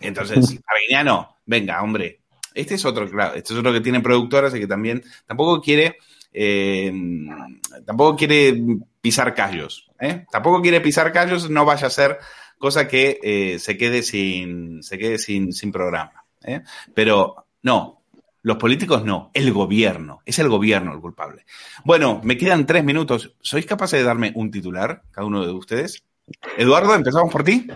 Entonces, 0.00 0.58
Arguiniano, 0.66 1.36
venga, 1.44 1.82
hombre, 1.82 2.20
este 2.54 2.76
es 2.76 2.84
otro, 2.84 3.10
claro, 3.10 3.34
este 3.34 3.52
es 3.52 3.58
otro 3.58 3.72
que 3.72 3.80
tiene 3.80 4.00
productoras 4.00 4.54
y 4.54 4.60
que 4.60 4.66
también 4.66 5.02
tampoco 5.26 5.60
quiere, 5.60 5.98
eh, 6.32 6.92
tampoco 7.84 8.16
quiere 8.16 8.62
pisar 9.00 9.34
callos, 9.34 9.90
¿eh? 10.00 10.24
Tampoco 10.30 10.62
quiere 10.62 10.80
pisar 10.80 11.12
callos, 11.12 11.50
no 11.50 11.64
vaya 11.64 11.86
a 11.86 11.90
ser 11.90 12.18
cosa 12.58 12.88
que 12.88 13.18
eh, 13.22 13.58
se 13.58 13.76
quede 13.76 14.02
sin, 14.02 14.82
se 14.82 14.98
quede 14.98 15.18
sin, 15.18 15.52
sin 15.52 15.72
programa. 15.72 16.24
Pero 16.94 17.46
no, 17.62 18.02
los 18.42 18.56
políticos 18.56 19.04
no, 19.04 19.30
el 19.34 19.52
gobierno, 19.52 20.20
es 20.24 20.38
el 20.38 20.48
gobierno 20.48 20.92
el 20.92 21.00
culpable. 21.00 21.44
Bueno, 21.84 22.20
me 22.24 22.36
quedan 22.36 22.66
tres 22.66 22.84
minutos. 22.84 23.34
¿Sois 23.40 23.66
capaces 23.66 24.00
de 24.00 24.06
darme 24.06 24.32
un 24.34 24.50
titular, 24.50 25.02
cada 25.10 25.26
uno 25.26 25.44
de 25.44 25.52
ustedes? 25.52 26.04
Eduardo, 26.56 26.94
empezamos 26.94 27.32
por 27.32 27.42
ti. 27.42 27.66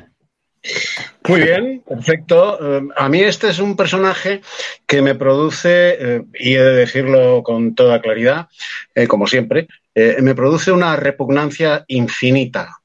Muy 1.29 1.43
bien, 1.43 1.83
perfecto. 1.89 2.79
Eh, 2.79 2.89
A 2.97 3.09
mí 3.09 3.21
este 3.21 3.49
es 3.49 3.59
un 3.59 3.77
personaje 3.77 4.41
que 4.87 5.03
me 5.03 5.15
produce, 5.15 5.97
eh, 5.99 6.23
y 6.39 6.55
he 6.55 6.63
de 6.63 6.75
decirlo 6.75 7.43
con 7.43 7.75
toda 7.75 8.01
claridad, 8.01 8.49
eh, 8.95 9.07
como 9.07 9.27
siempre, 9.27 9.69
eh, 9.95 10.17
me 10.21 10.35
produce 10.35 10.73
una 10.73 10.97
repugnancia 10.97 11.85
infinita. 11.89 12.77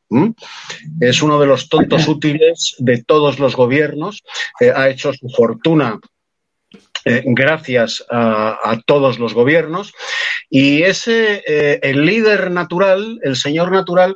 Es 1.02 1.22
uno 1.22 1.40
de 1.40 1.48
los 1.48 1.68
tontos 1.70 2.08
útiles 2.08 2.76
de 2.80 3.04
todos 3.04 3.40
los 3.40 3.56
gobiernos. 3.56 4.24
ha 4.74 4.90
hecho 4.90 5.14
su 5.14 5.30
fortuna 5.30 6.00
gracias 7.24 8.04
a, 8.10 8.58
a 8.64 8.82
todos 8.86 9.18
los 9.18 9.34
gobiernos. 9.34 9.94
Y 10.50 10.84
ese, 10.84 11.44
el 11.82 12.06
líder 12.06 12.52
natural, 12.52 13.20
el 13.24 13.36
señor 13.38 13.72
natural, 13.72 14.16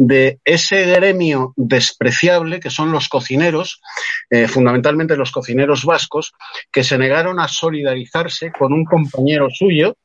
de 0.00 0.38
ese 0.44 0.86
gremio 0.86 1.52
despreciable 1.56 2.60
que 2.60 2.70
son 2.70 2.92
los 2.92 3.08
cocineros, 3.08 3.80
eh, 4.30 4.46
fundamentalmente 4.46 5.16
los 5.16 5.32
cocineros 5.32 5.84
vascos, 5.84 6.34
que 6.70 6.84
se 6.84 6.98
negaron 6.98 7.40
a 7.40 7.48
solidarizarse 7.48 8.52
con 8.52 8.72
un 8.72 8.84
compañero 8.84 9.48
suyo, 9.50 9.96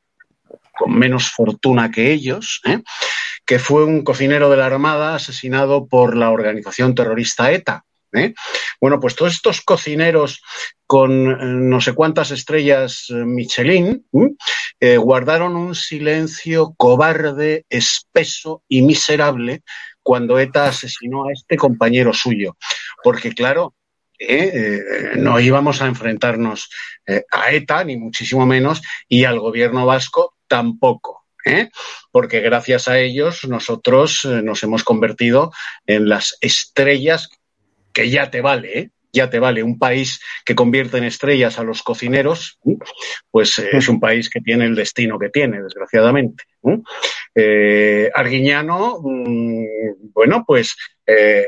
con 0.76 0.98
menos 0.98 1.30
fortuna 1.30 1.92
que 1.92 2.10
ellos, 2.10 2.60
¿eh? 2.64 2.80
que 3.46 3.60
fue 3.60 3.84
un 3.84 4.02
cocinero 4.02 4.50
de 4.50 4.56
la 4.56 4.66
Armada 4.66 5.14
asesinado 5.14 5.86
por 5.86 6.16
la 6.16 6.30
organización 6.30 6.96
terrorista 6.96 7.52
ETA. 7.52 7.84
¿Eh? 8.14 8.34
Bueno, 8.80 9.00
pues 9.00 9.14
todos 9.14 9.34
estos 9.34 9.60
cocineros 9.60 10.42
con 10.86 11.30
eh, 11.30 11.36
no 11.40 11.80
sé 11.80 11.92
cuántas 11.94 12.30
estrellas 12.30 13.06
eh, 13.10 13.14
Michelin 13.14 14.06
guardaron 14.98 15.56
un 15.56 15.74
silencio 15.74 16.74
cobarde, 16.76 17.64
espeso 17.70 18.62
y 18.68 18.82
miserable 18.82 19.62
cuando 20.02 20.38
ETA 20.38 20.66
asesinó 20.66 21.24
a 21.24 21.32
este 21.32 21.56
compañero 21.56 22.12
suyo. 22.12 22.58
Porque 23.02 23.32
claro, 23.32 23.72
no 25.16 25.40
íbamos 25.40 25.80
a 25.80 25.86
enfrentarnos 25.86 26.68
a 27.32 27.52
ETA, 27.52 27.82
ni 27.84 27.96
muchísimo 27.96 28.44
menos, 28.44 28.82
y 29.08 29.24
al 29.24 29.40
gobierno 29.40 29.86
vasco 29.86 30.34
tampoco. 30.48 31.24
Porque 32.10 32.40
gracias 32.40 32.88
a 32.88 32.98
ellos 32.98 33.46
nosotros 33.48 34.26
nos 34.26 34.62
hemos 34.64 34.84
convertido 34.84 35.50
en 35.86 36.10
las 36.10 36.36
estrellas 36.42 37.30
que 37.94 38.10
ya 38.10 38.30
te 38.30 38.42
vale, 38.42 38.78
¿eh? 38.78 38.90
ya 39.14 39.30
te 39.30 39.38
vale. 39.38 39.62
Un 39.62 39.78
país 39.78 40.20
que 40.44 40.54
convierte 40.54 40.98
en 40.98 41.04
estrellas 41.04 41.58
a 41.58 41.62
los 41.62 41.82
cocineros, 41.82 42.58
¿eh? 42.66 42.76
pues 43.30 43.58
eh, 43.58 43.70
es 43.72 43.88
un 43.88 44.00
país 44.00 44.28
que 44.28 44.40
tiene 44.40 44.66
el 44.66 44.74
destino 44.74 45.18
que 45.18 45.30
tiene, 45.30 45.62
desgraciadamente. 45.62 46.44
¿eh? 46.64 46.78
Eh, 47.34 48.10
Arguiñano, 48.14 48.98
mm, 49.02 50.12
bueno, 50.12 50.44
pues 50.46 50.76
eh, 51.06 51.46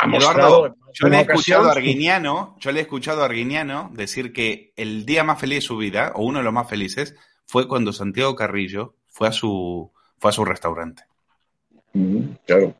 ha 0.00 0.06
mostrado. 0.06 0.66
Eduardo, 0.66 0.76
yo 0.92 1.08
le 1.08 1.16
he 1.18 1.20
escuchado 1.22 1.68
a 1.68 1.72
Arguiñano, 1.72 2.56
yo 2.60 2.72
le 2.72 2.80
he 2.80 2.82
escuchado 2.82 3.22
a 3.22 3.24
Arguiñano 3.24 3.90
decir 3.94 4.32
que 4.32 4.72
el 4.76 5.06
día 5.06 5.24
más 5.24 5.40
feliz 5.40 5.58
de 5.58 5.62
su 5.62 5.76
vida, 5.76 6.12
o 6.14 6.24
uno 6.24 6.38
de 6.38 6.44
los 6.44 6.52
más 6.52 6.68
felices, 6.68 7.16
fue 7.46 7.66
cuando 7.66 7.92
Santiago 7.92 8.36
Carrillo 8.36 8.94
fue 9.08 9.28
a 9.28 9.32
su, 9.32 9.90
fue 10.18 10.30
a 10.30 10.32
su 10.32 10.44
restaurante. 10.44 11.04
Mm, 11.92 12.34
Claro. 12.46 12.74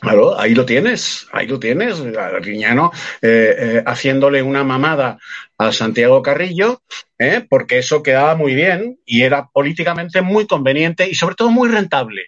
Claro, 0.00 0.38
ahí 0.38 0.54
lo 0.54 0.64
tienes, 0.64 1.26
ahí 1.32 1.46
lo 1.46 1.58
tienes, 1.58 2.00
Arguiñano 2.00 2.92
eh, 3.22 3.54
eh, 3.58 3.82
haciéndole 3.86 4.42
una 4.42 4.64
mamada 4.64 5.18
a 5.56 5.72
Santiago 5.72 6.22
Carrillo, 6.22 6.82
¿eh? 7.18 7.46
porque 7.48 7.78
eso 7.78 8.02
quedaba 8.02 8.34
muy 8.34 8.54
bien 8.54 8.98
y 9.06 9.22
era 9.22 9.48
políticamente 9.48 10.20
muy 10.20 10.46
conveniente 10.46 11.08
y 11.08 11.14
sobre 11.14 11.36
todo 11.36 11.50
muy 11.50 11.68
rentable. 11.68 12.26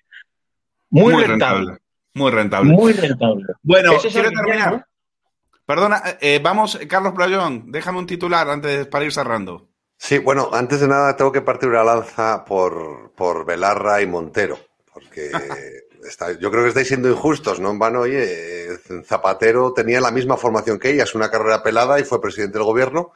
Muy, 0.90 1.24
rentable. 1.24 1.78
Muy 2.14 2.30
rentable. 2.30 2.72
Muy 2.72 2.92
rentable. 2.92 3.44
Bueno, 3.62 3.92
es 3.92 4.12
quiero 4.12 4.30
terminar. 4.30 4.86
Perdona, 5.66 6.00
eh, 6.20 6.40
vamos, 6.40 6.78
Carlos 6.88 7.12
Playón, 7.14 7.72
déjame 7.72 7.98
un 7.98 8.06
titular 8.06 8.48
antes 8.48 8.78
de, 8.78 8.86
para 8.86 9.04
ir 9.04 9.12
cerrando. 9.12 9.68
Sí, 9.98 10.18
bueno, 10.18 10.50
antes 10.52 10.80
de 10.80 10.88
nada 10.88 11.16
tengo 11.16 11.32
que 11.32 11.42
partir 11.42 11.68
una 11.68 11.82
lanza 11.82 12.44
por, 12.44 13.12
por 13.16 13.44
Belarra 13.44 14.00
y 14.00 14.06
Montero, 14.06 14.58
porque 14.92 15.30
está- 16.08 16.32
yo 16.32 16.50
creo 16.50 16.62
que 16.62 16.68
estáis 16.70 16.88
siendo 16.88 17.08
injustos, 17.08 17.60
¿no? 17.60 17.70
En 17.70 17.78
vano, 17.78 18.00
oye, 18.00 18.68
Zapatero 19.04 19.72
tenía 19.72 20.00
la 20.00 20.10
misma 20.10 20.36
formación 20.36 20.78
que 20.78 20.90
ella, 20.90 21.04
es 21.04 21.14
una 21.14 21.30
carrera 21.30 21.62
pelada 21.62 21.98
y 22.00 22.04
fue 22.04 22.20
presidente 22.20 22.58
del 22.58 22.64
gobierno. 22.66 23.12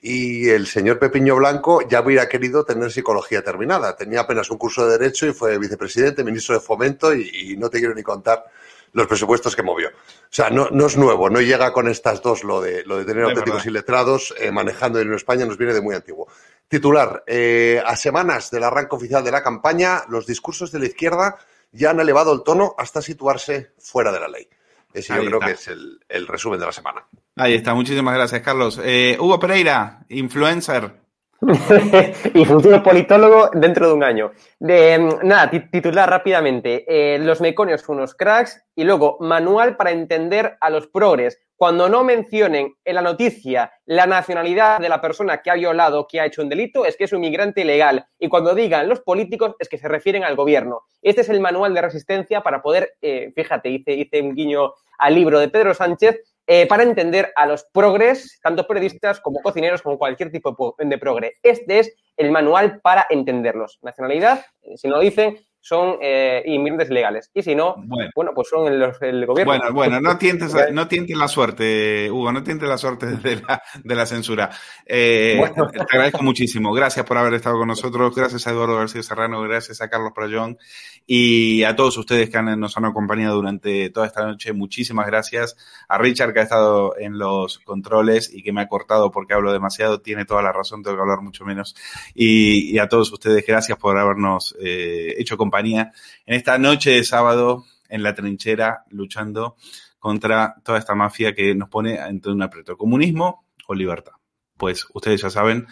Y 0.00 0.50
el 0.50 0.66
señor 0.66 0.98
Pepiño 0.98 1.34
Blanco 1.36 1.80
ya 1.88 2.02
hubiera 2.02 2.28
querido 2.28 2.64
tener 2.64 2.92
psicología 2.92 3.42
terminada. 3.42 3.96
Tenía 3.96 4.20
apenas 4.20 4.50
un 4.50 4.58
curso 4.58 4.86
de 4.86 4.98
Derecho 4.98 5.26
y 5.26 5.32
fue 5.32 5.56
vicepresidente, 5.58 6.22
ministro 6.22 6.54
de 6.54 6.60
Fomento 6.60 7.14
y, 7.14 7.30
y 7.32 7.56
no 7.56 7.70
te 7.70 7.78
quiero 7.78 7.94
ni 7.94 8.02
contar 8.02 8.44
los 8.92 9.06
presupuestos 9.06 9.56
que 9.56 9.62
movió. 9.62 9.88
O 9.88 9.92
sea, 10.28 10.50
no, 10.50 10.68
no 10.70 10.86
es 10.86 10.96
nuevo, 10.98 11.30
no 11.30 11.40
llega 11.40 11.72
con 11.72 11.88
estas 11.88 12.20
dos 12.20 12.44
lo 12.44 12.60
de, 12.60 12.84
lo 12.84 12.98
de 12.98 13.04
tener 13.06 13.24
auténticos 13.24 13.60
verdad. 13.64 13.70
iletrados 13.70 14.34
eh, 14.38 14.52
manejando 14.52 15.00
en 15.00 15.12
España, 15.14 15.46
nos 15.46 15.56
viene 15.56 15.72
de 15.72 15.80
muy 15.80 15.94
antiguo. 15.94 16.28
Titular, 16.68 17.24
eh, 17.26 17.82
a 17.84 17.96
semanas 17.96 18.50
del 18.50 18.62
arranque 18.64 18.94
oficial 18.94 19.24
de 19.24 19.30
la 19.32 19.42
campaña, 19.42 20.04
los 20.08 20.26
discursos 20.26 20.70
de 20.70 20.78
la 20.80 20.86
izquierda 20.86 21.36
ya 21.74 21.90
han 21.90 22.00
elevado 22.00 22.32
el 22.32 22.42
tono 22.42 22.74
hasta 22.78 23.02
situarse 23.02 23.72
fuera 23.78 24.10
de 24.12 24.20
la 24.20 24.28
ley. 24.28 24.48
Ese 24.92 25.12
yo 25.14 25.20
creo 25.24 25.34
está. 25.34 25.46
que 25.46 25.52
es 25.52 25.68
el, 25.68 25.98
el 26.08 26.26
resumen 26.26 26.60
de 26.60 26.66
la 26.66 26.72
semana. 26.72 27.04
Ahí 27.36 27.54
está, 27.54 27.74
muchísimas 27.74 28.14
gracias, 28.14 28.40
Carlos. 28.42 28.80
Eh, 28.82 29.16
Hugo 29.20 29.38
Pereira, 29.40 30.04
influencer. 30.08 30.92
y 32.34 32.44
futuro 32.44 32.82
politólogo 32.82 33.50
dentro 33.52 33.88
de 33.88 33.92
un 33.92 34.04
año. 34.04 34.32
De, 34.58 34.98
mm, 34.98 35.26
nada, 35.26 35.50
ti- 35.50 35.68
titular 35.70 36.08
rápidamente. 36.08 36.84
Eh, 36.88 37.18
los 37.18 37.40
meconios 37.40 37.82
son 37.82 37.96
unos 37.96 38.14
cracks 38.14 38.62
y 38.74 38.84
luego 38.84 39.18
manual 39.20 39.76
para 39.76 39.90
entender 39.90 40.56
a 40.60 40.70
los 40.70 40.86
progres. 40.86 41.38
Cuando 41.56 41.88
no 41.88 42.02
mencionen 42.02 42.74
en 42.84 42.94
la 42.94 43.02
noticia 43.02 43.72
la 43.86 44.06
nacionalidad 44.06 44.80
de 44.80 44.88
la 44.88 45.00
persona 45.00 45.40
que 45.40 45.50
ha 45.50 45.54
violado, 45.54 46.06
que 46.08 46.20
ha 46.20 46.26
hecho 46.26 46.42
un 46.42 46.48
delito, 46.48 46.84
es 46.84 46.96
que 46.96 47.04
es 47.04 47.12
un 47.12 47.22
inmigrante 47.22 47.60
ilegal. 47.60 48.06
Y 48.18 48.28
cuando 48.28 48.54
digan 48.54 48.88
los 48.88 49.00
políticos, 49.00 49.54
es 49.58 49.68
que 49.68 49.78
se 49.78 49.88
refieren 49.88 50.24
al 50.24 50.34
gobierno. 50.34 50.82
Este 51.00 51.20
es 51.20 51.28
el 51.28 51.40
manual 51.40 51.72
de 51.72 51.82
resistencia 51.82 52.42
para 52.42 52.60
poder, 52.60 52.94
eh, 53.00 53.32
fíjate, 53.34 53.68
hice, 53.68 54.20
un 54.20 54.34
guiño 54.34 54.72
al 54.98 55.14
libro 55.14 55.38
de 55.38 55.48
Pedro 55.48 55.74
Sánchez, 55.74 56.20
eh, 56.46 56.66
para 56.66 56.82
entender 56.82 57.32
a 57.36 57.46
los 57.46 57.64
progres, 57.72 58.38
tanto 58.42 58.66
periodistas 58.66 59.20
como 59.20 59.40
cocineros, 59.40 59.80
como 59.80 59.96
cualquier 59.96 60.30
tipo 60.30 60.50
de 60.50 60.56
po- 60.56 60.76
de 60.78 60.98
progre. 60.98 61.34
Este 61.42 61.78
es 61.78 61.94
el 62.16 62.30
manual 62.30 62.80
para 62.82 63.06
entenderlos. 63.08 63.78
Nacionalidad, 63.80 64.44
eh, 64.62 64.76
si 64.76 64.88
no 64.88 64.96
lo 64.96 65.00
dicen, 65.00 65.38
son 65.66 65.96
eh, 66.02 66.42
inmigrantes 66.44 66.90
legales. 66.90 67.30
Y 67.32 67.40
si 67.42 67.54
no, 67.54 67.76
Bueno. 67.78 68.10
bueno, 68.14 68.32
pues 68.34 68.48
son 68.50 68.70
el, 68.70 68.82
el 69.00 69.24
gobierno. 69.24 69.50
Bueno, 69.50 69.72
bueno, 69.72 69.98
no 69.98 70.18
tientes, 70.18 70.54
no 70.72 70.86
tientes 70.88 71.16
la 71.16 71.26
suerte, 71.26 72.10
Hugo, 72.10 72.30
no 72.32 72.42
tientes 72.42 72.68
la 72.68 72.76
suerte 72.76 73.06
de 73.16 73.36
la, 73.36 73.62
de 73.82 73.94
la 73.94 74.04
censura. 74.04 74.50
Eh, 74.84 75.36
Bueno. 75.38 75.70
Te 75.72 75.80
agradezco 75.80 76.22
muchísimo. 76.22 76.70
Gracias 76.74 77.06
por 77.06 77.16
haber 77.16 77.32
estado 77.32 77.56
con 77.56 77.68
nosotros. 77.68 78.14
Gracias 78.14 78.46
a 78.46 78.50
Eduardo 78.50 78.76
García 78.76 79.02
Serrano, 79.02 79.40
gracias 79.40 79.80
a 79.80 79.88
Carlos 79.88 80.12
Prayón 80.14 80.58
y 81.06 81.62
a 81.62 81.74
todos 81.74 81.96
ustedes 81.96 82.28
que 82.28 82.36
han- 82.36 82.60
nos 82.60 82.76
han 82.76 82.84
acompañado 82.84 83.36
durante 83.36 83.88
toda 83.88 84.06
esta 84.06 84.26
noche. 84.26 84.52
Muchísimas 84.52 85.06
gracias. 85.06 85.56
A 85.88 85.96
Richard 85.96 86.34
que 86.34 86.40
ha 86.40 86.42
estado 86.42 86.94
en 86.98 87.16
los 87.18 87.58
controles 87.60 88.30
y 88.34 88.42
que 88.42 88.52
me 88.52 88.60
ha 88.60 88.68
cortado 88.68 89.10
porque 89.10 89.32
hablo 89.32 89.50
demasiado. 89.50 90.02
Tiene 90.02 90.26
toda 90.26 90.42
la 90.42 90.52
razón, 90.52 90.82
tengo 90.82 90.98
que 90.98 91.02
hablar 91.02 91.22
mucho 91.22 91.46
menos. 91.46 91.74
Y, 92.14 92.70
y 92.70 92.78
a 92.78 92.86
todos 92.86 93.10
ustedes, 93.10 93.46
gracias 93.46 93.78
por 93.78 93.96
habernos 93.96 94.54
eh, 94.60 95.14
hecho 95.16 95.38
compañía 95.38 95.53
en 95.60 95.92
esta 96.26 96.58
noche 96.58 96.90
de 96.90 97.04
sábado 97.04 97.64
en 97.88 98.02
la 98.02 98.14
trinchera 98.14 98.84
luchando 98.90 99.56
contra 99.98 100.56
toda 100.64 100.78
esta 100.78 100.94
mafia 100.94 101.34
que 101.34 101.54
nos 101.54 101.68
pone 101.68 101.98
ante 101.98 102.30
un 102.30 102.42
aprieto. 102.42 102.76
¿Comunismo 102.76 103.46
o 103.66 103.74
libertad? 103.74 104.12
Pues 104.56 104.86
ustedes 104.92 105.22
ya 105.22 105.30
saben, 105.30 105.66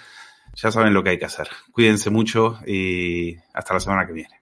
ya 0.55 0.71
saben 0.71 0.95
lo 0.95 1.03
que 1.03 1.11
hay 1.11 1.19
que 1.19 1.27
hacer. 1.27 1.49
Cuídense 1.73 2.11
mucho 2.11 2.59
y 2.67 3.37
hasta 3.53 3.75
la 3.75 3.81
semana 3.81 4.07
que 4.07 4.13
viene. 4.13 4.42